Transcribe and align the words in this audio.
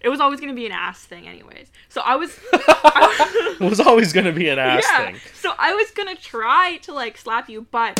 It 0.00 0.10
was 0.10 0.20
always 0.20 0.40
gonna 0.40 0.54
be 0.54 0.64
an 0.66 0.72
ass 0.72 1.04
thing, 1.04 1.26
anyways. 1.26 1.72
So 1.88 2.00
I 2.04 2.16
was. 2.16 2.38
It 3.60 3.68
was 3.68 3.80
always 3.80 4.12
gonna 4.12 4.30
be 4.30 4.48
an 4.48 4.60
ass 4.60 4.84
yeah. 4.88 5.06
thing. 5.06 5.20
So 5.34 5.52
I 5.58 5.74
was 5.74 5.90
gonna 5.90 6.14
try 6.14 6.78
to 6.82 6.92
like 6.92 7.16
slap 7.18 7.48
you, 7.48 7.66
but. 7.72 7.98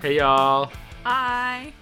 Hey 0.00 0.16
y'all. 0.16 0.72
I. 1.04 1.74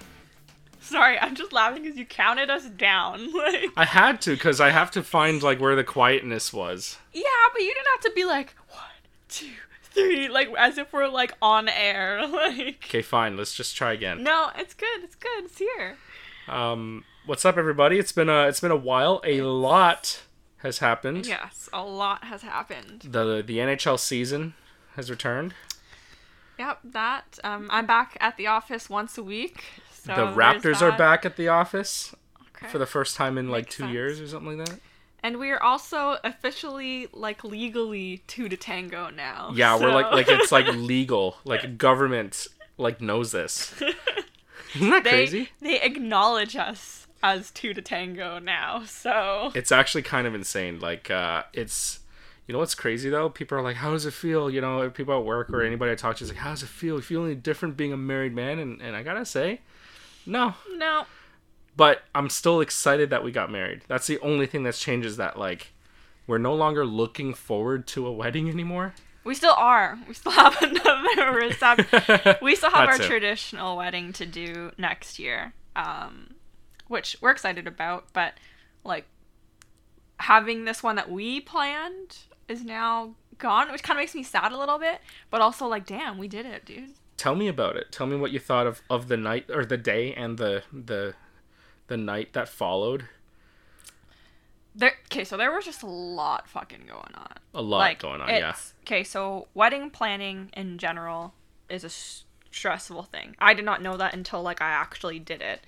Sorry, 0.89 1.19
I'm 1.19 1.35
just 1.35 1.53
laughing 1.53 1.83
because 1.83 1.99
you 1.99 2.05
counted 2.07 2.51
us 2.51 2.65
down. 2.67 3.31
Like, 3.35 3.71
I 3.77 3.85
had 3.85 4.21
to 4.23 4.31
because 4.33 4.61
I 4.61 4.71
have 4.71 4.91
to 4.93 5.03
find 5.03 5.43
like 5.43 5.61
where 5.61 5.77
the 5.77 5.85
quietness 5.85 6.53
was. 6.53 6.99
yeah, 7.13 7.23
but 7.53 7.63
you 7.63 7.73
didn't 7.75 7.87
have 7.95 8.01
to 8.03 8.13
be 8.15 8.25
like 8.25 8.55
one, 8.71 8.81
two, 9.29 9.47
three, 9.83 10.29
like 10.29 10.49
as 10.59 10.79
if 10.79 10.93
we're 10.93 11.09
like 11.09 11.33
on 11.43 11.69
air. 11.69 12.27
Like, 12.29 12.83
Okay, 12.85 13.03
fine. 13.03 13.37
Let's 13.37 13.55
just 13.55 13.77
try 13.77 13.93
again. 13.93 14.23
no, 14.23 14.51
it's 14.57 14.75
good. 14.75 15.03
It's 15.05 15.15
good. 15.15 15.45
It's 15.45 15.59
here. 15.59 15.97
Um, 16.49 17.05
what's 17.27 17.45
up, 17.45 17.57
everybody? 17.59 17.99
It's 17.99 18.13
been 18.13 18.29
a 18.31 18.49
it's 18.49 18.61
been 18.61 18.71
a 18.71 18.77
while. 18.77 19.21
A 19.25 19.43
lot 19.43 20.23
has 20.59 20.79
happened. 20.79 21.27
Yes, 21.27 21.69
a 21.73 21.83
lot 21.85 22.25
has 22.25 22.43
happened. 22.43 23.03
The 23.03 23.43
the 23.47 23.59
NHL 23.59 23.99
season 23.99 24.55
has 24.97 25.11
returned. 25.11 25.55
Yep, 26.59 26.79
that. 26.85 27.39
Um, 27.45 27.69
I'm 27.71 27.87
back 27.87 28.17
at 28.21 28.37
the 28.37 28.47
office 28.49 28.89
once 28.91 29.17
a 29.19 29.23
week. 29.23 29.63
So 30.17 30.27
the 30.27 30.33
Raptors 30.33 30.83
are 30.83 30.97
back 30.97 31.25
at 31.27 31.37
the 31.37 31.49
office 31.49 32.15
Okay. 32.57 32.67
for 32.69 32.79
the 32.79 32.87
first 32.87 33.15
time 33.17 33.39
in 33.39 33.49
like 33.49 33.67
Makes 33.67 33.77
two 33.77 33.83
sense. 33.85 33.93
years 33.93 34.21
or 34.21 34.27
something 34.27 34.59
like 34.59 34.69
that. 34.69 34.81
And 35.23 35.39
we 35.39 35.51
are 35.51 35.61
also 35.63 36.17
officially, 36.25 37.09
like, 37.13 37.43
legally 37.43 38.23
two 38.29 38.49
to 38.49 38.57
tango 38.57 39.11
now. 39.11 39.51
Yeah, 39.55 39.77
we're 39.79 39.93
like 39.93 40.11
like 40.13 40.27
it's 40.29 40.53
like 40.53 40.67
legal. 40.75 41.37
Like 41.45 41.77
government 41.79 42.47
like 42.77 43.01
knows 43.01 43.33
this. 43.33 43.75
Isn't 44.77 44.91
that 44.91 45.05
they 45.05 45.11
crazy? 45.11 45.49
they 45.61 45.81
acknowledge 45.81 46.55
us 46.57 47.07
as 47.23 47.51
two 47.51 47.75
to 47.75 47.83
tango 47.83 48.39
now. 48.39 48.85
So 48.85 49.51
It's 49.55 49.73
actually 49.73 50.03
kind 50.03 50.27
of 50.27 50.35
insane. 50.35 50.79
Like 50.79 51.11
uh 51.11 51.45
it's 51.53 52.01
you 52.47 52.53
know 52.53 52.59
what's 52.61 52.75
crazy 52.75 53.11
though? 53.11 53.29
People 53.29 53.59
are 53.59 53.63
like, 53.63 53.77
"How 53.77 53.91
does 53.93 54.07
it 54.07 54.15
feel?" 54.15 54.49
You 54.51 54.61
know, 54.63 54.89
people 54.89 55.19
at 55.19 55.25
work 55.25 55.51
or 55.51 55.63
anybody 55.63 55.93
I 55.93 55.97
talk 55.97 56.17
to 56.17 56.25
is 56.25 56.31
like, 56.31 56.39
"How 56.39 56.51
does 56.51 56.63
it 56.63 56.69
feel? 56.69 56.95
You 56.97 57.03
feel 57.03 57.25
any 57.25 57.35
different 57.35 57.77
being 57.77 57.93
a 57.93 57.97
married 57.97 58.35
man?" 58.35 58.59
And 58.59 58.81
and 58.81 58.97
I 58.97 59.03
gotta 59.03 59.27
say, 59.27 59.61
no. 60.29 60.55
no, 60.77 61.07
But 61.77 62.03
I'm 62.15 62.29
still 62.31 62.61
excited 62.61 63.11
that 63.11 63.25
we 63.25 63.33
got 63.33 63.51
married. 63.51 63.83
That's 63.89 64.07
the 64.07 64.19
only 64.21 64.47
thing 64.47 64.63
that's 64.63 64.81
changed 64.81 65.07
is 65.07 65.17
that 65.17 65.39
like 65.39 65.73
we're 66.27 66.39
no 66.39 66.55
longer 66.55 66.85
looking 66.85 67.35
forward 67.35 67.87
to 67.89 68.07
a 68.07 68.13
wedding 68.13 68.49
anymore. 68.49 68.95
we 69.25 69.35
still 69.35 69.55
are. 69.57 69.99
We 70.07 70.15
still 70.15 70.33
have 70.33 70.57
another 70.63 71.33
reception. 71.33 72.37
we 72.43 72.55
still 72.55 72.71
have 72.71 72.89
our 72.89 72.97
it. 72.97 73.03
traditional 73.03 73.77
wedding 73.77 74.13
to 74.15 74.27
do 74.27 74.73
next 74.79 75.19
year, 75.19 75.53
um, 75.75 76.35
which 76.87 77.17
we're 77.21 77.31
excited 77.31 77.67
about. 77.67 78.13
But 78.13 78.35
like 78.85 79.07
having 80.21 80.65
this 80.65 80.83
one 80.83 80.97
that 80.97 81.11
we 81.11 81.41
planned 81.41 82.19
is 82.49 82.65
now 82.65 83.15
gone, 83.39 83.71
which 83.71 83.83
kind 83.83 83.99
of 83.99 84.03
makes 84.03 84.15
me 84.15 84.23
sad 84.23 84.53
a 84.53 84.59
little 84.59 84.79
bit. 84.79 85.01
But 85.31 85.41
also 85.41 85.67
like, 85.67 85.87
damn, 85.87 86.19
we 86.19 86.29
did 86.29 86.45
it, 86.47 86.65
dude. 86.65 86.91
Tell 87.19 87.35
me 87.35 87.49
about 87.49 87.77
it. 87.77 87.93
Tell 87.93 88.07
me 88.07 88.17
what 88.17 88.31
you 88.31 88.39
thought 88.39 88.67
of 88.67 88.81
of 88.89 89.09
the 89.09 89.17
night 89.19 89.51
or 89.51 89.67
the 89.67 89.77
day 89.77 90.15
and 90.15 90.39
the 90.39 90.63
the 90.73 91.15
the 91.89 91.99
night 91.99 92.33
that 92.33 92.49
followed. 92.49 93.09
There. 94.75 94.95
Okay, 95.07 95.25
so 95.25 95.37
there 95.37 95.53
was 95.53 95.65
just 95.65 95.83
a 95.83 95.87
lot 95.87 96.49
fucking 96.49 96.85
going 96.87 97.15
on. 97.15 97.33
A 97.53 97.61
lot 97.61 97.99
going 97.99 98.21
on, 98.21 98.29
yeah. 98.29 98.55
Okay, 98.83 99.03
so 99.03 99.49
wedding 99.53 99.91
planning 99.91 100.51
in 100.57 100.79
general 100.79 101.35
is 101.69 101.83
a 101.83 101.91
stressful 102.51 103.03
thing. 103.03 103.35
I 103.41 103.53
did 103.53 103.65
not 103.65 103.83
know 103.83 103.97
that 103.97 104.15
until 104.15 104.43
like 104.43 104.63
I 104.63 104.71
actually 104.71 105.19
did 105.19 105.43
it. 105.43 105.61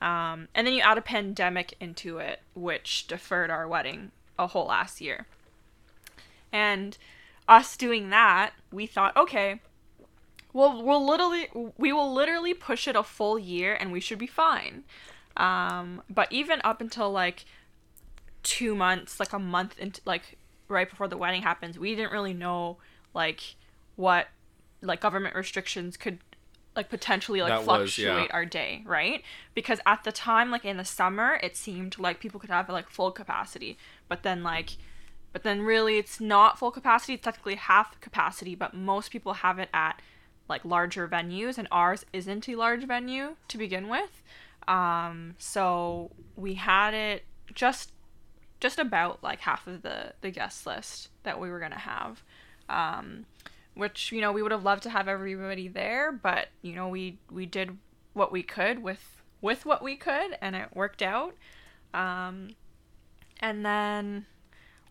Um, 0.00 0.48
and 0.54 0.66
then 0.66 0.74
you 0.74 0.80
add 0.80 0.96
a 0.96 1.02
pandemic 1.02 1.74
into 1.80 2.18
it, 2.18 2.40
which 2.54 3.06
deferred 3.06 3.50
our 3.50 3.68
wedding 3.68 4.12
a 4.38 4.46
whole 4.46 4.66
last 4.66 5.00
year. 5.00 5.26
And 6.52 6.96
us 7.48 7.76
doing 7.76 8.10
that, 8.10 8.52
we 8.72 8.86
thought, 8.86 9.16
okay, 9.16 9.60
well, 10.58 10.82
we'll 10.82 11.06
literally 11.06 11.48
we 11.76 11.92
will 11.92 12.12
literally 12.12 12.52
push 12.52 12.88
it 12.88 12.96
a 12.96 13.04
full 13.04 13.38
year, 13.38 13.76
and 13.78 13.92
we 13.92 14.00
should 14.00 14.18
be 14.18 14.26
fine. 14.26 14.82
Um, 15.36 16.02
but 16.10 16.32
even 16.32 16.60
up 16.64 16.80
until 16.80 17.12
like 17.12 17.44
two 18.42 18.74
months, 18.74 19.20
like 19.20 19.32
a 19.32 19.38
month 19.38 19.78
into 19.78 20.00
like 20.04 20.36
right 20.66 20.90
before 20.90 21.06
the 21.06 21.16
wedding 21.16 21.42
happens, 21.42 21.78
we 21.78 21.94
didn't 21.94 22.10
really 22.10 22.34
know 22.34 22.78
like 23.14 23.54
what 23.94 24.26
like 24.82 25.00
government 25.00 25.36
restrictions 25.36 25.96
could 25.96 26.18
like 26.74 26.88
potentially 26.88 27.40
like 27.40 27.50
That 27.50 27.64
was, 27.64 27.96
yeah. 27.96 28.08
fluctuate 28.08 28.34
our 28.34 28.44
day, 28.44 28.82
right? 28.84 29.22
Because 29.54 29.78
at 29.86 30.02
the 30.02 30.10
time, 30.10 30.50
like 30.50 30.64
in 30.64 30.76
the 30.76 30.84
summer, 30.84 31.38
it 31.40 31.56
seemed 31.56 32.00
like 32.00 32.18
people 32.18 32.40
could 32.40 32.50
have 32.50 32.68
like 32.68 32.90
full 32.90 33.12
capacity, 33.12 33.78
but 34.08 34.24
then 34.24 34.42
like 34.42 34.70
but 35.32 35.44
then 35.44 35.62
really 35.62 35.98
it's 35.98 36.20
not 36.20 36.58
full 36.58 36.72
capacity, 36.72 37.14
it's 37.14 37.22
technically 37.22 37.54
half 37.54 38.00
capacity, 38.00 38.56
but 38.56 38.74
most 38.74 39.12
people 39.12 39.34
have 39.34 39.60
it 39.60 39.68
at 39.72 40.02
like 40.48 40.64
larger 40.64 41.06
venues 41.06 41.58
and 41.58 41.68
ours 41.70 42.04
isn't 42.12 42.48
a 42.48 42.56
large 42.56 42.84
venue 42.84 43.36
to 43.48 43.58
begin 43.58 43.88
with. 43.88 44.22
Um 44.66 45.34
so 45.38 46.10
we 46.36 46.54
had 46.54 46.94
it 46.94 47.24
just 47.54 47.92
just 48.60 48.78
about 48.78 49.22
like 49.22 49.40
half 49.40 49.66
of 49.66 49.82
the 49.82 50.12
the 50.20 50.30
guest 50.30 50.66
list 50.66 51.08
that 51.22 51.40
we 51.40 51.50
were 51.50 51.60
gonna 51.60 51.78
have 51.78 52.22
um 52.68 53.24
which 53.74 54.12
you 54.12 54.20
know 54.20 54.32
we 54.32 54.42
would 54.42 54.52
have 54.52 54.64
loved 54.64 54.82
to 54.82 54.90
have 54.90 55.08
everybody 55.08 55.68
there 55.68 56.10
but 56.12 56.48
you 56.62 56.74
know 56.74 56.88
we 56.88 57.18
we 57.30 57.46
did 57.46 57.76
what 58.12 58.32
we 58.32 58.42
could 58.42 58.82
with 58.82 59.22
with 59.40 59.64
what 59.64 59.82
we 59.82 59.96
could 59.96 60.36
and 60.40 60.56
it 60.56 60.68
worked 60.74 61.02
out 61.02 61.34
um 61.94 62.50
and 63.40 63.64
then 63.64 64.26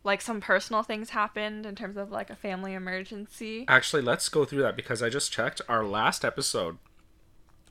like 0.08 0.22
some 0.22 0.40
personal 0.42 0.82
things 0.82 1.12
happened 1.12 1.66
in 1.66 1.76
terms 1.76 1.98
of 1.98 2.12
like 2.12 2.30
a 2.30 2.36
family 2.36 2.74
emergency 2.74 3.66
Actually, 3.68 4.02
let's 4.02 4.30
go 4.30 4.46
through 4.46 4.62
that 4.64 4.76
because 4.76 5.04
I 5.04 5.10
just 5.10 5.32
checked. 5.32 5.62
Our 5.68 5.84
last 5.84 6.24
episode 6.24 6.78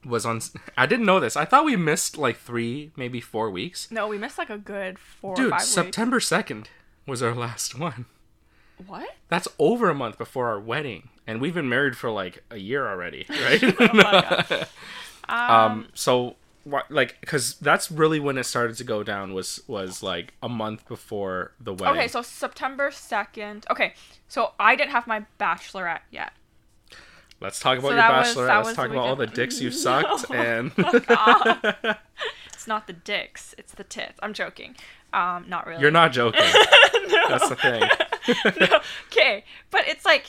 was 0.04 0.24
on. 0.26 0.40
I 0.76 0.86
didn't 0.86 1.06
know 1.06 1.18
this. 1.18 1.36
I 1.36 1.44
thought 1.46 1.64
we 1.64 1.74
missed 1.76 2.16
like 2.16 2.36
three, 2.36 2.92
maybe 2.94 3.20
four 3.20 3.50
weeks. 3.50 3.90
no 3.90 4.06
we 4.06 4.18
missed 4.18 4.38
like 4.38 4.50
a 4.50 4.58
good 4.58 4.98
four 4.98 5.32
or 5.32 5.36
Dude, 5.36 5.50
five 5.50 5.60
weeks 5.60 5.68
September 5.68 6.20
2nd 6.20 6.66
was 7.06 7.22
our 7.22 7.34
last 7.34 7.78
one. 7.78 8.04
what 8.86 9.08
That's 9.28 9.48
over 9.58 9.88
a 9.88 9.94
month 9.94 10.18
before 10.18 10.48
our 10.48 10.60
wedding. 10.60 11.08
And 11.26 11.40
we've 11.40 11.54
been 11.54 11.68
married 11.68 11.96
for 11.96 12.10
like 12.10 12.44
a 12.50 12.58
year 12.58 12.86
already, 12.86 13.26
right? 13.28 13.62
oh 15.28 15.34
um, 15.34 15.88
so 15.94 16.36
like 16.90 17.24
cuz 17.26 17.54
that's 17.60 17.90
really 17.90 18.18
when 18.20 18.36
it 18.38 18.44
started 18.44 18.76
to 18.76 18.84
go 18.84 19.02
down 19.02 19.32
was 19.34 19.60
was 19.66 20.02
like 20.02 20.34
a 20.42 20.48
month 20.48 20.86
before 20.88 21.52
the 21.60 21.72
wedding. 21.72 21.98
okay 21.98 22.08
so 22.08 22.22
september 22.22 22.90
2nd 22.90 23.64
okay 23.70 23.94
so 24.28 24.52
i 24.58 24.74
didn't 24.74 24.90
have 24.90 25.06
my 25.06 25.24
bachelorette 25.38 26.00
yet 26.10 26.32
Let's 27.38 27.60
talk 27.60 27.76
about 27.78 27.88
So 27.90 27.94
your 27.94 28.02
bachelorette. 28.02 28.24
was- 28.24 28.36
Let's 28.36 28.66
was 28.68 28.76
talk 28.76 28.86
about 28.90 29.06
all 29.08 29.14
the 29.16 29.26
dicks 29.26 29.60
you've 29.60 29.74
sucked 29.86 30.30
and 30.30 30.72
It's 32.54 32.66
not 32.66 32.86
the 32.86 32.94
dicks, 32.94 33.54
it's 33.58 33.72
the 33.72 33.84
tits. 33.84 34.18
I'm 34.22 34.32
joking. 34.32 34.74
Um, 35.12 35.44
not 35.46 35.66
really. 35.66 35.82
you're 35.82 35.90
not 35.90 36.12
joking. 36.12 36.40
That's 37.28 37.48
the 37.50 37.54
thing. 37.56 37.82
okay, 39.12 39.44
but 39.70 39.86
it's 39.86 40.04
like, 40.04 40.26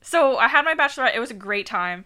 so 0.00 0.38
I 0.38 0.48
had 0.48 0.64
my 0.64 0.74
bachelorette. 0.74 1.14
It 1.14 1.20
was 1.20 1.30
a 1.30 1.34
great 1.34 1.66
time. 1.66 2.04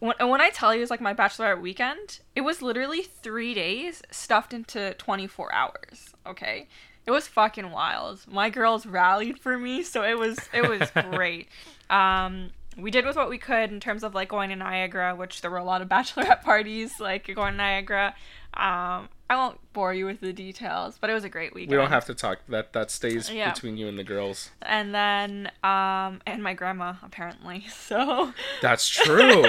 When, 0.00 0.14
and 0.18 0.28
when 0.30 0.40
I 0.40 0.50
tell 0.50 0.74
you 0.74 0.82
it's 0.82 0.90
like 0.90 1.00
my 1.00 1.14
bachelorette 1.14 1.60
weekend, 1.60 2.20
it 2.34 2.40
was 2.40 2.60
literally 2.62 3.02
three 3.02 3.54
days 3.54 4.02
stuffed 4.10 4.52
into 4.52 4.94
24 4.94 5.54
hours. 5.54 6.10
Okay, 6.26 6.66
it 7.06 7.10
was 7.10 7.28
fucking 7.28 7.70
wild. 7.70 8.24
My 8.28 8.50
girls 8.50 8.84
rallied 8.86 9.38
for 9.38 9.56
me, 9.58 9.82
so 9.82 10.02
it 10.02 10.18
was 10.18 10.38
it 10.52 10.68
was 10.68 10.90
great. 11.14 11.48
Um, 11.88 12.50
we 12.76 12.90
did 12.90 13.04
with 13.04 13.16
what 13.16 13.28
we 13.28 13.36
could 13.38 13.70
in 13.72 13.80
terms 13.80 14.02
of 14.04 14.14
like 14.14 14.28
going 14.28 14.48
to 14.50 14.56
Niagara, 14.56 15.14
which 15.14 15.40
there 15.42 15.50
were 15.50 15.58
a 15.58 15.64
lot 15.64 15.82
of 15.82 15.88
bachelorette 15.96 16.42
parties, 16.42 16.98
like 16.98 17.32
going 17.34 17.52
to 17.52 17.56
Niagara. 17.58 18.14
Um, 18.54 19.08
I 19.28 19.36
won't 19.36 19.60
bore 19.72 19.94
you 19.94 20.06
with 20.06 20.20
the 20.20 20.32
details, 20.32 20.98
but 21.00 21.08
it 21.08 21.14
was 21.14 21.22
a 21.22 21.28
great 21.28 21.54
weekend. 21.54 21.70
We 21.70 21.76
don't 21.76 21.90
have 21.90 22.06
to 22.06 22.14
talk. 22.14 22.38
That 22.48 22.72
that 22.72 22.90
stays 22.90 23.30
Yeah. 23.30 23.52
between 23.52 23.76
you 23.76 23.86
and 23.86 23.98
the 23.98 24.02
girls. 24.04 24.50
and 24.62 24.94
then 24.94 25.50
um 25.62 26.20
and 26.26 26.42
my 26.42 26.54
grandma 26.54 26.94
apparently 27.02 27.66
so 27.72 28.32
That's 28.62 28.88
true. 28.88 29.44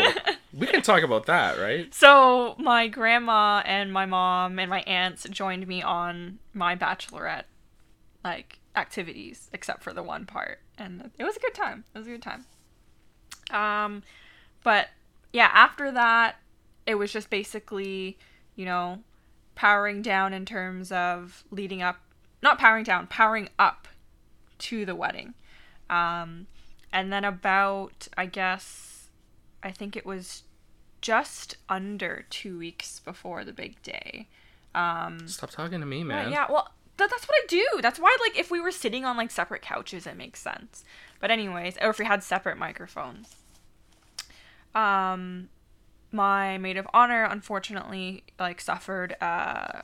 We 0.54 0.68
can 0.68 0.82
talk 0.82 1.04
about 1.04 1.26
that, 1.28 1.58
right? 1.60 1.94
so 1.94 2.56
my 2.58 2.88
grandma 2.88 3.62
and 3.66 3.92
my 3.92 4.06
mom 4.06 4.60
and 4.60 4.70
my 4.70 4.82
aunts 4.82 5.28
joined 5.30 5.68
me 5.68 5.82
on 5.82 6.40
my 6.54 6.76
bachelorette 6.76 7.44
like 8.24 8.60
activities 8.76 9.50
except 9.54 9.84
for 9.84 9.94
the 9.94 10.04
one 10.04 10.26
part 10.26 10.60
and 10.78 11.12
it 11.18 11.24
was 11.24 11.36
a 11.36 11.40
good 11.40 11.54
time 11.54 11.84
it 11.94 11.98
was 11.98 12.08
a 12.08 12.12
good 12.12 12.22
time 12.22 12.46
um 13.52 14.02
but 14.64 14.88
yeah 15.34 15.50
after 15.54 15.92
that 15.92 16.36
it 16.86 16.96
was 16.96 17.12
just 17.12 17.30
basically 17.30 18.18
you 18.56 18.66
know 18.66 19.00
powering 19.62 20.02
down 20.02 20.34
in 20.34 20.44
terms 20.46 20.92
of 20.92 21.44
leading 21.52 21.84
up, 21.84 22.00
not 22.42 22.58
powering 22.58 22.84
down, 22.84 23.08
powering 23.08 23.50
up 23.60 23.88
to 24.58 24.86
the 24.86 24.96
wedding. 24.96 25.34
Um, 25.88 26.48
and 26.92 27.14
then 27.14 27.24
about, 27.24 28.08
I 28.18 28.26
guess, 28.26 28.91
I 29.64 29.72
think 29.72 29.96
it 29.96 30.06
was 30.06 30.44
just 31.02 31.58
under 31.70 32.26
two 32.30 32.58
weeks 32.58 33.00
before 33.00 33.44
the 33.44 33.54
big 33.54 33.82
day. 33.82 34.28
Um, 34.74 35.28
Stop 35.28 35.50
talking 35.52 35.80
to 35.80 35.86
me, 35.86 36.00
yeah, 36.00 36.04
man. 36.04 36.32
yeah, 36.32 36.46
well, 36.50 36.70
th- 36.98 37.10
that's 37.10 37.28
what 37.28 37.36
I 37.36 37.46
do. 37.48 37.66
That's 37.82 38.00
why, 38.00 38.16
like, 38.22 38.38
if 38.40 38.50
we 38.52 38.60
were 38.60 38.72
sitting 38.72 39.04
on 39.06 39.18
like 39.18 39.32
separate 39.32 39.62
couches, 39.62 40.08
it 40.08 40.16
makes 40.18 40.40
sense. 40.42 40.84
But 41.20 41.32
anyways, 41.32 41.78
or 41.82 41.90
if 41.90 42.00
we 42.00 42.06
had 42.06 42.24
separate 42.24 42.58
microphones. 42.58 43.36
Um, 44.74 45.50
my 46.12 46.58
maid 46.58 46.78
of 46.78 46.88
honor 46.94 47.24
unfortunately 47.24 48.24
like 48.38 48.60
suffered 48.60 49.16
uh 49.22 49.82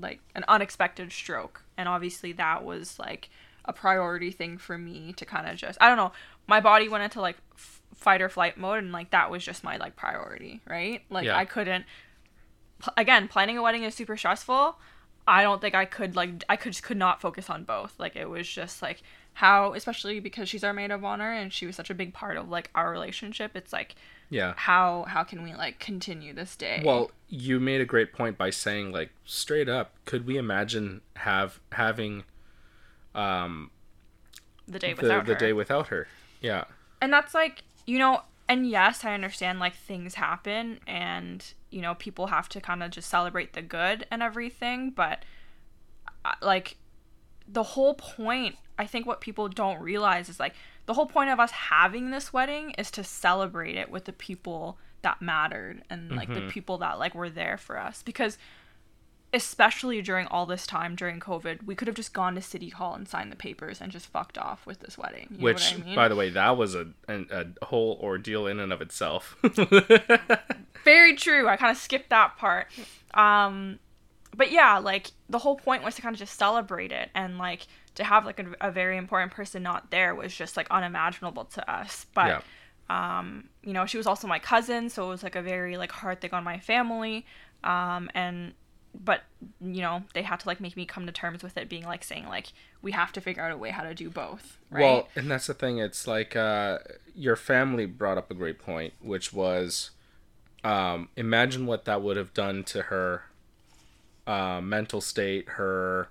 like 0.00 0.20
an 0.34 0.44
unexpected 0.48 1.12
stroke, 1.12 1.64
and 1.76 1.88
obviously 1.88 2.32
that 2.32 2.64
was 2.64 2.98
like 2.98 3.28
a 3.64 3.72
priority 3.72 4.30
thing 4.30 4.56
for 4.56 4.78
me 4.78 5.12
to 5.14 5.24
kind 5.24 5.48
of 5.48 5.56
just 5.56 5.76
I 5.80 5.88
don't 5.88 5.96
know. 5.96 6.12
My 6.46 6.60
body 6.60 6.88
went 6.88 7.02
into 7.04 7.20
like 7.20 7.36
f- 7.54 7.79
fight 8.00 8.20
or 8.22 8.28
flight 8.28 8.56
mode, 8.56 8.78
and 8.82 8.92
like 8.92 9.10
that 9.10 9.30
was 9.30 9.44
just 9.44 9.62
my 9.62 9.76
like 9.76 9.94
priority, 9.96 10.60
right? 10.66 11.02
Like 11.10 11.26
Yeah. 11.26 11.36
I 11.36 11.44
couldn't. 11.44 11.84
Again, 12.96 13.28
planning 13.28 13.58
a 13.58 13.62
wedding 13.62 13.82
is 13.84 13.94
super 13.94 14.16
stressful. 14.16 14.78
I 15.28 15.42
don't 15.42 15.60
think 15.60 15.74
I 15.74 15.84
could 15.84 16.16
like 16.16 16.42
I 16.48 16.56
could 16.56 16.72
just 16.72 16.82
could 16.82 16.96
not 16.96 17.20
focus 17.20 17.50
on 17.50 17.64
both. 17.64 17.94
Like 17.98 18.16
it 18.16 18.28
was 18.28 18.48
just 18.48 18.80
like 18.82 19.02
how 19.34 19.74
especially 19.74 20.18
because 20.18 20.48
she's 20.48 20.64
our 20.64 20.72
maid 20.72 20.90
of 20.90 21.04
honor 21.04 21.30
and 21.30 21.52
she 21.52 21.66
was 21.66 21.76
such 21.76 21.90
a 21.90 21.94
big 21.94 22.12
part 22.14 22.36
of 22.36 22.48
like 22.48 22.70
our 22.74 22.90
relationship. 22.90 23.52
It's 23.54 23.72
like 23.72 23.94
Yeah. 24.30 24.54
how 24.56 25.04
how 25.08 25.22
can 25.24 25.42
we 25.42 25.54
like 25.54 25.78
continue 25.78 26.32
this 26.32 26.56
day? 26.56 26.82
Well, 26.84 27.10
you 27.28 27.60
made 27.60 27.82
a 27.82 27.84
great 27.84 28.12
point 28.14 28.38
by 28.38 28.48
saying 28.50 28.92
like 28.92 29.10
straight 29.26 29.68
up, 29.68 29.92
could 30.06 30.26
we 30.26 30.38
imagine 30.38 31.02
have 31.16 31.60
having 31.72 32.24
um 33.14 33.70
the 34.66 34.78
day 34.78 34.94
the, 34.94 35.02
without 35.02 35.26
the 35.26 35.34
her. 35.34 35.38
day 35.38 35.52
without 35.52 35.88
her? 35.88 36.08
Yeah. 36.40 36.64
and 37.02 37.12
that's 37.12 37.34
like 37.34 37.62
you 37.86 37.98
know 37.98 38.22
and 38.48 38.68
yes 38.68 39.04
i 39.04 39.14
understand 39.14 39.58
like 39.58 39.74
things 39.74 40.14
happen 40.14 40.78
and 40.86 41.54
you 41.70 41.80
know 41.80 41.94
people 41.94 42.28
have 42.28 42.48
to 42.48 42.60
kind 42.60 42.82
of 42.82 42.90
just 42.90 43.08
celebrate 43.08 43.52
the 43.52 43.62
good 43.62 44.06
and 44.10 44.22
everything 44.22 44.90
but 44.90 45.24
uh, 46.24 46.32
like 46.42 46.76
the 47.48 47.62
whole 47.62 47.94
point 47.94 48.56
i 48.78 48.86
think 48.86 49.06
what 49.06 49.20
people 49.20 49.48
don't 49.48 49.80
realize 49.80 50.28
is 50.28 50.40
like 50.40 50.54
the 50.86 50.94
whole 50.94 51.06
point 51.06 51.30
of 51.30 51.38
us 51.38 51.50
having 51.50 52.10
this 52.10 52.32
wedding 52.32 52.70
is 52.76 52.90
to 52.90 53.04
celebrate 53.04 53.76
it 53.76 53.90
with 53.90 54.04
the 54.04 54.12
people 54.12 54.78
that 55.02 55.22
mattered 55.22 55.82
and 55.88 56.10
like 56.14 56.32
the 56.34 56.42
people 56.48 56.78
that 56.78 56.98
like 56.98 57.14
were 57.14 57.30
there 57.30 57.56
for 57.56 57.78
us 57.78 58.02
because 58.02 58.36
especially 59.32 60.02
during 60.02 60.26
all 60.26 60.44
this 60.44 60.66
time 60.66 60.96
during 60.96 61.20
covid 61.20 61.62
we 61.64 61.74
could 61.74 61.86
have 61.86 61.94
just 61.94 62.12
gone 62.12 62.34
to 62.34 62.42
city 62.42 62.68
hall 62.68 62.94
and 62.94 63.06
signed 63.08 63.30
the 63.30 63.36
papers 63.36 63.80
and 63.80 63.92
just 63.92 64.06
fucked 64.06 64.36
off 64.36 64.66
with 64.66 64.80
this 64.80 64.98
wedding 64.98 65.28
you 65.30 65.38
know 65.38 65.44
Which, 65.44 65.72
what 65.72 65.82
I 65.82 65.84
mean? 65.84 65.94
by 65.94 66.08
the 66.08 66.16
way, 66.16 66.30
that 66.30 66.56
was 66.56 66.74
a, 66.74 66.88
an, 67.08 67.28
a 67.30 67.64
whole 67.66 67.98
ordeal 68.02 68.46
in 68.46 68.58
and 68.58 68.72
of 68.72 68.80
itself. 68.82 69.36
Very 70.84 71.14
true. 71.14 71.48
I 71.48 71.56
kind 71.56 71.70
of 71.70 71.76
skipped 71.76 72.10
that 72.10 72.36
part. 72.36 72.66
Um, 73.14 73.78
but 74.36 74.50
yeah, 74.50 74.78
like 74.78 75.12
the 75.28 75.38
whole 75.38 75.56
point 75.56 75.82
was 75.82 75.94
to 75.96 76.02
kind 76.02 76.14
of 76.14 76.18
just 76.18 76.38
celebrate 76.38 76.92
it, 76.92 77.10
and 77.14 77.38
like 77.38 77.66
to 77.96 78.04
have 78.04 78.24
like 78.24 78.38
a, 78.40 78.46
a 78.60 78.70
very 78.70 78.96
important 78.96 79.32
person 79.32 79.62
not 79.62 79.90
there 79.90 80.14
was 80.14 80.34
just 80.34 80.56
like 80.56 80.66
unimaginable 80.70 81.44
to 81.46 81.70
us. 81.70 82.06
But 82.14 82.44
yeah. 82.88 83.18
um, 83.18 83.48
you 83.62 83.72
know, 83.72 83.86
she 83.86 83.96
was 83.96 84.06
also 84.06 84.26
my 84.26 84.38
cousin, 84.38 84.88
so 84.88 85.06
it 85.06 85.08
was 85.08 85.22
like 85.22 85.36
a 85.36 85.42
very 85.42 85.76
like 85.76 85.92
hard 85.92 86.20
thing 86.20 86.32
on 86.32 86.44
my 86.44 86.58
family. 86.58 87.26
Um, 87.62 88.10
and 88.14 88.54
but 88.94 89.22
you 89.60 89.80
know, 89.82 90.04
they 90.14 90.22
had 90.22 90.40
to 90.40 90.48
like 90.48 90.60
make 90.60 90.76
me 90.76 90.84
come 90.84 91.06
to 91.06 91.12
terms 91.12 91.42
with 91.42 91.56
it, 91.56 91.68
being 91.68 91.84
like 91.84 92.04
saying 92.04 92.26
like 92.26 92.48
we 92.82 92.92
have 92.92 93.12
to 93.12 93.20
figure 93.20 93.42
out 93.42 93.52
a 93.52 93.56
way 93.56 93.70
how 93.70 93.82
to 93.82 93.94
do 93.94 94.10
both, 94.10 94.58
right? 94.70 94.82
Well, 94.82 95.08
and 95.16 95.30
that's 95.30 95.46
the 95.46 95.54
thing. 95.54 95.78
It's 95.78 96.06
like 96.06 96.36
uh, 96.36 96.78
your 97.14 97.36
family 97.36 97.86
brought 97.86 98.18
up 98.18 98.30
a 98.30 98.34
great 98.34 98.58
point, 98.58 98.94
which 99.00 99.32
was 99.32 99.90
um, 100.64 101.08
imagine 101.16 101.66
what 101.66 101.84
that 101.84 102.02
would 102.02 102.16
have 102.16 102.34
done 102.34 102.64
to 102.64 102.82
her 102.82 103.24
uh, 104.26 104.60
mental 104.60 105.00
state, 105.00 105.48
her 105.50 106.08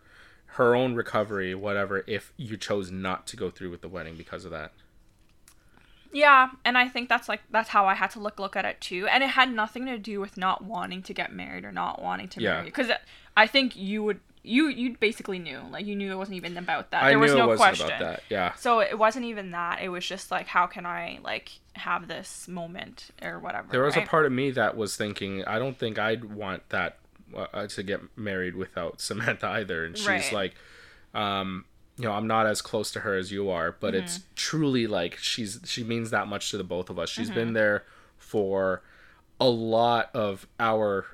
her 0.54 0.76
own 0.76 0.96
recovery, 0.96 1.54
whatever, 1.54 2.04
if 2.08 2.34
you 2.36 2.58
chose 2.58 2.92
not 2.92 3.28
to 3.28 3.38
go 3.38 3.50
through 3.50 3.70
with 3.70 3.82
the 3.82 3.88
wedding 3.88 4.16
because 4.16 4.46
of 4.46 4.52
that. 4.52 4.72
Yeah, 6.12 6.50
and 6.66 6.78
I 6.78 6.88
think 6.88 7.08
that's 7.10 7.30
like 7.30 7.42
that's 7.52 7.70
how 7.70 7.86
I 7.86 7.94
had 7.94 8.10
to 8.12 8.20
look 8.20 8.40
look 8.40 8.56
at 8.56 8.66
it 8.66 8.82
too, 8.82 9.08
and 9.08 9.24
it 9.24 9.32
had 9.32 9.52
nothing 9.54 9.86
to 9.86 9.98
do 9.98 10.20
with 10.20 10.38
not 10.38 10.64
wanting 10.64 11.04
to 11.04 11.14
get 11.14 11.32
married 11.32 11.66
or 11.66 11.72
not 11.72 12.02
wanting 12.02 12.28
to 12.30 12.42
Yeah. 12.42 12.54
marry. 12.56 12.66
Because 12.66 12.90
I 13.38 13.48
think 13.48 13.76
you 13.76 14.04
would 14.04 14.20
you 14.42 14.68
you 14.70 14.96
basically 14.98 15.38
knew 15.38 15.60
like 15.70 15.86
you 15.86 15.96
knew 15.96 16.12
it 16.12 16.16
wasn't 16.16 16.38
even 16.38 16.58
about 16.58 16.92
that. 16.92 17.04
I 17.04 17.10
there 17.10 17.18
knew 17.18 17.22
was 17.24 17.34
no 17.34 17.44
it 17.44 17.58
wasn't 17.58 17.60
question. 17.60 17.86
about 17.88 18.00
that. 18.00 18.24
Yeah. 18.30 18.54
So 18.56 18.80
it 18.80 18.98
wasn't 18.98 19.26
even 19.26 19.52
that. 19.52 19.82
It 19.82 19.90
was 19.90 20.06
just 20.06 20.32
like 20.32 20.48
how 20.48 20.66
can 20.66 20.86
I 20.86 21.20
like 21.24 21.52
have 21.74 22.08
this 22.08 22.48
moment 22.48 23.10
or 23.22 23.38
whatever. 23.40 23.68
There 23.70 23.84
was 23.84 23.96
right? 23.96 24.06
a 24.06 24.10
part 24.10 24.26
of 24.26 24.32
me 24.32 24.50
that 24.52 24.76
was 24.76 24.96
thinking, 24.96 25.44
I 25.46 25.60
don't 25.60 25.78
think 25.78 26.00
I'd 26.00 26.24
want 26.26 26.68
that 26.70 26.98
uh, 27.36 27.68
to 27.68 27.84
get 27.84 28.02
married 28.18 28.56
without 28.56 29.00
Samantha 29.02 29.48
either. 29.48 29.86
And 29.86 29.96
she's 29.96 30.08
Right. 30.08 30.34
like, 30.34 30.56
um, 31.14 31.66
you 32.00 32.06
know, 32.06 32.14
I'm 32.14 32.28
not 32.28 32.48
as 32.48 32.62
close 32.62 32.90
to 32.92 33.02
her 33.02 33.16
as 33.16 33.32
you 33.32 33.50
are, 33.50 33.74
but 33.80 33.94
Mm-hmm. 33.94 34.04
it's 34.06 34.22
truly 34.36 34.88
like 34.88 35.18
she's 35.18 35.60
she 35.66 35.84
means 35.84 36.10
that 36.12 36.28
much 36.28 36.50
to 36.52 36.58
the 36.58 36.64
both 36.64 36.90
of 36.90 36.98
us. 36.98 37.10
She's 37.10 37.28
Mm-hmm. 37.28 37.36
been 37.40 37.54
there 37.54 37.84
for 38.18 38.82
a 39.40 39.50
lot 39.50 40.10
of 40.16 40.48
our 40.60 41.06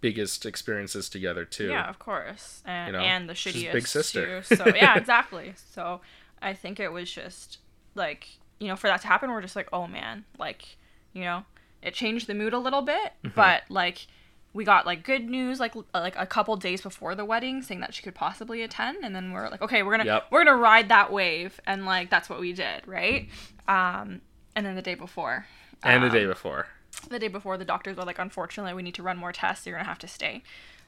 biggest 0.00 0.44
experiences 0.44 1.08
together 1.08 1.44
too. 1.46 1.68
Yeah, 1.70 1.88
of 1.88 1.98
course, 1.98 2.62
and 2.66 2.88
You 2.88 2.92
know, 2.92 3.04
and 3.04 3.28
the 3.28 3.32
shittiest 3.34 3.72
big 3.72 3.86
sister. 3.86 4.42
Too. 4.42 4.56
So 4.56 4.66
yeah, 4.74 4.94
exactly. 4.98 5.54
So 5.72 6.02
I 6.42 6.52
think 6.52 6.78
it 6.78 6.92
was 6.92 7.10
just 7.10 7.58
like 7.94 8.28
you 8.60 8.68
know 8.68 8.76
for 8.76 8.86
that 8.88 9.00
to 9.00 9.06
happen, 9.06 9.30
we're 9.30 9.40
just 9.42 9.56
like, 9.56 9.68
oh 9.72 9.86
man, 9.86 10.24
like 10.38 10.76
you 11.14 11.22
know, 11.22 11.44
it 11.82 11.94
changed 11.94 12.26
the 12.26 12.34
mood 12.34 12.52
a 12.52 12.58
little 12.58 12.82
bit, 12.82 13.12
Mm-hmm. 13.24 13.34
but 13.34 13.62
like 13.70 14.06
we 14.54 14.64
got 14.64 14.86
like 14.86 15.02
good 15.04 15.28
news 15.28 15.60
like 15.60 15.74
like 15.92 16.14
a 16.16 16.24
couple 16.26 16.56
days 16.56 16.80
before 16.80 17.14
the 17.14 17.24
wedding 17.24 17.60
saying 17.60 17.80
that 17.80 17.92
she 17.92 18.02
could 18.02 18.14
possibly 18.14 18.62
attend 18.62 19.04
and 19.04 19.14
then 19.14 19.32
we're 19.32 19.48
like 19.50 19.60
okay 19.60 19.82
we're 19.82 19.90
gonna 19.90 20.04
Yep. 20.06 20.26
we're 20.30 20.44
gonna 20.44 20.56
ride 20.56 20.88
that 20.88 21.12
wave 21.12 21.60
and 21.66 21.84
like 21.84 22.08
that's 22.08 22.30
what 22.30 22.40
we 22.40 22.52
did 22.52 22.86
right 22.86 23.28
um 23.68 24.20
and 24.56 24.64
then 24.64 24.74
the 24.76 24.82
day 24.82 24.94
before 24.94 25.46
And 25.82 26.02
the 26.02 26.06
um, 26.08 26.12
day 26.14 26.24
before. 26.26 26.68
the 27.10 27.18
day 27.18 27.28
before 27.28 27.58
the 27.58 27.64
doctors 27.64 27.96
were 27.96 28.04
like 28.04 28.18
unfortunately 28.20 28.72
we 28.74 28.82
need 28.82 28.94
to 28.94 29.02
run 29.02 29.16
more 29.18 29.32
tests 29.32 29.66
you're 29.66 29.76
gonna 29.76 29.88
have 29.88 29.98
to 29.98 30.08
stay 30.08 30.42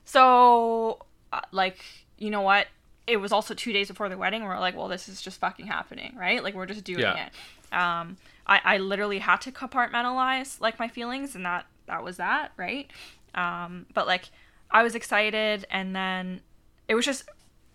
so 0.04 0.98
uh, 1.32 1.40
like 1.52 1.78
you 2.18 2.30
know 2.30 2.40
what 2.42 2.68
it 3.06 3.18
was 3.18 3.32
also 3.32 3.52
two 3.54 3.72
days 3.72 3.88
before 3.88 4.08
the 4.08 4.16
wedding 4.16 4.44
we're 4.44 4.58
like 4.58 4.76
well 4.76 4.88
this 4.88 5.08
is 5.08 5.20
just 5.20 5.38
fucking 5.40 5.66
happening 5.66 6.14
right 6.16 6.42
like 6.42 6.54
we're 6.54 6.66
just 6.66 6.84
doing 6.84 7.00
Yeah. 7.00 7.26
it 7.26 7.76
um 7.76 8.16
I, 8.46 8.60
I 8.64 8.78
literally 8.78 9.18
had 9.18 9.40
to 9.42 9.50
compartmentalize 9.52 10.60
like 10.60 10.78
my 10.78 10.86
feelings 10.88 11.34
and 11.34 11.44
that 11.44 11.66
that 11.86 12.02
was 12.04 12.16
that 12.18 12.52
right 12.56 12.90
um 13.36 13.86
but 13.94 14.06
like 14.06 14.30
i 14.70 14.82
was 14.82 14.94
excited 14.94 15.64
and 15.70 15.94
then 15.94 16.40
it 16.88 16.94
was 16.94 17.04
just 17.04 17.24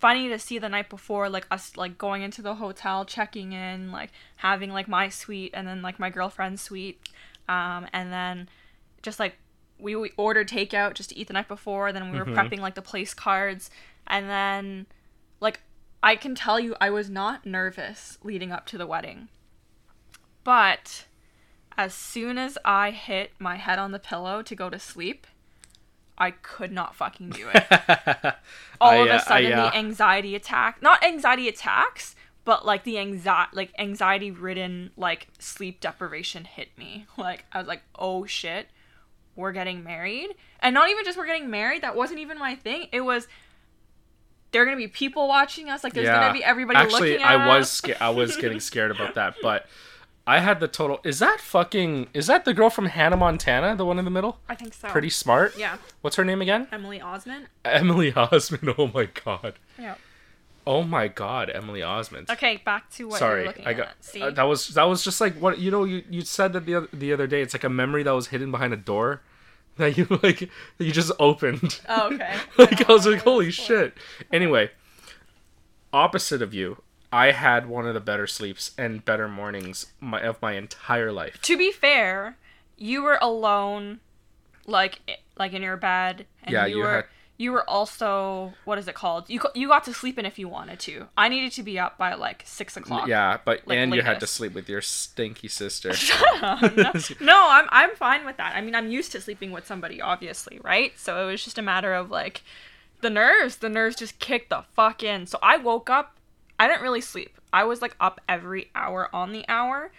funny 0.01 0.27
to 0.29 0.39
see 0.39 0.57
the 0.57 0.67
night 0.67 0.89
before 0.89 1.29
like 1.29 1.45
us 1.51 1.77
like 1.77 1.95
going 1.99 2.23
into 2.23 2.41
the 2.41 2.55
hotel 2.55 3.05
checking 3.05 3.53
in 3.53 3.91
like 3.91 4.09
having 4.37 4.71
like 4.71 4.87
my 4.87 5.07
suite 5.07 5.51
and 5.53 5.67
then 5.67 5.83
like 5.83 5.99
my 5.99 6.09
girlfriend's 6.09 6.61
suite. 6.61 6.99
Um 7.47 7.87
and 7.93 8.11
then 8.11 8.49
just 9.03 9.19
like 9.19 9.37
we, 9.79 9.95
we 9.95 10.11
ordered 10.17 10.49
takeout 10.49 10.95
just 10.95 11.09
to 11.09 11.17
eat 11.17 11.27
the 11.27 11.33
night 11.33 11.47
before 11.47 11.93
then 11.93 12.11
we 12.11 12.17
were 12.17 12.25
prepping 12.25 12.59
like 12.59 12.73
the 12.73 12.81
place 12.81 13.13
cards. 13.13 13.69
And 14.07 14.27
then 14.27 14.87
like 15.39 15.61
i 16.01 16.15
can 16.15 16.33
tell 16.33 16.59
you 16.59 16.75
i 16.81 16.89
was 16.89 17.07
not 17.07 17.45
nervous 17.45 18.17
leading 18.23 18.51
up 18.51 18.65
to 18.67 18.79
the 18.79 18.87
wedding. 18.87 19.29
But 20.43 21.05
as 21.77 21.93
soon 21.93 22.39
as 22.39 22.57
i 22.65 22.89
hit 22.89 23.33
my 23.37 23.57
head 23.57 23.77
on 23.77 23.91
the 23.91 23.99
pillow 23.99 24.41
to 24.41 24.55
go 24.55 24.67
to 24.67 24.79
sleep 24.79 25.27
i 26.17 26.31
could 26.31 26.71
not 26.71 26.95
fucking 26.95 27.29
do 27.29 27.49
it. 27.53 27.65
All 28.81 28.91
I, 28.91 28.95
of 28.95 29.09
uh, 29.09 29.13
a 29.13 29.19
sudden 29.19 29.53
I, 29.53 29.55
uh, 29.55 29.69
the 29.71 29.77
anxiety 29.77 30.35
attack 30.35 30.81
not 30.81 31.03
anxiety 31.03 31.47
attacks 31.47 32.15
but 32.43 32.65
like 32.65 32.83
the 32.83 32.97
anxiety 32.97 33.51
like 33.53 33.71
anxiety 33.77 34.31
ridden 34.31 34.91
like 34.97 35.27
sleep 35.39 35.79
deprivation 35.79 36.45
hit 36.45 36.69
me. 36.77 37.05
Like 37.17 37.45
i 37.51 37.59
was 37.59 37.67
like 37.67 37.83
oh 37.97 38.25
shit 38.25 38.67
we're 39.35 39.51
getting 39.51 39.83
married? 39.83 40.29
And 40.59 40.73
not 40.73 40.89
even 40.89 41.05
just 41.05 41.17
we're 41.17 41.25
getting 41.25 41.49
married 41.49 41.81
that 41.83 41.95
wasn't 41.95 42.19
even 42.19 42.37
my 42.37 42.55
thing. 42.55 42.87
It 42.91 43.01
was 43.01 43.27
there 44.51 44.61
are 44.61 44.65
gonna 44.65 44.77
be 44.77 44.87
people 44.87 45.27
watching 45.27 45.69
us 45.69 45.83
like 45.83 45.93
there's 45.93 46.09
gonna 46.09 46.33
be 46.33 46.43
everybody 46.43 46.77
Actually, 46.77 47.11
looking 47.11 47.25
at 47.25 47.39
I 47.39 47.47
was 47.47 47.63
us. 47.63 47.71
sca- 47.71 48.03
I 48.03 48.09
was 48.09 48.35
getting 48.37 48.59
scared 48.71 48.91
about 48.91 49.15
that, 49.15 49.35
but 49.41 49.65
I 50.27 50.39
had 50.39 50.59
the 50.59 50.67
total. 50.67 50.99
Is 51.03 51.19
that 51.19 51.39
fucking? 51.41 52.07
Is 52.13 52.27
that 52.27 52.45
the 52.45 52.53
girl 52.53 52.69
from 52.69 52.85
Hannah 52.85 53.17
Montana, 53.17 53.75
the 53.75 53.85
one 53.85 53.97
in 53.99 54.05
the 54.05 54.11
middle? 54.11 54.37
i 54.47 54.55
think 54.55 54.73
so 54.73 54.87
Pretty 54.89 55.09
smart. 55.09 55.57
yeah 55.57 55.77
What's 56.01 56.15
her 56.15 56.23
name 56.25 56.41
again? 56.41 56.67
emily 56.71 56.99
osment 56.99 57.45
Emily 57.65 58.11
Osment. 58.11 58.75
Oh 58.77 58.87
my 58.93 59.05
god. 59.05 59.53
yeah 59.79 59.95
Oh 60.67 60.83
my 60.83 61.07
god, 61.07 61.49
Emily 61.49 61.79
Osment. 61.81 62.29
okay 62.29 62.57
back 62.63 62.89
to 62.91 63.07
what 63.07 63.17
Sorry, 63.17 63.39
you're 63.41 63.47
looking 63.47 63.65
I 63.65 63.73
got 63.73 63.87
at 63.87 64.03
see 64.05 64.21
uh, 64.21 64.29
that 64.29 64.43
was 64.43 64.67
that 64.69 64.83
was 64.83 65.03
just 65.03 65.19
like 65.19 65.33
what 65.35 65.57
you 65.57 65.71
know 65.71 65.85
you 65.85 66.03
you 66.09 66.21
said 66.21 66.53
that 66.53 66.65
the 66.67 66.75
other, 66.75 66.87
the 66.93 67.11
other 67.13 67.25
day. 67.25 67.41
It's 67.41 67.55
like 67.55 67.63
a 67.63 67.69
memory 67.69 68.03
that 68.03 68.11
was 68.11 68.27
hidden 68.27 68.51
behind 68.51 68.71
a 68.73 68.77
door. 68.77 69.21
that 69.77 69.97
you 69.97 70.05
like 70.21 70.39
that 70.77 70.85
you 70.85 70.91
just 70.91 71.11
opened. 71.17 71.79
Oh, 71.89 72.13
okay. 72.13 72.35
like 72.59 72.87
I 72.87 72.93
was 72.93 73.07
like, 73.07 73.21
holy 73.23 73.49
shit. 73.49 73.95
Anyway, 74.31 74.69
opposite 75.93 76.41
of 76.41 76.53
you, 76.53 76.81
I 77.11 77.31
had 77.31 77.67
one 77.67 77.85
of 77.87 77.93
the 77.93 77.99
better 77.99 78.25
sleeps 78.27 78.71
and 78.77 79.03
better 79.03 79.27
mornings 79.27 79.87
my, 79.99 80.21
of 80.21 80.41
my 80.41 80.53
entire 80.53 81.11
life. 81.11 81.41
To 81.43 81.57
be 81.57 81.71
fair, 81.71 82.37
you 82.77 83.03
were 83.03 83.17
alone, 83.21 83.99
like 84.65 84.99
like 85.37 85.53
in 85.53 85.61
your 85.61 85.77
bed, 85.77 86.25
and 86.43 86.53
Yeah, 86.53 86.65
you, 86.65 86.77
you 86.77 86.83
were 86.83 86.95
had- 86.95 87.05
you 87.37 87.51
were 87.51 87.67
also 87.67 88.53
what 88.65 88.77
is 88.77 88.87
it 88.87 88.93
called? 88.93 89.27
You 89.27 89.41
you 89.55 89.67
got 89.67 89.83
to 89.85 89.93
sleep 89.95 90.19
in 90.19 90.25
if 90.27 90.37
you 90.37 90.47
wanted 90.47 90.79
to. 90.81 91.07
I 91.17 91.27
needed 91.27 91.51
to 91.53 91.63
be 91.63 91.79
up 91.79 91.97
by 91.97 92.13
like 92.13 92.43
six 92.45 92.77
o'clock. 92.77 93.07
Yeah, 93.07 93.39
but 93.43 93.61
Like, 93.67 93.77
and 93.79 93.93
you 93.95 94.03
had 94.03 94.19
to 94.19 94.27
sleep 94.27 94.53
with 94.53 94.69
your 94.69 94.81
stinky 94.81 95.47
sister. 95.47 95.89
no, 96.41 96.57
no, 97.19 97.47
I'm 97.49 97.65
I'm 97.69 97.95
fine 97.95 98.25
with 98.25 98.37
that. 98.37 98.55
I 98.55 98.61
mean, 98.61 98.75
I'm 98.75 98.91
used 98.91 99.11
to 99.13 99.21
sleeping 99.21 99.51
with 99.51 99.65
somebody, 99.65 99.99
obviously, 99.99 100.59
right? 100.63 100.93
So 100.99 101.27
it 101.27 101.31
was 101.31 101.43
just 101.43 101.57
a 101.57 101.63
matter 101.63 101.93
of 101.95 102.11
like 102.11 102.43
the 103.01 103.09
nerves. 103.09 103.57
The 103.57 103.69
nerves 103.69 103.95
just 103.95 104.19
kicked 104.19 104.51
the 104.51 104.63
fuck 104.73 105.01
in. 105.03 105.25
So 105.25 105.39
I 105.41 105.57
woke 105.57 105.89
up. 105.89 106.15
I 106.61 106.67
didn't 106.67 106.83
really 106.83 107.01
sleep. 107.01 107.35
I 107.51 107.63
was 107.63 107.81
like 107.81 107.95
up 107.99 108.21
every 108.29 108.69
hour 108.75 109.09
on 109.15 109.31
the 109.33 109.43
hour. 109.47 109.91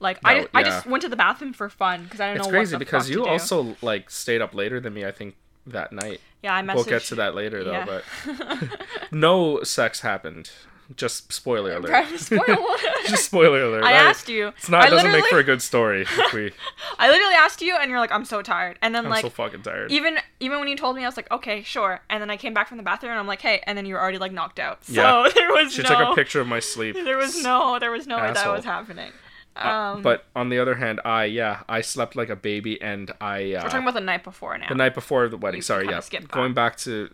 Like 0.00 0.18
I, 0.24 0.34
No, 0.34 0.40
just, 0.40 0.50
I 0.52 0.62
just 0.64 0.86
went 0.86 1.02
to 1.02 1.08
the 1.08 1.14
bathroom 1.14 1.52
for 1.52 1.68
fun 1.68 2.02
because 2.02 2.18
I 2.18 2.28
didn't 2.28 2.38
it's 2.40 2.46
know 2.48 2.50
crazy 2.50 2.74
what 2.74 2.78
the 2.80 2.84
because 2.84 3.08
you 3.08 3.24
also 3.24 3.76
like 3.82 4.10
stayed 4.10 4.42
up 4.42 4.52
later 4.52 4.80
than 4.80 4.94
me. 4.94 5.04
I 5.04 5.12
think 5.12 5.36
that 5.64 5.92
night. 5.92 6.20
yeah 6.42 6.56
I 6.56 6.62
messaged. 6.62 6.74
We'll 6.74 6.84
get 6.86 7.02
to 7.02 7.14
that 7.14 7.36
later 7.36 7.62
though. 7.62 7.70
yeah. 7.70 7.84
But 7.86 8.84
no 9.12 9.62
sex 9.62 10.00
happened. 10.00 10.50
Just 10.96 11.30
spoiler 11.32 11.76
alert. 11.76 12.06
Spoiler 12.18 12.44
alert. 12.54 12.80
Just 13.06 13.26
spoiler 13.26 13.62
alert. 13.62 13.84
I 13.84 13.92
asked 13.92 14.28
you. 14.28 14.48
It's 14.48 14.70
not. 14.70 14.84
I 14.86 14.90
doesn't 14.90 15.12
make 15.12 15.26
for 15.26 15.38
a 15.38 15.44
good 15.44 15.60
story. 15.60 16.02
If 16.02 16.32
we, 16.32 16.50
I 16.98 17.10
literally 17.10 17.34
asked 17.34 17.60
you, 17.60 17.76
and 17.76 17.90
you're 17.90 18.00
like, 18.00 18.10
"I'm 18.10 18.24
so 18.24 18.40
tired." 18.40 18.78
And 18.80 18.94
then 18.94 19.04
I'm 19.04 19.10
like 19.10 19.20
so 19.22 19.28
fucking 19.28 19.62
tired. 19.62 19.92
even 19.92 20.18
even 20.40 20.58
when 20.60 20.68
you 20.68 20.76
told 20.76 20.96
me, 20.96 21.02
I 21.04 21.06
was 21.06 21.16
like, 21.18 21.30
"Okay, 21.30 21.62
sure." 21.62 22.00
And 22.08 22.22
then 22.22 22.30
I 22.30 22.38
came 22.38 22.54
back 22.54 22.68
from 22.68 22.78
the 22.78 22.82
bathroom, 22.82 23.10
and 23.12 23.20
I'm 23.20 23.26
like, 23.26 23.42
"Hey," 23.42 23.60
and 23.66 23.76
then 23.76 23.84
you 23.84 23.94
were 23.94 24.00
already 24.00 24.16
like 24.18 24.32
knocked 24.32 24.58
out. 24.58 24.82
So 24.86 24.92
Yeah. 24.94 25.28
there 25.34 25.50
was 25.50 25.74
She 25.74 25.82
no. 25.82 25.88
took 25.90 26.08
a 26.08 26.14
picture 26.14 26.40
of 26.40 26.46
my 26.46 26.58
sleep. 26.60 26.94
There 26.94 27.18
was 27.18 27.42
no. 27.42 27.78
There 27.78 27.90
was 27.90 28.06
no 28.06 28.16
way 28.16 28.32
that 28.32 28.48
was 28.50 28.64
happening. 28.64 29.12
Uh, 29.56 29.68
Um, 29.68 30.02
but 30.02 30.24
on 30.34 30.48
the 30.48 30.58
other 30.58 30.76
hand, 30.76 31.00
I 31.04 31.24
yeah, 31.24 31.64
I 31.68 31.82
slept 31.82 32.16
like 32.16 32.30
a 32.30 32.36
baby, 32.36 32.80
and 32.80 33.10
I 33.20 33.52
uh, 33.54 33.62
we're 33.64 33.68
talking 33.68 33.82
about 33.82 33.94
the 33.94 34.00
night 34.00 34.24
before 34.24 34.56
now. 34.56 34.68
the 34.68 34.74
night 34.74 34.94
before 34.94 35.28
the 35.28 35.36
wedding. 35.36 35.58
You 35.58 35.62
Sorry, 35.62 35.86
yeah, 35.86 36.00
going 36.28 36.54
back 36.54 36.76
to 36.78 37.12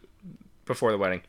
before 0.64 0.93
the 0.93 0.99
wedding. 0.99 1.23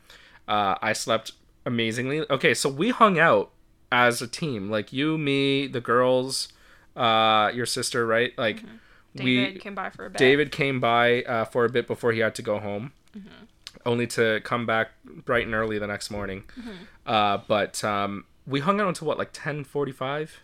Uh, 0.46 0.76
I 0.80 0.92
slept 0.92 1.32
amazingly. 1.66 2.24
Okay, 2.30 2.54
so 2.54 2.68
we 2.70 2.88
hung 2.90 3.18
out 3.18 3.50
as 3.92 4.22
a 4.22 4.26
team, 4.26 4.70
like 4.70 4.92
you, 4.92 5.18
me, 5.18 5.66
the 5.66 5.80
girls, 5.82 6.48
uh, 6.96 7.50
your 7.54 7.66
sister, 7.66 8.06
right? 8.06 8.32
Like 8.38 8.62
Mm-hmm. 8.64 8.76
David 9.24 9.54
we 9.54 9.60
came 9.60 9.74
by 9.74 9.88
for 9.90 10.04
a 10.06 10.10
bit. 10.10 10.18
David 10.18 10.52
came 10.52 10.78
by 10.78 11.22
uh, 11.22 11.44
for 11.46 11.64
a 11.64 11.70
bit 11.70 11.86
before 11.86 12.12
he 12.12 12.20
had 12.20 12.34
to 12.34 12.42
go 12.42 12.58
home, 12.58 12.92
Mm-hmm. 13.16 13.44
only 13.86 14.06
to 14.08 14.40
come 14.44 14.66
back 14.66 14.90
bright 15.04 15.46
and 15.46 15.54
early 15.54 15.78
the 15.78 15.86
next 15.86 16.10
morning. 16.10 16.44
Mm-hmm. 16.58 16.70
Uh, 17.06 17.38
but 17.48 17.82
um, 17.82 18.24
we 18.46 18.60
hung 18.60 18.78
out 18.80 18.88
until 18.88 19.08
what, 19.08 19.16
like 19.16 19.30
ten 19.32 19.64
forty-five. 19.64 20.40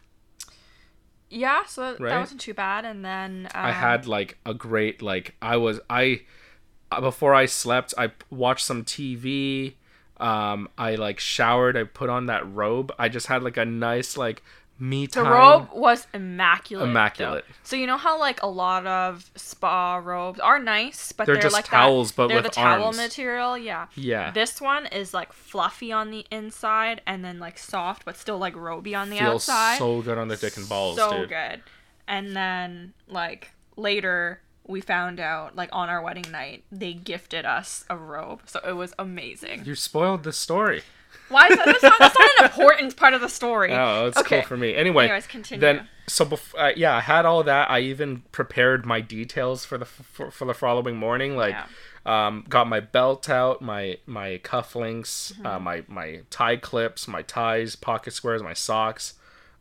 Yeah, 1.28 1.64
so 1.66 1.82
that, 1.82 2.00
Right? 2.00 2.10
that 2.10 2.20
wasn't 2.20 2.40
too 2.40 2.54
bad. 2.54 2.84
And 2.86 3.04
then 3.04 3.48
um, 3.54 3.64
I 3.66 3.72
had 3.72 4.06
like 4.06 4.38
a 4.46 4.54
great 4.54 5.02
like 5.02 5.34
I 5.42 5.56
was 5.58 5.80
I 5.90 6.22
before 7.00 7.34
I 7.34 7.44
slept 7.46 7.92
I 7.98 8.12
watched 8.30 8.64
some 8.64 8.84
TV. 8.84 9.74
Um, 10.22 10.68
I 10.78 10.94
like 10.94 11.18
showered. 11.18 11.76
I 11.76 11.84
put 11.84 12.08
on 12.08 12.26
that 12.26 12.50
robe. 12.52 12.92
I 12.98 13.08
just 13.08 13.26
had 13.26 13.42
like 13.42 13.56
a 13.56 13.64
nice 13.64 14.16
like 14.16 14.42
me 14.78 15.06
time. 15.06 15.24
the 15.24 15.30
robe 15.30 15.68
was 15.72 16.06
immaculate. 16.14 16.84
though. 16.86 16.90
Immaculate. 16.90 17.44
So 17.62 17.76
you 17.76 17.86
know 17.86 17.96
how 17.96 18.18
like 18.18 18.42
a 18.42 18.46
lot 18.48 18.86
of 18.86 19.30
spa 19.36 19.96
robes 19.96 20.40
are 20.40 20.58
nice, 20.58 21.12
but 21.12 21.26
They're 21.26 21.36
they're, 21.36 21.42
just 21.42 21.52
like 21.54 21.66
towels, 21.66 22.10
that, 22.12 22.16
but 22.16 22.28
they're 22.28 22.36
with 22.38 22.44
the 22.44 22.50
towel 22.50 22.92
material. 22.92 23.56
Yeah. 23.56 23.86
Yeah, 23.94 24.30
This 24.32 24.60
one 24.60 24.86
is 24.86 25.14
like 25.14 25.32
fluffy 25.32 25.92
on 25.92 26.10
the 26.10 26.24
inside 26.30 27.00
and 27.06 27.24
then 27.24 27.38
like 27.38 27.58
soft, 27.58 28.04
but 28.04 28.16
still 28.16 28.38
like 28.38 28.56
roby 28.56 28.94
on 28.94 29.10
the 29.10 29.18
feels 29.18 29.48
outside. 29.48 29.78
so 29.78 30.02
good 30.02 30.18
on 30.18 30.28
the 30.28 30.36
dick 30.36 30.56
and 30.56 30.68
balls, 30.68 30.96
so 30.96 31.10
dude. 31.10 31.28
good. 31.28 31.62
And 32.08 32.34
then 32.34 32.94
like 33.08 33.50
later 33.76 34.40
we 34.66 34.80
found 34.80 35.18
out 35.20 35.56
like 35.56 35.68
on 35.72 35.88
our 35.88 36.00
wedding 36.02 36.30
night 36.30 36.64
they 36.70 36.92
gifted 36.92 37.44
us 37.44 37.84
a 37.90 37.96
robe, 37.96 38.42
so 38.46 38.60
it 38.66 38.72
was 38.76 38.94
amazing. 38.98 39.64
You 39.64 39.74
spoiled 39.74 40.22
the 40.22 40.32
story. 40.32 40.82
Why 41.28 41.48
is 41.48 41.56
that? 41.56 41.66
That's 41.66 41.82
not, 41.82 41.98
that's 41.98 42.18
not 42.18 42.30
an 42.40 42.44
important 42.46 42.96
part 42.96 43.14
of 43.14 43.20
the 43.20 43.28
story. 43.28 43.72
Oh, 43.74 44.06
it's 44.06 44.18
Okay. 44.18 44.40
cool 44.40 44.48
for 44.48 44.56
me. 44.56 44.74
Anyway, 44.74 45.04
Anyways, 45.04 45.26
continue. 45.26 45.60
then 45.60 45.88
so 46.06 46.24
bef- 46.26 46.54
uh, 46.58 46.72
yeah, 46.76 46.94
I 46.96 47.00
had 47.00 47.24
all 47.26 47.42
that. 47.44 47.70
I 47.70 47.80
even 47.80 48.22
prepared 48.32 48.84
my 48.86 49.00
details 49.00 49.64
for 49.64 49.78
the 49.78 49.84
f- 49.84 50.06
for, 50.12 50.30
for 50.30 50.44
the 50.44 50.54
following 50.54 50.96
morning. 50.96 51.36
Like, 51.36 51.56
um, 52.04 52.44
got 52.48 52.66
my 52.68 52.80
belt 52.80 53.28
out, 53.30 53.62
my 53.62 53.98
my 54.06 54.40
cufflinks, 54.44 55.32
uh, 55.44 55.56
Mm-hmm. 55.58 55.64
my 55.64 55.84
my 55.88 56.20
tie 56.30 56.56
clips, 56.56 57.06
my 57.08 57.22
ties, 57.22 57.76
pocket 57.76 58.12
squares, 58.12 58.42
my 58.42 58.54
socks. 58.54 59.14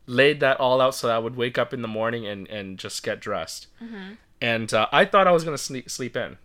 Laid 0.08 0.40
that 0.42 0.60
all 0.60 0.82
out 0.82 0.96
so 0.96 1.08
that 1.08 1.16
I 1.16 1.20
would 1.20 1.36
wake 1.36 1.58
up 1.58 1.74
in 1.74 1.82
the 1.82 1.88
morning 1.88 2.26
and 2.26 2.48
and 2.50 2.78
just 2.78 3.04
get 3.04 3.20
dressed. 3.20 3.68
Mm-hmm. 3.82 4.14
And 4.42 4.74
uh, 4.74 4.88
I 4.92 5.06
thought 5.06 5.28
I 5.28 5.32
was 5.32 5.44
gonna 5.44 5.58
sleep 5.58 5.90
sleep 5.90 6.18
in. 6.18 6.38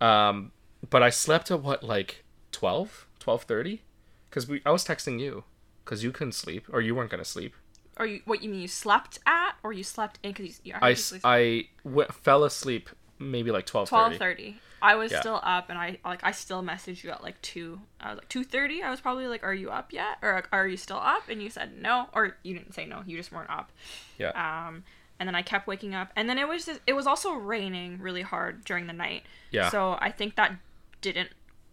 Um, 0.00 0.52
but 0.90 1.02
I 1.02 1.10
slept 1.10 1.50
at 1.50 1.62
what 1.62 1.82
like 1.82 2.24
12, 2.52 3.06
12.30? 3.20 3.80
Because 4.28 4.48
we 4.48 4.60
I 4.66 4.70
was 4.70 4.84
texting 4.84 5.20
you 5.20 5.44
because 5.84 6.02
you 6.04 6.12
couldn't 6.12 6.32
sleep 6.32 6.66
or 6.72 6.80
you 6.80 6.94
weren't 6.94 7.10
gonna 7.10 7.24
sleep. 7.24 7.54
Or 7.98 8.06
you, 8.06 8.20
what 8.24 8.42
you 8.42 8.48
mean? 8.48 8.60
You 8.62 8.68
slept 8.68 9.18
at, 9.26 9.52
or 9.62 9.72
you 9.72 9.84
slept 9.84 10.18
in? 10.22 10.32
Because 10.32 10.60
you, 10.64 10.72
I, 10.80 10.90
I, 10.90 10.96
I 11.24 11.68
w- 11.84 12.08
fell 12.10 12.44
asleep 12.44 12.88
maybe 13.18 13.50
like 13.50 13.66
twelve 13.66 13.88
twelve 13.90 14.12
thirty. 14.16 14.18
thirty. 14.18 14.56
I 14.80 14.94
was 14.96 15.12
Yeah. 15.12 15.20
still 15.20 15.40
up, 15.44 15.68
and 15.68 15.78
I 15.78 15.98
like 16.04 16.24
I 16.24 16.32
still 16.32 16.62
messaged 16.62 17.04
you 17.04 17.10
at 17.10 17.22
like 17.22 17.40
two. 17.42 17.80
I 18.00 18.08
was 18.10 18.18
like 18.18 18.28
two 18.30 18.44
thirty. 18.44 18.82
I 18.82 18.90
was 18.90 19.00
probably 19.02 19.26
like, 19.28 19.44
"Are 19.44 19.52
you 19.54 19.70
up 19.70 19.92
yet?" 19.92 20.16
Or 20.22 20.32
like, 20.34 20.48
"Are 20.52 20.66
you 20.66 20.78
still 20.78 20.96
up?" 20.96 21.28
And 21.28 21.42
you 21.42 21.50
said 21.50 21.80
no, 21.80 22.08
or 22.14 22.38
you 22.42 22.54
didn't 22.56 22.72
say 22.74 22.86
no. 22.86 23.02
You 23.06 23.16
just 23.18 23.30
weren't 23.30 23.50
up. 23.50 23.70
Yeah. 24.18 24.30
Um, 24.30 24.84
and 25.22 25.28
then 25.28 25.36
I 25.36 25.42
kept 25.42 25.68
waking 25.68 25.94
up, 25.94 26.10
and 26.16 26.28
then 26.28 26.36
it 26.36 26.48
was 26.48 26.66
just, 26.66 26.80
it 26.84 26.94
was 26.94 27.06
also 27.06 27.34
raining 27.34 28.00
really 28.00 28.22
hard 28.22 28.64
during 28.64 28.88
the 28.88 28.92
night. 28.92 29.22
Yeah. 29.52 29.70
So 29.70 29.96
I 30.00 30.10
think 30.10 30.34
that 30.34 30.56
didn't 31.00 31.30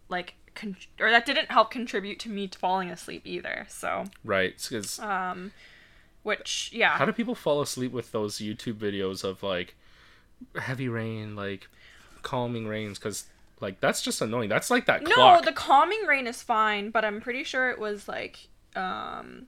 like 0.08 0.34
con- 0.54 0.76
or 1.00 1.10
that 1.10 1.26
didn't 1.26 1.50
help 1.50 1.72
contribute 1.72 2.20
to 2.20 2.28
me 2.28 2.46
falling 2.46 2.90
asleep 2.90 3.22
either. 3.24 3.66
So 3.68 4.04
Right. 4.22 4.54
Because 4.56 5.00
um, 5.00 5.50
which 6.22 6.70
yeah. 6.72 6.90
how 6.96 7.04
do 7.04 7.12
people 7.12 7.34
fall 7.34 7.60
asleep 7.60 7.90
with 7.90 8.12
those 8.12 8.38
YouTube 8.38 8.74
videos 8.74 9.24
of 9.24 9.42
like 9.42 9.74
heavy 10.56 10.88
rain, 10.88 11.34
like 11.34 11.66
calming 12.22 12.68
rains? 12.68 12.98
Because 13.00 13.24
like 13.60 13.80
that's 13.80 14.00
just 14.00 14.20
annoying. 14.20 14.48
That's 14.48 14.70
like 14.70 14.86
that 14.86 15.02
No, 15.02 15.14
clock. 15.16 15.44
the 15.44 15.52
calming 15.52 16.04
rain 16.06 16.28
is 16.28 16.40
fine, 16.40 16.90
but 16.90 17.04
I'm 17.04 17.20
pretty 17.20 17.42
sure 17.42 17.70
it 17.70 17.80
was 17.80 18.06
like 18.06 18.46
um 18.76 19.46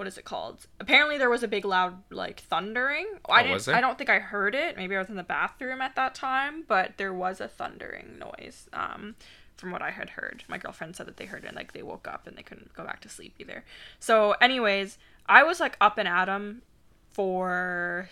what 0.00 0.06
is 0.06 0.16
it 0.16 0.24
called? 0.24 0.66
Apparently 0.80 1.18
there 1.18 1.28
was 1.28 1.42
a 1.42 1.48
big 1.48 1.66
loud 1.66 2.02
like 2.10 2.40
thundering. 2.40 3.06
I 3.28 3.40
Oh, 3.40 3.42
didn't 3.42 3.52
was 3.52 3.66
there? 3.66 3.74
I 3.74 3.82
don't 3.82 3.98
think 3.98 4.08
I 4.08 4.18
heard 4.18 4.54
it. 4.54 4.74
Maybe 4.78 4.96
I 4.96 4.98
was 4.98 5.10
in 5.10 5.16
the 5.16 5.22
bathroom 5.22 5.82
at 5.82 5.94
that 5.96 6.14
time, 6.14 6.64
but 6.66 6.94
there 6.96 7.12
was 7.12 7.38
a 7.38 7.46
thundering 7.48 8.18
noise. 8.18 8.66
Um 8.72 9.14
from 9.58 9.72
what 9.72 9.82
I 9.82 9.90
had 9.90 10.08
heard. 10.10 10.42
My 10.48 10.56
girlfriend 10.56 10.96
said 10.96 11.06
that 11.06 11.18
they 11.18 11.26
heard 11.26 11.44
it 11.44 11.48
and 11.48 11.54
like 11.56 11.74
they 11.74 11.82
woke 11.82 12.08
up 12.08 12.26
and 12.26 12.34
they 12.34 12.42
couldn't 12.42 12.72
go 12.72 12.82
back 12.82 13.00
to 13.02 13.10
sleep 13.10 13.34
either. 13.38 13.62
So 13.98 14.32
anyways, 14.40 14.96
I 15.26 15.42
was 15.42 15.60
like 15.60 15.76
up 15.82 15.98
and 15.98 16.08
at 16.08 16.30
'em 16.30 16.62
for 17.10 18.08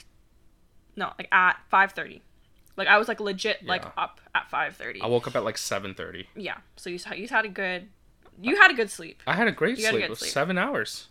no, 0.95 1.12
like 1.18 1.28
at 1.33 1.57
5:30. 1.73 2.21
Like 2.76 2.87
I 2.88 2.99
was 2.99 3.09
like 3.09 3.18
legit 3.18 3.64
like 3.64 3.83
Yeah. 3.85 3.90
up 3.97 4.21
at 4.35 4.50
5:30. 4.50 5.00
I 5.02 5.07
woke 5.07 5.26
up 5.26 5.35
at 5.37 5.42
like 5.42 5.57
seven 5.57 5.95
thirty. 5.95 6.28
Yeah. 6.37 6.59
So 6.76 6.90
you 6.90 6.99
you 7.16 7.28
had 7.28 7.47
a 7.47 7.49
good 7.49 7.88
you 8.40 8.57
had 8.61 8.71
a 8.71 8.75
good 8.75 8.90
sleep. 8.90 9.23
I 9.26 9.35
had 9.35 9.49
a 9.49 9.52
great 9.52 9.78
You 9.78 9.87
had 9.87 9.95
a 9.95 9.97
sleep. 9.97 10.02
good 10.04 10.11
was 10.11 10.18
sleep. 10.18 10.33
seven 10.33 10.59
hours. 10.59 11.09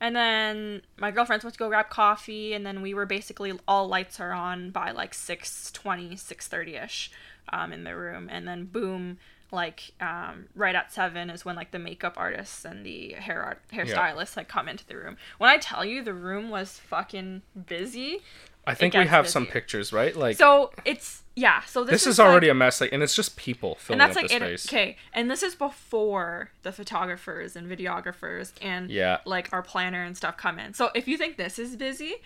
And 0.00 0.14
then 0.14 0.82
my 0.96 1.10
girlfriends 1.10 1.44
went 1.44 1.54
to 1.54 1.58
go 1.58 1.68
grab 1.68 1.90
coffee 1.90 2.54
and 2.54 2.64
then 2.64 2.82
we 2.82 2.94
were 2.94 3.06
basically 3.06 3.52
all 3.66 3.88
lights 3.88 4.20
are 4.20 4.32
on 4.32 4.70
by 4.70 4.90
like 4.92 5.12
6:20, 5.12 6.12
6:30ish 6.14 7.08
um 7.50 7.72
in 7.72 7.84
the 7.84 7.96
room 7.96 8.28
and 8.30 8.46
then 8.46 8.64
boom 8.66 9.18
like 9.50 9.92
um 10.00 10.46
right 10.54 10.74
at 10.74 10.92
7 10.92 11.30
is 11.30 11.44
when 11.44 11.56
like 11.56 11.70
the 11.70 11.78
makeup 11.78 12.14
artists 12.16 12.64
and 12.64 12.84
the 12.84 13.12
hair 13.14 13.42
art 13.42 13.62
hairstylists 13.72 14.36
like 14.36 14.48
come 14.48 14.68
into 14.68 14.86
the 14.86 14.96
room. 14.96 15.16
When 15.38 15.50
I 15.50 15.56
tell 15.56 15.84
you 15.84 16.02
the 16.02 16.14
room 16.14 16.50
was 16.50 16.78
fucking 16.78 17.42
busy. 17.66 18.22
I 18.68 18.74
think 18.74 18.94
we 18.94 19.06
have 19.06 19.28
some 19.28 19.46
pictures, 19.46 19.92
right? 19.92 20.14
Like 20.14 20.36
So 20.36 20.70
it's 20.84 21.22
yeah, 21.34 21.60
so 21.66 21.84
this, 21.84 21.92
this, 22.04 22.06
is, 22.08 22.18
like- 22.18 22.26
already 22.28 22.48
a 22.48 22.54
mess. 22.54 22.80
Like, 22.80 22.92
and 22.92 23.00
it's 23.02 23.14
just 23.14 23.36
people 23.36 23.76
filling 23.76 24.00
and 24.00 24.08
that's 24.10 24.16
up 24.16 24.24
like 24.24 24.32
it, 24.32 24.42
space. 24.42 24.66
okay 24.68 24.96
and 25.12 25.30
this 25.30 25.42
is 25.42 25.54
before 25.54 26.50
the 26.62 26.72
photographers 26.72 27.54
and 27.56 27.68
videographers 27.70 28.52
and 28.60 28.90
Yeah. 28.90 29.18
like 29.24 29.48
our 29.52 29.62
planner 29.62 30.02
and 30.02 30.16
stuff 30.16 30.36
come 30.36 30.58
in 30.58 30.74
so 30.74 30.90
if 30.94 31.06
you 31.08 31.16
think 31.16 31.36
this 31.36 31.58
is 31.58 31.76
busy 31.76 32.16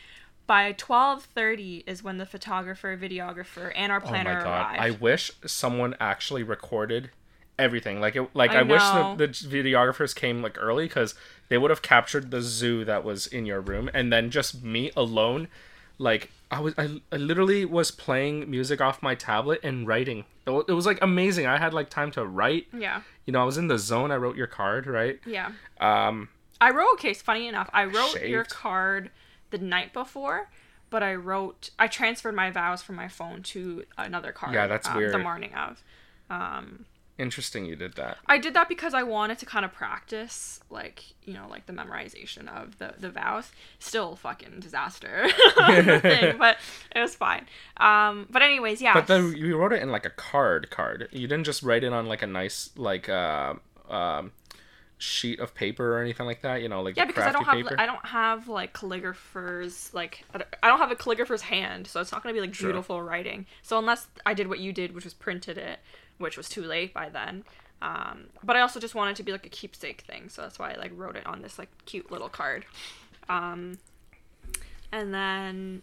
by 0.47 0.73
12.30 0.73 1.85
is 1.87 2.03
when 2.03 2.19
the 2.19 2.27
photographer 2.27 2.97
videographer 2.97 3.71
and 3.77 3.93
our 3.93 4.03
Oh 4.03 4.09
planner 4.09 4.35
my 4.39 4.43
god! 4.43 4.77
arrive 4.77 4.81
I 4.81 4.91
wish 4.91 5.31
someone 5.47 5.95
actually 6.01 6.43
recorded 6.43 7.11
everything. 7.59 8.01
Like 8.01 8.17
it, 8.17 8.29
like 8.35 8.51
I 8.53 8.61
I, 8.61 8.63
wish 8.63 8.83
the, 8.83 9.15
the 9.19 9.29
videographers 9.29 10.15
came 10.15 10.43
like 10.43 10.57
early 10.59 10.87
because 10.87 11.15
they 11.49 11.59
would 11.59 11.71
have 11.71 11.83
captured 11.83 12.31
the 12.31 12.41
zoo 12.41 12.85
that 12.87 13.05
was 13.05 13.27
in 13.27 13.45
your 13.47 13.61
room, 13.61 13.91
and 13.95 14.13
then 14.13 14.31
just 14.31 14.63
me 14.65 14.91
alone 14.97 15.49
like 15.99 16.31
I 16.51 16.61
was 16.61 16.75
I, 16.77 17.01
I 17.11 17.17
literally 17.17 17.65
was 17.65 17.91
playing 17.91 18.51
music 18.51 18.81
off 18.81 19.03
my 19.03 19.15
tablet 19.15 19.61
and 19.63 19.87
writing. 19.87 20.25
It, 20.47 20.51
wa- 20.51 20.65
it 20.69 20.73
was 20.73 20.87
like 20.87 20.99
amazing. 21.03 21.47
I 21.47 21.59
had 21.59 21.73
like 21.73 21.89
time 21.91 22.11
to 22.13 22.27
write. 22.27 22.67
Yeah. 22.77 23.03
You 23.27 23.33
know, 23.33 23.41
I 23.41 23.45
was 23.45 23.57
in 23.59 23.69
the 23.69 23.79
zone. 23.79 24.11
I 24.11 24.17
wrote 24.17 24.37
your 24.37 24.47
card, 24.49 24.87
right? 24.87 25.21
Yeah. 25.25 25.53
Um, 25.81 26.29
I 26.61 26.71
wrote 26.71 26.93
okay, 26.95 27.15
funny 27.15 27.47
enough. 27.49 27.71
I 27.73 27.85
wrote 27.85 28.21
your 28.23 28.45
card 28.45 29.11
the 29.51 29.59
night 29.59 29.93
before, 29.93 30.49
but 30.91 31.03
I 31.03 31.15
wrote 31.15 31.71
I 31.79 31.87
transferred 31.89 32.35
my 32.35 32.51
vows 32.51 32.83
from 32.83 32.97
my 32.97 33.09
phone 33.09 33.43
to 33.45 33.85
another 33.97 34.33
card. 34.33 34.55
Yeah, 34.55 34.67
that's 34.67 34.89
um, 34.89 34.95
The 34.95 34.99
weird. 34.99 35.23
morning 35.23 35.55
of. 35.55 35.83
Um 36.31 36.87
interesting 37.23 37.65
you 37.65 37.77
did 37.77 37.95
that. 37.95 38.19
I 38.27 38.37
did 38.39 38.53
that 38.55 38.69
because 38.69 38.93
I 38.93 39.03
wanted 39.05 39.39
to 39.39 39.47
kind 39.47 39.65
of 39.65 39.73
practice, 39.73 40.61
like 40.69 41.05
you 41.25 41.33
know, 41.35 41.47
like 41.49 41.67
the 41.67 41.73
memorization 41.73 42.49
of 42.49 42.79
the 42.79 42.95
the 42.99 43.11
vows. 43.11 43.53
Still, 43.79 44.17
fucking 44.17 44.61
disaster 44.61 45.29
thing, 45.57 46.37
but 46.39 46.59
it 46.95 47.01
was 47.01 47.15
fine. 47.15 47.47
Um, 47.79 48.27
but 48.31 48.43
anyways, 48.43 48.83
yeah. 48.83 48.93
But 48.95 49.07
then 49.07 49.35
you 49.37 49.57
wrote 49.57 49.73
it 49.73 49.81
in 49.83 49.91
like 49.91 50.05
a 50.05 50.11
card 50.11 50.71
card. 50.71 51.09
You 51.13 51.27
didn't 51.29 51.45
just 51.45 51.63
write 51.63 51.85
it 51.85 51.93
on 51.93 52.07
like 52.07 52.23
a 52.23 52.27
nice 52.27 52.71
like 52.77 53.09
uh, 53.09 53.55
um, 53.89 54.33
sheet 54.99 55.41
of 55.41 55.55
paper 55.55 55.97
or 55.97 56.01
anything 56.03 56.27
like 56.27 56.43
that. 56.43 56.63
You 56.63 56.69
know, 56.69 56.83
like 56.83 56.97
yeah, 56.97 57.05
because 57.05 57.25
I 57.25 57.33
don't 57.33 57.45
have 57.45 57.55
paper. 57.55 57.77
I 57.79 57.87
don't 57.87 58.05
have 58.07 58.49
like 58.49 58.73
calligrapher's 58.73 59.93
like 59.95 60.25
I 60.35 60.39
don't- 60.69 60.79
have 60.79 60.91
a 60.91 60.97
calligrapher's 60.97 61.43
hand, 61.43 61.87
so 61.87 62.01
it's 62.01 62.13
not 62.13 62.23
gonna 62.23 62.35
be 62.35 62.41
like 62.41 62.55
Sure. 62.55 62.69
beautiful 62.71 63.01
writing. 63.03 63.47
So 63.63 63.79
unless 63.79 64.07
I 64.27 64.35
did 64.35 64.49
what 64.49 64.59
you 64.59 64.73
did, 64.73 64.95
which 64.95 65.05
was 65.05 65.15
printed 65.15 65.59
it, 65.59 65.79
which 66.19 66.37
was 66.37 66.49
too 66.49 66.63
late 66.63 66.93
by 66.95 67.09
then. 67.09 67.45
Um, 67.81 68.27
but 68.45 68.57
I 68.57 68.61
also 68.61 68.79
just 68.79 68.95
wanted 68.95 69.17
to 69.17 69.23
be 69.23 69.33
like 69.33 69.45
a 69.45 69.49
keepsake 69.49 70.03
thing, 70.03 70.29
so 70.29 70.43
that's 70.43 70.59
why 70.59 70.73
I 70.73 70.77
like 70.77 70.93
wrote 70.95 71.17
it 71.17 71.27
on 71.27 71.43
this 71.43 71.59
like 71.59 71.69
cute 71.85 72.11
little 72.13 72.29
card. 72.29 72.65
Um, 73.29 73.79
and 74.93 75.13
then 75.13 75.83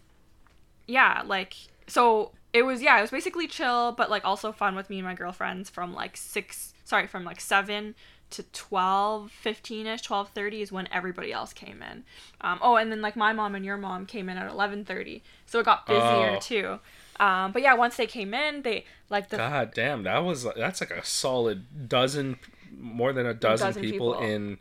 yeah, 0.87 1.23
like 1.25 1.55
so 1.87 2.31
it 2.53 2.63
was 2.63 2.81
yeah, 2.81 2.97
it 2.97 3.01
was 3.01 3.11
basically 3.11 3.47
chill, 3.47 3.91
but 3.91 4.09
like 4.09 4.23
also 4.25 4.51
fun 4.51 4.75
with 4.75 4.89
me 4.89 4.99
and 4.99 5.07
my 5.07 5.13
girlfriends 5.13 5.69
from 5.69 5.93
like 5.93 6.15
six 6.17 6.73
sorry, 6.85 7.05
from 7.07 7.23
like 7.23 7.41
seven 7.41 7.95
to 8.31 8.43
12 8.43 9.31
15ish 9.43 10.03
12:30 10.05 10.61
is 10.61 10.71
when 10.71 10.87
everybody 10.91 11.33
else 11.33 11.51
came 11.51 11.81
in. 11.83 12.03
Um, 12.41 12.59
oh, 12.61 12.75
and 12.75 12.91
then 12.91 13.01
like 13.01 13.15
my 13.15 13.33
mom 13.33 13.55
and 13.55 13.65
your 13.65 13.77
mom 13.77 14.05
came 14.05 14.29
in 14.29 14.37
at 14.37 14.49
11:30. 14.51 15.21
So 15.45 15.59
it 15.59 15.65
got 15.65 15.85
busier 15.85 16.37
Oh. 16.37 16.39
too. 16.39 16.79
Um, 17.19 17.51
but 17.51 17.61
yeah, 17.61 17.73
once 17.73 17.97
they 17.97 18.07
came 18.07 18.33
in, 18.33 18.61
they 18.61 18.85
like 19.09 19.29
the 19.29 19.37
God 19.37 19.71
damn, 19.73 20.03
that 20.03 20.19
was 20.19 20.45
that's 20.55 20.79
like 20.81 20.91
a 20.91 21.03
solid 21.05 21.89
dozen, 21.89 22.39
more 22.77 23.11
than 23.13 23.25
a 23.25 23.33
dozen, 23.33 23.67
dozen 23.67 23.81
people, 23.83 24.13
people. 24.13 24.25
in 24.25 24.57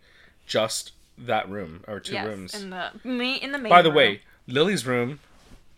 just 0.46 0.92
that 1.16 1.48
room 1.48 1.84
or 1.86 2.00
two 2.00 2.14
yes, 2.14 2.26
rooms. 2.26 2.54
in 2.60 2.70
the 2.70 2.90
me 3.04 3.34
in 3.36 3.52
the 3.52 3.58
main 3.58 3.70
By 3.70 3.82
the 3.82 3.90
room. 3.90 3.96
way, 3.96 4.20
Lily's 4.46 4.86
room 4.86 5.20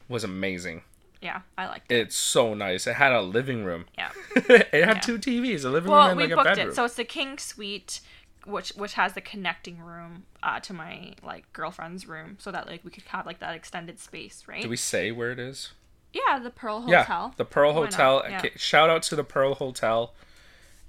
was 0.08 0.24
amazing. 0.24 0.82
yeah, 1.20 1.42
I 1.58 1.66
liked 1.66 1.92
it. 1.92 1.96
It's 1.98 2.16
so 2.16 2.54
nice. 2.54 2.86
It 2.86 2.94
had 2.94 3.12
a 3.12 3.20
living 3.20 3.64
room. 3.64 3.84
Yeah. 3.98 4.10
it 4.36 4.84
had 4.84 4.96
Yeah. 4.96 5.00
two 5.00 5.18
TVs, 5.18 5.64
a 5.64 5.68
living 5.68 5.90
Well, 5.90 6.00
room 6.02 6.10
and 6.10 6.16
we 6.16 6.24
like 6.24 6.32
a 6.32 6.36
booked 6.36 6.44
bedroom. 6.56 6.68
it. 6.70 6.74
So 6.74 6.84
it's 6.84 6.94
the 6.94 7.04
king 7.04 7.36
suite, 7.38 8.00
which 8.46 8.70
which 8.70 8.94
has 8.94 9.12
the 9.12 9.20
connecting 9.20 9.78
room 9.80 10.24
uh, 10.42 10.60
to 10.60 10.72
my 10.72 11.12
like 11.22 11.52
girlfriend's 11.52 12.06
room, 12.08 12.36
so 12.40 12.50
that 12.50 12.66
like 12.66 12.82
we 12.84 12.90
could 12.90 13.04
have 13.08 13.26
like 13.26 13.38
that 13.40 13.54
extended 13.54 13.98
space, 13.98 14.44
right? 14.48 14.62
Do 14.62 14.68
we 14.70 14.76
say 14.76 15.10
where 15.12 15.30
it 15.30 15.38
is? 15.38 15.72
Yeah, 16.12 16.38
the 16.38 16.50
Pearl 16.50 16.82
Hotel. 16.82 17.26
Yeah, 17.28 17.30
the 17.36 17.44
Pearl 17.44 17.74
Why? 17.74 17.84
Hotel. 17.84 18.22
Yeah. 18.28 18.38
Okay, 18.38 18.52
shout 18.56 18.90
out 18.90 19.02
to 19.04 19.16
the 19.16 19.24
Pearl 19.24 19.54
Hotel 19.54 20.14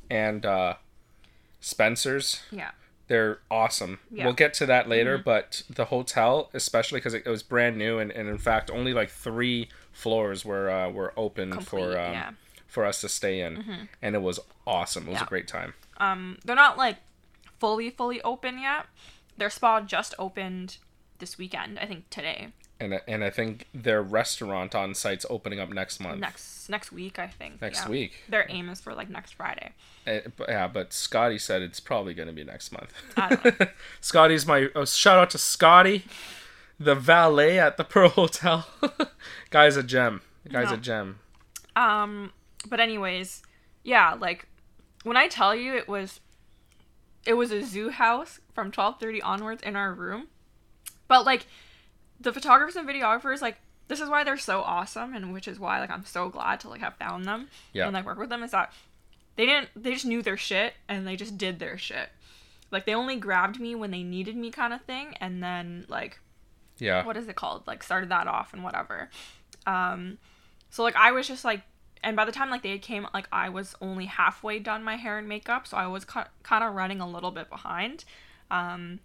and 0.10 0.46
uh, 0.46 0.76
Spencer's. 1.60 2.42
Yeah. 2.52 2.72
They're 3.08 3.40
awesome. 3.50 4.00
Yeah. 4.10 4.20
Mm-hmm. 4.20 4.26
We'll 4.26 4.34
get 4.36 4.54
to 4.56 4.66
that 4.68 4.88
later, 4.88 5.18
but 5.18 5.64
the 5.70 5.86
hotel, 5.86 6.50
especially 6.54 7.00
because 7.00 7.14
it, 7.14 7.24
it 7.26 7.30
was 7.30 7.44
brand 7.44 7.78
new, 7.78 8.00
and, 8.00 8.10
and 8.10 8.30
in 8.30 8.38
fact, 8.38 8.72
only 8.72 8.94
like 8.94 9.10
three 9.10 9.68
floors 9.92 10.46
were 10.46 10.70
uh, 10.70 10.90
were 10.90 11.14
open 11.18 11.52
Complete, 11.52 11.68
for 11.70 12.00
um, 12.00 12.14
yeah. 12.14 12.32
for 12.68 12.86
us 12.86 13.02
to 13.02 13.10
stay 13.10 13.42
in, 13.42 13.90
and 14.02 14.16
it 14.16 14.22
was 14.22 14.40
awesome. 14.66 15.08
It 15.08 15.12
was 15.12 15.22
a 15.22 15.26
great 15.26 15.48
time. 15.48 15.74
Um, 15.98 16.38
they're 16.46 16.56
not 16.56 16.78
like 16.78 16.98
fully 17.60 17.90
fully 17.90 18.22
open 18.22 18.60
yet. 18.60 18.86
Their 19.38 19.50
spa 19.50 19.82
just 19.82 20.16
opened 20.18 20.78
this 21.20 21.38
weekend. 21.38 21.80
I 21.80 21.86
think 21.86 22.10
today. 22.10 22.54
And 22.82 22.96
I- 22.96 23.02
and 23.08 23.24
I 23.24 23.30
think 23.30 23.68
their 23.74 24.02
restaurant 24.02 24.74
on 24.76 24.94
site's 24.96 25.26
opening 25.30 25.60
up 25.60 25.70
next 25.70 26.00
month. 26.00 26.20
Next 26.20 26.68
next 26.70 26.92
week, 26.92 27.20
I 27.20 27.28
think. 27.28 27.62
Next 27.62 27.84
yeah. 27.86 27.90
week. 27.90 28.24
Their 28.28 28.46
aim 28.50 28.70
is 28.70 28.82
for 28.82 28.94
like 28.94 29.10
next 29.10 29.36
Friday. 29.36 29.72
Uh, 30.08 30.20
but- 30.36 30.50
yeah, 30.50 30.68
but 30.68 30.92
Scotty 30.92 31.38
said 31.38 31.62
it's 31.62 31.80
probably 31.80 32.14
going 32.14 32.28
to 32.28 32.34
be 32.34 32.44
next 32.44 32.72
month. 32.72 32.92
I 33.16 33.36
don't 33.36 33.60
know. 33.60 33.68
Scotty's 34.02 34.46
my 34.46 34.70
oh, 34.76 34.86
shout 34.86 35.18
out 35.20 35.30
to 35.32 35.38
Scotty, 35.38 36.06
the 36.80 36.96
valet 36.96 37.60
at 37.60 37.78
the 37.78 37.84
Pearl 37.94 38.10
Hotel. 38.10 38.68
Guy's 39.52 39.78
a 39.78 39.84
gem. 39.84 40.22
Guy's 40.50 40.70
No. 40.70 40.74
a 40.74 40.78
gem. 40.78 41.20
Um, 41.76 42.34
but 42.68 42.80
anyways, 42.80 43.44
yeah, 43.84 44.14
like 44.20 44.48
when 45.04 45.18
I 45.18 45.28
tell 45.28 45.56
you 45.56 45.76
it 45.76 45.88
was 45.88 46.20
it 47.26 47.34
was 47.36 47.52
a 47.52 47.64
zoo 47.64 47.90
house 47.90 48.40
from 48.54 48.72
12:30 48.72 49.20
onwards 49.24 49.62
in 49.62 49.76
our 49.76 49.94
room. 49.94 50.28
But 51.08 51.26
like 51.26 51.46
the 52.22 52.34
photographers 52.34 52.76
and 52.76 52.88
videographers 52.88 53.42
like 53.42 53.58
this 53.88 54.00
is 54.00 54.10
why 54.10 54.24
they're 54.24 54.38
so 54.38 54.62
awesome 54.62 55.14
and 55.14 55.34
which 55.34 55.48
is 55.48 55.60
why 55.60 55.80
like 55.80 55.90
I'm 55.90 56.06
so 56.06 56.30
glad 56.30 56.60
to 56.62 56.70
like 56.70 56.82
have 56.82 56.96
found 56.96 57.26
them 57.26 57.48
Yeah. 57.74 57.86
and 57.86 57.94
like 57.94 58.06
work 58.06 58.18
with 58.20 58.30
them 58.30 58.44
is 58.44 58.52
that 58.52 58.72
they 59.36 59.46
didn't 59.46 59.70
they 59.76 59.94
just 59.94 60.06
knew 60.06 60.22
their 60.22 60.38
shit 60.38 60.74
and 60.88 61.08
they 61.08 61.16
just 61.16 61.38
did 61.38 61.60
their 61.60 61.78
shit. 61.78 62.10
Like 62.70 62.86
they 62.86 62.94
only 62.96 63.16
grabbed 63.18 63.60
me 63.60 63.76
when 63.76 63.92
they 63.92 64.04
needed 64.04 64.36
me 64.36 64.52
kind 64.52 64.74
of 64.74 64.82
thing 64.84 65.16
and 65.20 65.42
then 65.44 65.86
like 65.90 66.20
Yeah. 66.78 67.06
what 67.06 67.18
is 67.18 67.28
it 67.28 67.36
called 67.36 67.66
like 67.68 67.84
started 67.84 68.10
that 68.10 68.28
off 68.28 68.54
and 68.54 68.64
whatever 68.64 69.10
um 69.68 70.18
so 70.70 70.84
like 70.84 70.96
i 70.96 71.12
was 71.12 71.28
just 71.28 71.44
like 71.46 71.62
and 72.04 72.16
by 72.16 72.26
the 72.26 72.32
time 72.32 72.50
like 72.50 72.64
they 72.64 72.78
came 72.80 73.06
like 73.14 73.28
i 73.32 73.48
was 73.50 73.76
only 73.82 74.06
halfway 74.06 74.58
done 74.58 74.84
my 74.84 74.96
hair 74.96 75.18
and 75.20 75.28
makeup 75.28 75.68
so 75.68 75.78
i 75.78 75.86
was 75.86 76.04
kind 76.06 76.28
of 76.64 76.74
running 76.74 77.00
a 77.02 77.08
little 77.08 77.32
bit 77.32 77.50
behind 77.50 78.04
um 78.50 79.00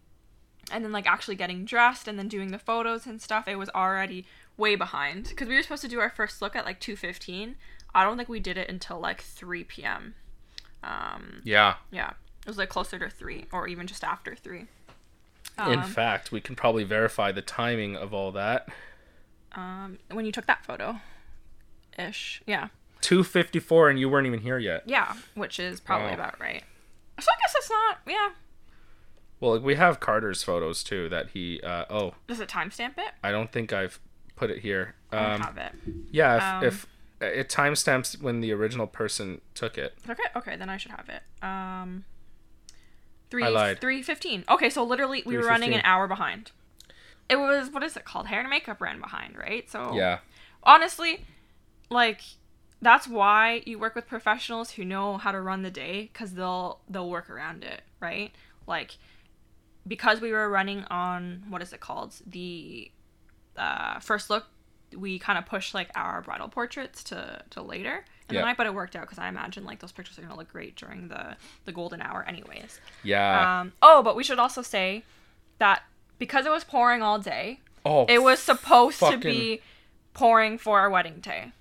and 0.71 0.85
then 0.85 0.93
like 0.93 1.07
actually 1.07 1.35
getting 1.37 1.65
dressed 1.65 2.09
and 2.09 2.19
then 2.19 2.29
doing 2.29 2.51
the 2.51 2.59
photos 2.59 3.07
and 3.07 3.21
stuff 3.23 3.47
it 3.49 3.57
was 3.57 3.69
already 3.71 4.25
way 4.57 4.75
behind 4.75 5.29
because 5.29 5.47
we 5.49 5.55
were 5.55 5.63
supposed 5.63 5.83
to 5.83 5.89
do 5.89 6.01
our 6.01 6.11
first 6.11 6.41
look 6.43 6.57
at 6.57 6.65
like 6.65 6.81
2.15 6.81 7.55
i 7.95 8.03
don't 8.05 8.17
think 8.17 8.29
we 8.29 8.41
did 8.41 8.57
it 8.59 8.69
until 8.69 8.99
like 8.99 9.21
3 9.23 9.65
p.m 9.65 10.15
um 10.83 11.41
Yeah. 11.45 11.75
yeah 11.91 12.11
it 12.45 12.49
was 12.49 12.59
like 12.59 12.69
closer 12.69 12.99
to 12.99 13.09
3 13.11 13.47
or 13.53 13.69
even 13.69 13.87
just 13.87 14.03
after 14.05 14.35
3 14.35 14.67
In 15.59 15.79
Um, 15.79 15.83
fact, 15.85 16.33
we 16.33 16.41
can 16.41 16.55
probably 16.57 16.85
verify 16.85 17.33
the 17.33 17.43
timing 17.43 17.97
of 17.97 18.13
all 18.13 18.33
that. 18.33 18.69
um 19.53 19.99
when 20.11 20.25
you 20.27 20.33
took 20.33 20.47
that 20.47 20.65
photo 20.67 21.01
ish 21.99 22.43
yeah 22.47 22.69
254 23.03 23.91
and 23.91 23.99
you 24.01 24.09
weren't 24.09 24.27
even 24.27 24.41
here 24.41 24.59
yet. 24.59 24.83
yeah 24.87 25.15
which 25.35 25.61
is 25.61 25.81
probably 25.81 26.09
Wow. 26.09 26.15
about 26.15 26.41
right 26.41 26.65
so 27.21 27.27
i 27.31 27.37
guess 27.41 27.55
it's 27.57 27.71
not 27.71 27.99
yeah 28.07 28.31
Well, 29.41 29.59
we 29.61 29.75
have 29.75 30.01
Carter's 30.01 30.43
photos 30.43 30.83
too 30.83 31.09
that 31.11 31.31
he 31.31 31.61
uh 31.63 31.85
oh, 31.91 32.15
does 32.27 32.41
it 32.41 32.49
timestamp 32.49 32.99
it? 32.99 33.13
I 33.23 33.31
don't 33.33 33.53
think 33.53 33.73
I've 33.73 34.01
put 34.35 34.51
it 34.51 34.59
here. 34.61 34.95
i 35.13 35.17
Um 35.17 35.41
have 35.41 35.57
it. 35.59 35.73
yeah, 36.11 36.37
if, 36.37 36.43
um, 36.43 36.65
if 36.65 36.87
it 37.21 37.49
timestamps 37.49 38.21
when 38.21 38.41
the 38.41 38.53
original 38.53 38.87
person 38.87 39.41
took 39.55 39.79
it. 39.79 39.95
okay 40.09 40.23
okay 40.37 40.57
then 40.57 40.69
i 40.69 40.77
should 40.77 40.91
have 40.93 41.09
it. 41.09 41.23
Um 41.47 42.05
three 43.31 43.45
I 43.45 43.49
lied. 43.49 43.81
315 43.81 44.45
okay 44.49 44.71
so 44.71 44.83
literally 44.85 45.23
we 45.27 45.37
were 45.37 45.45
running 45.45 45.75
an 45.75 45.81
hour 45.85 46.07
behind. 46.07 46.51
It 47.29 47.37
was 47.37 47.71
what 47.71 47.83
is 47.83 47.97
it 47.97 48.05
called? 48.05 48.27
Hair 48.29 48.41
and 48.41 48.51
makeup 48.51 48.81
ran 48.81 49.01
behind 49.01 49.37
right? 49.37 49.69
So 49.71 49.93
Yeah. 49.95 50.19
honestly 50.63 51.25
like 51.91 52.21
that's 52.83 53.09
why 53.09 53.63
you 53.67 53.79
work 53.79 53.95
with 53.95 54.07
professionals 54.07 54.73
who 54.73 54.85
know 54.85 55.17
how 55.17 55.33
to 55.33 55.41
run 55.41 55.63
the 55.63 55.71
day 55.71 56.11
because 56.13 56.35
they'll 56.35 56.81
they'll 56.89 57.11
work 57.11 57.29
around 57.31 57.65
it 57.65 57.83
right? 58.01 58.33
Like 58.67 58.97
because 59.87 60.21
we 60.21 60.33
were 60.33 60.49
running 60.49 60.85
on 60.91 61.45
what 61.49 61.63
is 61.63 61.73
it 61.73 61.81
called 61.81 62.15
the 62.27 62.91
uh, 63.57 63.99
first 64.01 64.31
look 64.31 64.47
we 64.97 65.19
kind 65.19 65.39
of 65.39 65.45
pushed 65.47 65.75
like 65.75 65.91
our 65.95 66.23
bridal 66.23 66.49
portraits 66.49 67.03
to 67.05 67.43
to 67.51 67.61
later 67.63 68.05
in 68.29 68.35
Yeah. 68.35 68.41
the 68.41 68.47
night 68.47 68.57
but 68.57 68.67
it 68.67 68.75
worked 68.75 68.95
out 68.97 69.03
because 69.03 69.19
i 69.19 69.29
imagine 69.29 69.65
like 69.65 69.81
those 69.81 69.93
pictures 69.93 70.19
are 70.19 70.23
gonna 70.23 70.37
look 70.37 70.51
great 70.53 70.77
during 70.77 71.09
the 71.09 71.37
the 71.65 71.73
golden 71.73 72.01
hour 72.01 72.25
anyways 72.29 72.81
Yeah. 73.03 73.61
um 73.61 73.73
oh 73.83 74.03
but 74.03 74.15
we 74.17 74.23
should 74.25 74.39
also 74.39 74.63
say 74.63 75.03
that 75.59 75.83
because 76.19 76.47
it 76.47 76.51
was 76.51 76.65
pouring 76.65 77.03
all 77.03 77.19
day 77.19 77.61
oh, 77.85 78.05
it 78.09 78.23
was 78.23 78.39
supposed 78.39 78.99
fucking- 78.99 79.21
to 79.21 79.29
be 79.29 79.61
pouring 80.15 80.57
for 80.59 80.81
our 80.81 80.89
wedding 80.89 81.21
day. 81.21 81.53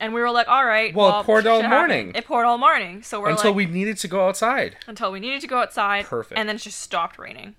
And 0.00 0.12
we 0.14 0.20
were 0.20 0.30
like, 0.30 0.48
all 0.48 0.64
right. 0.64 0.94
Well, 0.94 1.20
it 1.20 1.24
poured 1.24 1.46
all 1.46 1.62
morning. 1.62 2.12
It 2.14 2.24
poured 2.24 2.44
all 2.46 2.56
morning. 2.58 3.02
So 3.02 3.20
we're 3.20 3.30
until 3.30 3.50
like, 3.50 3.56
we 3.56 3.66
needed 3.66 3.98
to 3.98 4.08
go 4.08 4.26
outside. 4.26 4.76
until 4.88 5.12
we 5.12 5.20
needed 5.20 5.42
to 5.42 5.46
go 5.46 5.58
outside. 5.58 6.06
Perfect. 6.06 6.38
And 6.38 6.48
then 6.48 6.56
it 6.56 6.60
just 6.62 6.80
stopped 6.80 7.18
raining. 7.18 7.54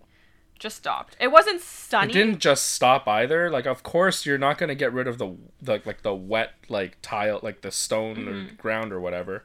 Just 0.62 0.78
stopped. 0.78 1.18
It 1.20 1.30
wasn't 1.32 1.60
sunny. 1.60 2.12
It 2.12 2.14
didn't 2.14 2.38
just 2.38 2.68
stop 2.72 3.08
either. 3.08 3.50
Like, 3.50 3.66
of 3.66 3.82
course, 3.82 4.28
you're 4.28 4.38
not 4.38 4.60
gonna 4.60 4.76
get 4.76 4.94
rid 4.94 5.08
of 5.08 5.18
the 5.18 5.36
the 5.60 5.82
like 5.86 6.04
the 6.04 6.14
wet 6.14 6.52
like 6.70 6.98
tile, 7.02 7.40
like 7.42 7.62
the 7.62 7.72
stone 7.72 8.16
Mm-hmm. 8.18 8.30
or 8.30 8.52
ground 8.62 8.94
or 8.94 9.00
whatever. 9.02 9.44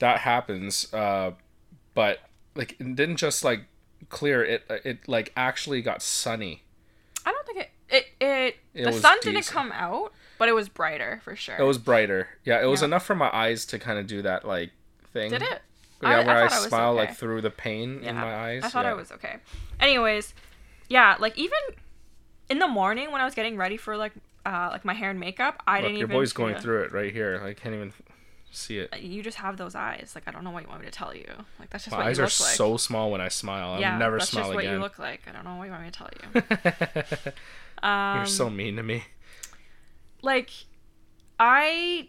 That 0.00 0.18
happens. 0.20 0.92
Uh, 0.92 1.30
but 1.94 2.18
like, 2.54 2.72
it 2.78 2.94
didn't 2.94 3.16
just 3.16 3.42
like 3.42 3.62
clear. 4.10 4.44
It 4.44 4.64
it 4.84 5.08
like 5.08 5.32
actually 5.34 5.80
got 5.80 6.02
sunny. 6.02 6.62
I 7.24 7.32
don't 7.32 7.46
think 7.46 7.58
it. 7.60 7.70
It 7.88 8.04
it, 8.20 8.56
It 8.74 8.84
the 8.84 8.92
sun 8.92 9.16
didn't 9.22 9.46
come 9.46 9.72
out, 9.72 10.12
but 10.38 10.50
it 10.50 10.54
was 10.54 10.68
brighter 10.68 11.20
for 11.24 11.34
sure. 11.36 11.56
It 11.58 11.64
was 11.64 11.78
brighter. 11.78 12.28
Yeah, 12.44 12.62
it 12.62 12.66
was 12.66 12.82
Yeah. 12.82 12.88
enough 12.88 13.06
for 13.06 13.14
my 13.14 13.34
eyes 13.34 13.64
to 13.66 13.78
kind 13.78 13.98
of 13.98 14.06
do 14.06 14.20
that 14.22 14.46
like 14.46 14.72
thing. 15.14 15.30
Did 15.30 15.40
it? 15.40 15.62
Yeah, 16.02 16.24
where 16.24 16.36
I, 16.38 16.44
was 16.44 16.52
smile 16.54 16.90
okay. 16.92 16.98
like 17.08 17.16
through 17.16 17.40
the 17.42 17.50
pain 17.50 18.02
in 18.04 18.14
my 18.14 18.34
eyes. 18.34 18.62
I 18.64 18.68
thought 18.68 18.84
yeah. 18.84 18.92
I 18.92 18.94
was 18.94 19.12
okay. 19.12 19.36
Anyways, 19.80 20.32
yeah, 20.90 21.16
like 21.18 21.38
even 21.38 21.58
in 22.50 22.58
the 22.58 22.68
morning 22.68 23.10
when 23.12 23.22
I 23.22 23.24
was 23.24 23.34
getting 23.34 23.56
ready 23.56 23.78
for 23.78 23.96
like 23.96 24.12
uh 24.44 24.68
like 24.72 24.84
my 24.84 24.92
hair 24.94 25.08
and 25.10 25.18
makeup, 25.18 25.62
I 25.66 25.76
Look, 25.76 25.82
didn't 25.84 25.96
your 25.98 26.08
even 26.08 26.16
boy's 26.18 26.32
going 26.34 26.56
through 26.56 26.82
it 26.82 26.92
right 26.92 27.12
here. 27.12 27.40
I 27.42 27.54
can't 27.54 27.74
even 27.74 27.92
see 28.50 28.78
it. 28.78 29.00
You 29.00 29.22
just 29.22 29.38
have 29.38 29.56
those 29.56 29.74
eyes. 29.74 30.12
Like 30.14 30.24
I 30.26 30.32
don't 30.32 30.44
know 30.44 30.50
what 30.50 30.62
you 30.64 30.68
want 30.68 30.80
me 30.82 30.86
to 30.86 30.92
tell 30.92 31.14
you. 31.14 31.26
Like 31.58 31.70
that's 31.70 31.84
just 31.84 31.92
My 31.92 31.98
what 31.98 32.06
eyes 32.08 32.18
you 32.18 32.24
are 32.24 32.26
look 32.26 32.40
like. 32.40 32.54
so 32.56 32.76
small 32.76 33.10
when 33.10 33.20
I 33.20 33.28
smile. 33.28 33.74
I'll 33.74 33.80
yeah, 33.80 33.96
never 33.96 34.18
that's 34.18 34.30
smile 34.30 34.44
just 34.46 34.54
what 34.56 34.64
you 34.64 34.78
look 34.78 34.98
like. 34.98 35.20
I 35.28 35.32
don't 35.32 35.44
know 35.44 35.56
what 35.56 35.64
you 35.66 35.70
want 35.70 35.84
me 35.84 35.90
to 35.90 35.98
tell 35.98 36.10
you. 36.12 37.32
Um, 37.82 38.16
You're 38.18 38.26
so 38.26 38.50
mean 38.50 38.76
to 38.76 38.82
me. 38.82 39.04
like 40.22 40.50
I 41.38 42.08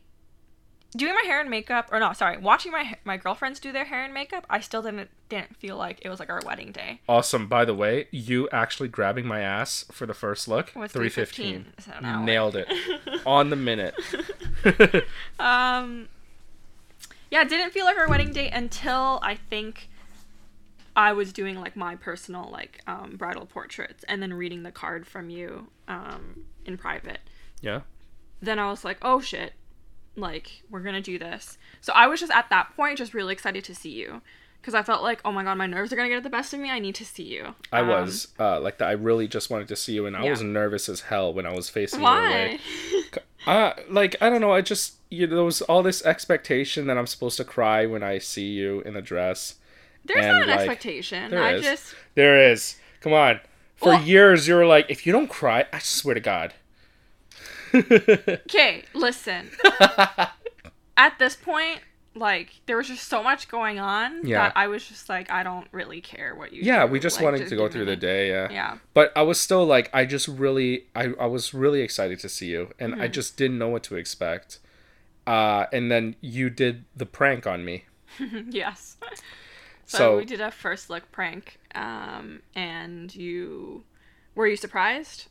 doing 0.96 1.14
my 1.16 1.24
hair 1.26 1.40
and 1.40 1.50
makeup 1.50 1.88
or 1.92 2.00
no, 2.00 2.14
sorry, 2.14 2.38
watching 2.38 2.72
my 2.72 2.96
my 3.06 3.18
girlfriends 3.18 3.60
do 3.60 3.72
their 3.72 3.86
hair 3.86 4.04
and 4.04 4.14
makeup, 4.14 4.46
I 4.50 4.60
still 4.60 4.82
didn't 4.82 5.10
didn't 5.30 5.56
feel 5.56 5.78
like 5.78 6.00
it 6.04 6.10
was 6.10 6.20
like 6.20 6.30
our 6.30 6.42
wedding 6.46 6.72
day. 6.72 7.00
Awesome. 7.08 7.48
By 7.48 7.64
the 7.66 7.74
way, 7.74 8.08
you 8.12 8.50
actually 8.52 8.90
grabbing 8.90 9.26
my 9.26 9.40
ass 9.42 9.86
for 9.92 10.06
the 10.06 10.14
first 10.14 10.48
look. 10.48 10.72
With 10.76 10.92
Three 10.92 11.10
fifteen. 11.10 11.68
3:15, 11.80 12.02
so. 12.02 12.20
Nailed 12.24 12.56
it. 12.56 12.68
On 13.26 13.50
the 13.50 13.56
minute. 13.56 13.96
Um 15.40 16.10
yeah, 17.30 17.42
it 17.44 17.50
didn't 17.50 17.72
feel 17.72 17.86
like 17.86 17.98
our 17.98 18.10
wedding 18.10 18.34
day 18.34 18.50
until 18.50 19.20
I 19.24 19.36
think 19.36 19.90
I 20.96 21.14
was 21.14 21.32
doing 21.32 21.58
like 21.60 21.76
my 21.78 21.96
personal 21.96 22.50
like 22.52 22.82
um 22.88 23.16
bridal 23.18 23.46
portraits 23.46 24.04
and 24.10 24.22
then 24.22 24.34
reading 24.34 24.64
the 24.64 24.72
card 24.72 25.08
from 25.08 25.30
you 25.30 25.68
um 25.88 26.44
in 26.66 26.78
private. 26.78 27.20
yeah. 27.62 27.82
then 28.42 28.60
I 28.60 28.70
was 28.70 28.84
like, 28.84 28.98
oh 29.02 29.22
shit, 29.22 29.54
like 30.16 30.64
we're 30.70 30.82
gonna 30.82 31.02
do 31.02 31.18
this. 31.18 31.58
So 31.82 31.94
I 31.94 32.08
was 32.08 32.20
just 32.20 32.32
at 32.32 32.50
that 32.50 32.76
point 32.76 32.98
just 32.98 33.14
really 33.14 33.34
excited 33.34 33.64
to 33.66 33.76
see 33.76 33.92
you 33.92 34.22
because 34.62 34.74
I 34.76 34.84
felt 34.84 35.02
like, 35.02 35.22
oh 35.26 35.32
my 35.32 35.44
god, 35.44 35.58
my 35.58 35.66
nerves 35.68 35.92
are 35.92 35.96
gonna 35.96 36.10
get 36.10 36.22
the 36.24 36.30
best 36.30 36.54
of 36.54 36.60
me. 36.60 36.70
I 36.70 36.80
need 36.80 36.96
to 36.96 37.06
see 37.06 37.24
you. 37.24 37.56
I 37.72 37.80
Um, 37.80 37.88
was 37.88 38.28
uh, 38.40 38.60
like 38.60 38.78
that. 38.80 38.90
I 38.90 38.92
really 38.94 39.28
just 39.28 39.50
wanted 39.50 39.68
to 39.70 39.76
see 39.76 39.94
you, 39.94 40.06
and 40.06 40.16
I 40.16 40.24
Yeah. 40.26 40.32
was 40.32 40.42
nervous 40.44 40.88
as 40.90 41.02
hell 41.02 41.34
when 41.34 41.46
I 41.46 41.54
was 41.54 41.70
facing 41.70 42.02
your 42.02 42.12
way. 42.12 42.60
Why? 42.60 43.20
Uh, 43.48 43.74
like 43.90 44.16
I 44.22 44.30
don't 44.30 44.40
know. 44.40 44.52
I 44.54 44.62
just 44.62 44.98
you 45.10 45.26
know, 45.26 45.36
there 45.38 45.44
was 45.44 45.64
all 45.64 45.82
this 45.82 46.06
expectation 46.06 46.86
that 46.86 46.96
I'm 46.98 47.08
supposed 47.08 47.38
to 47.38 47.44
cry 47.44 47.88
when 47.88 48.04
I 48.04 48.20
see 48.20 48.46
you 48.52 48.82
in 48.82 48.96
a 48.96 49.02
dress. 49.02 49.56
There's 50.06 50.24
And, 50.24 50.28
not 50.34 50.44
an 50.44 50.50
like, 50.50 50.60
expectation. 50.60 51.32
there 51.32 51.42
I 51.44 51.54
is. 51.54 51.64
just 51.64 51.96
There 52.14 52.52
is. 52.52 52.76
Come 53.02 53.14
on. 53.14 53.40
For 53.76 53.94
Well- 53.94 54.04
years, 54.04 54.48
you 54.48 54.54
were 54.54 54.68
like, 54.68 54.86
if 54.90 55.08
you 55.08 55.12
don't 55.12 55.28
cry, 55.28 55.66
I 55.74 55.80
swear 55.80 56.14
to 56.14 56.22
God. 56.22 56.54
okay. 57.76 58.84
Listen. 58.94 59.50
at 60.98 61.18
this 61.20 61.36
point, 61.36 61.80
like 62.14 62.62
there 62.66 62.76
was 62.78 62.88
just 62.88 63.08
so 63.08 63.24
much 63.24 63.48
going 63.48 63.80
on 63.80 64.26
Yeah. 64.26 64.44
that 64.44 64.54
I 64.58 64.68
was 64.68 64.86
just 64.86 65.08
like, 65.10 65.32
I 65.32 65.44
don't 65.44 65.68
really 65.72 66.02
care 66.02 66.36
what 66.36 66.52
you. 66.54 66.62
yeah, 66.64 66.86
do. 66.86 66.92
we 66.92 67.00
just 67.00 67.18
Like, 67.18 67.26
wanted 67.26 67.48
to 67.48 67.56
go 67.56 67.70
through 67.70 67.86
the 67.86 67.96
day. 67.96 68.30
Yeah. 68.30 68.48
Yeah. 68.52 68.78
But 68.94 69.12
I 69.16 69.22
was 69.22 69.40
still 69.40 69.66
like, 69.66 69.90
I 69.94 70.06
just 70.06 70.28
really, 70.28 70.86
I, 70.96 71.14
I 71.20 71.26
was 71.28 71.54
really 71.54 71.82
excited 71.82 72.20
to 72.20 72.30
see 72.30 72.48
you, 72.48 72.72
and 72.80 72.94
Mm-hmm. 72.94 73.02
I 73.02 73.08
just 73.08 73.38
didn't 73.38 73.58
know 73.58 73.70
what 73.70 73.84
to 73.84 73.96
expect. 73.96 74.60
Uh, 75.26 75.68
and 75.72 75.90
then 75.92 76.16
you 76.20 76.50
did 76.50 76.84
the 76.96 77.06
prank 77.06 77.46
on 77.48 77.64
me. 77.64 77.86
yes. 78.50 78.98
So, 79.86 79.98
So- 79.98 80.18
we 80.18 80.26
did 80.26 80.42
a 80.42 80.52
first 80.52 80.90
look 80.90 81.10
prank, 81.12 81.60
um, 81.76 82.42
and 82.56 83.14
you 83.16 83.84
were 84.36 84.48
you 84.48 84.56
surprised? 84.58 85.28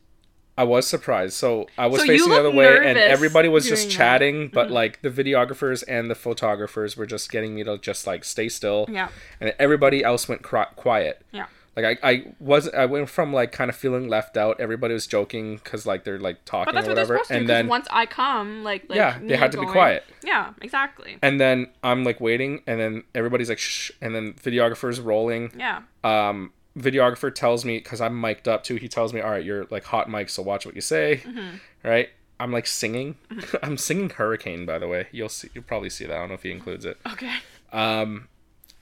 I 0.60 0.64
was 0.64 0.86
surprised. 0.86 1.34
So 1.34 1.66
I 1.78 1.86
was 1.86 2.00
So 2.02 2.06
facing 2.06 2.28
the 2.30 2.38
other 2.38 2.50
way, 2.50 2.72
and 2.88 2.98
everybody 2.98 3.48
was 3.48 3.66
just 3.66 3.84
that. 3.88 3.92
chatting. 3.98 4.48
But 4.52 4.70
like 4.70 5.00
the 5.02 5.10
videographers 5.20 5.82
and 5.88 6.10
the 6.10 6.14
photographers 6.14 6.96
were 6.98 7.06
just 7.06 7.30
getting 7.30 7.54
me 7.54 7.64
to 7.64 7.78
just 7.78 8.06
like 8.06 8.24
stay 8.24 8.48
still. 8.48 8.86
Yeah. 8.88 9.08
And 9.40 9.54
everybody 9.58 10.04
else 10.04 10.28
went 10.28 10.42
quiet. 10.42 11.22
Yeah. 11.32 11.46
Like 11.76 11.98
I, 12.02 12.10
I 12.10 12.24
was 12.40 12.68
I 12.68 12.84
went 12.86 13.08
from 13.08 13.32
like 13.32 13.52
kind 13.52 13.70
of 13.70 13.76
feeling 13.76 14.08
left 14.08 14.36
out. 14.36 14.60
Everybody 14.60 14.92
was 14.92 15.06
joking 15.06 15.56
because 15.62 15.86
like 15.86 16.02
they're 16.04 16.18
like 16.18 16.44
talking 16.44 16.66
But 16.66 16.72
that's 16.74 16.88
or 16.88 16.90
what 16.90 16.96
whatever. 16.96 17.14
supposed 17.14 17.28
to. 17.28 17.34
and 17.36 17.46
Because 17.46 17.56
then 17.62 17.68
once 17.68 17.86
I 17.90 18.06
come, 18.06 18.64
like, 18.64 18.82
like 18.90 18.96
Yeah, 18.96 19.18
they 19.22 19.36
had 19.36 19.52
to 19.52 19.60
be 19.60 19.66
quiet. 19.66 20.04
Yeah, 20.22 20.52
exactly. 20.60 21.16
and 21.22 21.40
then 21.40 21.68
I'm 21.82 22.02
like 22.04 22.20
waiting, 22.20 22.62
and 22.66 22.80
then 22.80 23.04
everybody's 23.14 23.48
like 23.48 23.58
shh, 23.60 23.92
and 24.02 24.14
then 24.14 24.34
videographer's 24.34 25.00
rolling. 25.00 25.52
Yeah. 25.56 25.82
um 26.04 26.52
videographer 26.78 27.34
tells 27.34 27.64
me 27.64 27.78
because 27.78 28.00
i'm 28.00 28.20
mic'd 28.20 28.46
up 28.46 28.62
too 28.62 28.76
he 28.76 28.88
tells 28.88 29.12
me 29.12 29.20
all 29.20 29.30
right 29.32 29.44
you're 29.44 29.64
like 29.70 29.84
hot 29.84 30.08
mic 30.08 30.28
so 30.28 30.40
watch 30.42 30.64
what 30.64 30.74
you 30.74 30.80
say 30.80 31.22
Mm-hmm. 31.26 31.56
right? 31.88 32.08
I'm 32.38 32.52
like 32.52 32.66
singing. 32.66 33.16
I'm 33.62 33.76
singing 33.76 34.08
hurricane 34.08 34.64
by 34.64 34.78
the 34.78 34.88
way. 34.88 35.08
You'll 35.12 35.28
see 35.28 35.48
you'll 35.52 35.64
probably 35.64 35.90
see 35.90 36.06
that. 36.06 36.14
I 36.16 36.20
don't 36.20 36.28
know 36.28 36.34
if 36.36 36.42
he 36.42 36.50
includes 36.50 36.86
it. 36.86 36.96
Okay. 37.06 37.34
um 37.72 38.28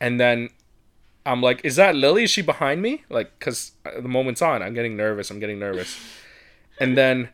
and 0.00 0.20
then 0.20 0.50
i'm 1.26 1.42
like 1.42 1.64
is 1.64 1.74
that 1.76 1.96
lily? 1.96 2.22
Is 2.24 2.30
she 2.30 2.40
behind 2.42 2.82
me? 2.82 3.02
Like 3.10 3.36
because 3.38 3.72
the 3.84 4.08
moment's 4.08 4.42
on. 4.42 4.62
I'm 4.62 4.74
getting 4.74 4.96
nervous. 4.96 5.28
I'm 5.30 5.40
getting 5.40 5.58
nervous. 5.58 5.98
And 6.80 6.96
then 6.96 7.30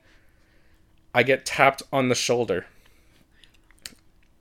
i 1.14 1.22
get 1.22 1.44
tapped 1.44 1.82
on 1.92 2.08
the 2.08 2.14
shoulder. 2.14 2.64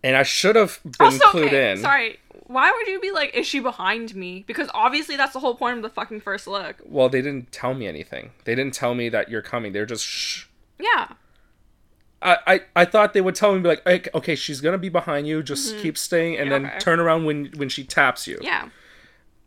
And 0.04 0.16
i 0.16 0.24
should 0.24 0.56
have 0.56 0.80
been 0.84 0.94
Also, 1.08 1.26
clued 1.26 1.48
okay, 1.48 1.72
in. 1.74 1.78
sorry. 1.80 2.20
Why 2.46 2.72
would 2.72 2.88
you 2.88 3.00
be 3.00 3.12
like, 3.12 3.34
is 3.34 3.48
she 3.48 3.60
behind 3.60 4.14
me? 4.16 4.44
Because 4.46 4.70
obviously 4.74 5.16
that's 5.16 5.34
the 5.34 5.40
whole 5.40 5.56
point 5.56 5.78
of 5.78 5.84
the 5.84 5.90
fucking 5.90 6.22
first 6.22 6.46
look. 6.48 6.76
well 6.86 7.10
they 7.10 7.22
didn't 7.22 7.52
tell 7.52 7.74
me 7.74 7.88
anything 7.88 8.32
they 8.46 8.54
didn't 8.56 8.74
tell 8.74 8.94
me 8.96 9.10
that 9.10 9.30
you're 9.30 9.42
coming 9.42 9.72
they're 9.74 9.86
just 9.86 10.06
shh 10.06 10.46
Yeah. 10.80 11.10
I, 12.22 12.38
I, 12.48 12.62
I 12.76 12.86
thought 12.86 13.14
they 13.14 13.22
would 13.22 13.36
tell 13.36 13.54
me 13.54 13.60
be 13.62 13.68
like 13.68 13.86
okay, 13.88 14.10
okay 14.14 14.36
she's 14.36 14.62
gonna 14.62 14.78
be 14.78 14.90
behind 14.90 15.28
you 15.28 15.44
just 15.44 15.78
keep 15.80 15.98
staying 15.98 16.38
and 16.38 16.52
then 16.52 16.62
Mm-hmm. 16.64 16.70
Okay. 16.72 16.80
turn 16.80 17.00
around 17.00 17.26
when 17.26 17.48
when 17.58 17.70
she 17.70 17.84
taps 17.84 18.28
you 18.28 18.38
Yeah. 18.42 18.70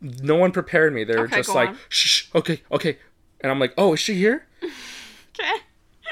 no 0.01 0.35
one 0.35 0.51
prepared 0.51 0.93
me 0.93 1.03
they're 1.03 1.21
Okay, 1.21 1.37
just 1.37 1.49
like 1.49 1.69
on. 1.69 1.77
shh 1.89 2.25
okay 2.35 2.61
okay 2.71 2.97
and 3.41 3.51
i'm 3.51 3.59
like 3.59 3.73
oh 3.77 3.93
is 3.93 3.99
she 3.99 4.13
here 4.15 4.45
Okay. 5.39 5.53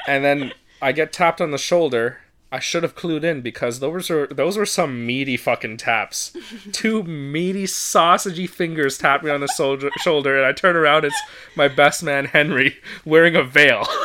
and 0.08 0.24
then 0.24 0.52
i 0.82 0.92
get 0.92 1.12
tapped 1.12 1.40
on 1.40 1.50
the 1.52 1.58
shoulder 1.58 2.18
i 2.52 2.58
should 2.58 2.82
have 2.82 2.94
clued 2.94 3.24
in 3.24 3.40
because 3.40 3.80
those 3.80 4.08
were 4.10 4.26
those 4.28 4.56
were 4.56 4.66
some 4.66 5.04
meaty 5.06 5.36
fucking 5.36 5.76
taps 5.76 6.36
two 6.72 7.02
meaty 7.02 7.64
sausagey 7.64 8.48
fingers 8.48 8.98
tap 8.98 9.22
me 9.22 9.30
on 9.30 9.40
the 9.40 9.48
soldier, 9.48 9.90
shoulder 9.98 10.36
and 10.36 10.46
i 10.46 10.52
turn 10.52 10.76
around 10.76 11.04
it's 11.04 11.20
my 11.56 11.68
best 11.68 12.02
man 12.02 12.24
henry 12.26 12.76
wearing 13.04 13.34
a 13.36 13.42
veil 13.42 13.86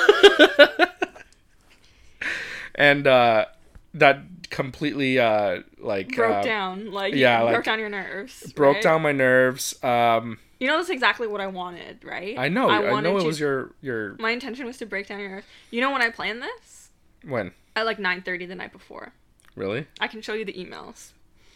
and 2.75 3.07
uh 3.07 3.45
that 3.93 4.19
completely 4.49 5.19
uh 5.19 5.61
like 5.79 6.13
Broke 6.15 6.37
uh, 6.37 6.43
down. 6.43 6.91
Like, 6.91 7.13
yeah, 7.13 7.37
yeah, 7.39 7.41
like, 7.43 7.53
broke 7.55 7.65
down 7.65 7.79
your 7.79 7.89
nerves. 7.89 8.51
broke 8.53 8.75
right? 8.75 8.83
down 8.83 9.01
my 9.01 9.11
nerves 9.11 9.81
um 9.83 10.39
You 10.59 10.67
know, 10.67 10.77
that's 10.77 10.89
exactly 10.89 11.27
what 11.27 11.41
I 11.41 11.47
wanted, 11.47 12.03
right? 12.03 12.37
i 12.37 12.47
know 12.49 12.69
i, 12.69 12.91
wanted 12.91 13.09
know 13.09 13.17
it 13.17 13.21
to- 13.21 13.25
was 13.27 13.39
your 13.39 13.71
your 13.81 14.15
My 14.19 14.31
intention 14.31 14.65
was 14.65 14.77
to 14.77 14.85
break 14.85 15.07
down 15.07 15.19
your 15.19 15.29
nerves. 15.29 15.47
You 15.71 15.81
know 15.81 15.91
when 15.91 16.01
I 16.01 16.09
planned 16.09 16.41
this? 16.41 16.89
when 17.23 17.51
At 17.75 17.85
like 17.85 17.97
9.30 17.97 18.47
the 18.47 18.55
night 18.55 18.71
before. 18.71 19.13
really 19.55 19.87
I 19.99 20.07
can 20.07 20.21
show 20.21 20.33
you 20.33 20.45
the 20.45 20.53
emails. 20.53 21.11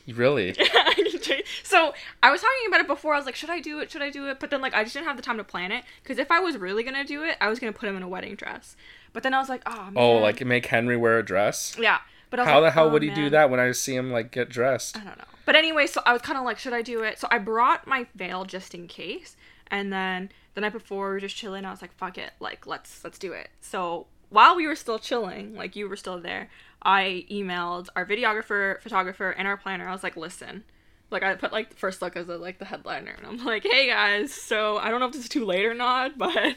really 0.07 0.49
I 0.59 0.93
can 0.95 1.21
show 1.21 1.35
you- 1.35 1.43
so 1.63 1.93
I 2.23 2.31
was 2.31 2.41
talking 2.41 2.67
about 2.67 2.81
it 2.81 2.87
before. 2.87 3.13
I 3.13 3.17
was 3.17 3.25
like, 3.25 3.35
should 3.35 3.49
I 3.49 3.59
do 3.59 3.79
it? 3.79 3.91
Should 3.91 4.01
I 4.01 4.09
do 4.09 4.27
it? 4.29 4.39
But 4.39 4.49
then 4.49 4.61
like 4.61 4.73
I 4.73 4.83
just 4.83 4.93
didn't 4.93 5.07
have 5.07 5.17
the 5.17 5.23
time 5.23 5.37
to 5.37 5.43
plan 5.43 5.71
it. 5.71 5.83
Because 6.03 6.17
if 6.19 6.31
I 6.31 6.39
was 6.39 6.57
really 6.57 6.83
gonna 6.83 7.03
do 7.03 7.23
it, 7.23 7.37
I 7.41 7.49
was 7.49 7.59
gonna 7.59 7.73
put 7.73 7.89
him 7.89 7.97
in 7.97 8.03
a 8.03 8.07
wedding 8.07 8.35
dress. 8.35 8.75
But 9.13 9.23
then 9.23 9.33
I 9.33 9.39
was 9.39 9.49
like, 9.49 9.61
oh 9.65 9.75
man. 9.85 9.93
oh 9.95 10.17
like 10.17 10.43
make 10.45 10.65
henry 10.67 10.97
wear 10.97 11.17
a 11.19 11.23
dress 11.25 11.75
yeah. 11.79 11.99
But 12.29 12.39
How 12.39 12.59
like, 12.59 12.69
the 12.69 12.71
hell 12.71 12.87
"Oh, 12.87 12.89
would 12.89 13.03
he 13.03 13.11
do 13.11 13.29
that 13.29 13.49
when 13.49 13.59
I 13.59 13.71
see 13.71 13.95
him 13.95 14.11
like 14.11 14.31
get 14.31 14.49
dressed? 14.49 14.97
I 14.97 15.03
don't 15.03 15.17
know. 15.17 15.23
But 15.45 15.55
anyway, 15.55 15.85
so 15.87 16.01
I 16.05 16.11
was 16.11 16.21
kind 16.23 16.37
of 16.39 16.43
like, 16.43 16.57
should 16.57 16.73
I 16.73 16.81
do 16.81 17.01
it? 17.03 17.19
So 17.19 17.27
I 17.29 17.37
brought 17.37 17.85
my 17.87 18.07
veil 18.15 18.45
just 18.45 18.73
in 18.73 18.87
case. 18.87 19.37
And 19.67 19.93
then 19.93 20.31
the 20.55 20.61
night 20.61 20.73
before, 20.73 21.09
we 21.09 21.13
were 21.13 21.19
just 21.19 21.35
chilling. 21.35 21.65
I 21.65 21.71
was 21.71 21.81
like, 21.81 21.93
fuck 21.93 22.17
it, 22.17 22.31
like 22.39 22.65
let's 22.67 23.03
let's 23.03 23.19
do 23.19 23.31
it. 23.31 23.49
So 23.61 24.07
while 24.35 24.55
we 24.55 24.67
were 24.67 24.75
still 24.75 24.99
chilling, 24.99 25.55
like 25.55 25.75
you 25.77 25.87
were 25.87 25.95
still 25.95 26.19
there, 26.19 26.49
I 26.81 27.25
emailed 27.31 27.87
our 27.95 28.05
videographer, 28.05 28.81
photographer, 28.81 29.31
and 29.31 29.47
our 29.47 29.55
planner. 29.55 29.87
I 29.87 29.93
was 29.93 30.03
like, 30.03 30.17
listen. 30.17 30.65
Like 31.09 31.23
I 31.23 31.35
put 31.35 31.53
like 31.53 31.69
the 31.69 31.75
first 31.75 32.01
look 32.01 32.17
as 32.17 32.27
a, 32.27 32.37
like 32.37 32.57
the 32.57 32.65
headliner, 32.65 33.11
and 33.11 33.25
I'm 33.25 33.45
like, 33.45 33.63
"Hey 33.63 33.87
guys, 33.87 34.33
so 34.33 34.77
I 34.77 34.89
don't 34.89 34.99
know 34.99 35.05
if 35.05 35.13
this 35.13 35.21
is 35.21 35.29
too 35.29 35.45
late 35.45 35.63
or 35.63 35.75
not, 35.75 36.17
but 36.17 36.55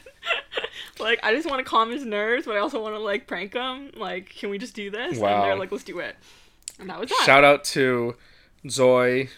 like 0.99 1.19
I 1.23 1.33
just 1.33 1.47
want 1.47 1.59
to 1.59 1.63
calm 1.63 1.91
his 1.91 2.03
nerves, 2.03 2.47
but 2.47 2.55
I 2.55 2.59
also 2.59 2.81
want 2.81 2.95
to 2.95 2.99
like 2.99 3.27
prank 3.27 3.53
him. 3.53 3.91
Like, 3.95 4.29
can 4.31 4.49
we 4.49 4.57
just 4.57 4.73
do 4.73 4.89
this?" 4.89 5.13
And 5.13 5.43
they're 5.43 5.55
like, 5.55 5.71
"Let's 5.71 5.83
do 5.83 5.99
it." 5.99 6.15
And 6.79 6.89
that 6.89 6.99
was 6.99 7.09
that. 7.09 7.23
Shout 7.25 7.43
out 7.43 7.63
to 7.65 8.15
Zoe, 8.67 9.29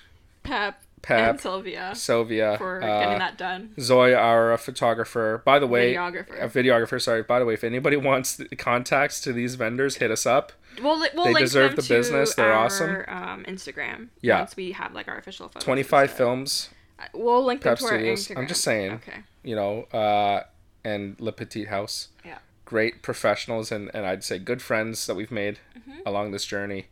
Pep, 0.44 0.82
Pep, 1.02 1.30
and 1.32 1.40
Sylvia 1.42 1.94
Sylvia, 1.96 2.58
for 2.58 2.82
uh, 2.84 3.00
getting 3.04 3.20
that 3.20 3.38
done. 3.38 3.74
Zoya, 3.80 4.16
our 4.16 4.54
uh, 4.54 4.58
photographer. 4.58 5.42
By 5.46 5.60
the 5.60 5.68
way, 5.68 5.94
Videographer. 5.96 6.44
a 6.44 6.48
videographer. 6.50 7.02
Sorry. 7.02 7.24
By 7.24 7.40
the 7.40 7.46
way, 7.46 7.54
if 7.56 7.64
anybody 7.64 7.98
wants 7.98 8.36
the 8.36 8.56
contacts 8.56 9.20
to 9.22 9.34
these 9.34 9.56
vendors, 9.56 9.96
hit 9.98 10.12
us 10.12 10.26
up. 10.26 10.52
We'll, 10.82 11.00
we'll 11.00 11.26
they 11.26 11.34
link 11.34 11.40
deserve 11.40 11.76
them 11.76 11.86
the 11.86 11.94
business, 11.94 12.36
they're 12.36 12.54
our, 12.54 12.66
awesome. 12.66 13.04
Um, 13.08 13.44
Instagram. 13.48 14.10
Yeah. 14.22 14.40
Once 14.40 14.56
we 14.56 14.72
have 14.74 14.94
like 14.94 15.08
our 15.08 15.18
official 15.18 15.48
photos. 15.50 15.64
Twenty-five 15.64 16.12
films. 16.12 16.70
Uh, 17.00 17.04
We'll 17.14 17.44
link 17.44 17.62
them 17.62 17.72
Pep 17.72 17.80
to 17.80 17.86
our 17.86 17.90
Studios. 17.98 18.28
Instagram. 18.28 18.38
I'm 18.38 18.48
just 18.48 18.64
saying. 18.64 18.92
Okay. 18.94 19.18
You 19.44 19.56
know, 19.56 19.84
uh, 19.92 20.44
and 20.84 21.16
Le 21.20 21.32
Petit 21.32 21.66
House. 21.66 22.10
Yeah. 22.24 22.38
great 22.64 23.02
professionals 23.02 23.72
and, 23.72 23.92
and 23.94 24.06
I'd 24.06 24.24
say 24.24 24.40
good 24.40 24.62
friends 24.62 25.06
that 25.08 25.16
we've 25.16 25.32
made 25.32 25.60
Mm-hmm. 25.78 26.00
along 26.06 26.32
this 26.32 26.46
journey. 26.46 26.86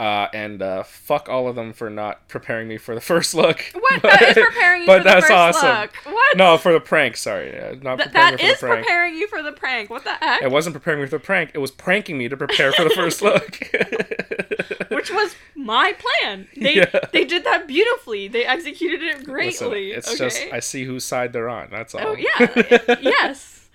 Uh, 0.00 0.28
and 0.32 0.62
uh, 0.62 0.84
fuck 0.84 1.28
all 1.28 1.48
of 1.48 1.56
them 1.56 1.72
for 1.72 1.90
not 1.90 2.28
preparing 2.28 2.68
me 2.68 2.76
for 2.78 2.94
the 2.94 3.00
first 3.12 3.34
look. 3.34 3.64
What? 3.74 4.00
That 4.02 4.22
is 4.22 4.34
preparing 4.44 4.82
you 4.82 4.86
but 4.86 4.98
for 4.98 5.02
the 5.04 5.10
that's 5.10 5.26
first 5.26 5.32
awesome. 5.32 5.68
look. 5.80 5.94
What? 6.14 6.36
No, 6.36 6.56
for 6.56 6.72
the 6.72 6.78
prank. 6.78 7.16
Sorry, 7.16 7.50
not 7.82 7.96
Th- 7.96 8.06
preparing 8.08 8.12
that 8.36 8.38
for 8.40 8.46
is 8.46 8.60
the 8.60 8.66
prank. 8.68 8.86
preparing 8.86 9.14
you 9.16 9.26
for 9.26 9.42
the 9.42 9.50
prank. 9.52 9.90
What 9.90 10.04
the 10.04 10.12
heck? 10.12 10.42
It 10.42 10.52
wasn't 10.52 10.74
preparing 10.74 11.00
me 11.00 11.06
for 11.06 11.18
the 11.18 11.24
prank. 11.24 11.50
It 11.52 11.58
was 11.58 11.72
pranking 11.72 12.16
me 12.16 12.28
to 12.28 12.36
prepare 12.36 12.70
for 12.72 12.84
the 12.84 12.90
first 12.90 13.22
look. 13.22 13.58
Which 14.90 15.10
was 15.10 15.34
my 15.56 15.94
plan. 16.22 16.46
They 16.56 16.76
Yeah. 16.76 16.90
they 17.12 17.24
did 17.24 17.42
that 17.44 17.66
beautifully. 17.66 18.28
They 18.28 18.44
executed 18.46 19.02
it 19.02 19.16
Listen, 19.18 19.24
greatly. 19.32 19.90
it's 19.92 20.08
okay? 20.08 20.16
just 20.18 20.40
I 20.52 20.60
see 20.60 20.84
whose 20.84 21.04
side 21.04 21.32
they're 21.32 21.48
on. 21.48 21.68
That's 21.70 21.94
all. 21.96 22.02
Oh 22.08 22.16
yeah. 22.16 22.96
yes. 23.00 23.68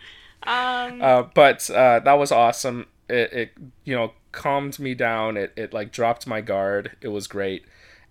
Um. 0.43 1.01
Uh, 1.01 1.23
but 1.33 1.69
uh, 1.69 1.99
that 1.99 2.13
was 2.13 2.31
awesome. 2.31 2.87
It, 3.09 3.33
it 3.33 3.51
you 3.83 3.95
know 3.95 4.13
calmed 4.33 4.77
me 4.79 4.93
down. 4.93 5.37
It 5.37 5.53
it 5.55 5.71
like 5.73 5.91
dropped 5.93 6.27
my 6.27 6.41
guard. 6.41 6.97
It 6.99 7.07
was 7.07 7.27
great. 7.27 7.63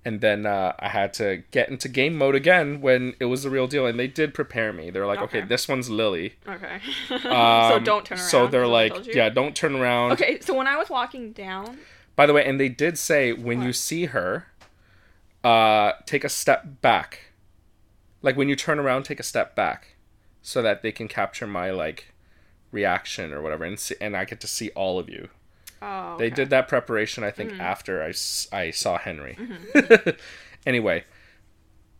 And 0.05 0.21
then 0.21 0.47
uh, 0.47 0.73
I 0.81 0.89
had 0.89 1.15
to 1.15 1.45
get 1.53 1.69
into 1.69 1.89
game 1.89 2.17
mode 2.17 2.35
again 2.35 2.81
when 2.81 3.15
it 3.21 3.27
was 3.27 3.45
the 3.45 3.51
real 3.51 3.69
deal. 3.69 3.87
And 3.87 4.01
they 4.01 4.09
did 4.09 4.35
prepare 4.35 4.73
me. 4.73 4.91
They're 4.91 5.07
like, 5.07 5.21
okay, 5.21 5.39
Okay. 5.39 5.47
this 5.47 5.69
one's 5.69 5.89
Lily. 5.91 6.35
okay. 6.49 6.81
Um, 7.11 7.19
so 7.21 7.79
don't 7.85 8.05
turn 8.05 8.19
around. 8.19 8.29
So 8.29 8.47
they're 8.49 8.67
like, 8.67 9.15
yeah, 9.15 9.29
don't 9.29 9.55
turn 9.55 9.77
around. 9.77 10.13
Okay. 10.13 10.41
So 10.41 10.55
when 10.55 10.67
I 10.67 10.77
was 10.77 10.91
walking 10.91 11.31
down, 11.33 11.79
By 12.17 12.27
the 12.27 12.33
way, 12.33 12.45
and 12.45 12.59
they 12.59 12.69
did 12.69 12.99
say 12.99 13.33
when 13.33 13.63
you 13.63 13.73
see 13.73 14.07
her, 14.07 14.47
uh, 15.45 15.93
take 16.07 16.25
a 16.25 16.29
step 16.29 16.81
back. 16.83 17.33
Like 18.23 18.37
when 18.37 18.49
you 18.49 18.57
turn 18.57 18.79
around, 18.81 19.05
take 19.05 19.21
a 19.21 19.25
step 19.25 19.55
back, 19.55 19.95
so 20.43 20.63
that 20.63 20.83
they 20.83 20.91
can 20.93 21.07
capture 21.09 21.47
my 21.47 21.71
like 21.71 22.13
reaction 22.73 23.33
or 23.33 23.41
whatever, 23.41 23.65
and 23.65 23.79
see, 23.79 23.95
and 24.01 24.17
I 24.17 24.25
get 24.25 24.41
to 24.41 24.47
see 24.49 24.71
all 24.71 24.99
of 24.99 25.09
you. 25.09 25.29
Oh, 25.83 26.17
They 26.19 26.31
did 26.31 26.49
that 26.51 26.69
preparation, 26.69 27.25
I 27.25 27.31
think, 27.31 27.51
Mm-hmm. 27.51 27.61
after 27.61 28.03
I, 28.03 28.13
I 28.57 28.71
saw 28.71 28.97
Henry. 28.99 29.37
anyway, 30.67 31.05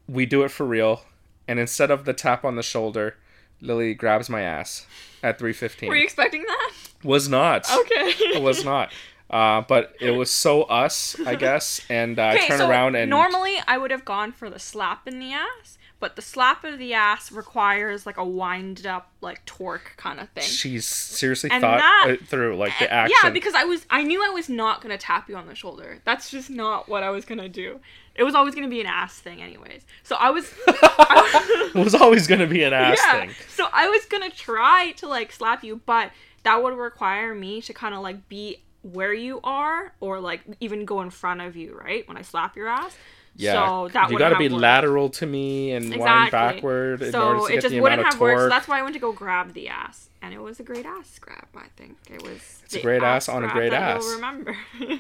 we 0.09 0.27
do 0.27 0.43
it 0.45 0.51
for 0.51 0.65
real, 0.67 1.03
and 1.49 1.59
instead 1.59 1.91
of 1.91 2.05
the 2.05 2.13
tap 2.15 2.45
on 2.45 2.57
the 2.57 2.63
shoulder, 2.63 3.17
Lily 3.61 3.95
grabs 3.95 4.29
my 4.31 4.43
ass 4.43 4.87
at 5.23 5.39
3:15. 5.39 5.89
Were 5.89 5.97
you 5.97 6.05
expecting 6.05 6.43
that? 6.43 6.73
Was 7.05 7.29
not. 7.29 7.71
Okay. 7.71 8.13
It 8.35 8.43
was 8.43 8.65
not. 8.65 8.93
Uh, 9.31 9.63
but 9.63 9.95
it 10.01 10.11
was 10.11 10.31
so 10.31 10.65
us, 10.65 11.17
I 11.27 11.37
guess, 11.37 11.81
and 11.89 12.19
uh, 12.19 12.23
I 12.35 12.47
turn 12.47 12.59
so 12.59 12.69
around 12.69 12.97
and 12.97 13.09
normally 13.09 13.57
I 13.67 13.79
would 13.79 13.91
have 13.91 14.05
gone 14.05 14.31
for 14.33 14.51
the 14.51 14.59
slap 14.59 15.09
in 15.09 15.19
the 15.21 15.33
ass, 15.33 15.79
but 16.03 16.17
the 16.17 16.21
slap 16.23 16.65
of 16.65 16.81
the 16.81 16.95
ass 16.95 17.31
requires 17.31 18.07
like 18.07 18.17
a 18.17 18.25
wind 18.25 18.85
up 18.89 19.13
like 19.21 19.43
torque 19.47 19.93
kind 19.97 20.19
of 20.19 20.29
thing. 20.31 20.43
she's 20.43 20.85
seriously 20.85 21.49
And 21.49 21.61
thought 21.61 21.79
that- 21.79 22.07
it 22.11 22.27
through, 22.27 22.57
like 22.57 22.73
the 22.81 22.93
eh, 22.93 22.97
And- 22.97 23.05
action. 23.05 23.19
Yeah, 23.23 23.31
because 23.31 23.55
I 23.55 23.63
was 23.63 23.87
I 23.89 24.03
knew 24.03 24.21
I 24.23 24.31
was 24.31 24.49
not 24.49 24.81
gonna 24.83 24.99
tap 24.99 25.29
you 25.29 25.37
on 25.37 25.47
the 25.47 25.55
shoulder. 25.55 26.01
That's 26.05 26.29
just 26.29 26.51
not 26.51 26.89
what 26.89 27.05
I 27.05 27.11
was 27.11 27.25
gonna 27.25 27.49
do. 27.49 27.79
It 28.17 28.25
was 28.25 28.35
always 28.35 28.57
gonna 28.57 28.67
be 28.69 28.81
an 28.81 28.87
ass 28.89 29.21
thing, 29.21 29.41
anyways. 29.41 29.87
So 30.03 30.17
I 30.17 30.31
was. 30.31 30.53
it 30.67 31.75
was 31.77 31.95
always 31.95 32.27
gonna 32.27 32.49
be 32.49 32.65
an 32.65 32.73
ass 32.73 32.99
yeah. 33.01 33.21
thing. 33.21 33.31
So 33.49 33.69
I 33.73 33.89
was 33.89 34.05
gonna 34.07 34.31
try 34.31 34.93
to 34.97 35.07
like 35.07 35.31
slap 35.31 35.63
you, 35.63 35.81
but 35.87 36.11
that 36.43 36.63
would 36.65 36.75
require 36.77 37.33
me 37.33 37.63
to 37.63 37.73
kind 37.73 37.95
of 37.95 38.01
like 38.03 38.29
be 38.29 38.59
where 38.83 39.15
you 39.15 39.39
are, 39.45 39.95
or 40.01 40.19
like 40.19 40.41
even 40.59 40.85
go 40.85 41.01
in 41.01 41.11
front 41.11 41.41
of 41.41 41.55
you, 41.55 41.79
right? 41.79 42.07
When 42.09 42.17
I 42.17 42.23
slap 42.23 42.57
your 42.57 42.67
ass. 42.67 42.97
Yeah, 43.35 43.53
So 43.55 43.89
that 43.89 44.11
you 44.11 44.19
got 44.19 44.29
to 44.31 44.39
be 44.39 44.49
worked. 44.49 44.61
lateral 44.61 45.09
to 45.11 45.27
me 45.27 45.73
and 45.73 45.85
wind 45.89 46.03
Exactly. 46.03 46.31
backward 46.31 47.03
in 47.03 47.15
order 47.15 47.41
So 47.41 47.47
it 47.47 47.61
just 47.63 47.75
wouldn't 47.75 48.03
have 48.05 48.21
worked. 48.21 48.41
So 48.43 48.49
that's 48.51 48.69
why 48.69 48.79
I 48.79 48.83
went 48.83 48.95
to 48.95 49.01
go 49.01 49.13
grab 49.13 49.55
the 49.55 49.69
ass, 49.69 50.11
and 50.21 50.35
it 50.35 50.41
was 50.43 50.61
a 50.61 50.63
great 50.63 50.85
ass 50.85 51.19
grab. 51.19 51.47
I 51.57 51.67
think 51.77 51.97
it 52.11 52.23
was. 52.23 52.61
It's 52.65 52.75
a 52.75 52.83
great 52.83 53.03
ass 53.03 53.29
on 53.29 53.43
a 53.45 53.49
great 53.49 53.73
ass. 53.73 54.03
You'll 54.05 54.15
remember. 54.17 54.57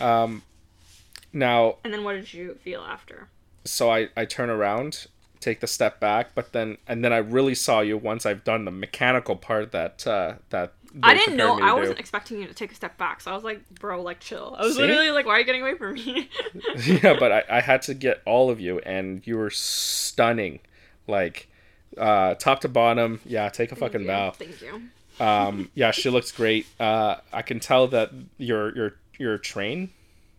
Um, 0.00 0.42
now, 1.32 1.76
and 1.84 1.92
then 1.92 2.04
what 2.04 2.14
did 2.14 2.32
you 2.32 2.54
feel 2.62 2.80
after? 2.80 3.28
so 3.64 3.90
I 3.90 4.08
I 4.16 4.24
turn 4.24 4.50
around, 4.50 5.06
take 5.38 5.60
the 5.60 5.66
step 5.66 6.00
back, 6.00 6.30
but 6.34 6.52
then 6.52 6.78
and 6.88 7.04
then 7.04 7.12
I 7.12 7.18
really 7.18 7.54
saw 7.54 7.80
you 7.80 7.96
once 7.98 8.24
I've 8.26 8.42
done 8.44 8.64
the 8.64 8.70
mechanical 8.70 9.36
part 9.36 9.72
that 9.72 10.06
uh, 10.06 10.34
that. 10.50 10.72
I 11.02 11.14
didn't 11.14 11.36
know. 11.36 11.60
I 11.60 11.72
wasn't 11.72 11.98
expecting 11.98 12.40
you 12.40 12.46
to 12.46 12.54
take 12.54 12.72
a 12.72 12.74
step 12.74 12.98
back, 12.98 13.20
so 13.20 13.30
I 13.30 13.34
was 13.34 13.44
like, 13.44 13.68
"Bro, 13.70 14.02
like, 14.02 14.20
chill." 14.20 14.54
I 14.58 14.64
was 14.64 14.76
See? 14.76 14.82
literally 14.82 15.10
like, 15.10 15.26
"Why 15.26 15.36
are 15.36 15.38
you 15.38 15.44
getting 15.44 15.62
away 15.62 15.74
from 15.76 15.94
me?" 15.94 16.28
yeah, 16.86 17.16
but 17.18 17.32
I, 17.32 17.44
I 17.48 17.60
had 17.60 17.82
to 17.82 17.94
get 17.94 18.20
all 18.26 18.50
of 18.50 18.60
you, 18.60 18.78
and 18.80 19.26
you 19.26 19.36
were 19.38 19.50
stunning, 19.50 20.60
like 21.06 21.48
uh, 21.96 22.34
top 22.34 22.60
to 22.62 22.68
bottom. 22.68 23.20
Yeah, 23.24 23.48
take 23.48 23.72
a 23.72 23.74
Thank 23.76 23.92
fucking 23.92 24.00
you. 24.02 24.06
bow. 24.08 24.30
Thank 24.32 24.60
you. 24.60 24.82
Um, 25.24 25.70
yeah, 25.74 25.90
she 25.92 26.10
looks 26.10 26.32
great. 26.32 26.66
Uh, 26.80 27.16
I 27.32 27.42
can 27.42 27.60
tell 27.60 27.86
that 27.88 28.10
your 28.38 28.74
your 28.74 28.94
your 29.18 29.38
train 29.38 29.90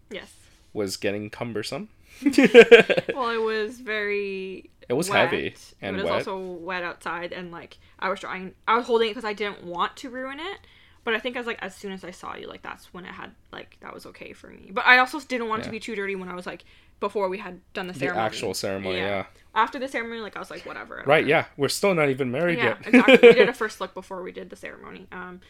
Yes. 0.09 0.33
was 0.73 0.97
getting 0.97 1.29
cumbersome. 1.29 1.89
Well, 2.23 3.29
it 3.29 3.41
was 3.41 3.79
very. 3.79 4.69
It 4.89 4.93
was 4.93 5.09
wet, 5.09 5.29
heavy 5.29 5.55
and 5.81 5.95
it 5.97 6.03
wet. 6.03 6.13
was 6.13 6.27
also 6.27 6.39
wet 6.39 6.83
outside, 6.83 7.31
and 7.31 7.51
like 7.51 7.77
I 7.99 8.09
was 8.09 8.19
trying, 8.19 8.53
I 8.67 8.75
was 8.77 8.85
holding 8.85 9.07
it 9.09 9.11
because 9.11 9.25
I 9.25 9.33
didn't 9.33 9.63
want 9.63 9.95
to 9.97 10.09
ruin 10.09 10.39
it. 10.39 10.59
But 11.05 11.13
I 11.13 11.19
think 11.19 11.35
as 11.35 11.45
like 11.45 11.59
as 11.61 11.75
soon 11.75 11.91
as 11.91 12.03
I 12.05 12.11
saw 12.11 12.35
you, 12.35 12.47
like 12.47 12.61
that's 12.61 12.93
when 12.93 13.03
it 13.05 13.11
had 13.11 13.31
like 13.51 13.77
that 13.81 13.93
was 13.93 14.05
okay 14.07 14.31
for 14.33 14.47
me. 14.47 14.69
But 14.71 14.85
I 14.85 14.99
also 14.99 15.19
didn't 15.19 15.49
want 15.49 15.59
it 15.59 15.63
Yeah. 15.63 15.67
to 15.67 15.71
be 15.71 15.79
too 15.81 15.95
dirty 15.95 16.15
when 16.15 16.29
I 16.29 16.33
was 16.35 16.45
like 16.45 16.63
before 17.01 17.27
we 17.27 17.37
had 17.39 17.59
done 17.73 17.87
the 17.87 17.93
the 17.93 17.99
ceremony. 17.99 18.25
actual 18.25 18.53
ceremony, 18.53 18.97
yeah. 18.99 19.25
After 19.53 19.79
the 19.79 19.87
ceremony, 19.89 20.21
like 20.21 20.37
I 20.37 20.39
was 20.39 20.49
like 20.49 20.65
whatever. 20.65 21.03
Right, 21.05 21.21
care. 21.23 21.29
yeah. 21.29 21.45
We're 21.57 21.67
still 21.69 21.93
not 21.93 22.09
even 22.09 22.31
married 22.31 22.57
Yeah, 22.57 22.77
yet. 22.85 22.87
exactly. 22.87 23.17
we 23.29 23.33
did 23.33 23.49
a 23.49 23.53
first 23.63 23.81
look 23.81 23.93
before 23.93 24.21
we 24.23 24.31
did 24.31 24.49
the 24.49 24.55
ceremony. 24.55 25.07
Um, 25.11 25.41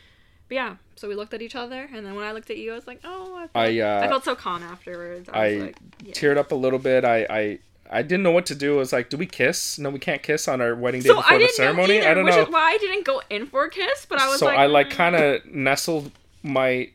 but 0.50 0.56
yeah, 0.56 0.76
so 0.96 1.08
we 1.08 1.14
looked 1.16 1.34
at 1.36 1.42
each 1.44 1.56
other, 1.56 1.88
and 1.94 2.06
then 2.06 2.16
when 2.16 2.26
I 2.26 2.32
looked 2.34 2.50
at 2.50 2.58
you, 2.58 2.72
I 2.72 2.76
was 2.76 2.88
like, 2.88 3.00
oh, 3.04 3.36
I, 3.36 3.48
felt, 3.48 3.52
I, 3.56 3.80
uh, 3.80 4.02
I 4.04 4.08
felt 4.10 4.26
so 4.26 4.36
calm 4.36 4.62
afterwards. 4.64 5.30
I, 5.32 5.38
I 5.46 5.54
was 5.54 5.64
like, 5.64 5.78
yeah. 6.04 6.14
teared 6.14 6.38
up 6.38 6.52
a 6.52 6.56
little 6.56 6.80
bit. 6.80 7.06
I, 7.06 7.26
I 7.30 7.60
I 7.94 8.02
didn't 8.02 8.24
know 8.24 8.32
what 8.32 8.48
to 8.48 8.56
do. 8.56 8.76
I 8.76 8.78
was 8.80 8.92
like, 8.92 9.10
do 9.10 9.18
we 9.18 9.26
kiss? 9.26 9.78
No, 9.78 9.90
we 9.90 10.00
can't 10.00 10.24
kiss 10.24 10.48
on 10.48 10.62
our 10.62 10.76
wedding 10.76 11.02
day 11.02 11.10
So 11.10 11.16
before 11.18 11.38
the 11.38 11.48
ceremony. 11.50 12.00
either, 12.00 12.10
I 12.10 12.14
don't 12.16 12.26
which 12.26 12.36
know. 12.36 12.42
is 12.42 12.50
why 12.50 12.72
I 12.72 12.78
didn't 12.80 13.06
go 13.06 13.22
in 13.30 13.46
for 13.46 13.66
a 13.66 13.70
kiss. 13.70 14.06
But 14.08 14.20
I 14.20 14.28
was 14.28 14.40
so 14.40 14.48
like, 14.48 14.58
I 14.58 14.66
like 14.66 14.88
mm. 14.88 14.92
kind 14.92 15.16
of 15.16 15.46
nestled 15.46 16.12
my 16.42 16.90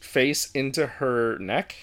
face 0.00 0.50
into 0.52 0.86
her 0.86 1.38
neck. 1.38 1.74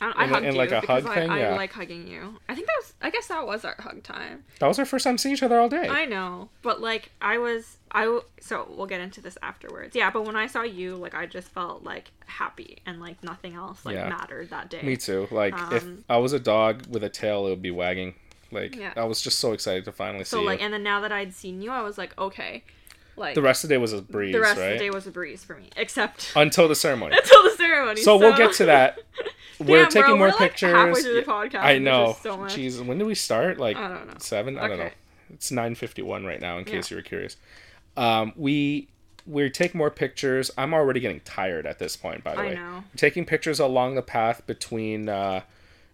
I, 0.00 0.06
don't- 0.06 0.18
I 0.18 0.24
in 0.24 0.30
a- 0.30 0.32
hugged 0.34 0.46
in 0.46 0.52
you 0.52 0.58
like 0.58 0.72
a 0.72 0.80
because 0.80 1.02
hug 1.04 1.12
I, 1.12 1.14
thing, 1.14 1.30
I 1.30 1.38
yeah. 1.38 1.54
like 1.54 1.72
hugging 1.72 2.08
you. 2.08 2.38
I 2.48 2.54
think 2.54 2.66
that 2.66 2.74
was. 2.78 2.92
I 3.00 3.10
guess 3.10 3.28
that 3.28 3.46
was 3.46 3.64
our 3.64 3.76
hug 3.78 4.02
time. 4.02 4.44
That 4.58 4.66
was 4.66 4.78
our 4.78 4.84
first 4.84 5.04
time 5.04 5.18
seeing 5.18 5.34
each 5.34 5.42
other 5.42 5.58
all 5.58 5.68
day. 5.68 5.88
I 5.88 6.04
know, 6.06 6.48
but 6.62 6.80
like 6.80 7.10
I 7.20 7.38
was, 7.38 7.76
I 7.92 8.20
so 8.40 8.66
we'll 8.76 8.86
get 8.88 9.00
into 9.00 9.20
this 9.20 9.38
afterwards. 9.42 9.94
Yeah, 9.94 10.10
but 10.10 10.24
when 10.26 10.34
I 10.36 10.46
saw 10.48 10.62
you, 10.62 10.96
like 10.96 11.14
I 11.14 11.26
just 11.26 11.48
felt 11.48 11.84
like 11.84 12.10
happy 12.26 12.78
and 12.86 13.00
like 13.00 13.22
nothing 13.22 13.54
else 13.54 13.84
like 13.86 13.94
Yeah. 13.94 14.08
mattered 14.08 14.50
that 14.50 14.68
day. 14.68 14.82
Me 14.82 14.96
too. 14.96 15.28
Like 15.30 15.54
if 15.72 15.82
Um, 15.84 16.04
I 16.08 16.16
was 16.16 16.32
a 16.32 16.40
dog 16.40 16.86
with 16.88 17.04
a 17.04 17.08
tail, 17.10 17.46
it 17.46 17.50
would 17.50 17.62
be 17.62 17.70
wagging. 17.70 18.14
Like 18.50 18.74
Yeah. 18.74 18.92
I 18.96 19.04
was 19.04 19.22
just 19.22 19.38
so 19.38 19.52
excited 19.52 19.84
to 19.84 19.92
finally 19.92 20.24
So 20.24 20.38
see 20.38 20.42
So 20.42 20.46
like, 20.46 20.58
you. 20.58 20.64
and 20.64 20.74
then 20.74 20.82
now 20.82 21.00
that 21.02 21.12
I'd 21.12 21.34
seen 21.34 21.62
you, 21.62 21.70
I 21.70 21.82
was 21.82 21.98
like, 21.98 22.18
okay, 22.18 22.64
like 23.16 23.34
The 23.36 23.42
rest 23.42 23.62
of 23.62 23.68
the 23.68 23.74
day 23.74 23.78
was 23.78 23.92
a 23.92 24.02
breeze, 24.02 24.32
the 24.32 24.40
rest 24.40 24.58
right? 24.58 24.72
of 24.72 24.78
the 24.78 24.84
day 24.86 24.90
was 24.90 25.06
a 25.06 25.10
breeze 25.12 25.44
for 25.44 25.54
me, 25.56 25.70
except 25.76 26.32
Until 26.34 26.66
the 26.66 26.74
ceremony. 26.74 27.16
until 27.22 27.42
the 27.44 27.50
ceremony. 27.56 28.00
So 28.02 28.16
we'll 28.16 28.36
get 28.36 28.52
to 28.54 28.64
that. 28.66 28.98
We're 29.58 29.82
Damn, 29.82 29.90
taking 29.90 30.02
bro, 30.10 30.16
more 30.16 30.26
we're, 30.26 30.30
like, 30.32 30.38
pictures. 30.38 30.72
halfway 30.72 31.02
through 31.02 31.14
the 31.14 31.22
podcast, 31.22 31.60
I 31.60 31.78
know. 31.78 32.16
so 32.20 32.36
much. 32.36 32.56
Jeez, 32.56 32.84
when 32.84 32.98
did 32.98 33.06
we 33.06 33.14
start? 33.14 33.58
Like 33.58 33.76
I 33.76 33.88
don't 33.88 34.06
know. 34.08 34.14
seven? 34.18 34.58
I 34.58 34.68
don't 34.68 34.78
know. 34.78 34.90
It's 35.32 35.50
nine 35.50 35.74
fifty 35.74 36.02
one 36.02 36.24
right 36.24 36.40
now. 36.40 36.58
In 36.58 36.64
case 36.64 36.90
Yeah. 36.90 36.96
you 36.96 36.98
were 36.98 37.02
curious, 37.02 37.36
um, 37.96 38.32
we 38.36 38.88
we 39.26 39.48
take 39.50 39.74
more 39.74 39.90
pictures. 39.90 40.50
I'm 40.58 40.74
already 40.74 41.00
getting 41.00 41.20
tired 41.20 41.66
at 41.66 41.78
this 41.78 41.96
point. 41.96 42.22
By 42.22 42.34
the 42.34 42.40
I 42.40 42.46
way, 42.46 42.54
know. 42.54 42.84
taking 42.96 43.24
pictures 43.24 43.58
along 43.60 43.94
the 43.94 44.02
path 44.02 44.46
between, 44.46 45.08
uh, 45.08 45.42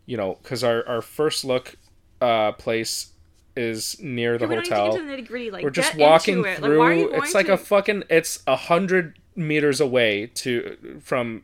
you 0.07 0.17
know, 0.17 0.39
because 0.43 0.65
our 0.65 0.87
our 0.89 1.03
first 1.03 1.45
look 1.45 1.77
uh, 2.21 2.53
place 2.53 3.13
is 3.57 4.01
near 4.01 4.39
the 4.39 4.47
hotel. 4.47 4.97
need 4.97 5.17
to 5.17 5.23
the. 5.23 5.51
Like, 5.51 5.63
we're 5.65 5.71
just 5.71 5.95
walking 5.97 6.45
it. 6.45 6.59
through. 6.59 6.79
Like, 6.79 6.79
why 6.79 6.85
are 6.87 6.95
you 6.95 7.13
it's 7.15 7.35
like 7.35 7.47
to... 7.47 7.53
a 7.53 7.57
fucking. 7.57 8.05
It's 8.11 8.43
a 8.47 8.57
hundred 8.57 9.19
meters 9.41 9.81
away 9.81 10.27
to 10.35 11.01
from 11.03 11.43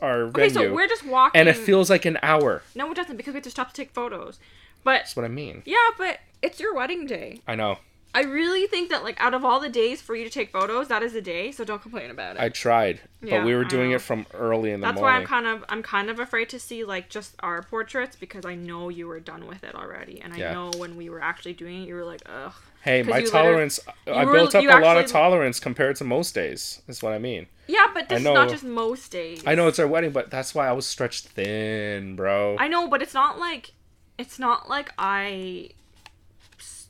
our 0.00 0.22
Okay, 0.22 0.48
venue, 0.48 0.68
so 0.70 0.74
we're 0.74 0.86
just 0.88 1.04
walking. 1.04 1.38
and 1.38 1.48
it 1.48 1.56
feels 1.56 1.90
like 1.90 2.04
an 2.04 2.18
hour. 2.22 2.62
No, 2.74 2.90
it 2.90 2.94
doesn't 2.94 3.16
because 3.16 3.32
we 3.34 3.38
have 3.38 3.44
to 3.44 3.50
stop 3.50 3.68
to 3.68 3.74
take 3.74 3.90
photos. 3.92 4.38
But 4.84 4.92
That's 4.98 5.16
what 5.16 5.24
I 5.24 5.28
mean. 5.28 5.62
yeah, 5.64 5.76
but 5.98 6.18
it's 6.40 6.58
your 6.58 6.74
wedding 6.74 7.06
day. 7.06 7.40
I 7.46 7.54
know. 7.54 7.78
I 8.14 8.24
really 8.24 8.66
think 8.66 8.90
that 8.90 9.02
like 9.02 9.18
out 9.20 9.32
of 9.32 9.42
all 9.44 9.58
the 9.58 9.70
days 9.70 10.02
for 10.02 10.14
you 10.14 10.24
to 10.24 10.30
take 10.30 10.52
photos, 10.52 10.88
that 10.88 11.02
is 11.02 11.14
the 11.14 11.22
day. 11.22 11.50
So 11.50 11.64
don't 11.64 11.80
complain 11.80 12.10
about 12.10 12.36
it. 12.36 12.42
I 12.42 12.50
tried, 12.50 13.00
but 13.20 13.28
Yeah, 13.30 13.44
we 13.44 13.54
were 13.54 13.64
doing 13.64 13.92
it 13.92 14.02
from 14.02 14.26
early 14.34 14.70
in 14.70 14.80
the 14.80 14.86
morning. 14.86 14.94
That's 14.94 15.00
why. 15.02 15.16
I'm 15.16 15.24
kind 15.26 15.46
of 15.46 15.64
I'm 15.70 15.82
kind 15.82 16.10
of 16.10 16.18
afraid 16.20 16.50
to 16.50 16.58
see 16.60 16.84
like 16.84 17.08
just 17.08 17.34
our 17.40 17.62
portraits 17.62 18.14
because 18.16 18.44
I 18.44 18.54
know 18.54 18.90
you 18.90 19.06
were 19.06 19.20
done 19.20 19.46
with 19.46 19.64
it 19.64 19.74
already, 19.74 20.20
and 20.20 20.34
I 20.34 20.36
Yeah. 20.36 20.52
know 20.52 20.70
when 20.76 20.96
we 20.96 21.08
were 21.08 21.22
actually 21.22 21.54
doing 21.54 21.82
it, 21.84 21.88
you 21.88 21.94
were 21.94 22.04
like, 22.04 22.20
ugh. 22.26 22.52
Hey, 22.82 23.02
my 23.02 23.22
tolerance. 23.22 23.78
I 24.06 24.24
were- 24.24 24.32
built 24.32 24.54
up 24.56 24.64
a 24.64 24.66
lot 24.84 24.98
of 24.98 25.06
tolerance 25.06 25.58
compared 25.60 25.96
to 25.96 26.04
most 26.04 26.34
days. 26.34 26.82
That's 26.86 27.02
what 27.02 27.12
I 27.12 27.18
mean. 27.18 27.46
Yeah, 27.68 27.86
but 27.94 28.08
this 28.08 28.18
is 28.18 28.24
not 28.24 28.50
just 28.50 28.64
most 28.64 29.10
days. 29.12 29.42
I 29.46 29.54
know 29.54 29.68
it's 29.68 29.78
our 29.78 29.86
wedding, 29.86 30.10
but 30.10 30.30
that's 30.30 30.52
why 30.54 30.66
I 30.68 30.72
was 30.72 30.84
stretched 30.84 31.28
thin, 31.28 32.16
bro. 32.16 32.56
I 32.58 32.68
know, 32.68 32.88
but 32.88 33.00
it's 33.00 33.14
not 33.14 33.38
like 33.38 33.70
it's 34.18 34.38
not 34.38 34.68
like 34.68 34.90
I 34.98 35.70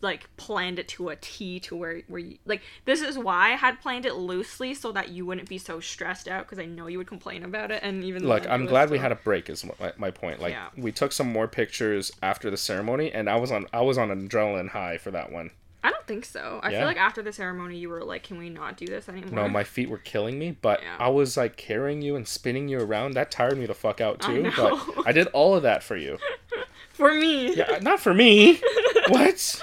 like 0.02 0.28
planned 0.36 0.78
it 0.78 0.88
to 0.88 1.08
a 1.08 1.16
T 1.16 1.58
to 1.60 1.74
where 1.76 2.02
where 2.08 2.20
you 2.20 2.36
like 2.44 2.60
this 2.84 3.00
is 3.00 3.16
why 3.16 3.52
I 3.52 3.56
had 3.56 3.80
planned 3.80 4.04
it 4.04 4.14
loosely 4.14 4.74
so 4.74 4.92
that 4.92 5.08
you 5.10 5.24
wouldn't 5.24 5.48
be 5.48 5.58
so 5.58 5.80
stressed 5.80 6.28
out 6.28 6.44
because 6.44 6.58
I 6.58 6.66
know 6.66 6.88
you 6.88 6.98
would 6.98 7.06
complain 7.06 7.44
about 7.44 7.70
it 7.70 7.82
and 7.82 8.02
even 8.04 8.26
Look, 8.26 8.46
I'm 8.48 8.66
glad 8.66 8.90
we 8.90 8.96
still- 8.98 9.02
had 9.02 9.12
a 9.12 9.16
break. 9.16 9.48
Is 9.48 9.64
my, 9.64 9.92
my 9.96 10.10
point. 10.10 10.40
Like 10.40 10.52
Yeah. 10.52 10.68
we 10.76 10.92
took 10.92 11.12
some 11.12 11.32
more 11.32 11.48
pictures 11.48 12.12
after 12.22 12.50
the 12.50 12.56
ceremony, 12.56 13.10
and 13.12 13.30
I 13.30 13.36
was 13.36 13.50
on 13.50 13.66
I 13.72 13.80
was 13.80 13.96
on 13.96 14.10
an 14.10 14.28
adrenaline 14.28 14.68
high 14.70 14.98
for 14.98 15.10
that 15.12 15.32
one. 15.32 15.50
I 15.84 15.90
don't 15.90 16.06
think 16.06 16.24
so. 16.24 16.60
I 16.62 16.70
Yeah. 16.70 16.78
feel 16.78 16.86
like 16.86 16.96
after 16.96 17.22
the 17.22 17.32
ceremony 17.32 17.76
you 17.76 17.88
were 17.88 18.04
like, 18.04 18.22
can 18.22 18.38
we 18.38 18.48
not 18.50 18.76
do 18.76 18.86
this 18.86 19.08
anymore? 19.08 19.30
No, 19.32 19.48
my 19.48 19.64
feet 19.64 19.88
were 19.88 19.98
killing 19.98 20.38
me, 20.38 20.56
but 20.62 20.80
Yeah. 20.80 20.96
I 20.98 21.08
was 21.08 21.36
like 21.36 21.56
carrying 21.56 22.02
you 22.02 22.14
and 22.14 22.26
spinning 22.26 22.68
you 22.68 22.78
around. 22.80 23.14
That 23.14 23.30
tired 23.32 23.58
me 23.58 23.66
the 23.66 23.74
fuck 23.74 24.00
out 24.00 24.24
I 24.24 24.26
too. 24.34 24.42
know. 24.42 24.80
But 24.96 25.06
I 25.08 25.12
did 25.12 25.26
all 25.28 25.54
of 25.56 25.62
that 25.64 25.82
for 25.82 25.96
you. 25.96 26.18
for 26.90 27.12
me. 27.14 27.54
Yeah, 27.56 27.78
not 27.82 27.98
for 28.00 28.14
me. 28.14 28.60
what? 29.08 29.60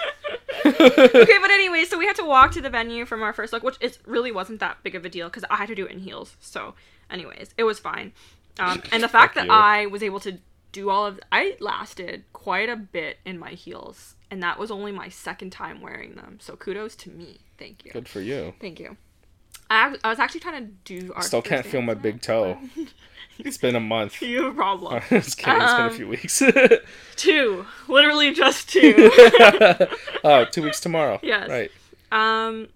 okay, 0.66 1.38
but 1.42 1.52
anyway, 1.52 1.86
so 1.86 1.98
we 1.98 2.06
had 2.06 2.16
to 2.18 2.26
walk 2.26 2.52
to 2.52 2.62
the 2.62 2.70
venue 2.70 3.06
from 3.06 3.22
our 3.22 3.34
first 3.34 3.54
look, 3.54 3.64
which 3.64 3.78
it 3.80 3.98
really 4.06 4.32
wasn't 4.32 4.60
that 4.60 4.82
big 4.84 4.96
of 4.96 5.06
a 5.06 5.10
deal 5.10 5.28
because 5.28 5.46
I 5.50 5.58
had 5.58 5.68
to 5.68 5.76
do 5.76 5.86
it 5.86 5.92
in 5.92 6.00
heels. 6.00 6.36
So, 6.40 6.76
anyways, 7.10 7.54
it 7.58 7.64
was 7.64 7.80
fine. 7.80 8.14
Um, 8.60 8.82
and 8.92 9.04
the 9.04 9.08
fact 9.08 9.36
that 9.36 9.46
you. 9.46 9.52
I 9.52 9.86
was 9.86 10.04
able 10.04 10.20
to 10.22 10.40
do 10.72 10.90
all 10.90 11.06
of, 11.06 11.20
I 11.32 11.58
lasted 11.60 12.24
quite 12.34 12.70
a 12.70 12.76
bit 12.76 13.18
in 13.26 13.40
my 13.40 13.52
heels, 13.52 14.16
and 14.30 14.42
that 14.44 14.60
was 14.60 14.72
only 14.72 14.92
my 14.92 15.10
second 15.10 15.52
time 15.52 15.82
wearing 15.82 16.16
them. 16.16 16.38
So 16.42 16.56
kudos 16.56 16.96
to 16.98 17.10
me. 17.10 17.40
Thank 17.58 17.86
you. 17.86 17.92
Good 17.92 18.08
for 18.08 18.22
you. 18.22 18.54
Thank 18.60 18.80
you. 18.80 18.98
I, 19.70 19.96
I 20.04 20.10
was 20.10 20.20
actually 20.20 20.40
trying 20.40 20.66
to 20.66 20.72
do. 20.84 21.14
Our 21.14 21.22
Still 21.22 21.42
can't 21.42 21.66
feel 21.66 21.82
my 21.82 21.94
big 21.94 22.22
toe. 22.22 22.58
It's 23.40 23.58
been 23.58 23.76
a 23.76 23.80
month. 23.80 24.22
You 24.22 24.44
have 24.44 24.54
a 24.54 24.56
problem. 24.56 25.02
Just 25.10 25.38
kidding. 25.38 25.62
It's 25.62 25.74
been 25.74 25.86
a 25.86 25.90
Um, 25.90 25.96
few 25.96 26.08
weeks. 26.08 26.42
two, 27.16 27.66
literally 27.88 28.34
just 28.34 28.70
two. 28.70 29.10
oh, 30.24 30.46
two 30.52 30.64
weeks 30.64 30.80
tomorrow. 30.80 31.20
Yes. 31.24 31.50
Right. 31.50 31.72
Um, 32.12 32.68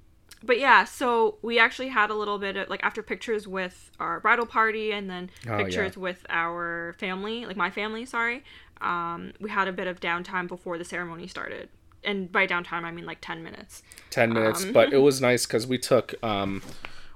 but 0.43 0.59
yeah, 0.59 0.83
so 0.83 1.37
we 1.41 1.59
actually 1.59 1.87
had 1.89 2.09
a 2.09 2.13
little 2.15 2.37
bit 2.37 2.55
of 2.57 2.69
like 2.69 2.83
after 2.83 3.01
pictures 3.01 3.47
with 3.47 3.91
our 3.99 4.19
bridal 4.19 4.45
party 4.45 4.91
and 4.91 5.09
then 5.09 5.29
Oh, 5.47 5.57
pictures 5.57 5.97
with 5.97 6.25
our 6.29 6.95
family, 6.97 7.45
like 7.45 7.55
my 7.57 7.69
family, 7.69 8.05
sorry. 8.05 8.43
Um, 8.81 9.31
we 9.39 9.49
had 9.49 9.67
a 9.67 9.71
bit 9.73 9.87
of 9.87 9.99
downtime 10.01 10.47
before 10.47 10.77
the 10.77 10.83
ceremony 10.85 11.27
started. 11.27 11.69
And 12.03 12.29
by 12.31 12.45
downtime 12.47 12.83
I 12.83 12.91
mean 12.91 13.05
like 13.05 13.19
10 13.21 13.43
minutes. 13.43 13.81
10 14.09 14.33
minutes, 14.33 14.63
Um, 14.65 14.73
but 14.73 14.91
it 14.91 14.97
was 14.97 15.21
nice 15.21 15.45
cuz 15.45 15.65
we 15.65 15.77
took 15.77 16.13
um 16.23 16.61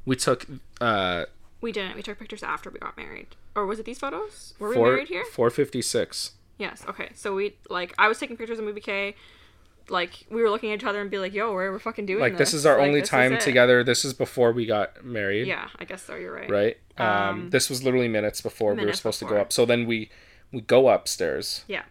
we 0.05 0.15
took 0.15 0.45
uh 0.79 1.25
We 1.61 1.71
didn't. 1.71 1.95
We 1.95 2.01
took 2.03 2.19
pictures 2.19 2.43
after 2.43 2.69
we 2.69 2.79
got 2.79 2.95
married. 2.97 3.35
Or 3.55 3.65
was 3.65 3.79
it 3.79 3.85
these 3.85 3.99
photos? 3.99 4.53
Were 4.59 4.69
we 4.69 4.75
married 4.77 5.07
here? 5.07 5.25
456. 5.25 6.31
Yes. 6.57 6.83
Okay. 6.87 7.09
So 7.15 7.33
we 7.35 7.55
like 7.69 7.93
I 7.97 8.07
was 8.07 8.19
taking 8.19 8.37
pictures 8.37 8.59
of 8.59 8.65
Movie 8.65 8.81
K. 8.81 9.15
Like 9.89 10.25
we 10.29 10.41
were 10.41 10.49
looking 10.49 10.71
at 10.71 10.79
each 10.79 10.83
other 10.83 10.99
and 11.01 11.09
be 11.09 11.17
like, 11.17 11.33
"Yo, 11.33 11.53
we're, 11.53 11.71
we're 11.71 11.79
fucking 11.79 12.05
doing 12.05 12.19
Like 12.19 12.33
this." 12.37 12.51
this 12.51 12.53
is 12.55 12.65
our 12.65 12.77
Like, 12.77 12.87
only 12.87 13.01
time 13.01 13.37
together. 13.37 13.83
This 13.83 14.03
is 14.03 14.13
before 14.13 14.51
we 14.51 14.65
got 14.65 15.05
married. 15.05 15.47
Yeah, 15.47 15.69
I 15.79 15.85
guess 15.85 16.01
so. 16.01 16.15
You're 16.15 16.33
right. 16.33 16.49
Right? 16.49 16.77
Um, 16.97 17.07
Um, 17.07 17.49
this 17.51 17.69
was 17.69 17.83
literally 17.83 18.07
minutes 18.09 18.41
before 18.41 18.71
we 18.71 18.75
were 18.77 18.81
minutes 18.81 18.97
supposed 18.99 19.19
to 19.19 19.25
go 19.25 19.37
up. 19.37 19.53
So 19.53 19.65
then 19.65 19.85
we 19.87 20.09
we 20.51 20.61
go 20.61 20.89
upstairs. 20.89 21.63
Yeah. 21.67 21.83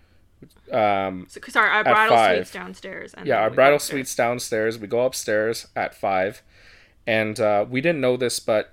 Um 0.72 1.26
So, 1.28 1.40
sorry, 1.48 1.70
our 1.70 1.84
bridal 1.84 2.16
five. 2.16 2.36
suite's 2.38 2.52
downstairs. 2.52 3.14
And 3.14 3.26
yeah, 3.26 3.38
our 3.40 3.50
bridal 3.50 3.78
suite's 3.78 4.14
downstairs. 4.14 4.78
We 4.78 4.86
go 4.88 5.00
upstairs 5.06 5.68
at 5.74 5.94
5. 5.94 6.42
And 7.06 7.38
uh 7.40 7.64
we 7.68 7.80
didn't 7.80 8.00
know 8.00 8.16
this, 8.16 8.40
but 8.40 8.72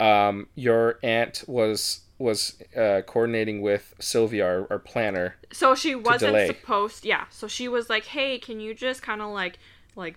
um 0.00 0.48
your 0.54 0.98
aunt 1.02 1.44
was 1.46 2.00
was 2.20 2.62
uh, 2.76 3.00
coordinating 3.06 3.62
with 3.62 3.94
Sylvia, 3.98 4.44
our, 4.44 4.66
our 4.70 4.78
planner. 4.78 5.36
So 5.52 5.74
she 5.74 5.94
wasn't 5.94 6.46
supposed. 6.46 7.04
Yeah. 7.04 7.24
So 7.30 7.48
she 7.48 7.66
was 7.66 7.88
like, 7.88 8.04
"Hey, 8.04 8.38
can 8.38 8.60
you 8.60 8.74
just 8.74 9.02
kind 9.02 9.22
of 9.22 9.30
like, 9.30 9.58
like, 9.96 10.16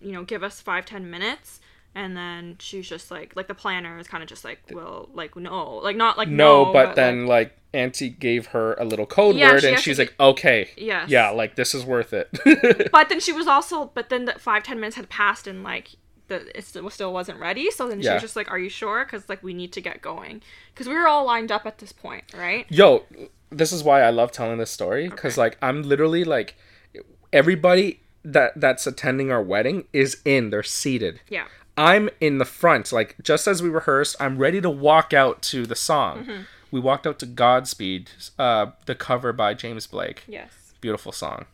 you 0.00 0.12
know, 0.12 0.22
give 0.22 0.42
us 0.42 0.60
five 0.60 0.86
ten 0.86 1.10
minutes?" 1.10 1.60
And 1.92 2.16
then 2.16 2.54
she's 2.60 2.88
just 2.88 3.10
like, 3.10 3.34
like 3.34 3.48
the 3.48 3.54
planner 3.54 3.98
is 3.98 4.06
kind 4.06 4.22
of 4.22 4.28
just 4.28 4.44
like, 4.44 4.60
"Well, 4.70 5.08
like 5.12 5.34
no, 5.34 5.78
like 5.78 5.96
not 5.96 6.16
like 6.16 6.28
No, 6.28 6.66
no, 6.66 6.72
but, 6.72 6.94
then 6.94 7.26
like, 7.26 7.48
like, 7.48 7.56
Auntie 7.74 8.10
gave 8.10 8.46
her 8.46 8.74
a 8.74 8.84
little 8.84 9.06
code 9.06 9.34
Yeah, 9.34 9.52
word, 9.52 9.62
she 9.62 9.66
and 9.66 9.76
actually 9.76 9.90
she's 9.90 9.98
like, 9.98 10.14
"Okay, 10.20 10.70
yes, 10.76 11.10
yeah, 11.10 11.30
like 11.30 11.56
this 11.56 11.74
is 11.74 11.84
worth 11.84 12.12
it." 12.12 12.30
But 12.92 13.08
then 13.08 13.18
she 13.18 13.32
was 13.32 13.48
also, 13.48 13.90
but 13.92 14.08
then 14.08 14.26
the 14.26 14.34
five 14.34 14.62
ten 14.62 14.78
minutes 14.78 14.94
had 14.94 15.08
passed 15.08 15.48
and 15.48 15.64
like 15.64 15.90
the 16.30 16.56
it 16.56 16.64
still, 16.64 16.88
still 16.88 17.12
wasn't 17.12 17.38
ready. 17.38 17.70
So 17.70 17.86
then 17.88 18.00
she 18.00 18.06
Yeah. 18.06 18.14
was 18.14 18.22
just 18.22 18.36
like, 18.36 18.50
"Are 18.50 18.58
you 18.58 18.70
sure?" 18.70 19.04
Because 19.04 19.28
like 19.28 19.42
we 19.42 19.52
need 19.52 19.72
to 19.74 19.82
get 19.82 20.00
going 20.00 20.40
because 20.72 20.88
we 20.88 20.94
were 20.94 21.06
all 21.06 21.26
lined 21.26 21.52
up 21.52 21.66
at 21.66 21.76
this 21.78 21.92
point, 21.92 22.24
right? 22.34 22.64
Yo, 22.70 23.04
this 23.50 23.70
is 23.72 23.82
why 23.84 24.00
I 24.00 24.08
love 24.10 24.32
telling 24.32 24.56
this 24.58 24.70
story 24.70 25.08
because 25.10 25.34
Okay. 25.34 25.42
like 25.42 25.58
I'm 25.60 25.82
literally 25.82 26.24
like 26.24 26.54
everybody 27.32 28.00
that 28.24 28.52
that's 28.60 28.86
attending 28.86 29.30
our 29.30 29.42
wedding 29.42 29.84
is 29.92 30.18
in. 30.24 30.50
They're 30.50 30.62
seated. 30.62 31.20
Yeah. 31.28 31.46
I'm 31.76 32.10
in 32.20 32.38
the 32.38 32.44
front, 32.44 32.92
like 32.92 33.16
just 33.22 33.46
as 33.46 33.62
we 33.62 33.68
rehearsed. 33.68 34.16
I'm 34.20 34.38
ready 34.38 34.60
to 34.60 34.70
walk 34.70 35.12
out 35.14 35.40
to 35.42 35.66
the 35.66 35.76
song. 35.76 36.24
Mm-hmm. 36.24 36.42
We 36.70 36.80
walked 36.80 37.06
out 37.06 37.18
to 37.20 37.26
Godspeed, 37.26 38.10
uh, 38.38 38.66
the 38.86 38.94
cover 38.94 39.32
by 39.32 39.54
James 39.54 39.86
Blake. 39.86 40.22
Yes. 40.28 40.74
Beautiful 40.80 41.10
song. 41.12 41.46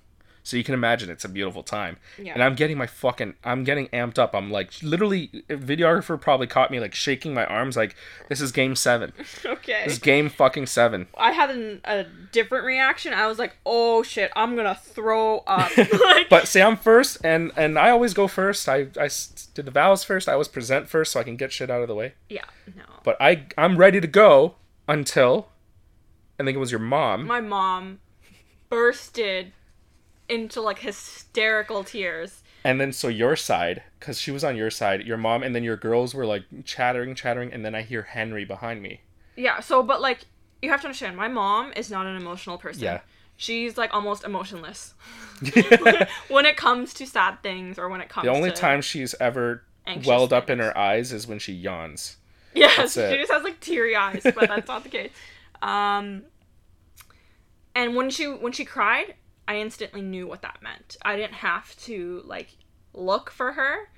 So 0.46 0.56
you 0.56 0.62
can 0.62 0.74
imagine 0.74 1.10
it's 1.10 1.24
a 1.24 1.28
beautiful 1.28 1.64
time. 1.64 1.96
Yeah. 2.22 2.32
And 2.32 2.40
I'm 2.40 2.54
getting 2.54 2.78
my 2.78 2.86
fucking 2.86 3.34
I'm 3.42 3.64
getting 3.64 3.88
amped 3.88 4.16
up. 4.16 4.32
I'm 4.32 4.48
like 4.48 4.70
literally 4.80 5.42
a 5.50 5.56
videographer 5.56 6.20
probably 6.20 6.46
caught 6.46 6.70
me 6.70 6.78
like 6.78 6.94
shaking 6.94 7.34
my 7.34 7.44
arms 7.46 7.76
like 7.76 7.96
this 8.28 8.40
is 8.40 8.52
game 8.52 8.76
7. 8.76 9.12
Okay. 9.44 9.82
This 9.84 9.94
is 9.94 9.98
game 9.98 10.28
fucking 10.28 10.66
7. 10.66 11.08
I 11.18 11.32
had 11.32 11.50
an, 11.50 11.80
a 11.84 12.04
different 12.30 12.64
reaction. 12.64 13.12
I 13.12 13.26
was 13.26 13.40
like, 13.40 13.56
"Oh 13.66 14.04
shit, 14.04 14.30
I'm 14.36 14.54
gonna 14.54 14.76
throw 14.76 15.38
up!" 15.48 15.76
like, 15.76 16.28
But 16.28 16.46
see, 16.46 16.62
I'm 16.62 16.76
first, 16.76 17.18
and 17.24 17.50
and 17.56 17.76
I 17.76 17.90
always 17.90 18.14
go 18.14 18.28
first. 18.28 18.68
I 18.68 18.86
I 19.00 19.08
did 19.54 19.66
the 19.66 19.72
vows 19.72 20.04
first. 20.04 20.28
I 20.28 20.32
always 20.34 20.46
present 20.46 20.88
first, 20.88 21.10
so 21.12 21.18
I 21.18 21.24
can 21.24 21.36
get 21.36 21.52
shit 21.52 21.70
out 21.70 21.82
of 21.82 21.88
the 21.88 21.94
way. 21.96 22.14
yeah, 22.28 22.44
no. 22.76 22.84
But 23.02 23.16
I 23.20 23.46
I'm 23.58 23.76
ready 23.76 24.00
to 24.00 24.06
go 24.06 24.54
until 24.86 25.48
I 26.38 26.44
think 26.44 26.54
it 26.54 26.60
was 26.60 26.70
your 26.70 26.80
mom. 26.80 27.26
My 27.26 27.40
mom 27.40 27.98
bursted 28.68 29.52
into 30.28 30.60
like 30.60 30.80
hysterical 30.80 31.84
tears. 31.84 32.42
And 32.64 32.80
then 32.80 32.92
so 32.92 33.08
your 33.08 33.36
side, 33.36 33.82
because 34.00 34.20
she 34.20 34.30
was 34.30 34.42
on 34.42 34.56
your 34.56 34.70
side, 34.70 35.06
your 35.06 35.16
mom, 35.16 35.42
and 35.42 35.54
then 35.54 35.62
your 35.62 35.76
girls 35.76 36.14
were 36.14 36.26
like 36.26 36.44
chattering, 36.64 37.14
chattering, 37.14 37.52
and 37.52 37.64
then 37.64 37.74
I 37.74 37.82
hear 37.82 38.02
Henry 38.02 38.44
behind 38.44 38.82
me. 38.82 39.02
Yeah. 39.36 39.60
So, 39.60 39.82
but 39.82 40.00
like, 40.00 40.20
you 40.62 40.70
have 40.70 40.80
to 40.80 40.88
understand, 40.88 41.16
my 41.16 41.28
mom 41.28 41.72
is 41.76 41.90
not 41.90 42.06
an 42.06 42.16
emotional 42.16 42.58
person. 42.58 42.82
Yeah. 42.82 43.00
She's 43.36 43.76
like 43.76 43.92
almost 43.92 44.24
emotionless 44.24 44.94
when 46.28 46.46
it 46.46 46.56
comes 46.56 46.94
to 46.94 47.06
sad 47.06 47.42
things 47.42 47.78
or 47.78 47.88
when 47.88 48.00
it 48.00 48.08
comes. 48.08 48.24
The 48.24 48.32
only 48.32 48.50
time 48.50 48.80
she's 48.80 49.14
ever 49.20 49.62
welled 50.04 50.32
up 50.32 50.50
in 50.50 50.58
her 50.58 50.76
eyes 50.76 51.12
is 51.12 51.26
when 51.26 51.38
she 51.38 51.52
yawns. 51.52 52.16
Yes, 52.54 52.94
she 52.94 53.18
just 53.18 53.30
has 53.30 53.42
like 53.42 53.60
teary 53.60 53.94
eyes, 53.94 54.22
but 54.22 54.48
that's 54.48 54.68
not 54.68 54.82
the 54.82 54.88
case. 54.88 55.12
Um, 55.62 56.24
and 57.74 57.96
when 57.96 58.10
she 58.10 58.26
when 58.26 58.52
she 58.52 58.66
cried, 58.66 59.14
I 59.48 59.56
instantly 59.58 60.02
knew 60.02 60.26
what 60.26 60.42
that 60.42 60.58
meant. 60.62 60.96
I 61.02 61.16
didn't 61.16 61.34
have 61.34 61.76
to 61.82 62.22
like 62.24 62.48
look 62.92 63.30
for 63.30 63.52
her. 63.52 63.88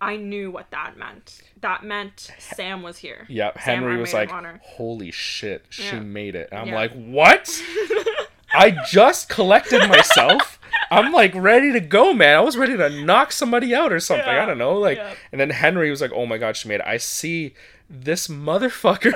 I 0.00 0.16
knew 0.16 0.50
what 0.50 0.70
that 0.72 0.96
meant. 0.96 1.42
That 1.60 1.84
meant 1.84 2.32
Sam 2.38 2.82
was 2.82 2.98
here. 2.98 3.24
Yep. 3.28 3.54
Sam, 3.62 3.62
Henry 3.82 3.96
was 3.98 4.12
like, 4.12 4.30
"Holy 4.60 5.12
shit, 5.12 5.64
she 5.70 5.84
Yeah. 5.84 6.00
made 6.00 6.34
it!" 6.34 6.48
And 6.50 6.60
I'm 6.60 6.68
Yeah. 6.68 6.74
like, 6.74 6.92
"What?" 6.92 7.62
I 8.54 8.76
just 8.90 9.28
collected 9.28 9.88
myself. 9.88 10.58
I'm 10.90 11.12
like 11.12 11.32
ready 11.34 11.72
to 11.72 11.80
go, 11.80 12.12
man. 12.12 12.36
I 12.36 12.40
was 12.40 12.56
ready 12.56 12.76
to 12.76 12.90
knock 12.90 13.30
somebody 13.32 13.74
out 13.74 13.92
or 13.92 14.00
something. 14.00 14.28
I 14.28 14.44
don't 14.44 14.58
know. 14.58 14.76
Like, 14.78 14.98
yeah. 14.98 15.14
and 15.30 15.40
then 15.40 15.50
Henry 15.50 15.88
was 15.90 16.00
like, 16.00 16.12
"Oh 16.12 16.26
my 16.26 16.36
god, 16.36 16.56
she 16.56 16.68
made 16.68 16.80
it." 16.80 16.86
I 16.86 16.96
see 16.96 17.54
this 17.88 18.26
motherfucker. 18.28 19.12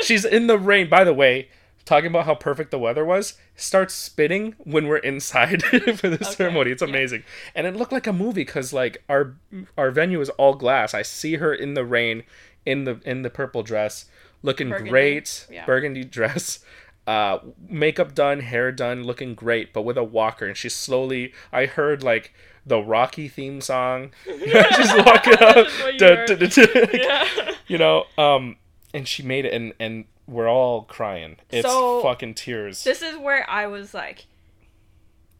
She's 0.02 0.24
in 0.24 0.46
the 0.48 0.58
rain. 0.58 0.88
By 0.88 1.04
the 1.04 1.14
way, 1.14 1.48
talking 1.84 2.08
about 2.08 2.26
how 2.26 2.34
perfect 2.34 2.70
the 2.70 2.78
weather 2.78 3.04
was, 3.04 3.34
starts 3.56 3.94
spitting 3.94 4.54
when 4.58 4.86
we're 4.86 4.98
inside 4.98 5.62
for 5.96 6.08
the 6.08 6.24
ceremony. 6.24 6.70
It's 6.70 6.82
yeah. 6.82 6.88
amazing, 6.88 7.24
and 7.54 7.66
it 7.66 7.76
looked 7.76 7.92
like 7.92 8.06
a 8.06 8.12
movie 8.12 8.44
because 8.44 8.72
like 8.72 9.02
our 9.08 9.36
our 9.76 9.90
venue 9.90 10.20
is 10.20 10.30
all 10.30 10.54
glass. 10.54 10.94
I 10.94 11.02
see 11.02 11.36
her 11.36 11.54
in 11.54 11.74
the 11.74 11.84
rain, 11.84 12.24
in 12.64 12.84
the 12.84 13.00
in 13.04 13.22
the 13.22 13.30
purple 13.30 13.62
dress, 13.62 14.06
looking 14.42 14.70
Burgundy, 14.70 14.90
great, 14.90 15.46
yeah. 15.50 15.66
burgundy 15.66 16.04
dress. 16.04 16.60
Uh, 17.06 17.38
makeup 17.68 18.14
done, 18.14 18.40
hair 18.40 18.70
done, 18.70 19.02
looking 19.02 19.34
great, 19.34 19.72
but 19.72 19.82
with 19.82 19.96
a 19.96 20.04
walker. 20.04 20.46
And 20.46 20.56
she's 20.56 20.74
slowly. 20.74 21.32
I 21.52 21.66
heard 21.66 22.04
like 22.04 22.32
the 22.64 22.80
Rocky 22.80 23.26
theme 23.26 23.60
song. 23.60 24.12
she's 24.24 24.38
walking 25.04 25.34
up, 25.40 25.66
you. 26.56 26.66
Yeah. 26.92 27.54
you 27.66 27.78
know. 27.78 28.04
Um, 28.16 28.56
and 28.92 29.08
she 29.08 29.22
made 29.22 29.44
it, 29.44 29.52
and 29.52 29.72
and 29.80 30.04
we're 30.30 30.48
all 30.48 30.82
crying. 30.82 31.36
It's 31.50 31.66
So, 31.66 32.02
fucking 32.02 32.34
tears. 32.34 32.84
This 32.84 33.02
is 33.02 33.16
where 33.18 33.48
I 33.50 33.66
was 33.66 33.92
like, 33.92 34.26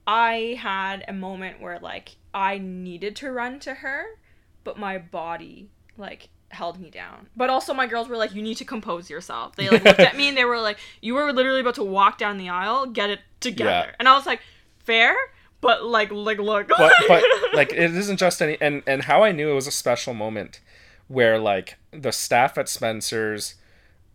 I 0.06 0.58
had 0.60 1.04
a 1.06 1.12
moment 1.12 1.60
where 1.60 1.78
like 1.78 2.16
I 2.34 2.58
needed 2.58 3.14
to 3.16 3.30
run 3.30 3.60
to 3.60 3.74
her, 3.74 4.04
but 4.64 4.78
my 4.78 4.98
body 4.98 5.70
like 5.96 6.28
held 6.48 6.80
me 6.80 6.90
down. 6.90 7.28
But 7.36 7.50
also 7.50 7.72
my 7.72 7.86
girls 7.86 8.08
were 8.08 8.16
like, 8.16 8.34
you 8.34 8.42
need 8.42 8.56
to 8.56 8.64
compose 8.64 9.08
yourself. 9.08 9.54
They 9.54 9.68
like 9.68 9.84
looked 9.84 10.00
at 10.00 10.16
me 10.16 10.28
and 10.28 10.36
they 10.36 10.44
were 10.44 10.58
like, 10.58 10.78
you 11.00 11.14
were 11.14 11.32
literally 11.32 11.60
about 11.60 11.76
to 11.76 11.84
walk 11.84 12.18
down 12.18 12.38
the 12.38 12.48
aisle, 12.48 12.86
get 12.86 13.10
it 13.10 13.20
together. 13.38 13.70
Yeah. 13.70 13.94
And 14.00 14.08
I 14.08 14.16
was 14.16 14.26
like, 14.26 14.40
fair, 14.80 15.14
but 15.60 15.84
like 15.84 16.10
like 16.10 16.38
look. 16.38 16.68
but 16.68 16.92
but 17.06 17.22
like 17.54 17.72
it 17.72 17.94
isn't 17.94 18.16
just 18.16 18.42
any 18.42 18.58
and 18.60 18.82
and 18.88 19.02
how 19.02 19.22
I 19.22 19.30
knew 19.30 19.50
it 19.50 19.54
was 19.54 19.68
a 19.68 19.72
special 19.72 20.14
moment 20.14 20.60
where 21.06 21.38
like 21.38 21.76
the 21.92 22.10
staff 22.10 22.58
at 22.58 22.68
Spencer's 22.68 23.54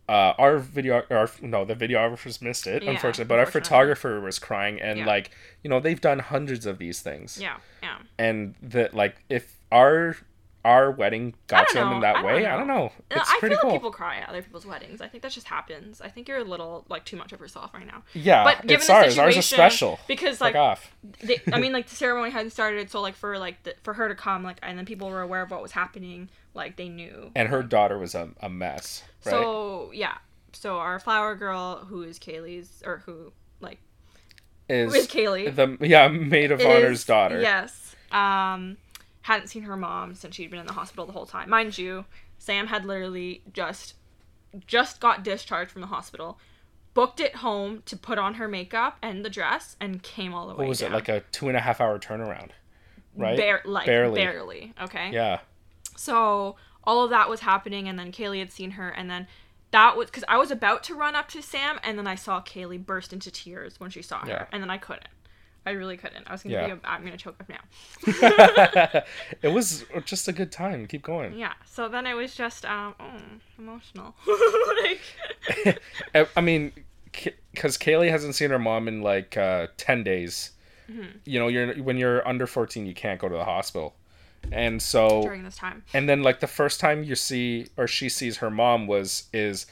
uh 0.07 0.33
our 0.37 0.57
video 0.59 1.01
our 1.09 1.29
no 1.41 1.65
the 1.65 1.75
videographers 1.75 2.41
missed 2.41 2.67
it 2.67 2.83
Yeah, 2.83 2.91
unfortunately 2.91 3.25
but 3.29 3.39
our 3.39 3.45
photographer 3.47 4.19
was 4.21 4.37
crying 4.37 4.79
and 4.79 4.99
Yeah. 4.99 5.05
like 5.07 5.31
you 5.63 5.69
know 5.69 5.79
they've 5.79 5.99
done 6.01 6.19
hundreds 6.19 6.65
of 6.65 6.77
these 6.77 7.01
things 7.01 7.39
yeah, 7.41 7.57
yeah. 7.81 7.97
and 8.19 8.53
that 8.61 8.93
like 8.93 9.15
if 9.29 9.57
our 9.71 10.15
our 10.65 10.91
wedding 10.91 11.33
got 11.47 11.67
to 11.69 11.75
them 11.75 11.93
in 11.93 11.99
that 12.01 12.17
I 12.17 12.23
way 12.25 12.43
know. 12.43 12.49
I 12.49 12.57
don't 12.57 12.67
know 12.67 12.85
Uh, 13.11 13.15
it's 13.19 13.29
I 13.29 13.37
pretty 13.39 13.55
feel 13.55 13.61
cool 13.61 13.69
like 13.71 13.79
people 13.79 13.91
cry 13.91 14.17
at 14.17 14.27
other 14.29 14.41
people's 14.41 14.65
weddings. 14.65 14.99
I 14.99 15.07
think 15.07 15.21
that 15.23 15.31
just 15.31 15.47
happens. 15.47 16.01
I 16.01 16.09
think 16.09 16.27
you're 16.27 16.39
a 16.39 16.43
little 16.43 16.85
like 16.89 17.05
too 17.05 17.15
much 17.15 17.31
of 17.31 17.39
yourself 17.39 17.73
right 17.73 17.85
now. 17.85 18.03
yeah 18.13 18.43
But 18.43 18.61
given 18.63 18.75
it's 18.77 18.87
the 18.87 18.93
ours 18.93 19.17
ours 19.17 19.37
is 19.37 19.45
special 19.45 19.99
because 20.07 20.41
like 20.41 20.55
off 20.55 20.91
they, 21.21 21.39
I 21.53 21.59
mean, 21.59 21.71
like 21.77 21.87
the 21.87 21.95
ceremony 21.95 22.31
hadn't 22.31 22.51
started, 22.51 22.89
so 22.89 22.99
like 22.99 23.15
for 23.15 23.37
like 23.37 23.63
the, 23.63 23.75
for 23.83 23.93
her 23.93 24.09
to 24.09 24.15
come, 24.15 24.43
like, 24.43 24.57
and 24.63 24.77
then 24.77 24.85
people 24.85 25.09
were 25.09 25.21
aware 25.21 25.43
of 25.43 25.51
what 25.51 25.61
was 25.61 25.71
happening, 25.71 26.29
like 26.53 26.75
they 26.75 26.89
knew. 26.89 27.31
and 27.35 27.49
her 27.49 27.61
daughter 27.63 27.97
was 27.97 28.15
a, 28.15 28.29
a 28.41 28.49
mess 28.49 29.03
right 29.25 29.31
So 29.31 29.91
yeah, 29.93 30.17
so 30.51 30.77
our 30.77 30.99
flower 30.99 31.35
girl, 31.35 31.85
who 31.85 32.01
is 32.01 32.17
Kaylee's, 32.19 32.81
or 32.85 33.03
who 33.05 33.31
like 33.61 33.79
is 34.67 34.91
who 34.91 34.99
is 34.99 35.07
Kaylee, 35.07 35.55
the 35.55 35.77
yeah 35.87 36.07
maid 36.07 36.51
of 36.51 36.59
honor's 36.61 37.05
daughter 37.05 37.39
Yes. 37.39 37.95
Um, 38.11 38.77
hadn't 39.25 39.47
seen 39.47 39.63
her 39.63 39.75
mom 39.75 40.13
since 40.13 40.35
she'd 40.35 40.49
been 40.51 40.59
in 40.59 40.67
the 40.67 40.73
hospital 40.73 41.05
the 41.05 41.11
whole 41.11 41.25
time. 41.25 41.49
Mind 41.49 41.77
you, 41.77 42.05
Sam 42.37 42.67
had 42.67 42.85
literally 42.85 43.41
just 43.53 43.95
just 44.67 44.99
got 44.99 45.23
discharged 45.23 45.71
from 45.71 45.81
the 45.81 45.87
hospital, 45.87 46.39
booked 46.93 47.19
it 47.19 47.37
home 47.37 47.81
to 47.87 47.97
put 47.97 48.17
on 48.17 48.35
her 48.35 48.47
makeup 48.47 48.97
and 49.01 49.25
the 49.25 49.29
dress, 49.29 49.75
and 49.81 50.01
came 50.03 50.33
all 50.33 50.47
the 50.47 50.53
way 50.53 50.59
what 50.59 50.69
was 50.69 50.79
down. 50.79 50.91
it 50.91 50.95
like 50.95 51.09
a 51.09 51.21
two 51.31 51.47
and 51.47 51.57
a 51.57 51.59
half 51.59 51.81
hour 51.81 51.97
turnaround 51.99 52.49
right 53.17 53.35
Bare- 53.37 53.61
like 53.65 53.85
Barely. 53.85 54.15
barely. 54.15 54.73
Okay. 54.81 55.09
yeah 55.11 55.39
So 55.97 56.55
all 56.83 57.03
of 57.03 57.09
that 57.09 57.29
was 57.29 57.39
happening, 57.39 57.87
and 57.87 57.97
then 57.97 58.11
Kaylee 58.11 58.39
had 58.39 58.51
seen 58.51 58.71
her, 58.71 58.89
and 58.89 59.09
then 59.09 59.27
that 59.71 59.97
was 59.97 60.05
because 60.05 60.23
I 60.27 60.37
was 60.37 60.51
about 60.51 60.83
to 60.85 60.93
run 60.93 61.15
up 61.15 61.27
to 61.29 61.41
Sam, 61.41 61.79
and 61.83 61.97
then 61.97 62.05
I 62.07 62.15
saw 62.15 62.41
Kaylee 62.41 62.85
burst 62.85 63.11
into 63.11 63.31
tears 63.31 63.79
when 63.79 63.89
she 63.89 64.01
saw 64.03 64.19
her, 64.19 64.27
Yeah. 64.29 64.45
and 64.51 64.61
then 64.61 64.69
I 64.69 64.77
couldn't. 64.77 65.07
I 65.65 65.71
really 65.71 65.97
couldn't. 65.97 66.27
I 66.27 66.31
was 66.31 66.43
gonna 66.43 66.55
Yeah. 66.55 66.67
be. 66.67 66.71
A, 66.73 66.79
I'm 66.83 67.03
gonna 67.03 67.17
choke 67.17 67.35
up 67.39 67.49
now. 67.49 67.59
it 69.41 69.49
was 69.49 69.85
just 70.05 70.27
a 70.27 70.31
good 70.33 70.51
time. 70.51 70.85
Keep 70.87 71.03
going. 71.03 71.37
Yeah. 71.37 71.53
So 71.65 71.87
then 71.89 72.05
it 72.05 72.13
was 72.13 72.35
just 72.35 72.65
um 72.65 72.95
oh, 72.99 73.11
emotional. 73.57 74.15
like, 74.83 75.79
I- 76.35 76.41
mean, 76.41 76.71
because 77.51 77.77
Kaylee 77.77 78.09
hasn't 78.09 78.35
seen 78.35 78.49
her 78.51 78.59
mom 78.59 78.87
in 78.87 79.01
like 79.01 79.37
uh, 79.37 79.67
ten 79.77 80.03
days. 80.03 80.51
Mm-hmm. 80.89 81.17
You 81.25 81.39
know, 81.39 81.47
you're 81.47 81.73
when 81.75 81.97
you're 81.97 82.27
under 82.27 82.45
fourteen, 82.45 82.85
you 82.85 82.93
can't 82.93 83.19
go 83.19 83.27
to 83.27 83.35
the 83.35 83.43
hospital, 83.45 83.95
and 84.51 84.81
so 84.81 85.23
during 85.23 85.43
this 85.43 85.55
time. 85.57 85.83
and 85.93 86.07
then 86.07 86.21
like 86.21 86.39
the 86.41 86.47
first 86.47 86.79
time 86.79 87.03
you 87.03 87.15
see 87.15 87.67
or 87.77 87.87
she 87.87 88.07
sees 88.09 88.37
her 88.37 88.51
mom 88.51 88.85
was 88.85 89.23
is 89.33 89.65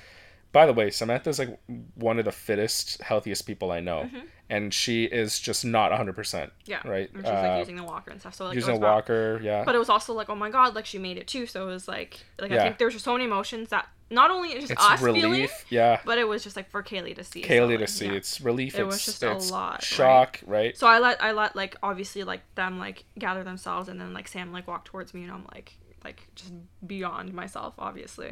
by 0.51 0.65
the 0.65 0.73
way 0.73 0.89
samantha's 0.89 1.37
like 1.39 1.59
one 1.95 2.17
of 2.19 2.25
the 2.25 2.31
fittest 2.31 3.01
healthiest 3.01 3.45
people 3.45 3.71
i 3.71 3.79
know 3.79 4.09
and 4.55 4.73
she 4.73 5.05
is 5.05 5.39
just 5.39 5.63
not 5.65 5.91
100% 5.91 6.13
Mm-hmm. 6.15 6.49
Yeah. 6.65 6.81
right 6.87 7.09
And 7.13 7.23
she's 7.25 7.29
Uh, 7.33 7.41
like 7.47 7.59
using 7.59 7.75
the 7.75 7.83
walker 7.83 8.11
and 8.11 8.19
stuff. 8.19 8.35
So 8.35 8.45
like 8.45 8.55
using 8.55 8.73
a 8.75 8.77
about- 8.77 8.95
walker 8.95 9.39
yeah 9.43 9.63
But 9.65 9.75
it 9.75 9.79
was 9.79 9.89
also 9.89 10.13
like, 10.13 10.29
oh 10.29 10.35
my 10.35 10.49
god, 10.49 10.75
like 10.75 10.85
she 10.85 10.99
made 10.99 11.17
it 11.17 11.27
too. 11.27 11.45
So 11.45 11.57
it 11.67 11.71
was 11.71 11.87
like, 11.87 12.11
like 12.39 12.51
I 12.51 12.57
think 12.63 12.77
there 12.77 12.87
was 12.87 12.93
just 12.95 13.05
so 13.05 13.13
many 13.13 13.25
emotions 13.25 13.69
that 13.69 13.87
not 14.09 14.29
only 14.29 14.49
it's 14.49 14.61
just 14.67 14.73
it's 14.73 14.83
us 14.91 15.01
relief 15.01 15.23
feeling, 15.23 15.49
yeah 15.69 15.99
but 16.05 16.17
it 16.19 16.27
was 16.27 16.43
just 16.43 16.55
like 16.55 16.69
for 16.69 16.83
Kaylee 16.83 17.15
to 17.15 17.23
see. 17.23 17.41
so, 17.41 17.49
kaylee 17.49 17.75
to 17.75 17.79
like, 17.79 17.89
see 17.89 18.05
yeah. 18.05 18.19
it's 18.19 18.41
relief 18.41 18.77
It 18.77 18.83
was 18.83 18.95
it's, 18.97 19.05
just 19.05 19.23
a 19.23 19.33
lot, 19.53 19.71
right? 19.73 19.83
shock 19.83 20.39
right, 20.45 20.77
So 20.77 20.85
I 20.87 20.99
let 20.99 21.23
I 21.23 21.31
let 21.31 21.55
like 21.55 21.73
obviously 21.81 22.23
like 22.23 22.41
them 22.55 22.77
like 22.77 23.05
gather 23.17 23.43
themselves 23.43 23.89
and 23.89 23.99
then 23.99 24.13
like 24.13 24.27
Sam 24.27 24.51
like 24.51 24.67
walked 24.67 24.87
towards 24.87 25.13
me 25.15 25.23
and 25.23 25.31
I'm 25.31 25.45
like 25.55 25.69
like 26.03 26.19
just 26.35 26.51
beyond 26.85 27.33
myself 27.33 27.73
obviously. 27.79 28.31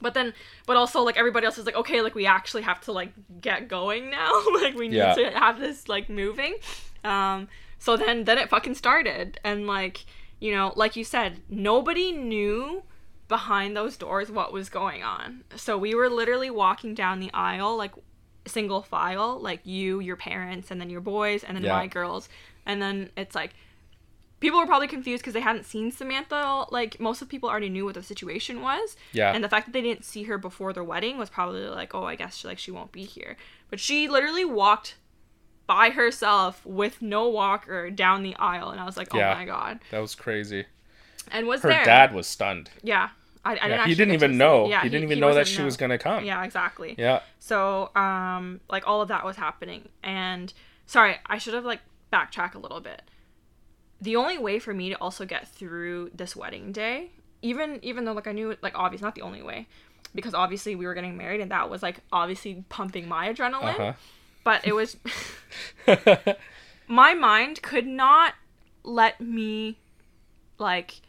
But 0.00 0.14
then 0.14 0.32
but 0.66 0.76
also 0.76 1.00
like 1.02 1.16
everybody 1.16 1.46
else 1.46 1.58
is 1.58 1.66
like 1.66 1.76
okay 1.76 2.00
like 2.02 2.14
we 2.14 2.26
actually 2.26 2.62
have 2.62 2.80
to 2.82 2.92
like 2.92 3.12
get 3.40 3.68
going 3.68 4.10
now 4.10 4.32
like 4.54 4.74
we 4.74 4.88
need 4.88 4.96
Yeah. 4.96 5.14
to 5.14 5.30
have 5.30 5.58
this 5.58 5.88
like 5.88 6.08
moving. 6.08 6.54
Um 7.04 7.48
so 7.78 7.96
then 7.96 8.24
then 8.24 8.38
it 8.38 8.48
fucking 8.48 8.74
started 8.74 9.38
and 9.44 9.66
like 9.66 10.04
you 10.40 10.52
know 10.52 10.72
like 10.76 10.96
you 10.96 11.04
said 11.04 11.40
nobody 11.48 12.12
knew 12.12 12.82
behind 13.28 13.76
those 13.76 13.96
doors 13.96 14.30
what 14.30 14.52
was 14.52 14.68
going 14.70 15.02
on. 15.02 15.44
So 15.56 15.76
we 15.76 15.94
were 15.94 16.08
literally 16.08 16.50
walking 16.50 16.94
down 16.94 17.20
the 17.20 17.30
aisle 17.34 17.76
like 17.76 17.92
single 18.46 18.80
file, 18.82 19.38
like 19.38 19.60
you, 19.66 20.00
your 20.00 20.16
parents, 20.16 20.70
and 20.70 20.80
then 20.80 20.88
your 20.88 21.02
boys, 21.02 21.44
and 21.44 21.54
then 21.56 21.64
Yeah. 21.64 21.72
my 21.76 21.86
girls. 21.86 22.30
And 22.64 22.80
then 22.80 23.10
it's 23.16 23.34
like 23.34 23.52
people 24.40 24.58
were 24.58 24.66
probably 24.66 24.88
confused 24.88 25.22
because 25.22 25.34
they 25.34 25.40
hadn't 25.40 25.64
seen 25.64 25.90
Samantha. 25.90 26.64
Like 26.70 26.98
most 27.00 27.22
of 27.22 27.28
people 27.28 27.48
already 27.48 27.68
knew 27.68 27.84
what 27.84 27.94
the 27.94 28.02
situation 28.02 28.60
was. 28.62 28.96
Yeah. 29.12 29.32
And 29.32 29.42
the 29.42 29.48
fact 29.48 29.66
that 29.66 29.72
they 29.72 29.82
didn't 29.82 30.04
see 30.04 30.24
her 30.24 30.38
before 30.38 30.72
their 30.72 30.84
wedding 30.84 31.18
was 31.18 31.30
probably 31.30 31.62
like, 31.66 31.94
oh, 31.94 32.04
I 32.04 32.14
guess 32.14 32.36
she, 32.36 32.48
like 32.48 32.58
she 32.58 32.70
won't 32.70 32.92
be 32.92 33.04
here. 33.04 33.36
But 33.70 33.80
she 33.80 34.08
literally 34.08 34.44
walked 34.44 34.96
by 35.66 35.90
herself 35.90 36.64
with 36.64 37.02
no 37.02 37.28
walker 37.28 37.90
down 37.90 38.22
the 38.22 38.34
aisle, 38.36 38.70
and 38.70 38.80
I 38.80 38.84
was 38.86 38.96
like, 38.96 39.14
oh 39.14 39.18
Yeah. 39.18 39.34
my 39.34 39.44
god. 39.44 39.80
that 39.90 39.98
was 39.98 40.14
crazy 40.14 40.64
And 41.30 41.46
was 41.46 41.60
her 41.62 41.68
there. 41.68 41.84
dad 41.84 42.14
was 42.14 42.26
stunned 42.26 42.70
Yeah. 42.82 43.10
I, 43.44 43.52
I 43.52 43.54
yeah, 43.54 43.68
didn't 43.68 43.86
he 43.88 43.94
didn't 43.94 44.14
even 44.14 44.38
know 44.38 44.66
Yeah, 44.68 44.82
he 44.82 44.88
didn't 44.88 45.04
even 45.04 45.20
know 45.20 45.34
that 45.34 45.46
she 45.46 45.62
was 45.62 45.76
gonna 45.76 45.98
come 45.98 46.24
Yeah, 46.24 46.42
exactly. 46.44 46.94
yeah 46.98 47.20
So, 47.38 47.90
um, 47.94 48.60
like 48.70 48.86
all 48.86 49.02
of 49.02 49.08
that 49.08 49.24
was 49.26 49.36
happening, 49.36 49.88
and 50.02 50.52
sorry, 50.86 51.16
I 51.26 51.36
should 51.38 51.52
have 51.54 51.64
like 51.66 51.80
backtrack 52.12 52.54
a 52.54 52.58
little 52.58 52.80
bit. 52.80 53.02
The 54.00 54.16
only 54.16 54.38
way 54.38 54.58
for 54.58 54.72
me 54.72 54.90
to 54.90 54.94
also 54.96 55.24
get 55.24 55.48
through 55.48 56.10
this 56.14 56.36
wedding 56.36 56.72
day, 56.72 57.10
even 57.42 57.80
even 57.82 58.04
though 58.04 58.12
like 58.12 58.26
I 58.26 58.32
knew 58.32 58.56
like 58.62 58.74
obviously 58.76 59.04
not 59.04 59.14
the 59.14 59.22
only 59.22 59.42
way, 59.42 59.66
because 60.14 60.34
obviously 60.34 60.76
we 60.76 60.86
were 60.86 60.94
getting 60.94 61.16
married, 61.16 61.40
and 61.40 61.50
that 61.50 61.68
was 61.68 61.82
like 61.82 62.00
obviously 62.12 62.64
pumping 62.68 63.08
my 63.08 63.32
adrenaline. 63.32 63.78
uh-huh 63.78 63.92
But 64.44 64.66
it 64.66 64.72
was 64.72 64.96
my 66.88 67.14
mind 67.14 67.60
could 67.62 67.86
not 67.86 68.34
let 68.84 69.20
me 69.20 69.78
like 70.58 71.00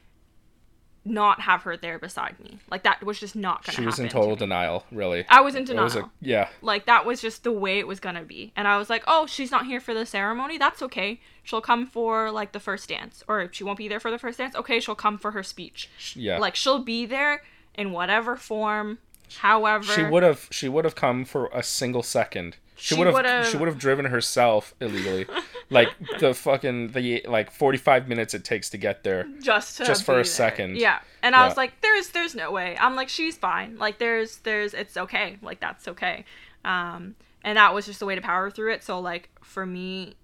not 1.09 1.41
have 1.41 1.63
her 1.63 1.75
there 1.75 1.99
beside 1.99 2.39
me. 2.39 2.59
Like 2.69 2.83
that 2.83 3.03
was 3.03 3.19
just 3.19 3.35
not 3.35 3.65
gonna 3.65 3.75
she 3.75 3.85
was 3.85 3.99
in 3.99 4.09
total 4.09 4.31
me. 4.31 4.35
denial 4.37 4.85
really 4.91 5.25
I 5.29 5.41
was 5.41 5.55
in 5.55 5.65
denial. 5.65 5.85
was 5.85 5.95
a 5.95 6.09
yeah 6.21 6.49
Like 6.61 6.85
that 6.85 7.05
was 7.05 7.21
just 7.21 7.43
the 7.43 7.51
way 7.51 7.79
it 7.79 7.87
was 7.87 7.99
gonna 7.99 8.23
be. 8.23 8.51
And 8.55 8.67
I 8.67 8.77
was 8.77 8.89
like, 8.89 9.03
oh, 9.07 9.25
she's 9.25 9.51
not 9.51 9.65
here 9.65 9.79
for 9.79 9.93
the 9.93 10.05
ceremony. 10.05 10.57
That's 10.57 10.81
okay. 10.81 11.19
She'll 11.43 11.61
come 11.61 11.85
for 11.87 12.31
like 12.31 12.51
the 12.51 12.59
first 12.59 12.89
dance, 12.89 13.23
or 13.27 13.41
if 13.41 13.53
she 13.55 13.63
won't 13.63 13.77
be 13.77 13.87
there 13.87 13.99
for 13.99 14.11
the 14.11 14.19
first 14.19 14.37
dance, 14.37 14.55
okay, 14.55 14.79
she'll 14.79 14.95
come 14.95 15.17
for 15.17 15.31
her 15.31 15.43
speech. 15.43 15.89
yeah 16.15 16.37
Like 16.37 16.55
she'll 16.55 16.83
be 16.83 17.05
there 17.05 17.41
in 17.75 17.91
whatever 17.91 18.35
form, 18.35 18.99
however. 19.39 19.85
She 19.93 20.03
would 20.03 20.23
have. 20.23 20.47
She 20.51 20.69
would 20.69 20.85
have 20.85 20.95
come 20.95 21.25
for 21.25 21.49
a 21.53 21.63
single 21.63 22.03
second. 22.03 22.57
She, 22.79 22.95
She 22.95 23.03
would 23.03 23.25
have. 23.25 23.45
She 23.47 23.57
would 23.57 23.67
have 23.67 23.77
driven 23.77 24.05
herself 24.05 24.73
illegally, 24.79 25.25
like 25.69 25.89
the 26.19 26.33
fucking 26.33 26.89
the 26.89 27.21
like 27.27 27.51
forty 27.51 27.77
five 27.77 28.07
minutes 28.07 28.33
it 28.33 28.43
takes 28.43 28.69
to 28.71 28.77
get 28.77 29.03
there. 29.03 29.27
just 29.41 29.77
to 29.77 29.85
just 29.85 30.03
for 30.05 30.13
a 30.13 30.15
there. 30.15 30.23
second. 30.23 30.77
Yeah, 30.77 30.99
and 31.21 31.35
I 31.35 31.45
was 31.47 31.57
like, 31.57 31.79
"There's, 31.81 32.09
there's 32.09 32.35
no 32.35 32.51
way." 32.51 32.77
I'm 32.79 32.95
like, 32.95 33.09
"She's 33.09 33.37
fine. 33.37 33.77
Like, 33.77 33.99
there's, 33.99 34.37
there's, 34.37 34.73
it's 34.73 34.95
okay. 34.97 35.37
Like, 35.41 35.59
that's 35.59 35.87
okay." 35.89 36.25
Um, 36.65 37.15
and 37.43 37.57
that 37.57 37.73
was 37.73 37.85
just 37.85 37.99
the 37.99 38.05
way 38.05 38.15
to 38.15 38.21
power 38.21 38.49
through 38.49 38.73
it. 38.73 38.83
So, 38.83 38.99
like, 38.99 39.29
for 39.43 39.65
me 39.65 40.15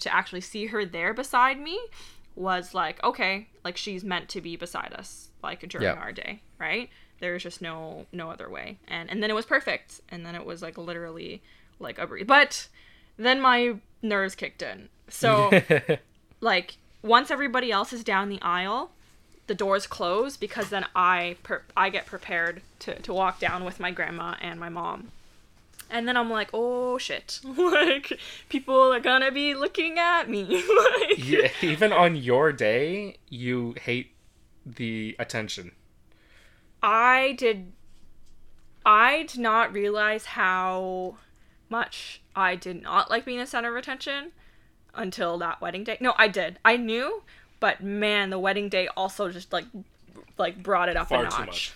to 0.00 0.12
actually 0.14 0.40
see 0.40 0.66
her 0.66 0.84
there 0.84 1.14
beside 1.14 1.58
me 1.60 1.78
was 2.36 2.74
like, 2.74 3.02
okay, 3.04 3.46
like 3.64 3.76
she's 3.76 4.02
meant 4.02 4.28
to 4.30 4.40
be 4.40 4.56
beside 4.56 4.92
us, 4.92 5.30
like 5.42 5.60
during 5.68 5.84
Yeah. 5.86 5.92
our 5.94 6.10
day, 6.12 6.42
right? 6.58 6.90
There's 7.20 7.44
just 7.44 7.62
no, 7.62 8.06
no 8.12 8.28
other 8.28 8.50
way. 8.50 8.78
And 8.88 9.08
and 9.08 9.22
then 9.22 9.30
it 9.30 9.34
was 9.34 9.46
perfect. 9.46 10.00
And 10.08 10.26
then 10.26 10.34
it 10.34 10.44
was 10.44 10.60
like 10.60 10.76
literally 10.76 11.42
like 11.78 11.98
a 11.98 12.06
breeze. 12.06 12.24
But 12.26 12.68
then 13.16 13.40
my 13.40 13.76
nerves 14.02 14.34
kicked 14.34 14.62
in. 14.62 14.88
So 15.08 15.50
like 16.40 16.76
once 17.02 17.30
everybody 17.30 17.70
else 17.70 17.92
is 17.92 18.02
down 18.02 18.28
the 18.28 18.40
aisle 18.42 18.90
the 19.46 19.54
doors 19.54 19.86
close 19.86 20.36
because 20.36 20.70
then 20.70 20.86
i 20.94 21.36
per- 21.42 21.62
i 21.76 21.90
get 21.90 22.06
prepared 22.06 22.62
to, 22.78 22.98
to 23.00 23.12
walk 23.12 23.38
down 23.38 23.64
with 23.64 23.78
my 23.78 23.90
grandma 23.90 24.34
and 24.40 24.58
my 24.58 24.68
mom 24.68 25.10
and 25.90 26.08
then 26.08 26.16
i'm 26.16 26.30
like 26.30 26.48
oh 26.54 26.96
shit 26.96 27.40
like 27.56 28.18
people 28.48 28.92
are 28.92 29.00
gonna 29.00 29.30
be 29.30 29.54
looking 29.54 29.98
at 29.98 30.28
me 30.28 30.44
like, 30.54 31.18
yeah, 31.28 31.48
even 31.60 31.92
on 31.92 32.16
your 32.16 32.52
day, 32.52 33.16
you 33.28 33.74
hate 33.82 34.12
the 34.64 35.14
attention. 35.18 35.72
i 36.82 37.34
did 37.36 37.72
i 38.86 39.24
did 39.24 39.40
not 39.40 39.72
realize 39.72 40.24
how 40.24 41.16
much 41.74 42.20
i 42.36 42.54
did 42.54 42.82
not 42.82 43.10
like 43.10 43.24
being 43.24 43.38
the 43.38 43.46
center 43.46 43.70
of 43.70 43.76
attention 43.76 44.32
until 44.94 45.38
that 45.38 45.60
wedding 45.60 45.84
day 45.84 45.96
no 46.00 46.14
i 46.16 46.28
did 46.28 46.58
i 46.64 46.76
knew 46.76 47.22
but 47.60 47.82
man 47.82 48.30
the 48.30 48.38
wedding 48.38 48.68
day 48.68 48.88
also 48.96 49.30
just 49.30 49.52
like 49.52 49.66
like 50.38 50.62
brought 50.62 50.88
it 50.88 50.96
up 50.96 51.08
Far 51.08 51.20
a 51.20 51.24
notch 51.24 51.38
much. 51.38 51.72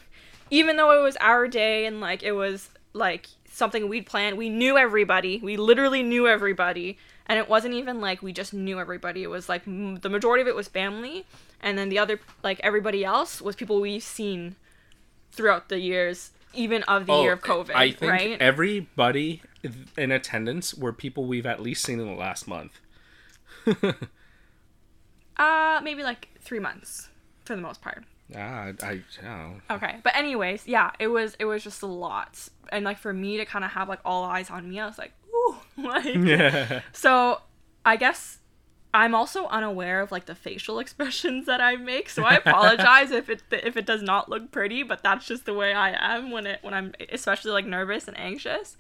even 0.51 0.77
though 0.77 0.99
it 0.99 1.03
was 1.03 1.17
our 1.17 1.49
day 1.49 1.87
and 1.87 2.01
like 2.01 2.23
it 2.23 2.33
was 2.33 2.71
like 2.93 3.29
something 3.51 3.89
we'd 3.89 4.07
planned 4.07 4.37
we 4.37 4.49
knew 4.49 4.77
everybody 4.77 5.41
we 5.43 5.57
literally 5.57 6.03
knew 6.03 6.29
everybody 6.29 6.97
and 7.29 7.39
it 7.39 7.49
wasn't 7.49 7.75
even 7.75 8.01
like 8.01 8.23
we 8.23 8.33
just 8.33 8.55
knew 8.55 8.81
everybody. 8.81 9.23
It 9.23 9.29
was 9.29 9.49
like 9.49 9.69
m- 9.69 9.97
the 9.97 10.09
majority 10.09 10.41
of 10.41 10.49
it 10.49 10.57
was 10.57 10.67
family, 10.67 11.27
and 11.61 11.77
then 11.77 11.91
the 11.91 11.99
other 11.99 12.21
like 12.43 12.59
everybody 12.63 13.05
else 13.05 13.41
was 13.41 13.55
people 13.55 13.81
we've 13.81 14.03
seen 14.03 14.57
throughout 15.31 15.69
the 15.69 15.79
years, 15.79 16.31
even 16.55 16.83
of 16.85 17.07
the 17.07 17.13
oh, 17.13 17.23
year 17.23 17.33
of 17.35 17.43
COVID. 17.43 17.71
Oh, 17.75 17.79
I 17.79 17.93
think 17.93 18.13
right? 18.13 18.41
everybody 18.41 19.43
in 19.97 20.13
attendance 20.13 20.75
were 20.75 20.93
people 20.93 21.25
we've 21.25 21.47
at 21.47 21.61
least 21.61 21.85
seen 21.85 22.01
in 22.01 22.07
the 22.07 22.15
last 22.15 22.47
month. 22.47 22.81
uh, 25.37 25.81
maybe 25.83 26.03
like 26.03 26.29
three 26.41 26.61
months 26.61 27.09
for 27.45 27.57
the 27.57 27.63
most 27.63 27.81
part. 27.81 28.05
Yeah, 28.31 28.73
I, 28.83 28.87
I, 28.87 29.03
know. 29.23 29.55
Okay, 29.71 29.97
but 30.05 30.15
anyways, 30.15 30.67
yeah, 30.67 30.91
it 30.99 31.09
was 31.09 31.35
it 31.39 31.47
was 31.47 31.65
just 31.65 31.83
a 31.83 31.87
lot, 31.87 32.49
and 32.71 32.85
like 32.85 32.99
for 32.99 33.13
me 33.13 33.39
to 33.39 33.47
kind 33.47 33.65
of 33.65 33.71
have 33.71 33.89
like 33.89 34.01
all 34.05 34.25
eyes 34.25 34.51
on 34.51 34.69
me, 34.69 34.79
I 34.81 34.87
was 34.87 34.99
like, 34.99 35.13
ooh, 35.35 35.57
like. 35.83 36.15
Yeah. 36.15 36.81
So, 36.93 37.41
I 37.87 37.97
guess 37.97 38.39
I'm 38.93 39.15
also 39.15 39.47
unaware 39.47 40.01
of 40.01 40.13
like 40.13 40.27
the 40.27 40.35
facial 40.35 40.79
expressions 40.79 41.47
that 41.47 41.61
I 41.61 41.77
make, 41.77 42.11
so 42.11 42.23
I 42.25 42.35
apologize 42.35 43.11
if 43.11 43.31
it 43.31 43.43
if 43.51 43.79
it 43.79 43.87
does 43.87 44.03
not 44.03 44.29
look 44.29 44.51
pretty, 44.51 44.83
but 44.83 45.03
that's 45.03 45.27
just 45.27 45.47
the 45.47 45.55
way 45.55 45.73
I 45.73 46.17
am 46.17 46.31
when 46.31 46.47
it 46.47 46.59
when 46.63 46.75
I'm 46.75 46.93
especially 47.11 47.53
like 47.53 47.65
nervous 47.65 48.09
and 48.09 48.19
anxious. 48.19 48.77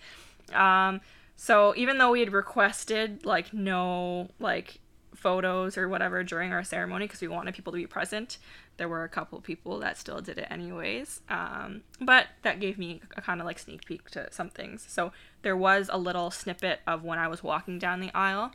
Um, 0.53 1.01
so 1.37 1.73
even 1.77 1.99
though 1.99 2.11
we 2.11 2.21
had 2.21 2.33
requested 2.33 3.25
like 3.25 3.53
no 3.53 4.29
like 4.39 4.81
photos 5.15 5.77
or 5.77 5.89
whatever 5.89 6.23
during 6.23 6.53
our 6.53 6.63
ceremony 6.63 7.07
because 7.07 7.21
we 7.21 7.29
wanted 7.29 7.55
people 7.55 7.73
to 7.73 7.77
be 7.77 7.87
present, 7.87 8.39
there 8.77 8.89
were 8.89 9.05
a 9.05 9.09
couple 9.09 9.37
of 9.37 9.45
people 9.45 9.79
that 9.81 9.99
still 9.99 10.21
did 10.21 10.39
it 10.39 10.47
anyways. 10.51 11.21
Um, 11.29 11.83
but 12.01 12.27
that 12.43 12.61
gave 12.61 12.79
me 12.79 13.01
a 13.17 13.21
kind 13.21 13.41
of 13.41 13.47
like 13.47 13.59
sneak 13.59 13.85
peek 13.85 14.11
to 14.11 14.29
some 14.33 14.49
things. 14.51 14.87
So 14.89 15.13
there 15.43 15.57
was 15.57 15.91
a 15.93 15.99
little 15.99 16.31
snippet 16.31 16.81
of 16.87 17.05
when 17.05 17.19
I 17.19 17.29
was 17.29 17.43
walking 17.43 17.79
down 17.79 18.01
the 18.01 18.15
aisle. 18.15 18.53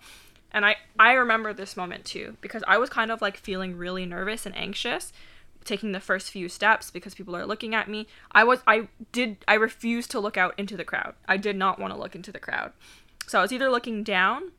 And 0.51 0.65
I, 0.65 0.77
I 0.99 1.13
remember 1.13 1.53
this 1.53 1.75
moment 1.75 2.05
too 2.05 2.37
because 2.41 2.63
I 2.67 2.77
was 2.77 2.89
kind 2.89 3.11
of 3.11 3.21
like 3.21 3.37
feeling 3.37 3.75
really 3.75 4.05
nervous 4.05 4.45
and 4.45 4.55
anxious 4.55 5.11
taking 5.63 5.91
the 5.91 5.99
first 5.99 6.29
few 6.31 6.49
steps 6.49 6.91
because 6.91 7.15
people 7.15 7.35
are 7.35 7.45
looking 7.45 7.73
at 7.75 7.89
me. 7.89 8.07
I 8.31 8.43
was 8.43 8.61
I 8.67 8.87
did 9.11 9.37
I 9.47 9.55
refused 9.55 10.11
to 10.11 10.19
look 10.19 10.37
out 10.37 10.53
into 10.57 10.75
the 10.77 10.83
crowd. 10.85 11.15
I 11.27 11.37
did 11.37 11.55
not 11.55 11.79
want 11.79 11.93
to 11.93 11.99
look 11.99 12.15
into 12.15 12.31
the 12.31 12.39
crowd. 12.39 12.73
So 13.27 13.39
I 13.39 13.41
was 13.41 13.51
either 13.53 13.69
looking 13.69 14.03
down, 14.03 14.51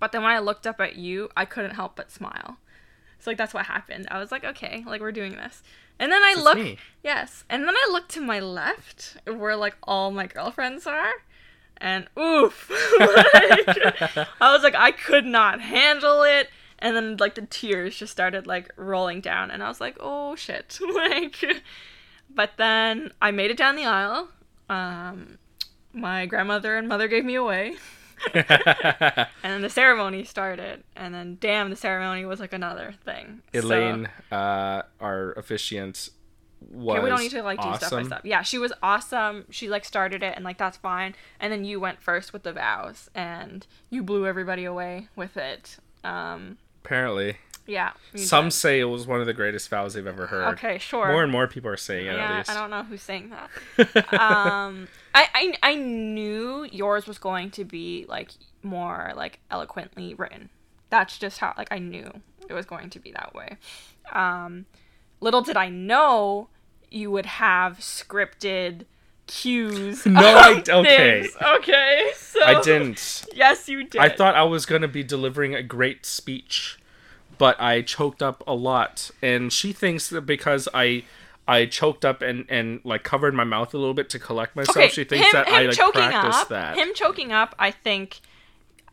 but 0.00 0.12
then 0.12 0.22
when 0.22 0.32
I 0.32 0.38
looked 0.38 0.66
up 0.66 0.80
at 0.80 0.96
you, 0.96 1.28
I 1.36 1.44
couldn't 1.44 1.74
help 1.74 1.96
but 1.96 2.10
smile. 2.10 2.56
So 3.18 3.30
like 3.30 3.38
that's 3.38 3.54
what 3.54 3.66
happened. 3.66 4.08
I 4.10 4.18
was 4.18 4.32
like, 4.32 4.44
okay, 4.44 4.82
like 4.86 5.00
we're 5.00 5.12
doing 5.12 5.32
this. 5.32 5.62
And 5.98 6.10
then 6.10 6.22
I 6.22 6.32
It's 6.32 6.42
look 6.42 6.56
me. 6.56 6.78
yes, 7.04 7.44
and 7.48 7.62
then 7.68 7.74
I 7.76 7.88
look 7.92 8.08
to 8.08 8.20
my 8.20 8.40
left 8.40 9.16
where 9.26 9.54
like 9.56 9.76
all 9.84 10.10
my 10.10 10.26
girlfriends 10.26 10.86
are. 10.86 11.12
And 11.76 12.06
oof. 12.18 12.70
like, 12.98 13.68
I 14.40 14.52
was 14.52 14.62
like 14.62 14.74
I 14.74 14.90
could 14.92 15.24
not 15.26 15.60
handle 15.60 16.22
it 16.22 16.48
and 16.82 16.94
then 16.94 17.16
like 17.18 17.34
the 17.36 17.46
tears 17.46 17.96
just 17.96 18.12
started 18.12 18.46
like 18.46 18.70
rolling 18.76 19.22
down 19.22 19.50
and 19.50 19.62
I 19.62 19.68
was 19.68 19.80
like, 19.80 19.96
"Oh 20.00 20.36
shit." 20.36 20.78
like 20.94 21.42
but 22.34 22.52
then 22.58 23.12
I 23.22 23.30
made 23.30 23.50
it 23.50 23.56
down 23.56 23.76
the 23.76 23.86
aisle. 23.86 24.28
Um 24.68 25.38
my 25.94 26.26
grandmother 26.26 26.76
and 26.76 26.88
mother 26.88 27.08
gave 27.08 27.24
me 27.24 27.34
away. 27.36 27.76
And 28.34 29.26
then 29.42 29.62
the 29.62 29.70
ceremony 29.70 30.22
started, 30.24 30.84
and 30.94 31.12
then 31.12 31.38
damn, 31.40 31.70
the 31.70 31.76
ceremony 31.76 32.24
was 32.24 32.38
like 32.38 32.52
another 32.52 32.94
thing. 33.04 33.42
So- 33.52 33.60
Elaine, 33.60 34.08
uh, 34.30 34.82
our 35.00 35.32
officiant, 35.32 36.10
was 36.70 36.94
Okay, 36.96 37.02
we 37.04 37.10
don't 37.10 37.18
need 37.20 37.32
to 37.32 37.42
like 37.42 37.60
do 37.60 37.66
awesome. 37.66 37.78
stuff 37.88 38.02
by 38.02 38.06
stuff. 38.06 38.20
Yeah, 38.24 38.42
she 38.42 38.58
was 38.58 38.72
awesome. 38.82 39.46
She 39.50 39.68
like 39.68 39.84
started 39.84 40.22
it, 40.22 40.34
and 40.36 40.44
like 40.44 40.56
that's 40.56 40.76
fine. 40.76 41.14
And 41.40 41.52
then 41.52 41.64
you 41.64 41.80
went 41.80 42.00
first 42.00 42.32
with 42.32 42.44
the 42.44 42.52
vows, 42.52 43.10
and 43.14 43.66
you 43.90 44.02
blew 44.04 44.24
everybody 44.26 44.64
away 44.64 45.08
with 45.16 45.36
it. 45.36 45.78
Um, 46.04 46.58
Apparently, 46.84 47.36
yeah. 47.66 47.92
some 48.16 48.46
did. 48.46 48.52
say 48.52 48.80
it 48.80 48.84
was 48.84 49.06
one 49.06 49.20
of 49.20 49.26
the 49.26 49.32
greatest 49.32 49.68
vows 49.68 49.94
they've 49.94 50.06
ever 50.06 50.26
heard. 50.26 50.54
Okay, 50.54 50.78
sure. 50.78 51.08
More 51.08 51.22
and 51.22 51.30
more 51.30 51.46
people 51.46 51.70
are 51.70 51.76
saying 51.76 52.06
it. 52.06 52.14
yeah, 52.14 52.32
at 52.32 52.38
least. 52.38 52.50
I 52.50 52.54
don't 52.54 52.70
know 52.70 52.82
who's 52.82 53.02
saying 53.02 53.30
that. 53.30 54.12
um, 54.20 54.88
I, 55.14 55.28
I 55.34 55.54
I 55.62 55.74
knew 55.76 56.66
yours 56.70 57.06
was 57.06 57.18
going 57.18 57.50
to 57.52 57.64
be 57.64 58.06
like 58.08 58.30
more 58.62 59.12
like 59.16 59.38
eloquently 59.50 60.14
written. 60.14 60.48
That's 60.90 61.18
just 61.18 61.38
how 61.38 61.54
like 61.56 61.68
I 61.70 61.78
knew 61.78 62.10
it 62.48 62.52
was 62.52 62.66
going 62.66 62.90
to 62.90 62.98
be 62.98 63.12
that 63.12 63.34
way. 63.34 63.56
Um, 64.12 64.66
little 65.20 65.42
did 65.42 65.56
I 65.56 65.68
know 65.68 66.48
you 66.90 67.10
would 67.10 67.26
have 67.26 67.78
scripted 67.78 68.84
cues. 69.26 70.04
No, 70.06 70.20
I- 70.20 70.62
okay. 70.68 71.22
things. 71.22 71.36
Okay, 71.58 72.10
so 72.16 72.42
I 72.42 72.60
didn't. 72.62 73.24
Yes, 73.34 73.68
you 73.68 73.84
did. 73.84 74.00
I 74.00 74.08
thought 74.08 74.34
I 74.34 74.42
was 74.42 74.66
gonna 74.66 74.88
be 74.88 75.02
delivering 75.02 75.54
a 75.54 75.62
great 75.62 76.04
speech, 76.06 76.78
but 77.38 77.60
I 77.60 77.82
choked 77.82 78.22
up 78.22 78.42
a 78.46 78.54
lot, 78.54 79.10
and 79.22 79.52
she 79.52 79.72
thinks 79.72 80.08
that 80.10 80.22
because 80.22 80.68
I. 80.74 81.04
I 81.48 81.66
choked 81.66 82.04
up 82.04 82.22
and, 82.22 82.46
and 82.48 82.80
like 82.84 83.02
covered 83.02 83.34
my 83.34 83.42
mouth 83.42 83.74
a 83.74 83.76
little 83.76 83.94
bit 83.94 84.08
to 84.10 84.20
collect 84.20 84.54
myself. 84.54 84.76
Okay, 84.76 84.88
she 84.88 85.02
thinks 85.02 85.26
him, 85.26 85.32
that 85.32 85.48
him 85.48 85.54
I 85.54 85.62
like 85.62 85.76
choking 85.76 86.02
practiced 86.02 86.42
up, 86.42 86.48
that. 86.50 86.76
Him 86.76 86.90
choking 86.94 87.32
up, 87.32 87.56
I 87.58 87.72
think. 87.72 88.20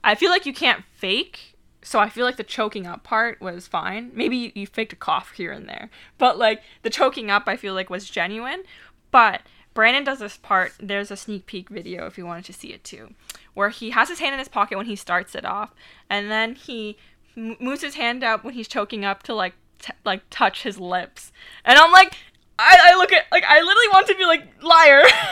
I 0.03 0.15
feel 0.15 0.31
like 0.31 0.47
you 0.47 0.53
can't 0.53 0.83
fake, 0.95 1.55
so 1.83 1.99
I 1.99 2.09
feel 2.09 2.25
like 2.25 2.37
the 2.37 2.43
choking 2.43 2.87
up 2.87 3.03
part 3.03 3.39
was 3.39 3.67
fine. 3.67 4.09
Maybe 4.15 4.35
you, 4.35 4.51
you 4.55 4.65
faked 4.65 4.93
a 4.93 4.95
cough 4.95 5.33
here 5.33 5.51
and 5.51 5.69
there, 5.69 5.91
but 6.17 6.39
like 6.39 6.63
the 6.81 6.89
choking 6.89 7.29
up, 7.29 7.43
I 7.45 7.55
feel 7.55 7.75
like 7.75 7.91
was 7.91 8.09
genuine. 8.09 8.63
But 9.11 9.41
Brandon 9.79 10.03
does 10.03 10.19
this 10.19 10.35
part. 10.35 10.73
There's 10.77 11.09
a 11.09 11.15
sneak 11.15 11.45
peek 11.45 11.69
video 11.69 12.05
if 12.05 12.17
you 12.17 12.25
wanted 12.25 12.43
to 12.43 12.51
see 12.51 12.73
it 12.73 12.83
too, 12.83 13.13
where 13.53 13.69
he 13.69 13.91
has 13.91 14.09
his 14.09 14.19
hand 14.19 14.33
in 14.33 14.39
his 14.39 14.49
pocket 14.49 14.75
when 14.75 14.87
he 14.87 14.97
starts 14.97 15.35
it 15.35 15.45
off, 15.45 15.73
and 16.09 16.29
then 16.29 16.55
he 16.55 16.97
m- 17.37 17.55
moves 17.61 17.81
his 17.81 17.95
hand 17.95 18.21
up 18.21 18.43
when 18.43 18.55
he's 18.55 18.67
choking 18.67 19.05
up 19.05 19.23
to 19.23 19.33
like 19.33 19.53
t- 19.81 19.93
like 20.03 20.23
touch 20.29 20.63
his 20.63 20.81
lips, 20.81 21.31
and 21.63 21.79
I'm 21.79 21.93
like. 21.93 22.13
I, 22.61 22.91
I 22.91 22.95
look 22.97 23.13
at 23.13 23.23
like 23.31 23.45
I 23.47 23.61
literally 23.61 23.87
want 23.93 24.07
to 24.07 24.15
be 24.15 24.25
like 24.25 24.61
liar, 24.61 25.01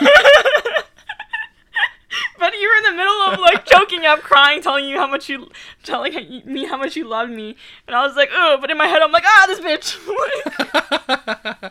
but 2.38 2.54
you're 2.58 2.76
in 2.78 2.84
the 2.84 2.92
middle 2.92 3.20
of 3.20 3.38
like 3.38 3.66
choking 3.66 4.06
up, 4.06 4.20
crying, 4.20 4.62
telling 4.62 4.86
you 4.86 4.96
how 4.96 5.06
much 5.06 5.28
you 5.28 5.50
telling 5.82 6.14
me 6.46 6.64
how 6.64 6.78
much 6.78 6.96
you 6.96 7.06
love 7.06 7.28
me, 7.28 7.54
and 7.86 7.94
I 7.94 8.06
was 8.06 8.16
like, 8.16 8.30
oh, 8.32 8.56
but 8.62 8.70
in 8.70 8.78
my 8.78 8.86
head 8.86 9.02
I'm 9.02 9.12
like, 9.12 9.24
ah, 9.26 9.44
this 9.46 9.60
bitch, 9.60 9.98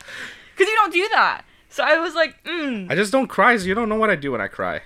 because 0.56 0.68
you 0.68 0.76
don't 0.76 0.94
do 0.94 1.08
that. 1.10 1.44
So 1.78 1.84
I 1.84 2.00
was 2.00 2.16
like, 2.16 2.44
mm. 2.44 2.92
I 2.92 2.96
just 2.96 3.12
don't 3.12 3.28
cry, 3.28 3.56
so 3.56 3.68
you 3.68 3.76
don't 3.76 3.88
know 3.88 3.98
what 3.98 4.10
I 4.10 4.16
do 4.16 4.32
when 4.32 4.42
I 4.42 4.48
cry. 4.48 4.82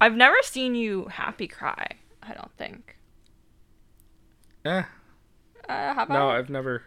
I've 0.00 0.14
never 0.14 0.36
seen 0.44 0.76
you 0.76 1.06
happy 1.06 1.48
cry. 1.48 1.88
I 2.22 2.32
don't 2.32 2.56
think. 2.56 2.96
Eh, 4.64 4.84
Uh, 5.68 5.94
how 5.94 6.04
about 6.04 6.10
no, 6.10 6.28
I've 6.28 6.48
never 6.48 6.84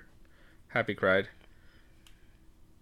happy 0.70 0.96
cried. 0.96 1.28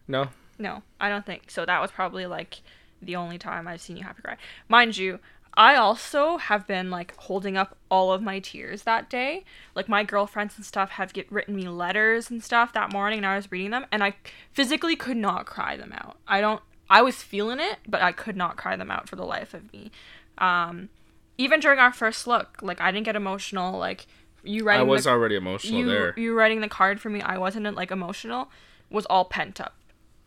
No, 0.08 0.30
No, 0.60 0.84
I 1.00 1.10
don't 1.10 1.26
think 1.26 1.50
so. 1.50 1.66
That 1.66 1.82
was 1.82 1.90
probably 1.90 2.28
like 2.28 2.62
the 3.02 3.16
only 3.16 3.40
time 3.40 3.68
I've 3.68 3.82
seen 3.82 3.98
you 3.98 4.04
happy 4.04 4.22
cry. 4.22 4.38
Mind 4.70 4.96
you, 4.96 5.18
I 5.58 5.76
also 5.76 6.38
have 6.38 6.68
been 6.68 6.90
like 6.90 7.16
holding 7.16 7.56
up 7.56 7.78
all 7.90 8.12
of 8.12 8.22
my 8.22 8.40
tears 8.40 8.84
that 8.84 9.10
day. 9.10 9.44
Like 9.74 9.88
my 9.88 10.04
girlfriends 10.04 10.58
and 10.58 10.66
stuff 10.66 10.92
have 10.92 11.14
get 11.14 11.32
written 11.32 11.56
me 11.56 11.68
letters 11.68 12.30
and 12.30 12.44
stuff 12.44 12.74
that 12.74 12.92
morning 12.92 13.20
and 13.20 13.26
I 13.26 13.36
was 13.36 13.52
reading 13.52 13.72
them 13.72 13.86
and 13.92 14.04
I 14.04 14.16
physically 14.52 14.96
could 14.96 15.18
not 15.18 15.46
cry 15.46 15.78
them 15.78 15.94
out. 15.94 16.18
I 16.28 16.42
don't 16.42 16.62
I 16.90 17.02
was 17.02 17.24
feeling 17.24 17.60
it, 17.60 17.78
but 17.88 18.02
I 18.02 18.12
could 18.12 18.36
not 18.36 18.58
cry 18.58 18.76
them 18.76 18.92
out 18.92 19.10
for 19.10 19.16
the 19.16 19.26
life 19.26 19.54
of 19.54 19.72
me. 19.72 19.92
Um 20.38 20.90
even 21.38 21.60
during 21.60 21.80
our 21.80 21.92
first 21.92 22.28
look, 22.28 22.60
like 22.62 22.80
I 22.82 22.92
didn't 22.92 23.06
get 23.06 23.16
emotional 23.16 23.78
like 23.78 24.08
you 24.46 24.64
writing 24.64 24.88
I 24.88 24.90
was 24.90 25.06
the, 25.06 25.10
already 25.10 25.36
emotional 25.36 25.80
you 25.80 25.86
there. 25.88 26.14
you 26.18 26.34
writing 26.34 26.62
the 26.62 26.68
card 26.68 27.02
for 27.02 27.10
me 27.10 27.22
i 27.22 27.38
wasn't 27.38 27.74
like 27.76 27.92
emotional 27.92 28.50
was 28.90 29.06
all 29.08 29.26
pent 29.26 29.60
up 29.60 29.74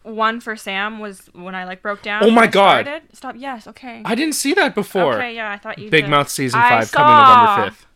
one 0.02 0.40
for 0.40 0.56
sam 0.56 0.98
was 1.00 1.28
when 1.34 1.54
i 1.54 1.64
like 1.64 1.82
broke 1.82 2.02
down 2.02 2.22
Oh 2.24 2.30
my 2.30 2.46
God. 2.46 2.86
started. 2.86 3.02
stop 3.16 3.34
yes 3.36 3.66
okay 3.66 4.02
I 4.04 4.14
didn't 4.14 4.34
see 4.34 4.54
that 4.54 4.74
before. 4.74 5.14
okay 5.14 5.34
yeah 5.34 5.50
i 5.52 5.56
thought 5.58 5.78
you 5.78 5.90
Big 5.90 6.04
did. 6.04 6.10
Mouth 6.10 6.28
season 6.28 6.60
I 6.60 6.68
five 6.68 6.92
coming. 6.92 7.14
November 7.16 7.70
fifth. 7.70 7.86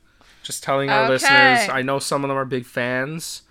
Just 0.42 0.62
telling 0.64 0.90
our 0.90 1.05
Okay. 1.05 1.12
listeners, 1.12 1.68
I 1.70 1.82
know 1.82 1.98
some 2.00 2.24
of 2.24 2.28
them 2.28 2.36
are 2.36 2.44
big 2.44 2.66
fans 2.66 3.42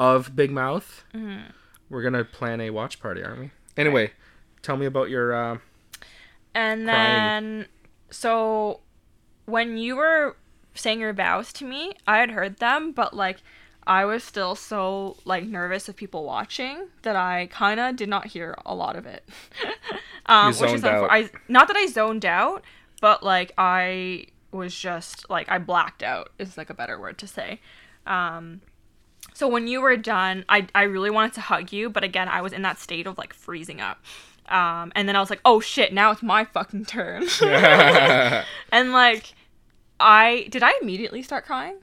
of 0.00 0.34
Big 0.34 0.50
Mouth. 0.50 1.04
Mm-hmm. 1.14 1.50
We're 1.88 2.02
gonna 2.02 2.24
plan 2.24 2.60
a 2.60 2.70
watch 2.70 2.98
party, 3.00 3.22
aren't 3.22 3.38
we? 3.38 3.50
Anyway, 3.76 4.10
tell 4.60 4.76
me 4.76 4.84
about 4.86 5.10
your. 5.10 5.32
Uh, 5.32 5.58
and 6.52 6.86
crying. 6.86 6.86
then 6.86 7.66
so 8.10 8.80
when 9.46 9.78
you 9.78 9.94
were 9.94 10.36
saying 10.74 10.98
your 10.98 11.12
vows 11.12 11.52
to 11.52 11.64
me 11.64 11.92
i 12.06 12.18
had 12.18 12.30
heard 12.32 12.58
them 12.58 12.90
but 12.90 13.14
like 13.14 13.38
i 13.86 14.04
was 14.04 14.22
still 14.22 14.54
so 14.54 15.16
like 15.24 15.44
nervous 15.44 15.88
of 15.88 15.96
people 15.96 16.24
watching 16.24 16.88
that 17.02 17.16
i 17.16 17.46
kind 17.50 17.80
of 17.80 17.96
did 17.96 18.08
not 18.08 18.26
hear 18.28 18.56
a 18.66 18.74
lot 18.74 18.96
of 18.96 19.06
it. 19.06 19.28
Um 20.26 20.54
which 20.54 20.70
is 20.72 20.82
unfor- 20.82 21.08
I, 21.10 21.30
not 21.48 21.66
that 21.68 21.76
i 21.76 21.86
zoned 21.86 22.24
out 22.24 22.62
but 23.00 23.22
like 23.22 23.52
i 23.58 24.26
was 24.52 24.74
just 24.74 25.28
like 25.30 25.48
i 25.48 25.58
blacked 25.58 26.02
out 26.02 26.30
is 26.38 26.56
like 26.56 26.70
a 26.70 26.74
better 26.74 27.00
word 27.00 27.18
to 27.18 27.26
say. 27.26 27.60
Um 28.06 28.60
so 29.32 29.48
when 29.48 29.66
you 29.66 29.80
were 29.80 29.96
done 29.96 30.44
i 30.48 30.66
i 30.74 30.82
really 30.82 31.10
wanted 31.10 31.32
to 31.32 31.40
hug 31.40 31.72
you 31.72 31.88
but 31.90 32.04
again 32.04 32.28
i 32.28 32.40
was 32.42 32.52
in 32.52 32.62
that 32.62 32.78
state 32.78 33.06
of 33.06 33.16
like 33.18 33.32
freezing 33.32 33.80
up. 33.80 33.98
Um 34.48 34.92
and 34.94 35.08
then 35.08 35.16
i 35.16 35.20
was 35.20 35.30
like 35.30 35.40
oh 35.44 35.58
shit 35.58 35.92
now 35.92 36.10
it's 36.12 36.22
my 36.22 36.44
fucking 36.44 36.84
turn. 36.84 37.26
And 38.72 38.92
like 38.92 39.34
I 39.98 40.46
did 40.50 40.62
I 40.62 40.74
immediately 40.80 41.22
start 41.22 41.44
crying, 41.44 41.78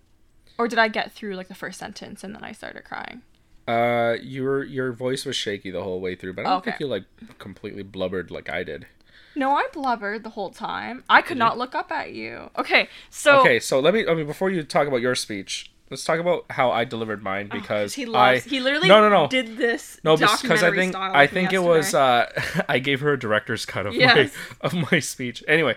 or 0.57 0.67
did 0.67 0.79
I 0.79 0.87
get 0.87 1.11
through 1.11 1.35
like 1.35 1.47
the 1.47 1.55
first 1.55 1.79
sentence 1.79 2.23
and 2.23 2.33
then 2.35 2.43
I 2.43 2.51
started 2.51 2.83
crying? 2.83 3.21
Uh, 3.67 4.15
your 4.21 4.63
your 4.63 4.91
voice 4.93 5.25
was 5.25 5.35
shaky 5.35 5.71
the 5.71 5.83
whole 5.83 5.99
way 5.99 6.15
through, 6.15 6.33
but 6.33 6.45
I 6.45 6.49
don't 6.49 6.63
think 6.65 6.79
you 6.79 6.87
like 6.87 7.03
completely 7.37 7.83
blubbered 7.83 8.31
like 8.31 8.49
I 8.49 8.63
did. 8.63 8.87
No, 9.35 9.51
I 9.55 9.67
blubbered 9.71 10.23
the 10.23 10.31
whole 10.31 10.49
time. 10.49 11.03
I 11.09 11.21
could 11.21 11.37
not 11.37 11.57
look 11.57 11.75
up 11.75 11.91
at 11.91 12.13
you. 12.13 12.49
Okay, 12.57 12.89
so 13.09 13.41
Okay, 13.41 13.59
so 13.59 13.79
let 13.79 13.93
me. 13.93 14.07
I 14.07 14.13
mean, 14.15 14.25
before 14.25 14.49
you 14.49 14.63
talk 14.63 14.87
about 14.87 15.01
your 15.01 15.13
speech, 15.15 15.69
let's 15.91 16.03
talk 16.05 16.19
about 16.19 16.45
how 16.51 16.71
I 16.71 16.85
delivered 16.85 17.21
mine 17.21 17.49
because 17.51 17.93
Oh, 17.93 17.95
he 18.01 18.05
loves. 18.05 18.47
I 18.47 18.49
he 18.49 18.59
literally 18.61 18.87
no 18.87 19.01
no 19.01 19.09
no 19.09 19.27
did 19.27 19.57
this. 19.57 19.99
no 20.03 20.15
because 20.15 20.63
I 20.63 20.71
think 20.73 20.95
I 20.95 21.27
think 21.27 21.51
it 21.53 21.59
was 21.59 21.93
uh 21.93 22.31
I 22.69 22.79
gave 22.79 23.01
her 23.01 23.11
a 23.13 23.19
director's 23.19 23.65
cut 23.65 23.85
of 23.85 23.93
Yes. 23.93 24.31
my 24.33 24.51
of 24.61 24.91
my 24.91 24.99
speech. 24.99 25.43
Anyway, 25.47 25.75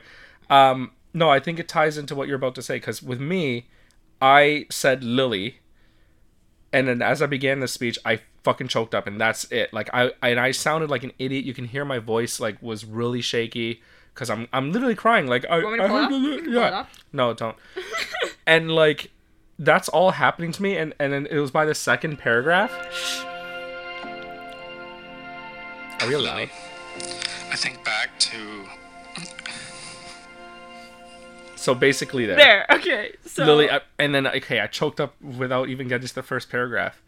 um 0.49 0.93
no, 1.13 1.29
I 1.29 1.41
think 1.41 1.59
it 1.59 1.69
ties 1.69 1.99
into 1.99 2.15
what 2.15 2.29
you're 2.29 2.37
about 2.37 2.55
to 2.55 2.63
say 2.63 2.77
because 2.77 3.03
with 3.03 3.21
me, 3.21 3.67
I 4.21 4.67
said 4.71 5.03
Lily, 5.05 5.59
and 6.73 6.89
then 6.89 7.03
as 7.03 7.23
I 7.23 7.27
began 7.27 7.61
the 7.61 7.69
speech, 7.69 7.99
I 8.05 8.21
fucking 8.45 8.69
choked 8.69 8.95
up, 8.95 9.07
and 9.07 9.21
that's 9.21 9.45
it. 9.53 9.73
Like 9.73 9.89
I 9.93 10.13
and 10.23 10.39
I 10.41 10.51
sounded 10.53 10.91
like 10.91 11.03
an 11.05 11.13
idiot. 11.19 11.45
You 11.45 11.55
can 11.55 11.67
hear 11.67 11.85
my 11.85 11.99
voice 11.99 12.41
like 12.41 12.63
was 12.63 12.85
really 12.85 13.21
shaky 13.23 13.83
because 14.15 14.29
I'm 14.31 14.49
I'm 14.53 14.73
literally 14.73 14.95
crying. 14.95 15.27
Like 15.27 15.45
I, 15.47 15.59
want 15.63 15.73
me 15.73 15.79
to 15.79 15.85
I 15.85 15.89
pull 15.89 15.97
it 15.97 16.01
heard 16.01 16.05
up? 16.05 16.11
the- 16.11 16.17
You 16.19 16.37
can 16.37 16.45
pull 16.47 16.55
it 16.63 16.71
yeah. 16.71 16.87
No, 17.13 17.35
don't. 17.35 17.57
and 18.47 18.71
like 18.71 19.11
that's 19.59 19.89
all 19.89 20.13
happening 20.13 20.53
to 20.53 20.63
me, 20.63 20.77
and 20.77 20.95
and 20.99 21.13
then 21.13 21.27
it 21.31 21.39
was 21.39 21.51
by 21.51 21.65
the 21.65 21.75
second 21.75 22.19
paragraph. 22.19 22.71
Are 26.01 26.09
we 26.09 26.15
allowed? 26.15 26.51
I 27.53 27.57
think 27.57 27.85
back 27.85 28.19
to 28.21 28.65
So 31.61 31.75
basically, 31.75 32.25
there. 32.25 32.37
there. 32.37 32.67
Okay, 32.71 33.13
so 33.27 33.45
Lily, 33.45 33.71
I, 33.71 33.83
and 33.99 34.15
then 34.15 34.27
okay, 34.27 34.61
I 34.61 34.67
choked 34.67 34.99
up 34.99 35.21
without 35.21 35.69
even 35.69 35.89
getting 35.89 36.09
to 36.09 36.15
the 36.15 36.23
first 36.23 36.49
paragraph. 36.49 37.03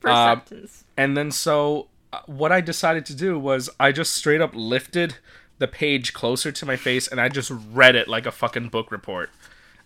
first 0.00 0.12
uh, 0.12 0.34
sentence. 0.34 0.84
And 0.96 1.16
then 1.16 1.30
so 1.30 1.86
uh, 2.12 2.20
what 2.26 2.50
I 2.50 2.60
decided 2.60 3.06
to 3.06 3.14
do 3.14 3.38
was 3.38 3.70
I 3.78 3.92
just 3.92 4.12
straight 4.14 4.40
up 4.40 4.50
lifted 4.52 5.18
the 5.58 5.68
page 5.68 6.12
closer 6.12 6.50
to 6.50 6.66
my 6.66 6.74
face 6.74 7.06
and 7.06 7.20
I 7.20 7.28
just 7.28 7.52
read 7.70 7.94
it 7.94 8.08
like 8.08 8.26
a 8.26 8.32
fucking 8.32 8.70
book 8.70 8.90
report. 8.90 9.30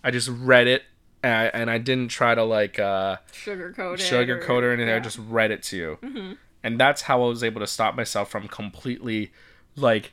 I 0.03 0.11
just 0.11 0.29
read 0.29 0.67
it 0.67 0.85
and 1.23 1.35
I, 1.35 1.45
and 1.47 1.71
I 1.71 1.77
didn't 1.77 2.09
try 2.09 2.35
to 2.35 2.45
like 2.45 2.79
uh 2.79 3.17
Sugarcoat 3.31 3.95
it. 3.95 4.01
sugarcoat 4.01 4.63
or 4.63 4.73
anything. 4.73 4.95
I 4.95 5.01
just 5.01 5.19
read 5.19 5.51
it 5.51 5.63
to 5.65 5.77
you. 5.77 6.37
And 6.63 6.81
that's 6.81 7.03
how 7.03 7.23
I 7.23 7.27
was 7.27 7.45
able 7.45 7.61
to 7.61 7.67
stop 7.67 7.95
myself 7.95 8.31
from 8.31 8.49
completely 8.49 9.33
like 9.77 10.13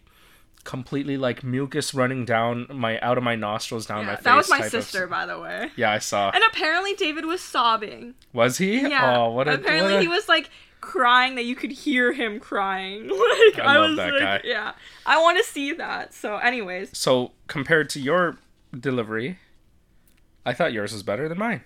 completely 0.65 1.15
like 1.15 1.43
mucus 1.43 1.93
running 1.93 2.25
down 2.25 2.67
my 2.69 2.99
out 2.99 3.17
of 3.17 3.23
my 3.23 3.35
nostrils 3.35 3.85
down 3.85 3.99
Yeah, 4.01 4.05
my 4.07 4.15
face. 4.15 4.23
that 4.25 4.35
was 4.35 4.49
my 4.49 4.57
type 4.57 4.65
of- 4.65 4.71
sister, 4.71 5.07
by 5.07 5.25
the 5.25 5.39
way. 5.39 5.71
Yeah, 5.77 5.91
I 5.91 5.99
saw. 5.99 6.31
And 6.31 6.43
apparently 6.43 6.93
David 6.95 7.23
was 7.25 7.39
sobbing. 7.39 8.15
Was 8.33 8.57
he? 8.57 8.81
Yeah. 8.81 9.17
Oh, 9.19 9.31
what 9.31 9.47
a 9.47 9.53
apparently 9.53 9.93
what 9.93 9.99
a- 9.99 10.01
he 10.01 10.07
was 10.09 10.27
like 10.27 10.49
crying 10.81 11.35
that 11.35 11.45
you 11.45 11.55
could 11.55 11.71
hear 11.71 12.11
him 12.11 12.39
crying. 12.39 13.07
Like 13.09 13.59
I 13.59 13.75
I, 13.75 13.77
love 13.77 13.89
was 13.91 13.97
that 13.97 14.13
like, 14.13 14.21
guy. 14.21 14.41
yeah. 14.43 14.73
I 15.05 15.21
want 15.21 15.37
to 15.37 15.43
see 15.43 15.71
that. 15.73 16.13
So, 16.13 16.37
anyways, 16.37 16.97
So 16.97 17.31
compared 17.47 17.89
to 17.91 17.99
your 18.01 18.37
delivery, 18.77 19.39
I 20.45 20.53
thought 20.53 20.73
yours 20.73 20.91
was 20.93 21.01
better 21.03 21.29
than 21.29 21.37
mine. 21.39 21.61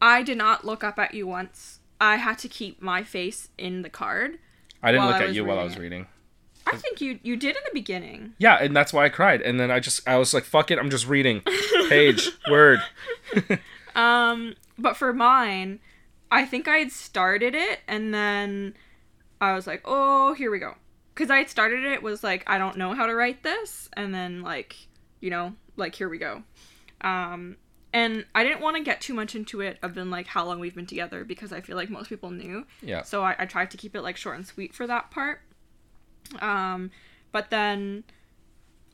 I 0.00 0.22
did 0.22 0.38
not 0.38 0.64
look 0.64 0.82
up 0.84 0.98
at 0.98 1.14
you 1.14 1.26
once. 1.26 1.80
I 2.00 2.16
had 2.16 2.38
to 2.40 2.48
keep 2.48 2.80
my 2.80 3.02
face 3.02 3.48
in 3.58 3.82
the 3.82 3.90
card. 3.90 4.38
I 4.82 4.92
didn't 4.92 5.06
look 5.06 5.16
I 5.16 5.24
at 5.24 5.34
you 5.34 5.44
while 5.44 5.58
I 5.58 5.64
was 5.64 5.74
it. 5.76 5.80
reading. 5.80 6.06
I 6.72 6.76
think 6.76 7.00
you 7.00 7.18
you 7.22 7.36
did 7.36 7.56
in 7.56 7.62
the 7.64 7.74
beginning. 7.74 8.34
Yeah, 8.38 8.56
and 8.56 8.76
that's 8.76 8.92
why 8.92 9.04
I 9.04 9.08
cried. 9.08 9.42
And 9.42 9.58
then 9.58 9.70
I 9.70 9.80
just 9.80 10.06
I 10.08 10.16
was 10.16 10.34
like, 10.34 10.44
fuck 10.44 10.70
it, 10.70 10.78
I'm 10.78 10.90
just 10.90 11.08
reading. 11.08 11.42
Page, 11.88 12.30
word. 12.50 12.80
Um, 13.98 14.54
but 14.78 14.96
for 14.96 15.12
mine, 15.12 15.80
I 16.30 16.44
think 16.44 16.68
I 16.68 16.76
had 16.76 16.92
started 16.92 17.54
it 17.56 17.80
and 17.88 18.14
then 18.14 18.74
I 19.40 19.54
was 19.54 19.66
like, 19.66 19.82
oh, 19.84 20.34
here 20.34 20.52
we 20.52 20.60
go. 20.60 20.74
Because 21.14 21.30
I 21.30 21.38
had 21.38 21.50
started 21.50 21.84
it 21.84 22.02
was 22.02 22.22
like, 22.22 22.44
I 22.46 22.58
don't 22.58 22.76
know 22.76 22.94
how 22.94 23.06
to 23.06 23.14
write 23.14 23.42
this. 23.42 23.88
And 23.94 24.14
then, 24.14 24.42
like, 24.42 24.76
you 25.20 25.30
know, 25.30 25.54
like, 25.76 25.96
here 25.96 26.08
we 26.08 26.18
go. 26.18 26.44
Um, 27.00 27.56
and 27.92 28.24
I 28.36 28.44
didn't 28.44 28.60
want 28.60 28.76
to 28.76 28.82
get 28.84 29.00
too 29.00 29.14
much 29.14 29.34
into 29.34 29.60
it 29.60 29.78
of 29.82 29.94
been 29.94 30.10
like 30.10 30.28
how 30.28 30.44
long 30.44 30.60
we've 30.60 30.74
been 30.74 30.86
together 30.86 31.24
because 31.24 31.52
I 31.52 31.60
feel 31.60 31.74
like 31.74 31.90
most 31.90 32.08
people 32.08 32.30
knew. 32.30 32.66
Yeah. 32.82 33.02
So 33.02 33.24
I, 33.24 33.34
I 33.36 33.46
tried 33.46 33.72
to 33.72 33.76
keep 33.76 33.96
it 33.96 34.02
like 34.02 34.16
short 34.16 34.36
and 34.36 34.46
sweet 34.46 34.74
for 34.74 34.86
that 34.86 35.10
part. 35.10 35.40
Um, 36.40 36.90
but 37.32 37.50
then 37.50 38.04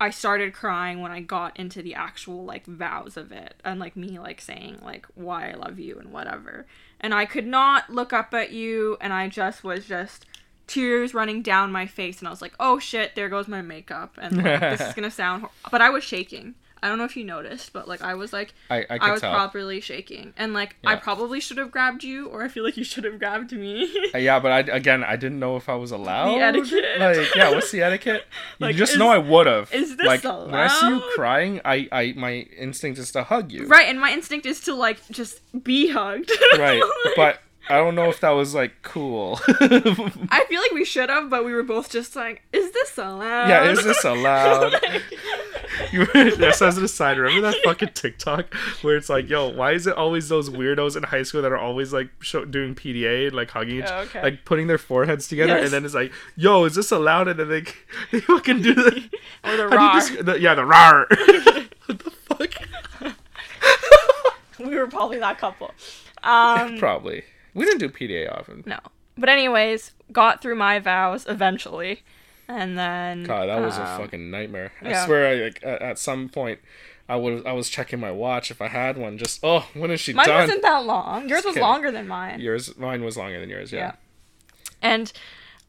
I 0.00 0.10
started 0.10 0.52
crying 0.52 1.00
when 1.00 1.12
I 1.12 1.20
got 1.20 1.58
into 1.58 1.80
the 1.82 1.94
actual 1.94 2.44
like 2.44 2.66
vows 2.66 3.16
of 3.16 3.32
it 3.32 3.54
and 3.64 3.78
like 3.78 3.96
me 3.96 4.18
like 4.18 4.40
saying 4.40 4.78
like 4.82 5.06
why 5.14 5.50
I 5.50 5.54
love 5.54 5.78
you 5.78 5.98
and 5.98 6.12
whatever. 6.12 6.66
And 7.00 7.14
I 7.14 7.26
could 7.26 7.46
not 7.46 7.90
look 7.90 8.12
up 8.12 8.34
at 8.34 8.50
you 8.50 8.96
and 9.00 9.12
I 9.12 9.28
just 9.28 9.62
was 9.62 9.86
just 9.86 10.26
tears 10.66 11.14
running 11.14 11.42
down 11.42 11.70
my 11.70 11.86
face 11.86 12.18
and 12.18 12.28
I 12.28 12.30
was 12.30 12.42
like, 12.42 12.54
"Oh 12.58 12.78
shit, 12.78 13.14
there 13.14 13.28
goes 13.28 13.46
my 13.48 13.62
makeup." 13.62 14.18
And 14.20 14.42
like, 14.42 14.60
this 14.60 14.80
is 14.80 14.94
going 14.94 15.08
to 15.08 15.14
sound 15.14 15.42
hor-. 15.42 15.50
but 15.70 15.80
I 15.80 15.90
was 15.90 16.02
shaking. 16.02 16.54
I 16.84 16.88
don't 16.88 16.98
know 16.98 17.04
if 17.04 17.16
you 17.16 17.24
noticed, 17.24 17.72
but 17.72 17.88
like 17.88 18.02
I 18.02 18.14
was 18.14 18.32
like 18.32 18.52
I, 18.68 18.80
I 18.90 18.98
I 19.00 19.10
was 19.12 19.20
tell. 19.22 19.32
properly 19.32 19.80
shaking. 19.80 20.34
And 20.36 20.52
like 20.52 20.76
I 20.84 20.96
probably 20.96 21.40
should 21.40 21.56
have 21.58 21.70
grabbed 21.70 22.04
you 22.04 22.26
or 22.28 22.42
I 22.44 22.48
feel 22.48 22.62
like 22.62 22.76
you 22.76 22.84
should 22.84 23.04
have 23.04 23.18
grabbed 23.18 23.52
me. 23.52 23.90
Uh, 24.14 24.18
yeah, 24.18 24.38
but 24.38 24.52
I 24.52 24.58
again 24.76 25.02
I 25.02 25.16
didn't 25.16 25.38
know 25.40 25.56
if 25.56 25.68
I 25.68 25.74
was 25.74 25.90
allowed. 25.90 26.34
The 26.34 26.40
etiquette. 26.40 27.00
Like, 27.00 27.34
yeah, 27.34 27.50
what's 27.50 27.70
the 27.70 27.82
etiquette? 27.82 28.26
You 28.60 28.72
just 28.74 28.92
is- 28.92 28.98
know 28.98 29.08
I 29.08 29.18
would 29.18 29.46
have. 29.46 29.72
is 29.72 29.96
this 29.96 30.06
like 30.06 30.22
when 30.24 30.54
I 30.54 30.68
see 30.68 30.88
you 30.88 31.02
crying, 31.14 31.60
I, 31.64 31.88
I 31.90 32.14
my 32.16 32.32
instinct 32.58 32.98
is 32.98 33.10
to 33.12 33.24
hug 33.24 33.50
you. 33.50 33.66
right, 33.66 33.88
and 33.88 33.98
my 33.98 34.12
instinct 34.12 34.44
is 34.46 34.60
to 34.62 34.74
like 34.74 34.98
just 35.10 35.40
be 35.64 35.88
hugged. 35.88 36.30
Right. 36.58 36.80
Like, 36.82 37.16
But 37.16 37.40
I 37.68 37.78
don't 37.78 37.94
know 37.94 38.10
if 38.10 38.20
that 38.20 38.30
was 38.32 38.54
like 38.54 38.72
cool. 38.82 39.40
I 39.48 40.44
feel 40.50 40.60
like 40.60 40.72
we 40.72 40.84
should 40.84 41.08
have, 41.08 41.30
but 41.30 41.44
we 41.46 41.54
were 41.54 41.62
both 41.62 41.90
just 41.90 42.14
like, 42.14 42.42
"Is 42.52 42.70
this 42.72 42.98
allowed?" 42.98 43.48
Yeah, 43.48 43.70
is 43.70 43.82
this 43.82 44.04
allowed? 44.14 44.72
Like- 44.74 45.02
You 45.92 46.06
just 46.36 46.62
as 46.62 46.76
an 46.78 46.84
aside, 46.84 47.18
remember 47.18 47.50
that 47.50 47.60
fucking 47.64 47.90
TikTok 47.94 48.52
where 48.82 48.96
it's 48.96 49.08
like, 49.08 49.28
yo, 49.28 49.48
why 49.48 49.72
is 49.72 49.86
it 49.86 49.96
always 49.96 50.28
those 50.28 50.50
weirdos 50.50 50.96
in 50.96 51.02
high 51.04 51.22
school 51.22 51.42
that 51.42 51.52
are 51.52 51.58
always 51.58 51.92
like 51.92 52.08
show, 52.20 52.44
doing 52.44 52.74
PDA 52.74 53.26
and 53.28 53.36
like 53.36 53.50
hugging 53.50 53.78
each, 53.78 53.84
Oh, 53.88 53.98
okay. 54.00 54.22
like 54.22 54.44
putting 54.44 54.66
their 54.66 54.78
foreheads 54.78 55.26
together, 55.28 55.54
Yes. 55.56 55.64
and 55.64 55.72
then 55.72 55.84
it's 55.84 55.94
like, 55.94 56.12
yo, 56.36 56.64
is 56.64 56.74
this 56.74 56.90
allowed? 56.92 57.28
And 57.28 57.38
then 57.40 57.48
they 57.48 57.62
they 58.12 58.20
fucking 58.20 58.62
do 58.62 58.74
the, 58.74 59.08
or 59.44 59.56
the 59.56 59.56
how 59.56 59.56
do 59.56 59.62
you 59.62 59.68
raw. 59.68 59.94
desc- 60.00 60.24
the 60.24 60.40
yeah, 60.40 60.54
the 60.54 60.64
rar. 60.64 61.06
what 61.86 61.98
the 61.98 62.10
fuck? 62.10 63.14
we 64.58 64.76
were 64.76 64.86
probably 64.86 65.18
that 65.18 65.38
couple. 65.38 65.72
Um, 66.22 66.78
Probably. 66.78 67.22
We 67.54 67.64
didn't 67.64 67.80
do 67.80 67.88
PDA 67.88 68.32
often. 68.32 68.62
no, 68.66 68.78
but 69.16 69.28
anyways, 69.28 69.92
got 70.12 70.40
through 70.42 70.54
my 70.56 70.78
vows 70.78 71.26
eventually, 71.28 72.02
and 72.48 72.78
then 72.78 73.24
God, 73.24 73.48
that 73.48 73.60
was 73.60 73.78
a 73.78 73.86
um, 73.86 74.00
fucking 74.00 74.30
nightmare. 74.30 74.72
I 74.82 74.90
yeah. 74.90 75.04
swear, 75.06 75.26
I, 75.26 75.44
like 75.44 75.64
at, 75.64 75.98
some 75.98 76.28
point, 76.28 76.60
I 77.08 77.16
was 77.16 77.42
I 77.44 77.52
was 77.52 77.68
checking 77.68 78.00
my 78.00 78.10
watch 78.10 78.50
if 78.50 78.60
I 78.60 78.68
had 78.68 78.96
one. 78.96 79.18
Just 79.18 79.40
oh, 79.42 79.66
when 79.74 79.90
is 79.90 80.00
she 80.00 80.12
Mine 80.12 80.26
done? 80.26 80.34
Mine 80.34 80.46
wasn't 80.46 80.62
that 80.62 80.84
long. 80.84 81.28
Yours 81.28 81.44
was 81.44 81.54
kidding. 81.54 81.62
longer 81.62 81.90
than 81.90 82.08
mine. 82.08 82.40
Yours, 82.40 82.76
mine 82.76 83.04
was 83.04 83.16
longer 83.16 83.40
than 83.40 83.48
yours. 83.48 83.72
Yeah. 83.72 83.78
Yeah. 83.78 83.92
and 84.82 85.12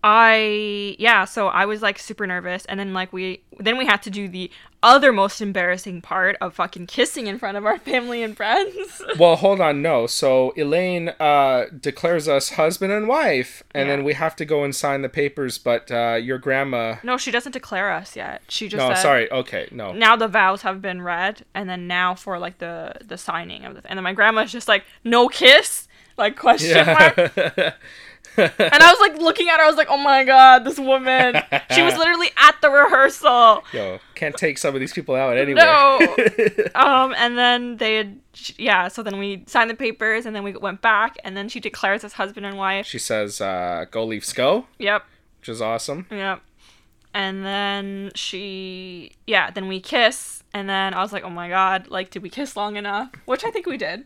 I 0.08 0.96
yeah, 1.00 1.26
so 1.26 1.48
I 1.48 1.66
was 1.66 1.82
like 1.82 1.98
super 1.98 2.28
nervous 2.28 2.64
and 2.66 2.80
then 2.80 2.94
like 2.94 3.12
we 3.12 3.42
then 3.60 3.76
we 3.76 3.88
had 3.88 4.04
to 4.04 4.12
do 4.12 4.28
the 4.28 4.52
other 4.84 5.12
most 5.12 5.42
embarrassing 5.42 6.00
part 6.04 6.38
of 6.40 6.54
fucking 6.54 6.86
kissing 6.86 7.26
in 7.26 7.40
front 7.40 7.58
of 7.58 7.66
our 7.66 7.80
family 7.80 8.22
and 8.22 8.38
friends. 8.38 9.02
Well, 9.18 9.36
hold 9.38 9.62
on, 9.62 9.82
no. 9.82 10.06
So 10.06 10.54
Elaine 10.58 11.10
uh, 11.20 11.66
declares 11.80 12.28
us 12.28 12.50
husband 12.52 12.92
and 12.92 13.08
wife, 13.08 13.64
and 13.74 13.88
Yeah. 13.88 13.96
then 13.96 14.04
we 14.04 14.14
have 14.14 14.36
to 14.36 14.46
go 14.46 14.64
and 14.64 14.76
sign 14.76 15.02
the 15.02 15.10
papers. 15.10 15.58
But 15.58 15.90
uh, 15.90 16.20
your 16.22 16.38
grandma. 16.38 16.98
no, 17.02 17.18
she 17.18 17.32
doesn't 17.32 17.54
declare 17.54 17.92
us 17.92 18.16
yet. 18.16 18.44
She 18.50 18.68
just 18.68 18.78
No, 18.78 18.90
said 18.94 19.02
sorry. 19.02 19.32
Okay, 19.32 19.68
no. 19.72 19.92
now 19.94 20.16
the 20.16 20.28
vows 20.28 20.62
have 20.62 20.82
been 20.84 21.02
read 21.02 21.46
and 21.56 21.68
then 21.68 21.88
now 21.88 22.14
for 22.14 22.38
like 22.38 22.60
the 22.60 22.94
the 23.04 23.18
signing 23.18 23.66
of 23.66 23.74
the 23.74 23.82
and 23.90 23.98
then 23.98 24.04
my 24.04 24.14
grandma's 24.14 24.52
just 24.52 24.68
like 24.68 24.84
no 25.04 25.28
kiss 25.30 25.88
like 26.18 26.36
question 26.38 26.86
mark 26.86 27.18
Yeah. 27.36 27.74
and 28.38 28.52
I 28.60 28.92
was 28.92 29.00
like 29.00 29.22
looking 29.22 29.50
at 29.50 29.58
her 29.58 29.64
I 29.64 29.68
was 29.68 29.76
like 29.76 29.88
oh 29.90 29.98
my 29.98 30.24
god 30.24 30.66
this 30.66 30.80
woman. 30.80 31.42
She 31.72 31.82
was 31.82 31.98
literally 31.98 32.30
at 32.38 32.60
the 32.62 32.70
rehearsal. 32.70 33.64
Yo, 33.74 34.00
can't 34.16 34.36
take 34.36 34.58
some 34.58 34.74
of 34.76 34.80
these 34.80 34.94
people 34.94 35.16
out 35.16 35.38
anyway. 35.38 35.62
No. 35.62 36.00
um 36.76 37.14
and 37.18 37.38
then 37.38 37.78
they 37.78 37.96
had 37.96 38.20
yeah 38.58 38.88
so 38.88 39.04
then 39.04 39.18
we 39.18 39.44
signed 39.48 39.70
the 39.70 39.76
papers 39.76 40.26
and 40.26 40.36
then 40.36 40.44
we 40.44 40.54
went 40.54 40.82
back 40.82 41.18
and 41.24 41.36
then 41.36 41.50
she 41.50 41.60
declares 41.60 42.04
us 42.04 42.14
husband 42.14 42.46
and 42.46 42.58
wife. 42.58 42.86
She 42.86 43.00
says, 43.00 43.42
uh, 43.42 43.86
"Go 43.92 44.06
Leafs, 44.06 44.34
go," 44.34 44.66
yep. 44.80 45.04
which 45.40 45.50
is 45.50 45.62
awesome. 45.62 46.08
yep. 46.12 46.42
And 47.14 47.46
then 47.46 48.12
she 48.16 49.14
yeah 49.26 49.52
then 49.52 49.68
we 49.68 49.80
kiss 49.80 50.44
and 50.54 50.70
then 50.70 50.94
I 50.94 51.02
was 51.02 51.14
like 51.14 51.24
oh 51.24 51.30
my 51.30 51.50
god 51.50 51.88
like 51.90 52.10
did 52.10 52.22
we 52.24 52.30
kiss 52.30 52.56
long 52.56 52.76
enough? 52.76 53.12
Which 53.26 53.46
I 53.46 53.52
think 53.52 53.66
we 53.66 53.78
did 53.78 54.06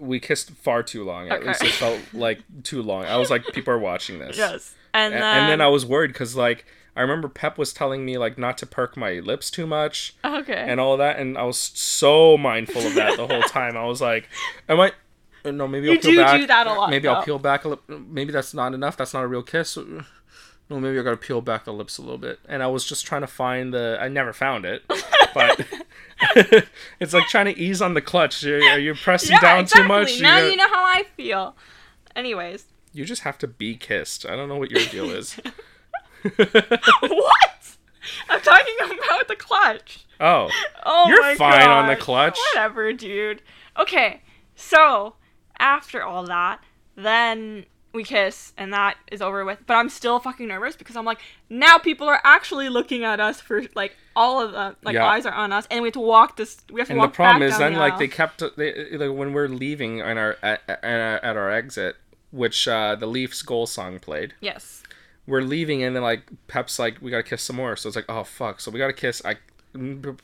We 0.00 0.18
kissed 0.20 0.50
far 0.52 0.82
too 0.82 1.04
long. 1.04 1.28
At 1.28 1.38
Okay. 1.40 1.48
least 1.48 1.62
it 1.64 1.72
felt 1.72 2.00
like 2.12 2.40
too 2.62 2.82
long. 2.82 3.04
I 3.04 3.16
was 3.18 3.30
like, 3.30 3.44
people 3.52 3.72
are 3.74 3.78
watching 3.78 4.18
this. 4.18 4.36
yes 4.36 4.74
and 4.92 5.14
then 5.14 5.22
and 5.22 5.48
then 5.48 5.60
I 5.60 5.68
was 5.68 5.86
worried 5.86 6.08
because 6.12 6.34
like 6.34 6.64
I 6.96 7.02
remember 7.02 7.28
Pep 7.28 7.56
was 7.56 7.72
telling 7.72 8.04
me 8.04 8.18
like 8.18 8.36
not 8.36 8.58
to 8.58 8.66
perk 8.66 8.96
my 8.96 9.20
lips 9.20 9.48
too 9.50 9.66
much 9.66 10.14
Okay. 10.24 10.52
and 10.52 10.80
all 10.80 10.96
that, 10.96 11.18
and 11.20 11.38
I 11.38 11.44
was 11.44 11.56
so 11.58 12.36
mindful 12.36 12.84
of 12.84 12.94
that 12.96 13.16
the 13.16 13.26
whole 13.28 13.42
time. 13.58 13.76
I 13.76 13.84
was 13.84 14.00
like, 14.00 14.28
"Am 14.68 14.80
I? 14.80 14.92
uh, 15.44 15.52
No, 15.52 15.68
maybe 15.68 15.86
I'll 15.88 15.94
You 15.94 16.00
peel 16.00 16.10
do 16.10 16.16
back. 16.16 16.40
do 16.40 16.46
that 16.48 16.66
a 16.66 16.72
lot, 16.72 16.90
Maybe 16.90 17.06
though. 17.06 17.14
I'll 17.14 17.22
peel 17.22 17.38
back 17.38 17.64
a 17.64 17.68
lip. 17.68 17.82
Maybe 17.88 18.32
that's 18.32 18.52
not 18.52 18.74
enough. 18.74 18.96
That's 18.96 19.14
not 19.14 19.22
a 19.22 19.28
real 19.28 19.42
kiss. 19.44 19.76
No, 20.68 20.80
maybe 20.80 20.98
I 20.98 21.02
gotta 21.02 21.16
peel 21.16 21.40
back 21.40 21.64
the 21.64 21.72
lips 21.72 21.98
a 21.98 22.02
little 22.02 22.18
bit. 22.18 22.40
And 22.48 22.60
I 22.62 22.66
was 22.66 22.84
just 22.84 23.06
trying 23.06 23.20
to 23.22 23.26
find 23.28 23.72
the. 23.72 23.96
I 24.00 24.08
never 24.08 24.32
found 24.32 24.64
it, 24.64 24.82
but 25.32 25.64
it's 27.00 27.12
like 27.12 27.26
trying 27.28 27.46
to 27.46 27.58
ease 27.58 27.80
on 27.82 27.94
the 27.94 28.00
clutch. 28.00 28.44
Are, 28.44 28.56
are 28.56 28.78
you 28.78 28.94
pressing 28.94 29.32
yeah, 29.32 29.40
down 29.40 29.60
exactly. 29.60 29.82
too 29.82 29.88
much? 29.88 30.20
Now 30.20 30.36
gotta- 30.36 30.50
you 30.50 30.56
know 30.56 30.68
how 30.68 30.84
I 30.84 31.04
feel. 31.16 31.56
Anyways, 32.16 32.64
You 32.92 33.04
just 33.04 33.22
have 33.22 33.38
to 33.38 33.46
be 33.46 33.76
kissed. 33.76 34.26
I 34.26 34.36
don't 34.36 34.48
know 34.48 34.56
what 34.56 34.70
your 34.70 34.84
deal 34.86 35.10
is. 35.10 35.34
what? 36.22 37.76
I'm 38.28 38.40
talking 38.40 38.74
about 38.80 39.28
the 39.28 39.36
clutch. 39.36 40.04
oh, 40.20 40.50
Oh 40.84 41.06
You're 41.08 41.36
fine 41.36 41.68
on 41.68 41.88
the 41.88 41.96
clutch. 41.96 42.38
Whatever, 42.54 42.92
dude. 42.92 43.42
Okay, 43.78 44.22
so 44.54 45.14
after 45.58 46.02
all 46.02 46.24
that, 46.26 46.60
then 46.96 47.64
we 47.92 48.04
kiss, 48.04 48.52
and 48.56 48.72
that 48.72 48.96
is 49.10 49.20
over 49.20 49.44
with. 49.44 49.58
But 49.66 49.74
I'm 49.74 49.88
still 49.88 50.18
fucking 50.20 50.48
nervous 50.48 50.76
because 50.76 50.96
I'm 50.96 51.04
like, 51.04 51.18
now 51.48 51.78
people 51.78 52.08
are 52.08 52.20
actually 52.24 52.68
looking 52.68 53.04
at 53.04 53.20
us 53.20 53.40
for 53.40 53.62
like 53.74 53.96
all 54.14 54.40
of 54.40 54.52
the 54.52 54.76
like 54.82 54.94
Yeah. 54.94 55.06
eyes 55.06 55.26
are 55.26 55.32
on 55.32 55.52
us, 55.52 55.66
and 55.70 55.82
we 55.82 55.88
have 55.88 55.94
to 55.94 56.00
walk 56.00 56.36
this. 56.36 56.58
We 56.70 56.80
have 56.80 56.88
to 56.88 56.94
walk. 56.94 57.04
and 57.04 57.12
the 57.12 57.16
problem 57.16 57.42
is 57.42 57.58
then 57.58 57.74
the 57.74 57.78
like 57.80 57.98
they 57.98 58.08
kept 58.08 58.42
they, 58.56 58.90
like 58.96 59.16
when 59.16 59.32
we're 59.32 59.48
leaving 59.48 60.02
on 60.02 60.18
our 60.18 60.36
at, 60.42 60.62
at, 60.68 61.36
our 61.36 61.50
exit, 61.50 61.96
which 62.30 62.68
uh, 62.68 62.94
the 62.94 63.06
Leafs 63.06 63.42
goal 63.42 63.66
song 63.66 63.98
played. 63.98 64.34
Yes. 64.40 64.82
we're 65.26 65.42
leaving 65.42 65.82
and 65.82 65.94
then 65.94 66.02
like 66.02 66.22
Pep's 66.48 66.78
like 66.78 66.96
we 67.00 67.10
gotta 67.10 67.22
kiss 67.22 67.42
some 67.42 67.56
more 67.56 67.76
so 67.76 67.88
it's 67.88 67.94
like 67.94 68.06
oh 68.08 68.24
fuck 68.24 68.60
so 68.60 68.70
we 68.70 68.78
gotta 68.78 68.92
kiss 68.92 69.22
I 69.24 69.36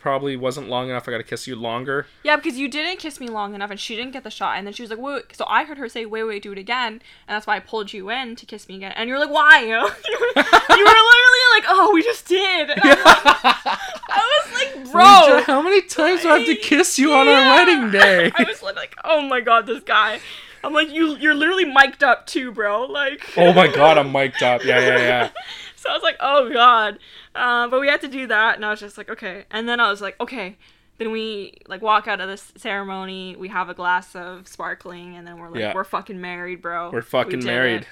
probably 0.00 0.36
wasn't 0.36 0.68
long 0.68 0.88
enough 0.90 1.06
I 1.08 1.12
gotta 1.12 1.22
kiss 1.22 1.46
you 1.46 1.54
longer 1.54 2.06
Yeah, 2.24 2.34
because 2.36 2.58
you 2.58 2.68
didn't 2.68 2.98
kiss 2.98 3.20
me 3.20 3.28
long 3.28 3.54
enough, 3.54 3.70
and 3.70 3.78
she 3.78 3.94
didn't 3.94 4.12
get 4.12 4.24
the 4.24 4.30
shot, 4.30 4.56
and 4.58 4.66
then 4.66 4.74
she 4.74 4.82
was 4.82 4.90
like, 4.90 4.98
"Wait." 4.98 5.36
So 5.36 5.44
I 5.48 5.64
heard 5.64 5.78
her 5.78 5.88
say, 5.88 6.04
"Wait, 6.04 6.24
wait, 6.24 6.42
do 6.42 6.50
it 6.52 6.58
again," 6.58 6.94
and 7.28 7.34
that's 7.36 7.46
why 7.46 7.56
I 7.56 7.60
pulled 7.60 7.92
you 7.92 8.10
in 8.10 8.34
to 8.36 8.44
kiss 8.46 8.68
me 8.68 8.76
again. 8.76 8.92
And 8.96 9.08
you're 9.08 9.18
like, 9.20 9.30
"Why?" 9.30 9.60
you 9.64 9.72
were 9.74 9.80
literally 10.36 11.44
like, 11.54 11.64
"Oh, 11.68 11.90
we 11.94 12.02
just 12.02 12.26
did." 12.26 12.70
And 12.70 12.80
I'm 12.82 13.04
like- 13.04 13.78
I 14.08 14.42
was 14.44 14.52
like, 14.54 14.92
"Bro." 14.92 15.42
how 15.46 15.62
many 15.62 15.82
times 15.82 16.22
do 16.22 16.30
I 16.30 16.38
have 16.38 16.46
to 16.46 16.56
kiss 16.56 16.98
you 16.98 17.12
on 17.12 17.26
Yeah. 17.26 17.32
our 17.32 17.54
wedding 17.56 17.90
day 18.00 18.32
I 18.34 18.42
was 18.44 18.62
like, 18.62 18.96
"Oh 19.04 19.22
my 19.22 19.40
god, 19.40 19.66
this 19.66 19.82
guy." 19.84 20.20
I'm 20.64 20.72
like, 20.72 20.90
"You, 20.90 21.16
you're 21.18 21.34
literally 21.34 21.64
mic'd 21.66 22.02
up 22.02 22.26
too, 22.26 22.50
bro." 22.50 22.86
Like. 22.86 23.22
oh 23.36 23.52
my 23.52 23.68
god 23.68 23.98
I'm 23.98 24.10
mic'd 24.10 24.42
up 24.42 24.64
yeah 24.64 24.80
yeah 24.80 24.98
yeah 24.98 25.30
So 25.76 25.90
I 25.90 25.92
was 25.92 26.02
like, 26.02 26.16
oh 26.18 26.50
god. 26.52 26.98
Uh, 27.36 27.68
but 27.68 27.80
we 27.80 27.88
had 27.88 28.00
to 28.00 28.08
do 28.08 28.26
that, 28.28 28.56
and 28.56 28.64
I 28.64 28.70
was 28.70 28.80
just 28.80 28.96
like, 28.98 29.08
okay. 29.10 29.44
And 29.50 29.68
then 29.68 29.78
I 29.80 29.90
was 29.90 30.00
like, 30.00 30.18
okay. 30.20 30.56
Then 30.98 31.10
we 31.12 31.52
like 31.68 31.82
walk 31.82 32.08
out 32.08 32.20
of 32.22 32.28
this 32.28 32.52
ceremony. 32.56 33.36
We 33.36 33.48
have 33.48 33.68
a 33.68 33.74
glass 33.74 34.16
of 34.16 34.48
sparkling, 34.48 35.14
and 35.16 35.26
then 35.26 35.38
we're 35.38 35.50
like, 35.50 35.60
Yeah. 35.60 35.74
we're 35.74 35.84
fucking 35.84 36.20
married, 36.20 36.62
bro. 36.62 36.90
we're 36.90 37.02
fucking 37.02 37.40
did 37.40 37.44
married 37.46 37.82
it. 37.82 37.88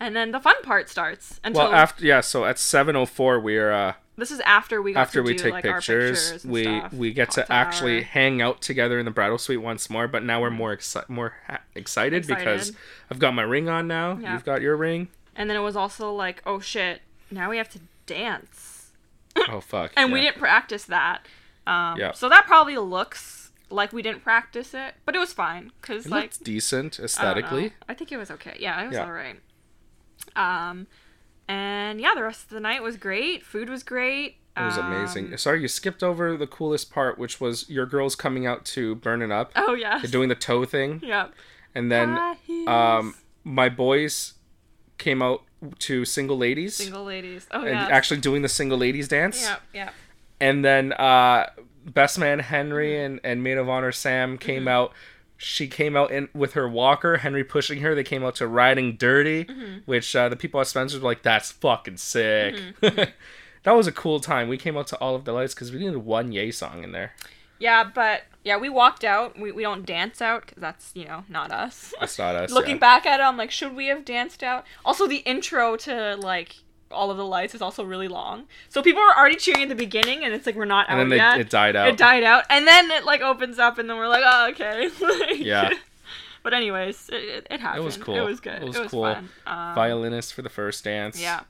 And 0.00 0.16
then 0.16 0.32
the 0.32 0.40
fun 0.40 0.56
part 0.62 0.88
starts. 0.88 1.38
Until 1.44 1.64
well 1.64 1.72
after 1.72 2.04
yeah 2.04 2.20
so 2.20 2.44
at 2.44 2.58
704 2.58 3.40
we're 3.40 3.70
uh 3.72 3.92
this 4.16 4.30
is 4.30 4.40
after 4.40 4.82
we 4.82 4.94
after 4.94 5.20
to 5.20 5.22
we 5.22 5.32
do, 5.34 5.42
take 5.44 5.52
like, 5.52 5.64
our 5.66 5.74
pictures, 5.76 6.32
pictures 6.32 6.44
we 6.46 6.64
stuff. 6.64 6.92
we 6.92 7.12
get 7.12 7.30
to 7.32 7.40
Cocktail 7.42 7.56
actually 7.56 8.02
hang 8.02 8.42
out 8.42 8.60
together 8.60 8.98
in 8.98 9.04
the 9.04 9.10
bridal 9.10 9.38
suite 9.38 9.62
once 9.62 9.88
more 9.88 10.08
but 10.08 10.22
now 10.22 10.40
we're 10.42 10.50
more 10.50 10.76
exci- 10.76 11.08
more 11.08 11.34
ha- 11.46 11.60
excited, 11.74 12.26
because 12.26 12.72
I've 13.10 13.18
got 13.18 13.34
my 13.34 13.42
ring 13.42 13.68
on 13.68 13.86
now 13.86 14.18
Yeah. 14.20 14.32
you've 14.34 14.44
got 14.44 14.60
your 14.62 14.76
ring 14.76 15.08
And 15.36 15.48
then 15.48 15.56
it 15.56 15.62
was 15.62 15.76
also 15.76 16.12
like, 16.12 16.42
oh 16.44 16.58
shit, 16.60 17.00
now 17.30 17.48
we 17.50 17.56
have 17.58 17.70
to 17.70 17.80
dance. 18.06 18.53
Oh 19.48 19.60
fuck 19.60 19.92
And 19.96 20.12
we 20.12 20.20
didn't 20.20 20.38
practice 20.38 20.84
that. 20.84 21.26
Um, 21.66 21.96
Yeah. 21.98 22.12
So 22.12 22.28
that 22.28 22.46
probably 22.46 22.76
looks 22.76 23.52
like 23.70 23.92
we 23.92 24.02
didn't 24.02 24.22
practice 24.22 24.74
it, 24.74 24.94
but 25.04 25.14
it 25.16 25.18
was 25.18 25.32
fine 25.32 25.72
because 25.80 26.08
like 26.08 26.38
decent 26.44 26.98
I 27.00 27.04
aesthetically 27.04 27.72
I, 27.88 27.94
think 27.94 28.12
it 28.12 28.16
was 28.18 28.30
okay. 28.30 28.56
Yeah, 28.60 28.82
it 28.82 28.86
was 28.88 28.94
Yeah. 28.96 29.04
all 29.04 29.12
right. 29.12 29.40
Um, 30.36 30.86
and 31.48 32.00
yeah, 32.00 32.12
the 32.14 32.22
rest 32.22 32.44
of 32.44 32.50
the 32.50 32.60
night 32.60 32.82
was 32.82 32.96
great. 32.96 33.44
Food 33.44 33.68
was 33.68 33.82
great. 33.82 34.36
It 34.56 34.62
was 34.62 34.76
amazing. 34.76 35.32
Um, 35.32 35.36
Sorry, 35.38 35.60
you 35.62 35.66
skipped 35.68 36.04
over 36.04 36.36
the 36.36 36.46
coolest 36.46 36.92
part, 36.92 37.18
which 37.18 37.40
was 37.40 37.68
your 37.68 37.86
girls 37.86 38.14
coming 38.14 38.46
out 38.46 38.64
to 38.66 38.94
burn 38.94 39.20
it 39.20 39.32
up, 39.32 39.50
oh 39.56 39.74
yeah. 39.74 40.00
doing 40.02 40.28
the 40.28 40.36
toe 40.36 40.64
thing, 40.64 41.00
Yeah. 41.02 41.28
and 41.74 41.90
then 41.90 42.16
um, 42.68 43.16
my 43.42 43.68
boys 43.68 44.34
came 44.98 45.22
out 45.22 45.42
to 45.78 46.04
single 46.04 46.36
ladies 46.36 46.74
single 46.76 47.04
ladies. 47.04 47.46
Oh 47.50 47.60
and 47.60 47.70
yeah. 47.70 47.88
actually 47.90 48.20
doing 48.20 48.42
the 48.42 48.48
single 48.48 48.78
ladies 48.78 49.08
dance, 49.08 49.42
Yeah. 49.42 49.56
Yeah. 49.72 49.90
and 50.40 50.64
then 50.64 50.92
uh, 50.92 51.48
best 51.86 52.18
man 52.18 52.38
Henry 52.40 53.02
and 53.02 53.20
and 53.24 53.42
maid 53.42 53.58
of 53.58 53.68
honor 53.68 53.92
Sam 53.92 54.36
came 54.38 54.60
Mm-hmm. 54.62 54.68
out. 54.68 54.92
She 55.36 55.66
came 55.66 55.96
out 55.96 56.10
in 56.12 56.28
with 56.32 56.52
her 56.52 56.68
walker, 56.68 57.16
Henry 57.18 57.42
pushing 57.44 57.80
her. 57.80 57.94
They 57.94 58.04
came 58.04 58.24
out 58.24 58.36
to 58.36 58.46
riding 58.46 58.96
dirty, 58.96 59.44
Mm-hmm. 59.46 59.78
which 59.84 60.14
uh, 60.14 60.28
the 60.28 60.36
people 60.36 60.60
at 60.60 60.66
Spencer's 60.68 61.00
were 61.00 61.08
like, 61.08 61.22
"That's 61.22 61.50
fucking 61.50 61.96
sick." 61.96 62.54
Mm-hmm. 62.80 63.10
that 63.64 63.72
was 63.72 63.86
a 63.86 63.92
cool 63.92 64.20
time. 64.20 64.48
We 64.48 64.56
came 64.58 64.76
out 64.76 64.86
to 64.88 64.96
all 64.98 65.14
of 65.16 65.24
the 65.24 65.32
lights 65.32 65.52
because 65.54 65.72
we 65.72 65.78
needed 65.80 65.96
one 65.98 66.30
Yay 66.32 66.50
song 66.52 66.84
in 66.84 66.92
there. 66.92 67.14
Yeah, 67.58 67.84
but 67.84 68.22
yeah, 68.44 68.58
we 68.58 68.68
walked 68.68 69.04
out. 69.04 69.38
We, 69.38 69.50
we 69.52 69.62
don't 69.62 69.84
dance 69.86 70.20
out 70.20 70.46
because 70.46 70.60
that's 70.60 70.92
you 70.94 71.06
know 71.06 71.24
not 71.28 71.50
us. 71.50 71.92
That's 71.98 72.18
not 72.18 72.36
us. 72.36 72.50
Looking 72.52 72.76
yeah. 72.76 72.80
back 72.80 73.06
at 73.06 73.20
it, 73.20 73.22
I'm 73.22 73.36
like, 73.36 73.50
should 73.50 73.74
we 73.74 73.86
have 73.86 74.04
danced 74.04 74.42
out? 74.42 74.64
Also, 74.84 75.06
the 75.08 75.18
intro 75.18 75.76
to 75.78 76.16
like 76.16 76.56
all 76.90 77.10
of 77.10 77.16
the 77.16 77.24
lights 77.24 77.54
is 77.54 77.62
also 77.62 77.82
really 77.82 78.06
long, 78.06 78.44
so 78.68 78.82
people 78.82 79.02
were 79.02 79.16
already 79.18 79.36
cheering 79.36 79.62
at 79.62 79.68
the 79.68 79.74
beginning, 79.74 80.22
and 80.22 80.32
it's 80.34 80.46
like 80.46 80.54
we're 80.54 80.64
not 80.66 80.86
and 80.88 80.96
out 80.96 81.02
then 81.02 81.08
they, 81.08 81.16
yet. 81.16 81.40
it 81.40 81.50
died 81.50 81.74
out. 81.74 81.88
It 81.88 81.96
died 81.96 82.22
out, 82.22 82.44
and 82.50 82.66
then 82.68 82.90
it 82.90 83.04
like 83.04 83.22
opens 83.22 83.58
up, 83.58 83.78
and 83.78 83.88
then 83.88 83.96
we're 83.96 84.08
like, 84.08 84.22
oh 84.24 84.50
okay. 84.50 84.90
Like- 85.00 85.40
Yeah. 85.40 85.70
But 86.42 86.52
anyways, 86.52 87.08
it, 87.08 87.14
it, 87.14 87.46
it 87.50 87.60
happened. 87.60 87.86
was 87.86 87.96
cool. 87.96 88.16
It 88.16 88.20
was 88.20 88.38
good. 88.38 88.60
It 88.60 88.66
was 88.66 88.76
it 88.76 88.82
was 88.82 88.90
cool. 88.90 89.04
fun. 89.04 89.30
Um, 89.46 89.74
Violinist 89.74 90.34
for 90.34 90.42
the 90.42 90.50
first 90.50 90.84
dance. 90.84 91.18
Yeah. 91.18 91.40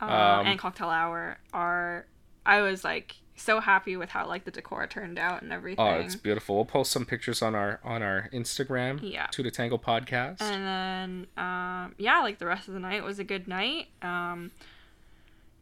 Uh, 0.00 0.04
Um, 0.06 0.46
and 0.46 0.58
cocktail 0.58 0.88
hour 0.88 1.36
are. 1.52 2.06
I 2.46 2.62
was 2.62 2.82
like 2.82 3.16
so 3.40 3.60
happy 3.60 3.96
with 3.96 4.10
how 4.10 4.26
like 4.26 4.44
the 4.44 4.50
decor 4.50 4.86
turned 4.86 5.18
out 5.18 5.42
and 5.42 5.52
everything. 5.52 5.84
Oh, 5.84 5.94
it's 5.94 6.16
beautiful. 6.16 6.56
We'll 6.56 6.64
post 6.64 6.92
some 6.92 7.04
pictures 7.04 7.42
on 7.42 7.54
our 7.54 7.80
on 7.82 8.02
our 8.02 8.28
Instagram. 8.32 9.00
Yeah. 9.02 9.26
To 9.28 9.42
the 9.42 9.50
Tango 9.50 9.78
podcast. 9.78 10.40
And 10.40 10.66
then, 10.66 11.26
um, 11.36 11.94
yeah, 11.98 12.20
like 12.20 12.38
the 12.38 12.46
rest 12.46 12.68
of 12.68 12.74
the 12.74 12.80
night 12.80 13.02
was 13.02 13.18
a 13.18 13.24
good 13.24 13.48
night. 13.48 13.88
Um, 14.02 14.50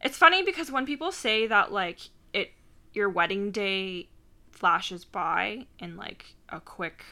it's 0.01 0.17
funny 0.17 0.43
because 0.43 0.71
when 0.71 0.85
people 0.85 1.11
say 1.11 1.47
that, 1.47 1.71
like, 1.71 1.99
it, 2.33 2.51
your 2.93 3.09
wedding 3.09 3.51
day 3.51 4.07
flashes 4.51 5.05
by 5.05 5.65
in 5.79 5.97
like 5.97 6.35
a 6.49 6.59
quick, 6.59 7.03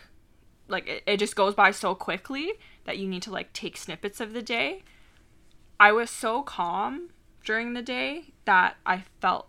like, 0.68 0.88
it, 0.88 1.04
it 1.06 1.18
just 1.18 1.36
goes 1.36 1.54
by 1.54 1.72
so 1.72 1.96
quickly 1.96 2.54
that 2.86 2.98
you 2.98 3.08
need 3.08 3.22
to 3.24 3.32
like 3.32 3.54
take 3.54 3.78
snippets 3.78 4.20
of 4.20 4.34
the 4.34 4.42
day. 4.42 4.84
I 5.80 5.92
was 5.92 6.10
so 6.10 6.42
calm 6.42 7.10
during 7.44 7.74
the 7.74 7.82
day 7.82 8.34
that 8.46 8.78
I 8.86 9.04
felt 9.22 9.48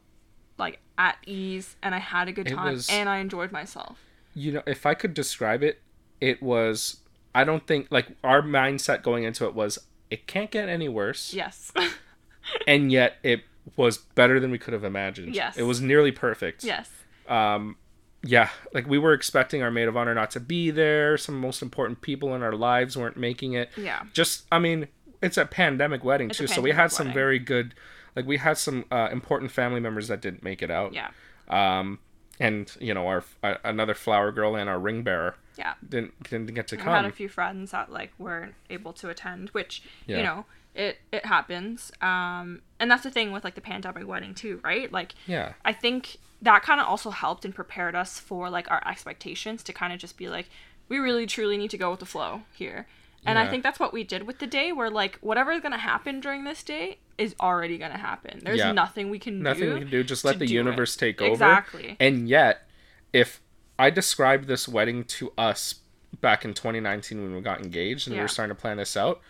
like 0.59 0.81
at 0.99 1.17
ease 1.27 1.77
and 1.83 1.95
I 1.95 1.99
had 1.99 2.29
a 2.29 2.33
good 2.33 2.47
time 2.49 2.73
was- 2.73 2.89
and 2.91 3.09
I 3.09 3.19
enjoyed 3.19 3.53
myself. 3.53 3.99
you 4.35 4.53
know, 4.53 4.63
if 4.67 4.85
I 4.87 4.95
could 4.95 5.15
describe 5.15 5.63
it, 5.63 5.81
it 6.21 6.43
was. 6.43 7.01
I 7.35 7.45
don't 7.45 7.67
think 7.67 7.89
like 7.91 8.09
our 8.25 8.43
mindset 8.43 9.03
going 9.03 9.25
into 9.25 9.45
it 9.47 9.55
was 9.55 9.79
it 10.11 10.27
can't 10.27 10.51
get 10.51 10.69
any 10.69 10.89
worse, 10.89 11.33
Yes. 11.35 11.73
and 12.67 12.91
yet 12.91 13.17
it 13.23 13.43
was 13.77 13.99
better 13.99 14.41
than 14.41 14.51
we 14.51 14.59
could 14.59 14.73
have 14.73 14.85
imagined. 14.85 15.35
Yes. 15.35 15.57
It 15.57 15.63
was 15.65 15.81
nearly 15.81 16.11
perfect. 16.13 16.65
yes. 16.65 16.89
um 17.29 17.77
yeah 18.25 18.49
like 18.75 18.89
we 18.89 18.99
were 18.99 19.13
expecting 19.13 19.63
our 19.63 19.71
maid 19.71 19.87
of 19.87 19.97
honor 19.97 20.13
not 20.13 20.29
to 20.29 20.41
be 20.41 20.73
there 20.73 21.17
some 21.17 21.39
most 21.41 21.63
important 21.63 22.01
people 22.01 22.35
in 22.35 22.43
our 22.43 22.55
lives 22.55 22.97
weren't 22.97 23.17
making 23.17 23.53
it 23.53 23.71
Yeah. 23.77 24.03
just 24.13 24.45
i 24.51 24.59
mean 24.59 24.89
it's 25.23 25.37
a 25.37 25.45
pandemic 25.47 26.03
wedding 26.03 26.31
It's 26.31 26.39
too 26.39 26.49
so 26.49 26.61
we 26.61 26.71
pandemic 26.71 26.77
had 26.91 26.93
some 26.97 27.13
very 27.13 27.39
good 27.39 27.75
like 28.19 28.27
we 28.27 28.37
had 28.39 28.57
some 28.59 28.85
uh, 28.91 29.09
important 29.13 29.51
family 29.51 29.81
members 29.81 30.09
that 30.09 30.21
didn't 30.21 30.43
make 30.43 30.61
it 30.67 30.71
out 30.71 30.91
Yeah. 30.93 31.09
um 31.49 31.99
and 32.41 32.65
you 32.81 32.93
know 32.95 33.07
our 33.07 33.25
uh, 33.43 33.55
another 33.65 33.95
flower 33.95 34.31
girl 34.33 34.57
and 34.57 34.69
our 34.69 34.79
ring 34.79 35.03
bearer 35.03 35.35
Yeah. 35.57 35.75
didn't 35.89 36.13
didn't 36.31 36.55
get 36.55 36.67
to 36.69 36.77
come. 36.77 36.89
I 36.93 36.97
had 36.97 37.05
a 37.05 37.13
few 37.13 37.29
friends 37.29 37.71
that 37.73 37.91
like 37.99 38.13
weren't 38.19 38.55
able 38.71 38.93
to 39.01 39.09
attend, 39.09 39.51
which 39.51 39.83
Yeah. 40.07 40.17
you 40.19 40.23
know 40.29 40.39
it 40.75 40.99
it 41.13 41.25
happens. 41.27 41.91
Um, 42.01 42.47
and 42.79 42.87
that's 42.91 43.03
the 43.03 43.11
thing 43.11 43.33
with 43.33 43.43
like 43.45 43.57
the 43.57 43.61
pandemic 43.73 44.07
wedding 44.07 44.35
too, 44.35 44.61
right? 44.65 44.91
Like 44.93 45.11
yeah 45.27 45.55
I 45.65 45.73
think 45.73 46.19
that 46.43 46.63
kind 46.63 46.81
of 46.81 46.87
also 46.87 47.11
helped 47.11 47.45
and 47.45 47.53
prepared 47.55 47.95
us 47.97 48.21
for 48.21 48.49
like 48.51 48.71
our 48.71 48.83
expectations 48.87 49.63
to 49.65 49.73
kind 49.73 49.93
of 49.93 49.99
just 49.99 50.17
be 50.17 50.29
like 50.29 50.49
we 50.89 50.99
really 50.99 51.27
truly 51.27 51.57
need 51.57 51.71
to 51.71 51.79
go 51.85 51.91
with 51.91 52.01
the 52.01 52.07
flow 52.15 52.43
here. 52.55 52.87
And 53.27 53.37
I 53.39 53.49
think 53.51 53.63
that's 53.65 53.81
what 53.81 53.93
we 53.93 54.05
did 54.05 54.23
with 54.29 54.39
the 54.39 54.47
day 54.47 54.71
where 54.73 54.89
like 55.03 55.19
whatever 55.21 55.51
is 55.51 55.61
going 55.61 55.73
to 55.73 55.79
happen 55.93 56.21
during 56.21 56.45
this 56.45 56.63
day 56.63 56.99
is 57.19 57.35
already 57.41 57.77
going 57.79 57.91
to 57.91 57.99
happen. 57.99 58.41
There's 58.43 58.59
Yeah. 58.59 58.73
nothing 58.73 59.11
we 59.11 59.19
can 59.19 59.43
nothing 59.43 59.61
do. 59.61 59.67
Nothing 59.67 59.75
we 59.75 59.81
can 59.81 59.91
do 59.91 60.05
just 60.05 60.25
let 60.25 60.39
the 60.39 60.47
universe 60.47 60.95
it. 60.97 61.01
take 61.01 61.21
over 61.21 61.33
Exactly. 61.33 61.97
and 62.01 62.29
yet 62.29 62.69
if 63.13 63.41
i 63.79 63.91
described 63.91 64.47
this 64.49 64.69
wedding 64.69 65.05
to 65.05 65.33
us 65.39 65.77
back 66.21 66.45
in 66.45 66.53
2019 66.55 67.23
when 67.23 67.35
we 67.35 67.41
got 67.41 67.61
engaged 67.61 68.07
and 68.07 68.17
we 68.17 68.21
were 68.23 68.29
starting 68.29 68.55
to 68.55 68.61
plan 68.61 68.77
this 68.77 68.97
out 68.97 69.21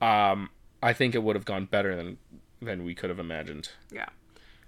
um 0.00 0.50
i 0.82 0.92
think 0.92 1.14
it 1.14 1.22
would 1.22 1.36
have 1.36 1.44
gone 1.44 1.64
better 1.66 1.96
than 1.96 2.18
than 2.60 2.84
we 2.84 2.94
could 2.94 3.10
have 3.10 3.18
imagined. 3.18 3.68
Yeah. 3.92 4.06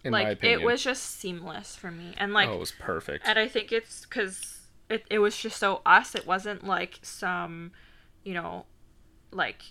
In 0.04 0.12
my 0.12 0.24
like 0.24 0.32
opinion, 0.38 0.60
it 0.60 0.64
was 0.64 0.82
just 0.84 1.02
seamless 1.18 1.74
for 1.74 1.90
me, 1.90 2.14
and 2.18 2.32
like 2.32 2.48
oh, 2.48 2.54
it 2.54 2.58
was 2.60 2.72
perfect. 2.72 3.26
And 3.26 3.38
I 3.38 3.48
think 3.48 3.72
it's 3.72 4.04
because 4.04 4.60
it, 4.90 5.04
it 5.10 5.18
was 5.18 5.36
just 5.36 5.56
so 5.58 5.80
us. 5.86 6.14
It 6.14 6.26
wasn't 6.26 6.64
like 6.64 6.98
some, 7.02 7.72
you 8.24 8.34
know, 8.34 8.66
like 9.32 9.62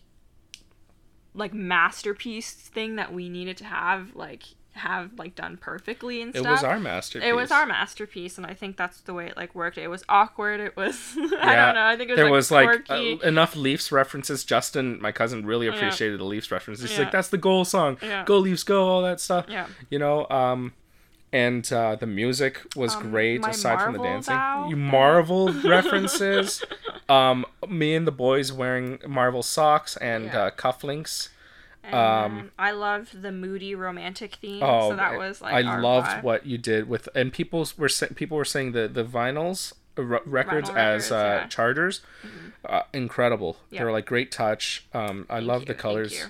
like 1.38 1.54
masterpiece 1.54 2.52
thing 2.52 2.96
that 2.98 3.14
we 3.14 3.30
needed 3.30 3.58
to 3.58 3.66
have 3.66 4.16
like 4.16 4.44
have 4.74 5.10
like 5.18 5.34
done 5.34 5.58
perfectly 5.58 6.22
and 6.22 6.34
stuff. 6.36 6.46
It 6.46 6.50
was 6.50 6.64
our 6.64 6.80
masterpiece. 6.80 7.28
It 7.28 7.36
was 7.36 7.50
our 7.52 7.66
masterpiece, 7.66 8.38
and 8.38 8.46
I 8.46 8.54
think 8.54 8.78
that's 8.78 9.02
the 9.02 9.14
way 9.14 9.28
it 9.28 9.36
like 9.38 9.56
worked. 9.56 9.78
It 9.78 9.88
was 9.88 10.04
awkward. 10.08 10.60
It 10.60 10.76
was 10.78 10.96
I 11.18 11.22
Yeah. 11.54 11.66
don't 11.66 11.76
know. 11.76 11.86
I 11.88 11.96
think 11.98 12.10
it 12.12 12.14
was 12.30 12.50
there 12.50 12.66
like, 12.66 12.80
was 12.80 12.90
like 12.90 13.22
uh, 13.24 13.28
enough 13.28 13.56
Leafs 13.56 13.92
references. 13.92 14.44
Justin, 14.44 15.02
my 15.02 15.12
cousin, 15.12 15.46
really 15.46 15.66
Yeah. 15.68 15.74
appreciated 15.76 16.20
the 16.20 16.26
Leafs 16.26 16.52
references. 16.52 16.90
He's 16.90 16.98
Yeah. 17.00 17.06
like, 17.06 17.12
"That's 17.14 17.30
the 17.30 17.38
goal 17.40 17.66
song. 17.66 17.98
Yeah. 18.04 18.24
Go 18.26 18.38
Leafs, 18.38 18.64
go!" 18.64 18.88
All 18.88 19.02
that 19.02 19.20
stuff. 19.20 19.46
yeah. 19.50 19.66
You 19.90 19.98
know, 20.00 20.28
um, 20.30 20.74
and 21.34 21.72
uh, 21.74 21.96
the 21.96 22.08
music 22.08 22.62
was 22.76 22.96
Um, 22.96 23.10
great 23.12 23.46
aside 23.46 23.82
from 23.82 23.94
the 23.94 24.04
dancing. 24.04 24.36
Marvel 24.78 25.52
references. 25.54 26.64
Um, 27.10 27.46
me 27.70 27.96
and 27.96 28.06
the 28.06 28.12
boys 28.12 28.52
wearing 28.52 29.00
Marvel 29.08 29.42
socks 29.42 29.96
and 29.96 30.26
Yeah. 30.26 30.42
uh, 30.44 30.52
cufflinks. 30.52 31.30
And 31.82 31.96
Um, 31.96 32.52
I 32.60 32.72
loved 32.72 33.22
the 33.22 33.32
moody 33.32 33.76
romantic 33.76 34.36
theme. 34.36 34.62
Oh, 34.62 34.90
so 34.90 34.98
that 34.98 35.18
was 35.18 35.40
like 35.40 35.54
I 35.66 35.80
loved 35.80 36.08
vibe. 36.10 36.24
what 36.24 36.46
you 36.46 36.58
did 36.58 36.90
with, 36.90 37.08
and 37.16 37.32
people 37.32 37.66
were 37.78 37.88
people 38.16 38.36
were 38.36 38.44
saying 38.44 38.74
the 38.74 38.90
the 38.90 39.06
vinyls 39.06 39.72
uh, 39.98 40.04
re- 40.04 40.20
records 40.26 40.70
Vinyl 40.70 40.76
as 40.76 41.04
records, 41.04 41.12
uh, 41.14 41.16
yeah. 41.16 41.40
Mm-hmm. 41.40 41.48
chargers, 41.50 42.02
uh, 42.66 42.82
incredible. 42.94 43.56
They 43.72 43.82
were 43.86 43.94
like 43.94 44.06
great 44.06 44.30
touch. 44.30 44.86
Um, 44.94 45.26
I 45.30 45.36
Thank 45.36 45.48
love 45.48 45.62
you, 45.62 45.66
the 45.68 45.74
colors. 45.76 46.28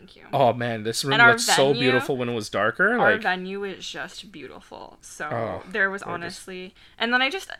Thank 0.00 0.16
you. 0.16 0.22
Oh 0.32 0.52
man, 0.52 0.82
this 0.82 1.04
room 1.04 1.18
looked 1.18 1.40
so 1.40 1.72
beautiful 1.74 2.16
when 2.16 2.28
it 2.28 2.34
was 2.34 2.48
darker. 2.48 2.98
our 2.98 3.12
Like 3.12 3.22
venue 3.22 3.64
is 3.64 3.86
just 3.88 4.32
beautiful. 4.32 4.96
So 5.02 5.26
Oh, 5.30 5.62
there 5.70 5.90
was 5.90 6.02
gorgeous. 6.02 6.14
honestly, 6.24 6.74
and 6.98 7.12
then 7.12 7.20
I 7.22 7.28
just, 7.30 7.50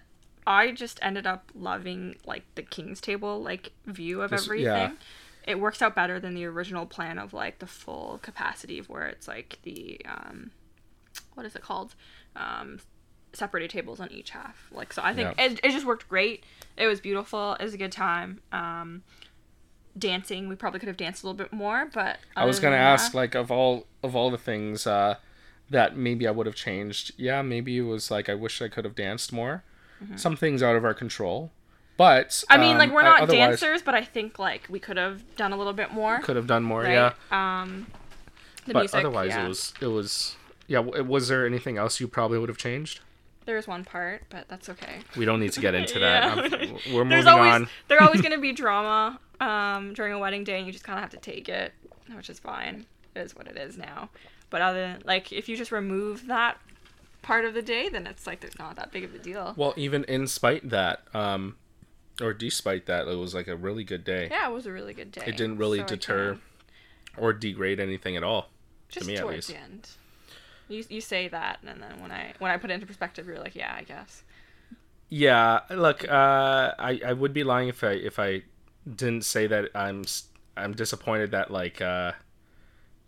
I 0.46 0.70
just 0.72 0.98
ended 1.02 1.26
up 1.26 1.50
loving 1.54 2.16
like 2.24 2.44
the 2.54 2.62
king's 2.62 3.00
table 3.00 3.42
like 3.42 3.72
view 3.86 4.22
of 4.22 4.30
This- 4.30 4.44
everything. 4.46 4.64
yeah. 4.66 4.92
It 5.46 5.58
works 5.58 5.80
out 5.82 5.94
better 5.94 6.20
than 6.20 6.34
the 6.34 6.44
original 6.44 6.86
plan 6.86 7.18
of 7.18 7.32
like 7.32 7.58
the 7.60 7.66
full 7.66 8.18
capacity 8.22 8.78
of 8.78 8.88
where 8.88 9.06
it's 9.06 9.26
like 9.28 9.58
the 9.62 10.00
um, 10.06 10.50
what 11.34 11.44
is 11.46 11.56
it 11.56 11.62
called, 11.62 11.94
um, 12.36 12.78
separated 13.32 13.70
tables 13.70 14.00
on 14.00 14.10
each 14.12 14.30
half. 14.30 14.68
Like 14.70 14.92
so, 14.92 15.02
I 15.02 15.14
think 15.14 15.34
Yeah. 15.38 15.44
it, 15.46 15.60
it 15.64 15.70
just 15.72 15.86
worked 15.86 16.08
great. 16.08 16.44
It 16.76 16.86
was 16.86 17.00
beautiful. 17.00 17.54
It 17.60 17.64
was 17.64 17.74
a 17.74 17.78
good 17.78 17.92
time. 17.92 18.40
Um, 18.52 19.02
dancing, 19.98 20.48
we 20.48 20.54
probably 20.56 20.80
could 20.80 20.88
have 20.88 20.96
danced 20.96 21.22
a 21.22 21.26
little 21.26 21.36
bit 21.36 21.52
more, 21.52 21.88
but 21.92 22.18
I 22.36 22.44
was 22.44 22.60
gonna 22.60 22.76
ask, 22.76 23.12
that- 23.12 23.18
like 23.18 23.34
of 23.34 23.50
all 23.50 23.86
of 24.02 24.14
all 24.16 24.30
the 24.30 24.38
things 24.38 24.86
uh, 24.86 25.16
that 25.68 25.96
maybe 25.96 26.26
I 26.26 26.30
would 26.30 26.46
have 26.46 26.54
changed. 26.56 27.12
Yeah, 27.16 27.42
maybe 27.42 27.78
it 27.78 27.82
was 27.82 28.10
like 28.10 28.28
I 28.28 28.34
wish 28.34 28.60
I 28.62 28.68
could 28.68 28.84
have 28.84 28.94
danced 28.94 29.32
more. 29.32 29.64
Some 30.16 30.34
things 30.34 30.62
out 30.62 30.76
of 30.76 30.84
our 30.84 30.94
control, 30.94 31.50
but 31.98 32.28
Mm-hmm. 32.30 32.52
I 32.52 32.56
mean, 32.56 32.78
like 32.78 32.88
um, 32.88 32.94
we're 32.94 33.02
not 33.02 33.20
otherwise, 33.20 33.60
dancers, 33.60 33.82
but 33.82 33.94
I 33.94 34.02
think 34.02 34.38
like 34.38 34.66
we 34.70 34.78
could 34.80 34.96
have 34.96 35.36
done 35.36 35.52
a 35.52 35.56
little 35.58 35.74
bit 35.74 35.92
more. 35.92 36.20
Could 36.20 36.36
have 36.36 36.46
done 36.46 36.62
more. 36.62 36.80
right? 36.82 37.12
Yeah. 37.30 37.60
Um, 37.62 37.86
the 38.66 38.72
but 38.72 38.80
music. 38.80 38.98
otherwise 39.00 39.28
yeah. 39.30 39.44
it 39.44 39.48
was 39.48 39.74
it 39.82 39.86
was 39.88 40.36
yeah 40.68 40.78
w- 40.82 41.04
was 41.04 41.28
there 41.28 41.44
anything 41.46 41.76
else 41.78 41.98
you 42.00 42.06
probably 42.08 42.38
would 42.38 42.48
have 42.48 42.58
changed 42.58 43.00
There's 43.46 43.66
one 43.66 43.84
part, 43.84 44.22
but 44.30 44.48
that's 44.48 44.68
okay. 44.70 45.00
we 45.16 45.24
don't 45.24 45.40
need 45.40 45.52
to 45.52 45.60
get 45.60 45.74
into 45.74 45.98
that 45.98 46.24
I'm- 46.38 46.50
we're 46.92 47.04
moving 47.04 47.08
There's 47.08 47.26
always 47.26 47.52
on 47.52 47.68
there's 47.88 48.00
always 48.02 48.20
gonna 48.22 48.38
be 48.38 48.52
drama 48.52 49.18
um, 49.40 49.94
during 49.94 50.12
a 50.12 50.18
wedding 50.18 50.44
day, 50.44 50.58
and 50.58 50.66
you 50.66 50.72
just 50.72 50.84
kind 50.84 50.98
of 50.98 51.02
have 51.02 51.10
to 51.12 51.16
take 51.30 51.48
it, 51.48 51.72
which 52.14 52.28
is 52.30 52.38
fine. 52.38 52.86
It 53.14 53.20
is 53.20 53.34
what 53.34 53.46
it 53.48 53.56
is 53.56 53.76
now. 53.76 54.10
But 54.50 54.60
other 54.62 54.80
than 54.80 55.02
like, 55.04 55.32
if 55.32 55.48
you 55.48 55.56
just 55.56 55.72
remove 55.72 56.26
that 56.26 56.58
part 57.22 57.44
of 57.44 57.54
the 57.54 57.62
day, 57.62 57.88
then 57.88 58.06
it's 58.06 58.26
like 58.26 58.40
there's 58.40 58.58
not 58.58 58.76
that 58.76 58.90
big 58.92 59.04
of 59.04 59.14
a 59.14 59.18
deal. 59.18 59.54
well 59.56 59.74
even 59.76 60.04
in 60.04 60.26
spite 60.26 60.70
that 60.70 61.02
um 61.14 61.56
or 62.20 62.32
despite 62.32 62.86
that 62.86 63.06
it 63.06 63.14
was 63.16 63.34
like 63.34 63.46
a 63.46 63.54
really 63.56 63.84
good 63.84 64.04
day 64.04 64.28
Yeah, 64.30 64.48
it 64.48 64.52
was 64.52 64.66
a 64.66 64.72
really 64.72 64.94
good 64.94 65.12
day. 65.12 65.22
it 65.26 65.36
didn't 65.36 65.58
really 65.58 65.78
So 65.80 65.84
deter 65.86 66.38
or 67.18 67.32
degrade 67.32 67.78
anything 67.78 68.16
at 68.16 68.22
all 68.22 68.48
just 68.88 69.06
me 69.06 69.16
at 69.16 69.20
towards 69.20 69.36
least. 69.36 69.48
the 69.48 69.56
end. 69.58 69.88
You, 70.68 70.84
you 70.88 71.00
say 71.00 71.28
that, 71.28 71.58
and 71.66 71.82
then 71.82 72.00
when 72.00 72.10
I 72.10 72.32
when 72.38 72.50
I 72.50 72.56
put 72.56 72.70
it 72.70 72.74
into 72.74 72.86
perspective, 72.86 73.26
you're 73.26 73.38
like, 73.38 73.54
yeah, 73.54 73.74
I 73.76 73.82
guess. 73.82 74.22
yeah 75.08 75.60
look 75.70 76.08
uh 76.08 76.72
i 76.78 77.00
i 77.06 77.12
would 77.12 77.32
be 77.34 77.42
lying 77.44 77.68
if 77.68 77.82
i 77.84 77.90
if 77.92 78.18
i 78.18 78.42
didn't 78.86 79.24
say 79.24 79.46
that 79.46 79.70
i'm 79.74 80.04
I'm 80.56 80.72
disappointed 80.74 81.30
that 81.30 81.50
like 81.50 81.80
uh 81.80 82.12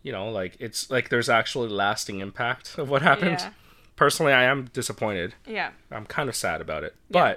you 0.02 0.12
know 0.12 0.30
like 0.30 0.56
it's 0.60 0.90
like 0.90 1.08
there's 1.10 1.28
actually 1.28 1.68
lasting 1.68 2.20
impact 2.20 2.78
of 2.78 2.88
what 2.88 3.02
happened 3.02 3.38
Yeah. 3.40 3.50
personally 3.96 4.32
i 4.32 4.44
am 4.44 4.66
disappointed 4.72 5.34
Yeah. 5.46 5.70
I'm 5.90 6.06
kind 6.06 6.28
of 6.28 6.36
sad 6.36 6.60
about 6.60 6.84
it. 6.84 6.94
Yeah. 7.10 7.36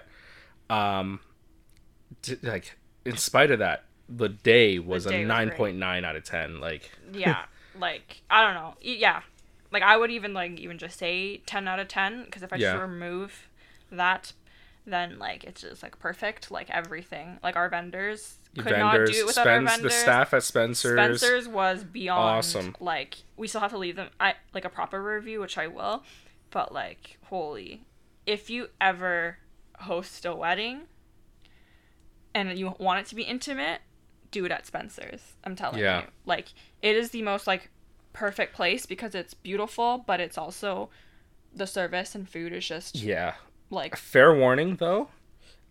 But 0.70 0.74
um 0.76 1.20
d- 2.22 2.38
like 2.44 2.78
in 3.06 3.18
spite 3.18 3.52
of 3.52 3.60
that, 3.60 3.84
the 4.10 4.30
day 4.30 4.80
was 4.80 5.06
day 5.06 5.24
a 5.24 5.28
was 5.28 5.50
great. 5.56 5.76
9.9 5.80 6.06
out 6.06 6.16
of 6.16 6.24
10. 6.24 6.60
Like 6.60 6.90
yeah 7.14 7.44
like 7.80 8.22
i 8.30 8.42
don't 8.44 8.54
know 8.54 8.74
yeah 8.82 9.22
like 9.72 9.84
i 9.84 9.98
would 9.98 10.10
even 10.12 10.34
like 10.34 10.60
even 10.60 10.78
just 10.78 10.98
say 10.98 11.38
10 11.46 11.68
out 11.68 11.78
of 11.80 11.88
10 11.90 12.24
because 12.26 12.42
if 12.42 12.54
i 12.54 12.56
Yeah. 12.56 12.72
just 12.74 12.82
remove 12.82 13.48
that 13.92 14.32
then 14.88 15.18
like 15.20 15.44
it's 15.44 15.62
just 15.62 15.82
like 15.84 15.98
perfect 16.00 16.52
like 16.52 16.70
everything 16.70 17.40
like 17.44 17.56
our 17.56 17.70
vendors 17.70 18.38
could 18.56 18.66
not 18.78 18.94
vendors, 18.94 19.12
do 19.12 19.20
it 19.22 19.26
without 19.26 19.48
our 19.48 19.62
vendors 19.62 19.82
the 19.82 19.90
staff 19.90 20.34
at 20.34 20.44
Spencer's. 20.44 20.94
spencer's 20.96 21.48
was 21.48 21.84
beyond 21.84 22.38
Awesome. 22.38 22.76
like 22.80 23.18
we 23.36 23.48
still 23.48 23.62
have 23.62 23.72
to 23.72 23.78
leave 23.78 23.96
them 23.96 24.10
i 24.20 24.36
like 24.54 24.64
a 24.66 24.70
proper 24.70 25.02
review 25.02 25.40
which 25.40 25.58
i 25.58 25.66
will 25.68 26.04
but 26.52 26.72
like 26.72 27.18
holy 27.26 27.84
if 28.26 28.50
you 28.50 28.70
ever 28.80 29.38
host 29.80 30.26
a 30.26 30.36
wedding 30.36 30.82
and 32.34 32.58
you 32.58 32.76
want 32.80 33.00
it 33.00 33.06
to 33.08 33.16
be 33.16 33.24
intimate 33.24 33.82
do 34.32 34.46
it 34.46 34.52
at 34.52 34.66
spencer's 34.66 35.34
i'm 35.44 35.56
telling 35.56 35.80
Yeah. 35.80 36.02
you 36.02 36.08
like 36.26 36.50
it 36.82 36.96
is 36.96 37.10
the 37.12 37.22
most 37.22 37.48
like 37.48 37.70
perfect 38.14 38.54
place 38.54 38.86
because 38.86 39.16
it's 39.16 39.34
beautiful 39.34 40.04
but 40.06 40.20
it's 40.20 40.38
also 40.38 40.90
the 41.54 41.68
service 41.68 42.16
and 42.16 42.28
food 42.30 42.54
is 42.54 42.68
just 42.68 42.96
Yeah. 42.96 43.36
Like 43.70 43.96
Fair 43.96 44.34
warning 44.36 44.78
though. 44.78 45.10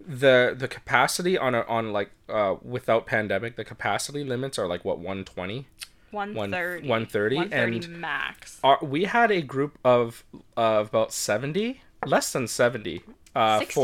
The 0.07 0.55
the 0.57 0.68
capacity 0.68 1.38
on 1.38 1.55
a 1.55 1.62
on 1.62 1.92
like 1.92 2.11
uh 2.28 2.57
without 2.62 3.07
pandemic, 3.07 3.57
the 3.57 3.64
capacity 3.64 4.24
limits 4.24 4.59
are 4.59 4.66
like 4.66 4.84
what 4.84 4.99
120. 4.99 5.66
130 6.11 6.88
130, 6.88 7.36
130 7.36 7.86
and- 7.86 8.01
max 8.01 8.61
Our, 8.62 8.78
we 8.80 9.05
had 9.05 9.32
a 9.32 9.42
group 9.42 9.78
of 9.84 10.22
of 10.57 10.88
about 10.88 11.12
70, 11.12 11.80
less 12.07 12.32
than 12.32 12.47
70 12.47 13.03
uh 13.35 13.59
68 13.59 13.74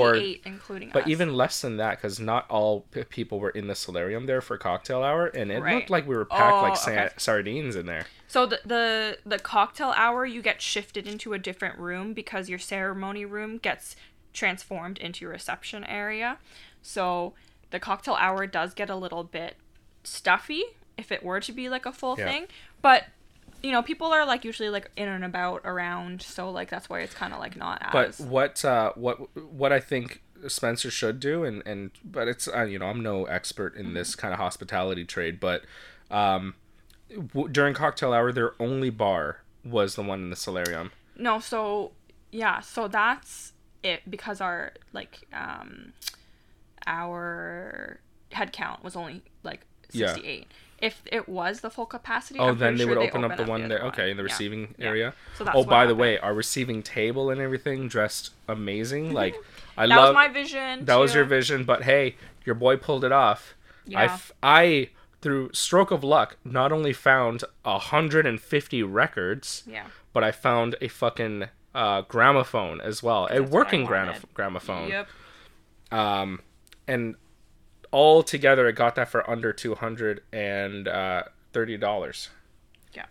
for 0.43 0.49
including 0.49 0.91
But 0.93 1.03
us. 1.05 1.09
even 1.09 1.35
less 1.35 1.61
than 1.61 1.77
that, 1.79 1.97
because 1.99 2.21
not 2.21 2.49
all 2.51 2.83
p- 2.93 3.05
people 3.05 3.41
were 3.41 3.51
in 3.51 3.67
the 3.67 3.75
solarium 3.75 4.27
there 4.27 4.41
for 4.41 4.57
cocktail 4.59 5.03
hour, 5.03 5.27
and 5.27 5.51
it 5.51 5.61
Right. 5.61 5.75
looked 5.77 5.91
like 5.91 6.07
we 6.07 6.15
were 6.17 6.25
packed 6.25 6.55
Oh, 6.57 6.63
like 6.63 6.77
sa- 6.77 6.91
okay. 6.91 7.09
sardines 7.17 7.75
in 7.77 7.87
there. 7.87 8.07
So 8.29 8.47
the, 8.47 8.61
the 8.65 9.19
the 9.27 9.39
cocktail 9.39 9.93
hour 9.97 10.25
you 10.25 10.41
get 10.43 10.63
shifted 10.63 11.07
into 11.09 11.33
a 11.33 11.39
different 11.39 11.79
room 11.79 12.13
because 12.15 12.49
your 12.49 12.59
ceremony 12.61 13.25
room 13.25 13.59
gets 13.59 13.97
transformed 14.33 14.99
into 14.99 15.25
your 15.25 15.33
reception 15.33 15.83
area. 15.85 16.39
So 16.83 17.35
the 17.71 17.81
cocktail 17.81 18.15
hour 18.15 18.47
does 18.47 18.73
get 18.75 18.89
a 18.89 18.95
little 18.97 19.25
bit 19.25 19.57
stuffy 20.05 20.63
if 20.97 21.11
it 21.11 21.23
were 21.25 21.41
to 21.41 21.53
be 21.53 21.69
like 21.69 21.87
a 21.87 21.93
full 21.93 22.17
Yeah. 22.19 22.27
thing. 22.31 22.47
But 22.83 23.07
you 23.63 23.73
know, 23.73 23.83
people 23.83 24.09
are 24.09 24.25
like 24.27 24.45
usually 24.45 24.69
like 24.71 24.91
in 24.97 25.09
and 25.09 25.25
about 25.25 25.63
around, 25.65 26.23
so 26.23 26.51
like 26.51 26.71
that's 26.71 26.89
why 26.89 27.01
it's 27.01 27.15
kind 27.15 27.33
of 27.33 27.39
like 27.39 27.57
not 27.57 27.83
But 27.93 28.19
what 28.21 28.65
uh, 28.65 28.93
what 28.95 29.37
what 29.37 29.73
I 29.73 29.81
think 29.81 30.23
Spencer 30.49 30.91
should 30.91 31.21
do, 31.21 31.45
and 31.45 31.63
and 31.67 31.91
but 32.05 32.29
it's 32.29 32.49
uh, 32.49 32.63
you 32.63 32.79
know 32.79 32.87
I'm 32.87 33.03
no 33.03 33.25
expert 33.25 33.77
in 33.77 33.95
this 33.95 34.15
kind 34.15 34.33
of 34.33 34.41
hospitality 34.41 35.05
trade, 35.05 35.39
but 35.41 35.63
um, 36.11 36.55
w- 37.11 37.49
during 37.49 37.75
cocktail 37.75 38.13
hour, 38.13 38.33
their 38.33 38.53
only 38.61 38.91
bar 38.91 39.43
was 39.65 39.95
the 39.95 40.03
one 40.03 40.21
in 40.21 40.31
the 40.31 40.37
solarium. 40.37 40.91
No, 41.17 41.39
so 41.39 41.93
yeah, 42.33 42.61
so 42.61 42.89
that's 42.89 43.53
it 43.83 44.09
because 44.11 44.41
our 44.41 44.73
like 44.93 45.27
um 45.33 45.93
our 46.87 48.01
head 48.33 48.53
count 48.53 48.83
was 48.85 48.97
only 48.97 49.23
like 49.43 49.67
Yeah. 49.93 50.17
68. 50.81 50.87
If 50.87 51.03
it 51.13 51.29
was 51.29 51.61
the 51.61 51.71
full 51.71 51.87
capacity, 51.87 52.39
Oh, 52.39 52.49
I'm 52.49 52.59
then 52.59 52.77
they 52.77 52.85
sure 52.85 52.97
would 52.99 53.07
open 53.09 53.25
up 53.25 53.37
the 53.37 53.45
one 53.45 53.69
there. 53.69 53.81
Okay, 53.87 54.11
in 54.11 54.17
the 54.17 54.23
receiving 54.23 54.75
Yeah. 54.79 54.87
area. 54.87 55.15
So 55.37 55.45
that's 55.45 55.57
oh, 55.57 55.65
by 55.65 55.87
the 55.87 55.95
way, 55.95 56.19
our 56.19 56.35
receiving 56.35 56.83
table 56.83 57.31
and 57.31 57.41
everything 57.41 57.89
dressed 57.89 58.31
amazing. 58.49 59.13
Like 59.13 59.37
I 59.77 59.87
That 59.87 59.97
love 59.97 60.09
was 60.09 60.15
my 60.15 60.29
vision. 60.29 60.85
that 60.87 60.97
was 60.97 61.15
your 61.15 61.25
vision 61.25 61.65
but 61.65 61.85
hey 61.85 62.17
your 62.45 62.55
boy 62.55 62.77
pulled 62.77 63.05
it 63.05 63.13
off 63.13 63.55
I, 63.89 63.91
Yeah. 63.91 64.03
f- 64.05 64.33
I 64.43 64.91
through 65.23 65.51
stroke 65.53 65.91
of 65.91 66.03
luck 66.03 66.37
not 66.45 66.73
only 66.73 66.93
found 66.93 67.45
150 67.65 68.83
records 68.83 69.63
Yeah. 69.67 69.85
but 70.13 70.25
i 70.25 70.33
found 70.33 70.75
a 70.81 70.89
fucking 70.89 71.45
uh, 71.75 72.01
gramophone 72.03 72.81
as 72.81 73.03
well 73.03 73.27
a 73.31 73.37
I 73.37 73.41
working 73.41 73.85
wanted. 73.85 74.23
gramophone 74.35 74.89
Yep. 74.89 75.09
um 75.93 76.41
and 76.89 77.15
all 77.93 78.23
together 78.23 78.69
it 78.69 78.75
got 78.75 78.95
that 78.95 79.09
for 79.09 79.29
under 79.29 79.53
200 79.53 80.23
and 80.33 80.87
uh, 80.89 81.23
$30 81.53 82.29
Yeah. 82.95 83.07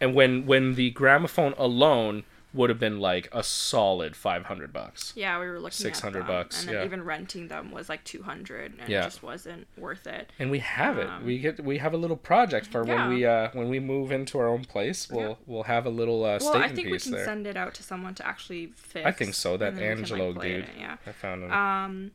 and 0.00 0.14
when 0.14 0.46
when 0.46 0.74
the 0.74 0.90
gramophone 0.90 1.54
alone 1.56 2.24
would 2.54 2.70
have 2.70 2.80
been 2.80 2.98
like 2.98 3.28
a 3.30 3.42
solid 3.42 4.16
500 4.16 4.72
bucks 4.72 5.12
Yeah, 5.14 5.38
we 5.38 5.46
were 5.46 5.60
looking 5.60 5.70
600 5.76 6.20
at 6.20 6.26
them, 6.26 6.34
bucks, 6.34 6.62
and 6.64 6.72
yeah. 6.72 6.84
even 6.84 7.04
renting 7.04 7.48
them 7.48 7.70
was 7.70 7.90
like 7.90 8.02
200 8.04 8.72
and 8.80 8.88
Yeah. 8.88 9.00
it 9.02 9.04
just 9.04 9.22
wasn't 9.22 9.66
worth 9.76 10.06
it. 10.06 10.32
and 10.38 10.50
we 10.50 10.58
have 10.60 10.96
it 10.98 11.06
Um, 11.08 11.26
we 11.26 11.38
get 11.38 11.62
we 11.62 11.76
have 11.78 11.92
a 11.92 11.98
little 11.98 12.16
project 12.16 12.66
for 12.66 12.84
Yeah. 12.86 12.94
when 13.06 13.14
we 13.14 13.26
uh 13.26 13.50
when 13.52 13.68
we 13.68 13.78
move 13.80 14.10
into 14.10 14.38
our 14.38 14.48
own 14.48 14.64
place 14.64 15.10
we'll 15.10 15.38
we'll 15.46 15.64
have 15.64 15.84
a 15.84 15.90
little 15.90 16.24
uh 16.24 16.38
Well, 16.40 16.56
I 16.56 16.68
think 16.68 16.90
we 16.90 16.98
can 16.98 17.12
there 17.12 17.24
send 17.26 17.46
it 17.46 17.56
out 17.58 17.74
to 17.74 17.82
someone 17.82 18.14
to 18.14 18.26
actually 18.26 18.72
fix. 18.74 19.04
i 19.06 19.12
think 19.12 19.34
so 19.34 19.58
that 19.58 19.74
and 19.74 19.78
then 19.78 19.98
we 19.98 20.02
can, 20.04 20.18
like, 20.18 20.20
angelo 20.22 20.32
dude 20.42 20.64
it, 20.64 20.68
Yeah. 20.78 20.96
i 21.06 21.12
found 21.12 21.44
him 21.44 21.52
Um, 21.52 22.10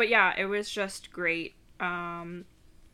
but 0.00 0.08
yeah, 0.08 0.32
it 0.42 0.46
was 0.46 0.70
just 0.70 1.12
great. 1.12 1.54
Um, 1.78 2.46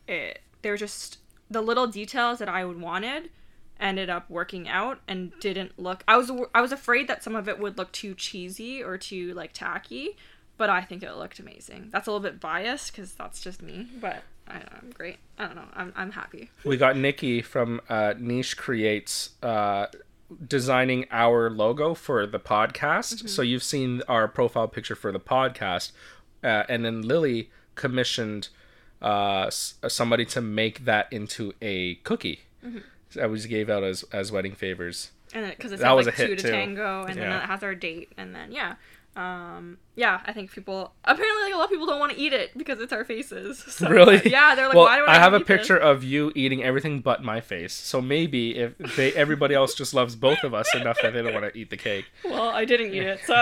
it 0.09 0.41
they 0.61 0.69
were 0.69 0.77
just 0.87 1.19
the 1.49 1.61
little 1.61 1.87
details 1.87 2.39
that 2.39 2.49
I 2.49 2.65
would 2.65 2.81
wanted 2.81 3.29
ended 3.79 4.09
up 4.09 4.29
working 4.29 4.67
out 4.67 4.99
and 5.07 5.31
didn't 5.39 5.79
look. 5.79 6.03
I 6.07 6.17
was 6.17 6.29
I 6.53 6.59
was 6.61 6.71
afraid 6.73 7.07
that 7.07 7.23
some 7.23 7.35
of 7.35 7.47
it 7.47 7.59
would 7.59 7.77
look 7.77 7.91
too 7.93 8.13
cheesy 8.13 8.83
or 8.83 8.97
too 8.97 9.33
like 9.33 9.53
tacky, 9.53 10.17
but 10.57 10.69
I 10.69 10.81
think 10.81 11.01
it 11.03 11.13
looked 11.15 11.39
amazing. 11.39 11.89
That's 11.91 12.07
a 12.07 12.11
little 12.11 12.27
bit 12.29 12.41
biased 12.41 12.91
because 12.91 13.13
that's 13.13 13.39
just 13.39 13.61
me, 13.61 13.87
but 14.01 14.23
I, 14.47 14.55
I'm 14.55 14.89
great. 14.93 15.17
I 15.39 15.45
don't 15.45 15.55
know. 15.55 15.69
I'm 15.73 15.93
I'm 15.95 16.11
happy. 16.11 16.49
we 16.65 16.75
got 16.75 16.97
nikki 16.97 17.41
from 17.41 17.79
uh 17.87 18.13
niche 18.19 18.57
creates 18.57 19.13
uh 19.41 19.85
designing 20.45 21.05
our 21.09 21.49
logo 21.49 21.93
for 21.93 22.25
the 22.27 22.39
podcast 22.39 23.13
Mm-hmm. 23.15 23.27
so 23.27 23.41
you've 23.41 23.63
seen 23.63 24.01
our 24.09 24.27
profile 24.27 24.67
picture 24.67 24.95
for 25.03 25.11
the 25.13 25.21
podcast 25.21 25.93
uh, 26.47 26.63
and 26.69 26.79
then 26.85 27.01
lily 27.01 27.49
commissioned 27.75 28.49
uh 29.01 29.45
s- 29.47 29.75
somebody 29.87 30.25
to 30.25 30.41
make 30.41 30.85
that 30.85 31.05
into 31.11 31.53
a 31.61 31.95
cookie 32.09 32.39
Mm-hmm. 32.65 32.79
that 33.15 33.29
we 33.29 33.35
just 33.37 33.49
gave 33.49 33.69
out 33.69 33.83
as 33.83 34.03
as 34.11 34.31
wedding 34.31 34.55
favors 34.55 35.11
and 35.33 35.43
because 35.51 35.71
it 35.73 35.79
That 35.79 35.91
was 35.91 36.05
like 36.07 36.15
a 36.15 36.17
hit, 36.21 36.27
two 36.29 36.35
to 36.37 36.41
too. 36.43 36.49
tango, 36.51 37.03
and 37.05 37.15
then 37.19 37.29
Yeah. 37.29 37.43
it 37.43 37.47
has 37.47 37.61
our 37.61 37.75
date, 37.75 38.09
and 38.17 38.33
then 38.33 38.51
yeah, 38.51 38.75
um, 39.15 39.77
yeah. 39.95 40.21
I 40.25 40.31
think 40.33 40.51
people 40.51 40.93
apparently 41.03 41.43
like 41.43 41.53
a 41.53 41.57
lot 41.57 41.65
of 41.65 41.69
people 41.69 41.85
don't 41.85 41.99
want 41.99 42.13
to 42.13 42.17
eat 42.25 42.33
it 42.33 42.57
because 42.57 42.79
it's 42.79 42.93
our 42.93 43.03
faces. 43.03 43.59
So, 43.77 43.89
really 43.97 44.21
Yeah, 44.37 44.55
they're 44.55 44.67
like, 44.67 44.75
well 44.75 44.85
why 44.85 44.97
do 44.97 45.03
I, 45.05 45.15
i 45.17 45.19
have 45.19 45.33
a 45.33 45.37
eat 45.37 45.45
this?" 45.47 45.57
picture 45.57 45.77
of 45.77 46.03
you 46.03 46.31
eating 46.33 46.63
everything 46.63 47.01
but 47.01 47.23
my 47.23 47.39
face 47.41 47.73
so 47.73 48.01
maybe 48.01 48.43
if 48.57 48.95
they 48.95 49.09
everybody 49.13 49.53
else 49.53 49.75
just 49.75 49.93
loves 49.93 50.15
both 50.15 50.41
of 50.43 50.53
us 50.53 50.73
enough 50.73 50.97
that 51.03 51.11
they 51.13 51.21
don't 51.21 51.33
want 51.39 51.45
to 51.53 51.59
eat 51.59 51.69
the 51.69 51.77
cake 51.89 52.05
Well, 52.25 52.49
I 52.49 52.63
didn't 52.65 52.93
eat 52.95 53.03
it, 53.03 53.19
so 53.27 53.35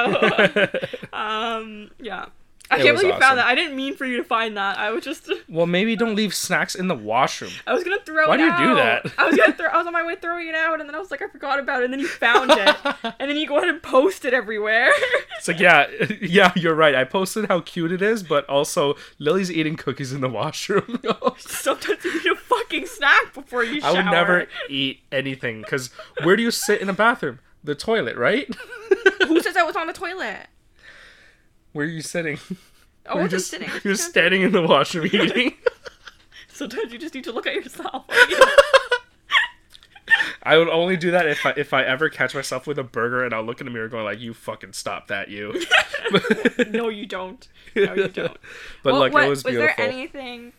um, 1.14 1.92
yeah. 2.00 2.26
I 2.72 2.78
It 2.78 2.84
can't 2.84 2.96
believe 2.98 3.08
you 3.08 3.12
awesome. 3.14 3.22
found 3.22 3.38
that. 3.38 3.46
I 3.46 3.54
didn't 3.56 3.76
mean 3.76 3.96
for 3.96 4.06
you 4.06 4.18
to 4.18 4.24
find 4.24 4.58
that. 4.58 4.78
I 4.78 4.90
was 4.92 5.04
just, 5.04 5.30
well 5.50 5.66
maybe 5.68 5.96
don't 5.96 6.16
leave 6.16 6.34
snacks 6.34 6.74
in 6.76 6.88
the 6.88 6.96
washroom 6.96 7.52
I 7.68 7.74
was 7.74 7.84
gonna 7.84 8.00
throw 8.06 8.28
Why 8.28 8.38
do 8.38 8.44
you 8.44 8.50
out. 8.52 8.58
do 8.60 8.76
that? 8.76 9.14
I 9.18 9.28
was 9.28 9.36
gonna 9.38 9.54
throw. 9.58 9.68
I 9.68 9.78
was 9.78 9.86
on 9.88 9.94
my 9.94 10.04
way 10.06 10.16
throwing 10.16 10.48
it 10.48 10.56
out, 10.56 10.80
and 10.80 10.90
then 10.90 10.96
I 10.96 11.00
was 11.00 11.12
like, 11.12 11.22
I 11.22 11.28
forgot 11.28 11.60
about 11.60 11.82
it, 11.82 11.86
and 11.86 11.94
then 11.94 12.00
you 12.00 12.08
found 12.08 12.52
it, 12.52 12.76
and 13.20 13.30
then 13.30 13.38
you 13.38 13.48
go 13.48 13.58
ahead 13.58 13.70
and 13.70 13.82
post 13.84 14.26
it 14.26 14.34
everywhere. 14.34 14.90
It's 15.38 15.48
like, 15.48 15.60
yeah, 15.60 15.88
yeah, 16.22 16.52
you're 16.56 16.76
right. 16.76 16.96
I 16.96 17.04
posted 17.04 17.46
how 17.48 17.60
cute 17.60 17.92
it 17.92 18.02
is, 18.02 18.24
but 18.24 18.48
also 18.50 18.96
Lily's 19.20 19.52
eating 19.52 19.76
cookies 19.76 20.12
in 20.14 20.22
the 20.22 20.30
washroom. 20.30 21.00
Sometimes 21.38 22.04
you 22.04 22.14
need 22.24 22.32
a 22.32 22.36
fucking 22.36 22.86
snack 22.88 23.34
before 23.34 23.64
you 23.64 23.78
I 23.78 23.80
shower. 23.80 23.96
would 23.98 24.06
never 24.12 24.48
eat 24.70 25.02
anything 25.12 25.62
because 25.62 25.92
where 26.24 26.36
do 26.36 26.42
you 26.44 26.52
sit 26.52 26.82
in 26.82 26.90
a 26.90 26.94
bathroom? 26.94 27.40
The 27.64 27.76
toilet, 27.76 28.16
right? 28.16 28.48
Who 29.28 29.42
says 29.42 29.56
I 29.58 29.64
was 29.64 29.76
on 29.76 29.88
the 29.88 29.94
toilet? 29.94 30.48
Where 31.76 31.86
are 31.86 31.90
you 31.90 32.02
sitting? 32.02 32.40
Oh, 33.06 33.18
we're 33.18 33.28
just 33.28 33.52
sitting. 33.52 33.70
You're 33.84 33.96
standing 33.96 34.44
in 34.44 34.54
the 34.54 34.62
washroom 34.62 35.08
eating. 35.12 35.56
Sometimes 36.48 36.94
you 36.94 36.98
just 36.98 37.14
need 37.14 37.26
to 37.26 37.34
look 37.34 37.46
at 37.46 37.54
yourself. 37.54 38.06
I 40.44 40.58
would 40.58 40.70
only 40.70 40.96
do 40.96 41.12
that 41.12 41.28
if 41.28 41.46
I 41.46 41.50
if 41.58 41.74
I 41.74 41.84
ever 41.84 42.08
catch 42.08 42.34
myself 42.34 42.66
with 42.66 42.80
a 42.80 42.84
burger 42.84 43.26
and 43.26 43.34
I'll 43.34 43.44
look 43.44 43.60
in 43.60 43.66
the 43.66 43.72
mirror 43.72 43.90
going 43.90 44.06
like, 44.06 44.22
"You 44.22 44.34
fucking 44.34 44.72
stop 44.72 45.08
that, 45.08 45.28
you." 45.28 45.62
no, 46.70 46.88
you 46.88 47.06
don't. 47.06 47.46
No, 47.76 47.94
you 47.94 48.08
don't. 48.08 48.38
But 48.82 48.94
Well, 48.94 49.00
look, 49.02 49.14
what- 49.14 49.26
it 49.26 49.30
was 49.30 49.44
beautiful. 49.44 49.68
Was 49.68 49.76
there 49.76 49.86
anything 49.86 50.54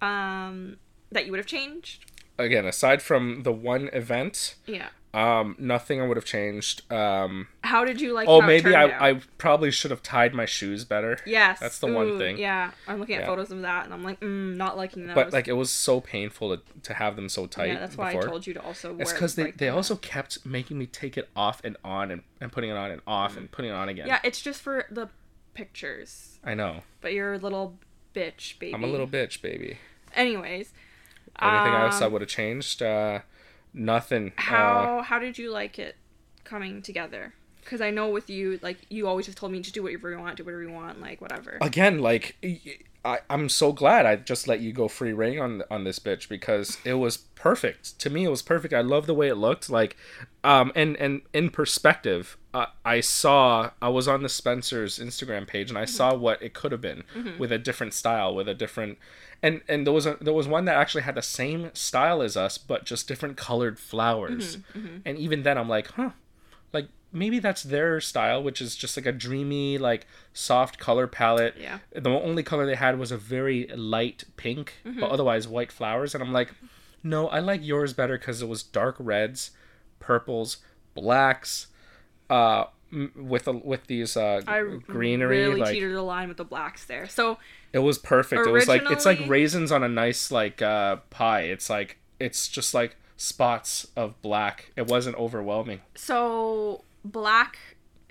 um 0.00 0.76
that 1.10 1.24
you 1.26 1.32
would 1.32 1.38
have 1.38 1.46
changed? 1.46 2.04
Again, 2.38 2.66
aside 2.66 3.02
from 3.02 3.42
the 3.42 3.52
one 3.52 3.90
event, 3.92 4.54
Yeah. 4.64 4.90
Um, 5.12 5.56
nothing 5.58 6.00
I 6.00 6.06
would 6.06 6.16
have 6.16 6.24
changed. 6.24 6.90
Um, 6.92 7.48
How 7.64 7.84
did 7.84 8.00
you 8.00 8.12
like? 8.12 8.28
oh, 8.28 8.40
how 8.40 8.46
maybe 8.46 8.74
I, 8.74 8.84
out? 8.84 9.02
I 9.02 9.20
probably 9.38 9.70
should 9.72 9.90
have 9.90 10.02
tied 10.02 10.34
my 10.34 10.44
shoes 10.44 10.84
better. 10.84 11.18
Yes. 11.26 11.58
That's 11.58 11.80
the 11.80 11.88
one 11.88 12.16
thing. 12.18 12.38
Yeah, 12.38 12.70
I'm 12.86 13.00
looking 13.00 13.16
at 13.16 13.22
Yeah. 13.22 13.26
photos 13.26 13.50
of 13.50 13.62
that, 13.62 13.84
and 13.84 13.92
I'm 13.92 14.04
like, 14.04 14.20
mm, 14.20 14.54
not 14.56 14.76
liking 14.76 15.06
those. 15.06 15.14
But 15.16 15.32
like 15.32 15.48
it 15.48 15.54
was 15.54 15.70
so 15.70 16.00
painful 16.00 16.56
to, 16.56 16.62
to 16.82 16.94
have 16.94 17.16
them 17.16 17.28
so 17.28 17.46
tight. 17.46 17.72
yeah, 17.72 17.80
that's 17.80 17.96
why. 17.96 18.10
I 18.10 18.20
told 18.20 18.46
you 18.46 18.54
to 18.54 18.62
also 18.62 18.92
wear. 18.92 19.02
It's 19.02 19.12
because 19.12 19.34
they, 19.34 19.44
like, 19.44 19.56
they 19.56 19.66
the- 19.66 19.74
also 19.74 19.96
kept 19.96 20.46
making 20.46 20.78
me 20.78 20.86
take 20.86 21.18
it 21.18 21.28
off 21.34 21.60
and 21.64 21.76
on 21.84 22.12
and, 22.12 22.22
and 22.40 22.52
putting 22.52 22.70
it 22.70 22.76
on 22.76 22.92
and 22.92 23.02
off 23.06 23.36
and 23.36 23.50
putting 23.50 23.70
it 23.72 23.74
on 23.74 23.88
again. 23.88 24.06
Yeah, 24.06 24.20
it's 24.22 24.40
just 24.40 24.62
for 24.62 24.86
the 24.90 25.08
pictures. 25.54 26.38
I 26.44 26.54
know. 26.54 26.82
But 27.00 27.14
you're 27.14 27.34
a 27.34 27.38
little 27.38 27.78
bitch, 28.14 28.58
baby. 28.60 28.74
I'm 28.74 28.84
a 28.84 28.86
little 28.86 29.08
bitch, 29.08 29.42
baby. 29.42 29.78
Anyways. 30.14 30.72
Anything 31.40 31.72
else 31.74 32.02
I 32.02 32.06
um, 32.06 32.12
would 32.12 32.20
have 32.20 32.30
changed? 32.30 32.82
Uh, 32.82 33.20
nothing. 33.72 34.32
Uh, 34.38 34.40
How 34.42 35.02
how 35.02 35.18
did 35.18 35.38
you 35.38 35.50
like 35.50 35.78
it 35.78 35.96
coming 36.44 36.82
together? 36.82 37.34
Because 37.62 37.80
I 37.80 37.90
know 37.90 38.08
with 38.08 38.30
you, 38.30 38.58
like 38.62 38.78
you 38.88 39.06
always 39.06 39.26
just 39.26 39.38
told 39.38 39.52
me 39.52 39.60
to 39.62 39.72
do 39.72 39.82
whatever 39.82 40.10
you 40.10 40.18
want, 40.18 40.36
do 40.36 40.44
whatever 40.44 40.62
you 40.62 40.72
want, 40.72 41.00
like 41.00 41.20
whatever. 41.20 41.58
again, 41.60 41.98
like 42.00 42.36
I, 43.04 43.20
I'm 43.30 43.48
so 43.48 43.72
glad 43.72 44.04
I 44.04 44.16
just 44.16 44.46
let 44.46 44.60
you 44.60 44.72
go 44.72 44.88
free 44.88 45.12
rein 45.12 45.38
on 45.38 45.62
on 45.70 45.84
this 45.84 45.98
bitch 45.98 46.28
because 46.28 46.78
it 46.84 46.94
was 46.94 47.16
perfect. 47.16 47.98
To 48.00 48.10
me, 48.10 48.24
it 48.24 48.30
was 48.30 48.42
perfect. 48.42 48.74
I 48.74 48.82
love 48.82 49.06
the 49.06 49.14
way 49.14 49.28
it 49.28 49.36
looked. 49.36 49.70
Like, 49.70 49.96
um, 50.44 50.70
and 50.74 50.96
and 50.96 51.22
in 51.32 51.50
perspective, 51.50 52.36
uh, 52.52 52.66
I 52.84 53.00
saw 53.00 53.70
I 53.80 53.88
was 53.88 54.06
on 54.06 54.22
the 54.22 54.28
Spencer's 54.28 54.98
Instagram 54.98 55.46
page 55.46 55.70
and 55.70 55.78
I 55.78 55.86
saw 55.86 56.14
what 56.14 56.42
it 56.42 56.52
could 56.52 56.72
have 56.72 56.80
been 56.82 57.04
with 57.38 57.52
a 57.52 57.58
different 57.58 57.94
style, 57.94 58.34
with 58.34 58.48
a 58.48 58.54
different. 58.54 58.98
And, 59.42 59.62
and 59.66 59.86
there 59.86 59.94
was 59.94 60.04
a, 60.04 60.18
there 60.20 60.34
was 60.34 60.46
one 60.46 60.66
that 60.66 60.76
actually 60.76 61.00
had 61.04 61.14
the 61.14 61.22
same 61.22 61.70
style 61.72 62.20
as 62.20 62.36
us, 62.36 62.58
but 62.58 62.84
just 62.84 63.08
different 63.08 63.38
colored 63.38 63.78
flowers. 63.78 64.58
And 65.06 65.16
even 65.16 65.44
then, 65.44 65.56
I'm 65.56 65.68
like, 65.68 65.86
huh, 65.92 66.10
like 66.74 66.88
maybe 67.12 67.38
that's 67.38 67.62
their 67.62 68.00
style 68.00 68.42
which 68.42 68.60
is 68.60 68.76
just 68.76 68.96
like 68.96 69.06
a 69.06 69.12
dreamy 69.12 69.78
like 69.78 70.06
soft 70.32 70.78
color 70.78 71.06
palette. 71.06 71.54
Yeah. 71.60 71.78
the 71.92 72.08
only 72.10 72.42
color 72.42 72.66
they 72.66 72.76
had 72.76 72.98
was 72.98 73.10
a 73.10 73.16
very 73.16 73.66
light 73.74 74.24
pink 74.36 74.74
but 74.84 75.10
otherwise 75.10 75.48
white 75.48 75.72
flowers 75.72 76.14
and 76.14 76.22
i'm 76.22 76.32
like 76.32 76.54
no 77.02 77.28
i 77.28 77.38
like 77.40 77.64
yours 77.64 77.92
better 77.92 78.16
because 78.18 78.42
it 78.42 78.48
was 78.48 78.62
dark 78.62 78.96
reds 78.98 79.50
purples 79.98 80.58
blacks 80.94 81.66
uh 82.28 82.64
m- 82.92 83.12
with 83.16 83.46
a, 83.48 83.52
with 83.52 83.86
these 83.86 84.16
uh 84.16 84.40
I 84.46 84.62
greenery 84.86 85.38
really 85.46 85.60
like 85.60 85.72
cheated 85.74 85.94
the 85.94 86.02
line 86.02 86.28
with 86.28 86.36
the 86.36 86.44
blacks 86.44 86.84
there. 86.84 87.08
So 87.08 87.38
it 87.72 87.78
was 87.80 87.98
perfect. 87.98 88.46
It 88.46 88.50
was 88.50 88.68
like 88.68 88.82
it's 88.90 89.04
like 89.06 89.20
raisins 89.28 89.70
on 89.72 89.82
a 89.82 89.88
nice 89.88 90.30
like 90.30 90.60
uh 90.62 90.96
pie. 91.10 91.42
It's 91.42 91.68
like 91.70 91.98
it's 92.18 92.48
just 92.48 92.74
like 92.74 92.96
spots 93.16 93.86
of 93.96 94.20
black. 94.22 94.72
It 94.76 94.86
wasn't 94.86 95.16
overwhelming. 95.16 95.80
So 95.94 96.84
black 97.04 97.58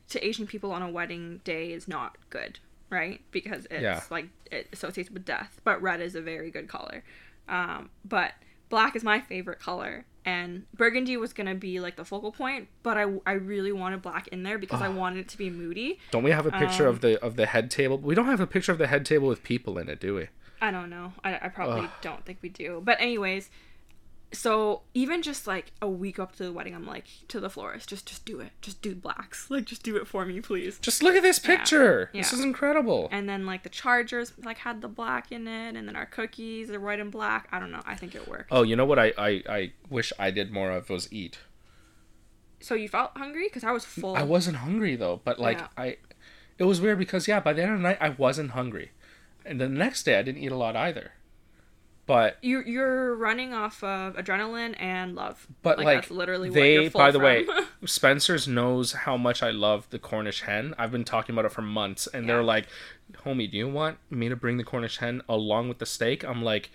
to 0.10 0.26
Asian 0.26 0.48
people 0.48 0.72
on 0.72 0.82
a 0.82 0.90
wedding 0.90 1.42
day 1.44 1.72
is 1.72 1.88
not 1.88 2.16
good, 2.30 2.60
right? 2.90 3.22
Because 3.32 3.66
it's 3.70 3.82
Yeah. 3.84 4.02
like 4.10 4.28
it 4.52 4.68
associates 4.74 5.12
with 5.12 5.26
death. 5.26 5.60
But 5.64 5.82
red 5.82 6.02
is 6.02 6.16
a 6.16 6.22
very 6.22 6.50
good 6.52 6.68
color. 6.68 7.04
Um, 7.48 7.90
but 8.04 8.34
black 8.70 8.96
is 8.96 9.04
my 9.04 9.20
favorite 9.20 9.60
color, 9.60 10.06
and 10.26 10.66
burgundy 10.76 11.18
was 11.18 11.34
gonna 11.34 11.56
be 11.56 11.80
like 11.80 11.96
the 11.96 12.06
focal 12.06 12.32
point. 12.32 12.68
But 12.84 12.98
I, 12.98 13.06
I 13.26 13.34
really 13.34 13.72
wanted 13.72 14.02
black 14.02 14.28
in 14.30 14.44
there 14.44 14.58
because 14.58 14.82
I 14.82 14.90
wanted 14.90 15.20
it 15.22 15.28
to 15.30 15.38
be 15.38 15.50
moody. 15.50 16.00
Don't 16.12 16.24
we 16.24 16.32
have 16.32 16.46
a 16.46 16.52
picture 16.52 16.88
Um, 16.88 16.94
of 16.96 17.02
the 17.02 17.20
of 17.24 17.36
the 17.36 17.46
head 17.48 17.70
table? 17.72 17.98
We 17.98 18.16
don't 18.16 18.26
have 18.28 18.40
a 18.40 18.48
picture 18.48 18.72
of 18.72 18.78
the 18.78 18.88
head 18.88 19.06
table 19.06 19.28
with 19.28 19.44
people 19.44 19.78
in 19.78 19.90
it, 19.90 20.00
do 20.00 20.16
we? 20.16 20.28
I 20.62 20.72
don't 20.72 20.90
know. 20.90 21.14
I, 21.24 21.36
I 21.44 21.50
probably 21.50 21.90
don't 22.02 22.26
think 22.26 22.40
we 22.42 22.50
do. 22.50 22.82
But 22.84 23.00
anyways, 23.00 23.50
so 24.32 24.84
even 24.94 25.22
just 25.22 25.48
like 25.48 25.72
a 25.82 25.90
week 25.90 26.20
up 26.20 26.36
to 26.36 26.44
the 26.44 26.52
wedding, 26.52 26.76
I'm 26.76 26.86
like 26.86 27.06
to 27.30 27.40
the 27.40 27.50
florist, 27.50 27.90
just 27.90 28.06
just 28.06 28.26
do 28.26 28.40
it, 28.40 28.52
just 28.62 28.82
do 28.82 28.94
blacks, 28.96 29.48
like 29.50 29.66
just 29.66 29.84
do 29.84 29.96
it 29.98 30.08
for 30.08 30.26
me, 30.26 30.40
please. 30.42 30.78
Just 30.80 31.02
look 31.02 31.16
at 31.16 31.24
this 31.24 31.40
picture. 31.40 32.10
This 32.14 32.32
Yeah. 32.32 32.38
is 32.40 32.44
incredible. 32.46 33.10
And 33.12 33.28
then 33.28 33.46
like 33.46 33.64
the 33.64 33.70
chargers 33.70 34.34
like 34.44 34.60
had 34.60 34.82
the 34.82 34.88
black 34.88 35.32
in 35.32 35.48
it, 35.48 35.76
and 35.76 35.88
then 35.88 35.96
our 35.96 36.06
cookies 36.06 36.70
are 36.70 36.80
white 36.80 37.00
and 37.00 37.12
black. 37.12 37.48
I 37.52 37.60
don't 37.60 37.72
know. 37.72 37.82
I 37.86 37.96
think 37.96 38.14
it 38.16 38.28
worked. 38.28 38.50
Oh, 38.52 38.62
you 38.64 38.76
know 38.76 38.86
what 38.86 39.00
I, 39.00 39.14
I, 39.18 39.44
I 39.50 39.74
wish 39.90 40.14
I 40.20 40.30
did 40.32 40.52
more 40.52 40.72
of 40.72 40.90
was 40.90 41.12
eat. 41.12 41.40
So 42.62 42.76
you 42.76 42.90
felt 42.90 43.12
hungry 43.18 43.48
because 43.48 43.64
I 43.64 43.72
was 43.72 43.86
full. 43.86 44.16
I 44.16 44.24
wasn't 44.24 44.58
hungry 44.58 44.96
though, 44.96 45.22
but 45.24 45.40
like 45.40 45.60
Yeah. 45.60 45.68
I 45.78 45.98
it 46.58 46.66
was 46.66 46.82
weird 46.82 47.00
because 47.00 47.28
yeah, 47.28 47.40
by 47.40 47.54
the 47.54 47.64
end 47.64 47.72
of 47.74 47.80
the 47.80 47.84
night 47.84 47.98
I 48.02 48.10
wasn't 48.10 48.52
hungry. 48.52 48.92
And 49.46 49.60
the 49.62 49.70
next 49.70 50.04
day 50.04 50.20
I 50.20 50.22
didn't 50.22 50.44
eat 50.44 50.52
a 50.52 50.58
lot 50.58 50.76
either. 50.76 51.14
But 52.10 52.38
you're 52.42 52.66
you're 52.68 53.16
running 53.16 53.54
off 53.54 53.84
of 53.84 54.16
adrenaline 54.16 54.76
and 54.80 55.14
love. 55.16 55.46
but 55.62 55.78
like, 55.78 55.86
that's 56.02 56.10
literally 56.12 56.50
what 56.50 56.56
they 56.56 56.88
by 56.90 57.12
the 57.12 57.20
from. 57.20 57.24
way 57.26 57.46
spencer's 57.86 58.48
knows 58.48 58.92
how 59.06 59.16
much 59.16 59.44
i 59.44 59.52
love 59.52 59.88
the 59.92 60.00
cornish 60.00 60.42
hen 60.42 60.74
i've 60.80 60.92
been 60.92 61.06
talking 61.06 61.36
about 61.36 61.46
it 61.46 61.52
for 61.52 61.62
months 61.62 62.08
and 62.08 62.28
they're 62.28 62.42
like 62.44 62.66
homie 63.26 63.50
do 63.50 63.58
you 63.58 63.68
want 63.70 63.98
me 64.10 64.28
to 64.28 64.36
bring 64.36 64.58
the 64.58 64.64
cornish 64.64 64.98
hen 64.98 65.22
along 65.30 65.70
with 65.70 65.78
the 65.78 65.86
steak 65.86 66.24
i'm 66.26 66.42
like 66.44 66.72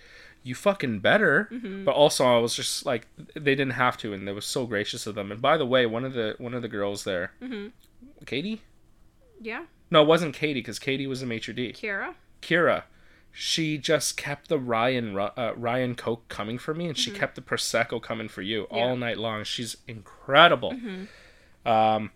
you 0.47 0.55
fucking 0.55 0.99
better. 1.01 1.49
Mm-hmm. 1.51 1.85
But 1.87 1.93
also, 1.95 2.27
I 2.27 2.37
was 2.39 2.55
just 2.55 2.85
like, 2.85 3.07
they 3.35 3.55
didn't 3.55 3.71
have 3.71 3.97
to, 3.97 4.13
and 4.13 4.29
they 4.29 4.33
were 4.33 4.43
so 4.43 4.67
gracious 4.67 5.07
of 5.07 5.15
them. 5.15 5.33
And 5.33 5.41
by 5.41 5.57
the 5.57 5.65
way, 5.65 5.87
one 5.87 6.05
of 6.05 6.13
the 6.13 6.35
one 6.37 6.53
of 6.53 6.61
the 6.61 6.69
girls 6.69 7.05
there, 7.05 7.33
Mhm. 7.43 7.73
Katie. 8.27 8.61
Yeah. 9.41 9.65
No, 9.91 10.03
it 10.03 10.07
wasn't 10.07 10.35
Katie 10.35 10.61
because 10.61 10.79
Katie 10.79 11.07
was 11.07 11.23
a 11.23 11.27
maitre 11.27 11.55
d. 11.55 11.73
Kira. 11.73 12.13
Kira, 12.43 12.83
she 13.37 13.77
just 13.79 14.17
kept 14.17 14.49
the 14.49 14.61
Ryan 14.61 15.19
uh, 15.19 15.53
Ryan 15.57 15.97
Coke 15.97 16.29
coming 16.29 16.57
for 16.57 16.73
me, 16.73 16.87
and 16.87 16.97
she 16.97 17.11
kept 17.11 17.35
the 17.35 17.43
prosecco 17.43 18.01
coming 18.01 18.29
for 18.29 18.43
you 18.43 18.63
Mm-hmm. 18.63 18.75
Yeah. 18.77 18.81
Mm-hmm. 18.81 18.91
all 18.91 18.97
night 18.97 19.19
long. 19.19 19.43
She's 19.43 19.77
incredible. 19.89 20.73
Um, 21.67 22.13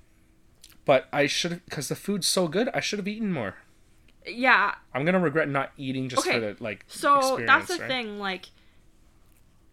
but 0.84 1.08
I 1.12 1.26
should 1.26 1.64
because 1.64 1.88
the 1.88 1.96
food's 1.96 2.28
so 2.28 2.46
good. 2.46 2.68
I 2.72 2.78
should 2.78 3.00
have 3.00 3.08
eaten 3.08 3.32
more. 3.32 3.56
Yeah. 4.24 4.76
I'm 4.94 5.04
gonna 5.04 5.18
regret 5.18 5.48
not 5.48 5.72
eating 5.76 6.08
just 6.08 6.24
for 6.24 6.38
the 6.38 6.56
like. 6.60 6.84
So 6.86 7.40
that's 7.44 7.66
the 7.66 7.78
right? 7.80 7.88
thing. 7.88 8.20
Like, 8.20 8.50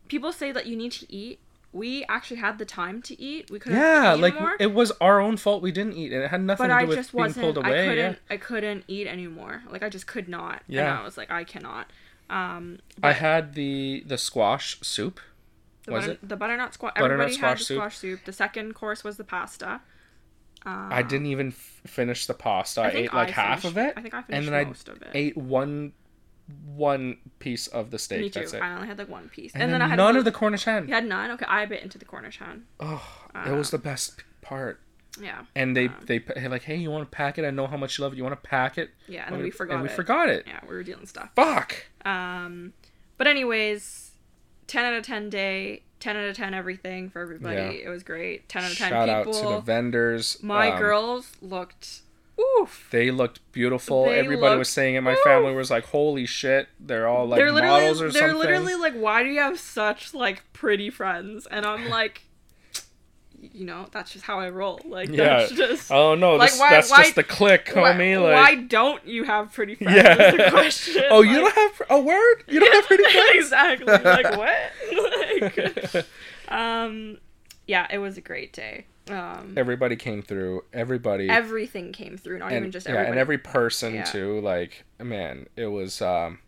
people 0.07 0.31
say 0.31 0.51
that 0.51 0.65
you 0.65 0.75
need 0.75 0.93
to 0.93 1.13
eat. 1.13 1.39
We 1.75 2.05
actually 2.05 2.37
had 2.37 2.57
the 2.57 2.65
time 2.65 3.01
to 3.03 3.21
eat. 3.21 3.51
We 3.51 3.59
could 3.59 3.73
have 3.73 3.83
Yeah, 3.83 4.13
like 4.13 4.33
it 4.59 4.73
was 4.73 4.91
our 5.01 5.19
own 5.19 5.35
fault 5.37 5.61
we 5.61 5.71
didn't 5.71 5.93
eat, 5.93 6.13
and 6.13 6.23
it 6.23 6.29
had 6.29 6.41
nothing 6.41 6.67
but 6.67 6.73
to 6.73 6.79
do 6.79 6.85
I 6.85 6.87
with 6.87 6.97
just 6.97 7.11
being 7.11 7.23
wasn't. 7.25 7.43
pulled 7.43 7.57
away. 7.57 7.83
I 7.83 7.87
couldn't. 7.89 8.13
yeah. 8.13 8.33
I 8.33 8.37
couldn't 8.37 8.83
eat 8.87 9.07
anymore. 9.07 9.63
Like 9.69 9.83
I 9.83 9.89
just 9.89 10.07
could 10.07 10.29
not. 10.29 10.63
Yeah. 10.67 10.89
And 10.91 10.99
I 10.99 11.03
was 11.03 11.17
like, 11.17 11.29
I 11.29 11.43
cannot. 11.43 11.91
Um, 12.29 12.79
I 13.03 13.11
had 13.11 13.53
the 13.55 14.03
the 14.07 14.17
squash 14.17 14.79
soup. 14.81 15.19
the 15.85 15.91
Was 15.91 16.03
butter, 16.05 16.13
it? 16.13 16.29
the 16.29 16.35
butternut 16.37 16.73
squash? 16.73 16.93
Butternut 16.95 17.11
Everybody 17.11 17.31
had 17.33 17.37
squash 17.39 17.59
the 17.59 17.65
soup? 17.65 17.77
squash 17.77 17.97
soup. 17.97 18.19
The 18.25 18.33
second 18.33 18.73
course 18.73 19.03
was 19.03 19.17
the 19.17 19.23
pasta. 19.25 19.81
Uh, 20.65 20.87
I 20.89 21.03
didn't 21.03 21.27
even 21.27 21.49
f- 21.49 21.81
finish 21.85 22.25
the 22.25 22.33
pasta. 22.33 22.81
I, 22.81 22.89
think 22.91 23.05
ate 23.07 23.13
like 23.13 23.27
I 23.27 23.31
half 23.31 23.65
of 23.65 23.77
it, 23.77 23.93
I 23.95 24.01
think 24.01 24.13
I 24.15 24.19
and 24.19 24.25
finished 24.27 24.49
then 24.51 24.67
most 24.67 24.89
of 24.89 25.01
it. 25.01 25.09
I 25.13 25.17
ate 25.17 25.37
one 25.37 25.91
one 26.65 27.17
piece 27.39 27.67
of 27.67 27.91
the 27.91 27.99
steak. 27.99 28.21
Me 28.21 28.29
too. 28.29 28.39
That's 28.41 28.53
it. 28.53 28.61
I 28.61 28.73
only 28.75 28.87
had 28.87 28.97
like 28.97 29.09
one 29.09 29.29
piece, 29.29 29.53
And, 29.53 29.63
and, 29.63 29.71
then, 29.71 29.79
then, 29.79 29.87
I 29.87 29.89
had 29.89 29.97
none 29.97 30.15
of 30.15 30.25
the 30.25 30.31
Cornish 30.31 30.63
hen. 30.65 30.87
You 30.87 30.93
had 30.93 31.05
none. 31.05 31.31
Okay, 31.31 31.45
I 31.47 31.65
bit 31.65 31.81
into 31.83 31.97
the 31.97 32.05
Cornish 32.05 32.37
hen. 32.39 32.65
Oh, 32.79 33.03
it 33.45 33.51
was 33.51 33.71
the 33.71 33.77
best 33.77 34.23
part. 34.41 34.79
Yeah. 35.19 35.45
And 35.55 35.75
they 35.75 35.87
Um, 35.87 35.95
they 36.05 36.19
like, 36.47 36.63
hey, 36.63 36.75
you 36.75 36.91
want 36.91 37.09
to 37.09 37.15
pack 37.15 37.37
it? 37.37 37.45
I 37.45 37.49
know 37.49 37.67
how 37.67 37.77
much 37.77 37.97
you 37.97 38.03
love 38.03 38.13
it. 38.13 38.17
You 38.17 38.23
want 38.23 38.41
to 38.41 38.47
pack 38.49 38.77
it? 38.77 38.91
Yeah, 39.07 39.25
and 39.25 39.35
then 39.35 39.43
we 39.43 39.49
forgot 39.49 39.75
And 39.75 39.83
we 39.83 39.89
forgot 39.89 40.29
it. 40.29 40.45
Yeah, 40.45 40.59
we 40.63 40.75
were 40.75 40.83
dealing 40.83 41.05
stuff. 41.05 41.29
Fuck. 41.35 41.85
Um, 42.03 42.73
but 43.17 43.27
anyways, 43.27 44.11
ten 44.67 44.83
out 44.85 44.93
of 44.93 45.03
ten 45.03 45.29
day, 45.29 45.83
ten 45.99 46.17
out 46.17 46.25
of 46.27 46.35
ten 46.35 46.53
everything 46.53 47.09
for 47.09 47.21
everybody. 47.21 47.55
Yeah. 47.55 47.85
It 47.85 47.89
was 47.89 48.03
great. 48.03 48.49
Ten 48.49 48.63
out 48.63 48.71
of 48.71 48.77
ten 48.77 48.89
Shout 48.89 49.09
out 49.09 49.25
to 49.31 49.41
the 49.41 49.61
vendors. 49.61 50.37
My 50.43 50.71
Um, 50.71 50.79
girls 50.79 51.31
looked 51.41 52.01
oof. 52.39 52.87
They 52.91 53.11
looked 53.11 53.39
beautiful. 53.51 54.05
They 54.05 54.19
Everybody 54.19 54.49
looked- 54.51 54.59
was 54.59 54.69
saying 54.69 54.95
it. 54.95 55.01
My 55.01 55.13
Oof. 55.13 55.19
family 55.23 55.53
was 55.53 55.69
like, 55.71 55.85
"Holy 55.85 56.25
shit!" 56.25 56.67
They're 56.79 57.07
all 57.07 57.25
like 57.27 57.37
they're 57.39 57.51
models 57.51 58.01
or 58.01 58.11
they're 58.11 58.21
something. 58.29 58.37
literally 58.39 58.75
like, 58.75 58.93
why 58.93 59.23
do 59.23 59.29
you 59.29 59.39
have 59.39 59.59
such 59.59 60.13
like 60.13 60.43
pretty 60.53 60.89
friends? 60.89 61.47
And 61.49 61.65
I'm 61.65 61.89
like, 61.99 62.23
you 63.53 63.63
know, 63.65 63.87
that's 63.91 64.11
just 64.11 64.25
how 64.25 64.39
I 64.39 64.49
roll. 64.49 64.79
Like 64.85 65.09
yeah. 65.09 65.39
that's 65.39 65.51
just. 65.51 65.91
oh 65.91 66.15
no, 66.15 66.35
Like, 66.35 66.51
this, 66.51 66.59
why- 66.59 66.69
that's 66.71 66.89
why- 66.89 67.03
just 67.03 67.15
the 67.15 67.23
click, 67.23 67.71
why, 67.73 67.93
homie. 67.93 68.21
why 68.21 68.33
like, 68.33 68.69
don't 68.69 69.05
you 69.07 69.23
have 69.23 69.53
pretty 69.53 69.75
friends? 69.75 69.95
yeah. 69.95 70.49
Question. 70.49 71.03
oh, 71.11 71.21
you 71.21 71.35
don't 71.35 71.53
have 71.55 71.81
a 71.89 71.99
word. 72.01 72.43
You 72.47 72.59
don't 72.59 72.73
have 72.73 72.85
pretty 72.85 73.03
friends. 73.11 73.35
exactly. 73.35 73.93
Like 73.93 74.37
what? 74.37 75.93
like, 75.93 76.05
um, 76.47 77.17
yeah, 77.67 77.87
it 77.91 77.97
was 77.99 78.17
a 78.17 78.21
great 78.21 78.51
day. 78.53 78.85
Um, 79.09 79.53
Everybody 79.57 79.95
came 79.95 80.21
through. 80.21 80.63
Everybody. 80.73 81.29
everything 81.29 81.91
came 81.91 82.17
through, 82.17 82.39
not 82.39 82.47
and, 82.51 82.57
even 82.59 82.71
just 82.71 82.85
yeah, 82.87 82.93
everybody. 82.93 83.11
and 83.11 83.19
every 83.19 83.37
person 83.37 83.93
Yeah. 83.95 84.03
too. 84.03 84.39
Like, 84.41 84.83
man, 84.99 85.47
it 85.55 85.67
was 85.67 86.01
um, 86.01 86.39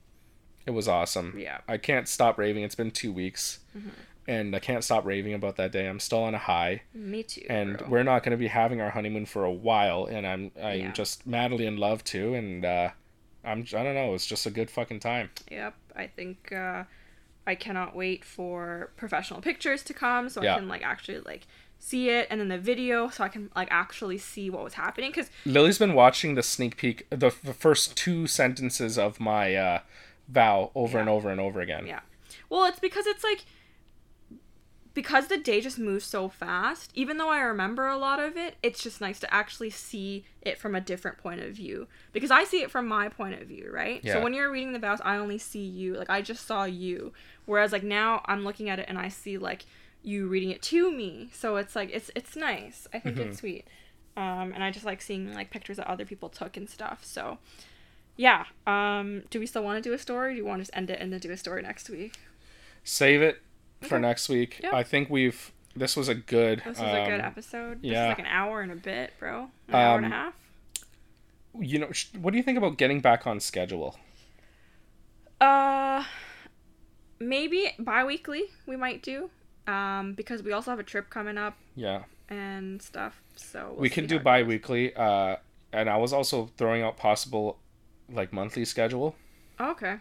it 0.65 0.71
was 0.71 0.87
awesome. 0.87 1.35
Yeah. 1.37 1.59
I 1.67 1.77
can't 1.77 2.07
stop 2.07 2.37
raving. 2.37 2.63
It's 2.63 2.75
been 2.75 2.91
two 2.91 3.11
weeks, 3.11 3.59
Mm-hmm. 3.77 3.89
and 4.27 4.55
I 4.55 4.59
can't 4.59 4.83
stop 4.83 5.05
raving 5.05 5.33
about 5.33 5.55
that 5.57 5.71
day. 5.71 5.87
I'm 5.87 5.99
still 5.99 6.23
on 6.23 6.33
a 6.33 6.39
high, 6.39 6.81
Me 6.93 7.23
too. 7.23 7.45
and 7.49 7.77
bro. 7.77 7.87
we're 7.89 8.03
not 8.03 8.23
going 8.23 8.31
to 8.31 8.37
be 8.37 8.47
having 8.47 8.81
our 8.81 8.89
honeymoon 8.89 9.25
for 9.27 9.43
a 9.43 9.51
while. 9.53 10.05
And 10.05 10.25
I'm 10.25 10.51
I'm 10.61 10.79
Yeah. 10.79 10.91
just 10.93 11.27
madly 11.27 11.65
in 11.67 11.77
love 11.77 12.03
too, 12.03 12.33
and 12.33 12.65
uh, 12.65 12.89
I'm 13.45 13.59
I 13.61 13.83
don't 13.83 13.93
know. 13.95 14.13
It's 14.15 14.25
just 14.25 14.45
a 14.47 14.51
good 14.51 14.71
fucking 14.71 14.99
time. 14.99 15.29
Yep, 15.51 15.75
I 15.95 16.07
think 16.07 16.51
uh, 16.51 16.85
I 17.45 17.53
cannot 17.55 17.95
wait 17.95 18.25
for 18.25 18.91
professional 18.97 19.41
pictures 19.41 19.83
to 19.83 19.93
come 19.93 20.27
so 20.27 20.41
Yeah. 20.41 20.55
I 20.55 20.59
can 20.59 20.67
like 20.67 20.83
actually 20.83 21.19
like 21.19 21.45
see 21.79 22.09
it, 22.09 22.27
and 22.29 22.39
then 22.39 22.47
the 22.47 22.57
video 22.57 23.09
so 23.09 23.23
I 23.23 23.29
can 23.29 23.49
like 23.55 23.67
actually 23.71 24.17
see 24.17 24.49
what 24.49 24.63
was 24.63 24.73
happening. 24.75 25.11
Because 25.11 25.29
Lily's 25.45 25.77
been 25.77 25.93
watching 25.93 26.35
the 26.35 26.43
sneak 26.43 26.77
peek, 26.77 27.07
the, 27.09 27.33
the 27.43 27.53
first 27.53 27.95
two 27.95 28.27
sentences 28.27 28.97
of 28.97 29.19
my 29.19 29.55
uh, 29.55 29.79
vow 30.27 30.71
over 30.75 30.99
and 30.99 31.09
over 31.09 31.29
and 31.29 31.39
over 31.39 31.59
again. 31.61 31.85
yeah, 31.87 32.01
well, 32.49 32.65
it's 32.65 32.79
because 32.79 33.07
it's 33.07 33.23
like 33.23 33.45
because 34.97 35.27
the 35.27 35.37
day 35.37 35.61
just 35.61 35.77
moves 35.77 36.05
so 36.05 36.27
fast. 36.27 36.89
Even 36.95 37.17
though 37.17 37.29
I 37.29 37.41
remember 37.41 37.85
a 37.85 37.97
lot 37.97 38.19
of 38.19 38.35
it, 38.35 38.55
it's 38.63 38.81
just 38.81 38.99
nice 38.99 39.19
to 39.19 39.31
actually 39.31 39.69
see 39.69 40.25
it 40.41 40.57
from 40.57 40.73
a 40.73 40.81
different 40.81 41.19
point 41.19 41.39
of 41.39 41.51
view 41.51 41.87
because 42.13 42.31
I 42.31 42.45
see 42.45 42.63
it 42.63 42.71
from 42.71 42.87
my 42.87 43.07
point 43.07 43.39
of 43.39 43.47
view, 43.47 43.69
right? 43.71 44.01
Yeah. 44.03 44.13
So 44.13 44.23
when 44.23 44.33
you're 44.33 44.49
reading 44.51 44.73
the 44.73 44.79
vows, 44.79 44.99
I 45.05 45.17
only 45.17 45.37
see 45.37 45.63
you. 45.63 45.93
Like 45.93 46.09
I 46.09 46.23
just 46.23 46.47
saw 46.47 46.63
you, 46.63 47.13
whereas 47.45 47.71
like 47.71 47.83
now 47.83 48.23
I'm 48.25 48.43
looking 48.43 48.69
at 48.69 48.79
it 48.79 48.87
and 48.89 48.97
I 48.97 49.09
see 49.09 49.37
like 49.37 49.67
you 50.07 50.27
reading 50.27 50.51
it 50.51 50.61
to 50.63 50.89
me. 50.91 51.29
So 51.33 51.57
it's 51.57 51.75
like 51.75 51.89
it's 51.91 52.09
it's 52.15 52.35
nice. 52.35 52.87
I 52.93 52.99
think 52.99 53.17
Mm-hmm. 53.17 53.29
it's 53.29 53.39
sweet. 53.39 53.65
Um, 54.15 54.51
and 54.53 54.63
I 54.63 54.71
just 54.71 54.85
like 54.85 55.01
seeing 55.01 55.33
like 55.33 55.51
pictures 55.51 55.77
that 55.77 55.87
other 55.87 56.05
people 56.05 56.29
took 56.29 56.55
and 56.57 56.67
stuff. 56.69 57.03
So 57.05 57.37
yeah. 58.15 58.45
Um, 58.65 59.23
do 59.29 59.39
we 59.39 59.45
still 59.45 59.63
want 59.63 59.83
to 59.83 59.87
do 59.89 59.93
a 59.93 59.97
story? 59.99 60.33
do 60.33 60.37
you 60.37 60.45
want 60.45 60.59
to 60.59 60.63
just 60.63 60.75
end 60.75 60.89
it 60.89 60.99
and 61.01 61.11
then 61.13 61.19
do 61.19 61.29
a 61.31 61.37
story 61.37 61.61
next 61.61 61.89
week? 61.89 62.13
Save 62.83 63.21
it 63.21 63.41
for 63.81 63.99
next 63.99 64.27
week. 64.29 64.59
Yep. 64.63 64.73
I 64.73 64.83
think 64.83 65.09
we've. 65.09 65.51
This 65.75 65.95
was 65.95 66.07
a 66.09 66.15
good. 66.15 66.59
This 66.65 66.79
was 66.79 66.89
a 66.89 67.05
good 67.05 67.19
um, 67.19 67.25
episode. 67.31 67.81
This 67.83 67.91
yeah. 67.91 68.05
is 68.05 68.09
like 68.09 68.19
an 68.19 68.25
hour 68.25 68.61
and 68.61 68.71
a 68.71 68.75
bit, 68.75 69.13
bro. 69.19 69.49
An 69.67 69.75
hour 69.75 69.97
and 69.97 70.05
a 70.05 70.07
Um, 70.07 70.11
half. 70.13 70.33
you 71.59 71.77
know, 71.79 71.89
what 72.19 72.31
do 72.31 72.37
you 72.37 72.43
think 72.43 72.57
about 72.57 72.77
getting 72.77 72.99
back 73.01 73.27
on 73.27 73.39
schedule? 73.39 73.95
Uh, 75.39 76.03
maybe 77.19 77.71
bi-weekly 77.77 78.45
we 78.65 78.75
might 78.75 79.03
do. 79.03 79.29
Um, 79.67 80.13
because 80.13 80.41
we 80.43 80.51
also 80.53 80.71
have 80.71 80.79
a 80.79 80.83
trip 80.83 81.09
coming 81.09 81.37
up 81.37 81.57
Yeah, 81.75 82.03
and 82.29 82.81
stuff. 82.81 83.21
So 83.35 83.67
we'll 83.71 83.81
we 83.81 83.89
can 83.89 84.05
do 84.07 84.15
it 84.15 84.23
bi-weekly. 84.23 84.95
Uh, 84.95 85.35
and 85.73 85.89
I 85.89 85.97
was 85.97 86.13
also 86.13 86.49
throwing 86.57 86.81
out 86.83 86.95
possible, 86.97 87.57
like 88.09 88.31
monthly 88.31 88.63
schedule, 88.65 89.15
Okay. 89.59 89.97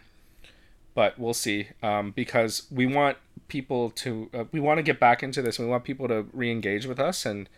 but 0.95 1.19
we'll 1.19 1.33
see. 1.33 1.67
Um, 1.83 2.11
because 2.11 2.65
we 2.71 2.85
want 2.85 3.17
people 3.49 3.89
to, 3.91 4.29
uh, 4.33 4.43
we 4.51 4.59
want 4.59 4.77
to 4.77 4.83
get 4.83 4.99
back 4.99 5.21
into 5.23 5.41
this. 5.41 5.59
We 5.59 5.65
want 5.65 5.83
people 5.83 6.07
to 6.07 6.25
re-engage 6.33 6.85
with 6.85 6.99
us 6.99 7.25
and. 7.25 7.49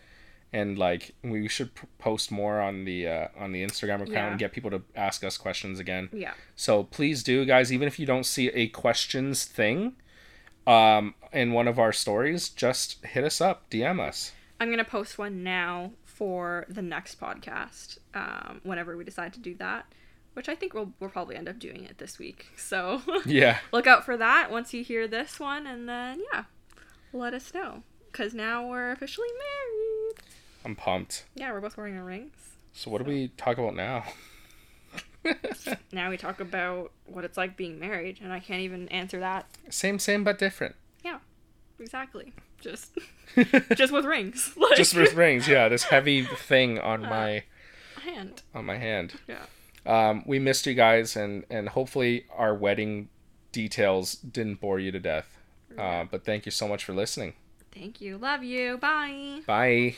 And 0.52 0.76
like 0.76 1.14
we 1.22 1.46
should 1.46 1.70
post 2.00 2.32
more 2.32 2.60
on 2.60 2.84
the 2.84 3.06
uh, 3.06 3.28
on 3.38 3.52
the 3.52 3.62
Instagram 3.64 4.00
account 4.02 4.10
Yeah. 4.10 4.30
and 4.30 4.38
get 4.40 4.50
people 4.50 4.68
to 4.72 4.82
ask 4.96 5.22
us 5.22 5.38
questions 5.38 5.78
again. 5.78 6.08
Yeah. 6.12 6.32
So 6.56 6.82
please 6.82 7.22
do, 7.22 7.44
guys. 7.44 7.72
Even 7.72 7.86
if 7.86 8.00
you 8.00 8.04
don't 8.06 8.26
see 8.26 8.48
a 8.48 8.66
questions 8.66 9.44
thing 9.44 9.92
um, 10.66 11.14
in 11.32 11.52
one 11.52 11.68
of 11.68 11.78
our 11.78 11.92
stories, 11.92 12.48
just 12.48 13.04
hit 13.04 13.24
us 13.24 13.40
up, 13.40 13.68
DM 13.70 14.00
us. 14.00 14.32
I'm 14.60 14.70
gonna 14.70 14.84
post 14.84 15.18
one 15.18 15.42
now 15.42 15.92
for 16.04 16.66
the 16.68 16.82
next 16.82 17.20
podcast. 17.20 17.98
Um, 18.14 18.60
whenever 18.62 18.96
we 18.96 19.04
decide 19.04 19.32
to 19.34 19.40
do 19.40 19.54
that, 19.56 19.86
which 20.34 20.48
I 20.48 20.54
think 20.54 20.74
we'll 20.74 20.92
we'll 21.00 21.10
probably 21.10 21.36
end 21.36 21.48
up 21.48 21.58
doing 21.58 21.84
it 21.84 21.98
this 21.98 22.18
week. 22.18 22.46
So 22.56 23.02
Yeah, 23.24 23.58
look 23.72 23.86
out 23.86 24.04
for 24.04 24.16
that 24.16 24.50
once 24.50 24.74
you 24.74 24.84
hear 24.84 25.08
this 25.08 25.40
one, 25.40 25.66
and 25.66 25.88
then 25.88 26.22
yeah, 26.32 26.44
let 27.12 27.34
us 27.34 27.54
know. 27.54 27.82
Cause 28.12 28.34
now 28.34 28.66
we're 28.66 28.90
officially 28.90 29.28
married. 29.28 30.16
I'm 30.64 30.76
pumped. 30.76 31.24
Yeah, 31.34 31.52
we're 31.52 31.60
both 31.60 31.76
wearing 31.76 31.96
our 31.96 32.04
rings. 32.04 32.34
So 32.72 32.90
what 32.90 32.98
do 33.02 33.08
we 33.08 33.28
talk 33.36 33.56
about 33.56 33.74
now? 33.74 34.04
Now 35.92 36.10
we 36.10 36.16
talk 36.16 36.40
about 36.40 36.92
what 37.06 37.24
it's 37.24 37.36
like 37.36 37.56
being 37.56 37.78
married, 37.78 38.18
and 38.22 38.32
I 38.32 38.40
can't 38.40 38.60
even 38.60 38.88
answer 38.88 39.20
that 39.20 39.46
same, 39.68 39.98
same, 39.98 40.24
but 40.24 40.38
different. 40.38 40.76
Yeah, 41.04 41.18
exactly. 41.78 42.32
Just 42.60 42.98
just 43.74 43.92
with 43.92 44.04
rings. 44.04 44.54
Like, 44.56 44.76
Just 44.76 44.94
with 44.94 45.14
rings. 45.14 45.48
Yeah, 45.48 45.68
this 45.68 45.84
heavy 45.84 46.24
thing 46.24 46.78
on 46.78 47.02
my 47.02 47.44
hand. 48.02 48.42
on 48.54 48.64
my 48.66 48.76
hand. 48.76 49.14
Yeah. 49.28 49.44
Um, 49.86 50.22
we 50.26 50.38
missed 50.38 50.66
you 50.66 50.74
guys, 50.74 51.16
and 51.16 51.44
and 51.50 51.70
hopefully 51.70 52.26
our 52.36 52.54
wedding 52.54 53.08
details 53.52 54.14
didn't 54.14 54.60
bore 54.60 54.78
you 54.78 54.92
to 54.92 55.00
death. 55.00 55.38
Uh, 55.78 56.04
but 56.04 56.24
thank 56.24 56.44
you 56.46 56.52
so 56.52 56.66
much 56.68 56.84
for 56.84 56.92
listening. 56.92 57.34
Thank 57.72 58.00
you. 58.00 58.18
Love 58.18 58.42
you. 58.42 58.76
Bye. 58.78 59.40
Bye. 59.46 59.96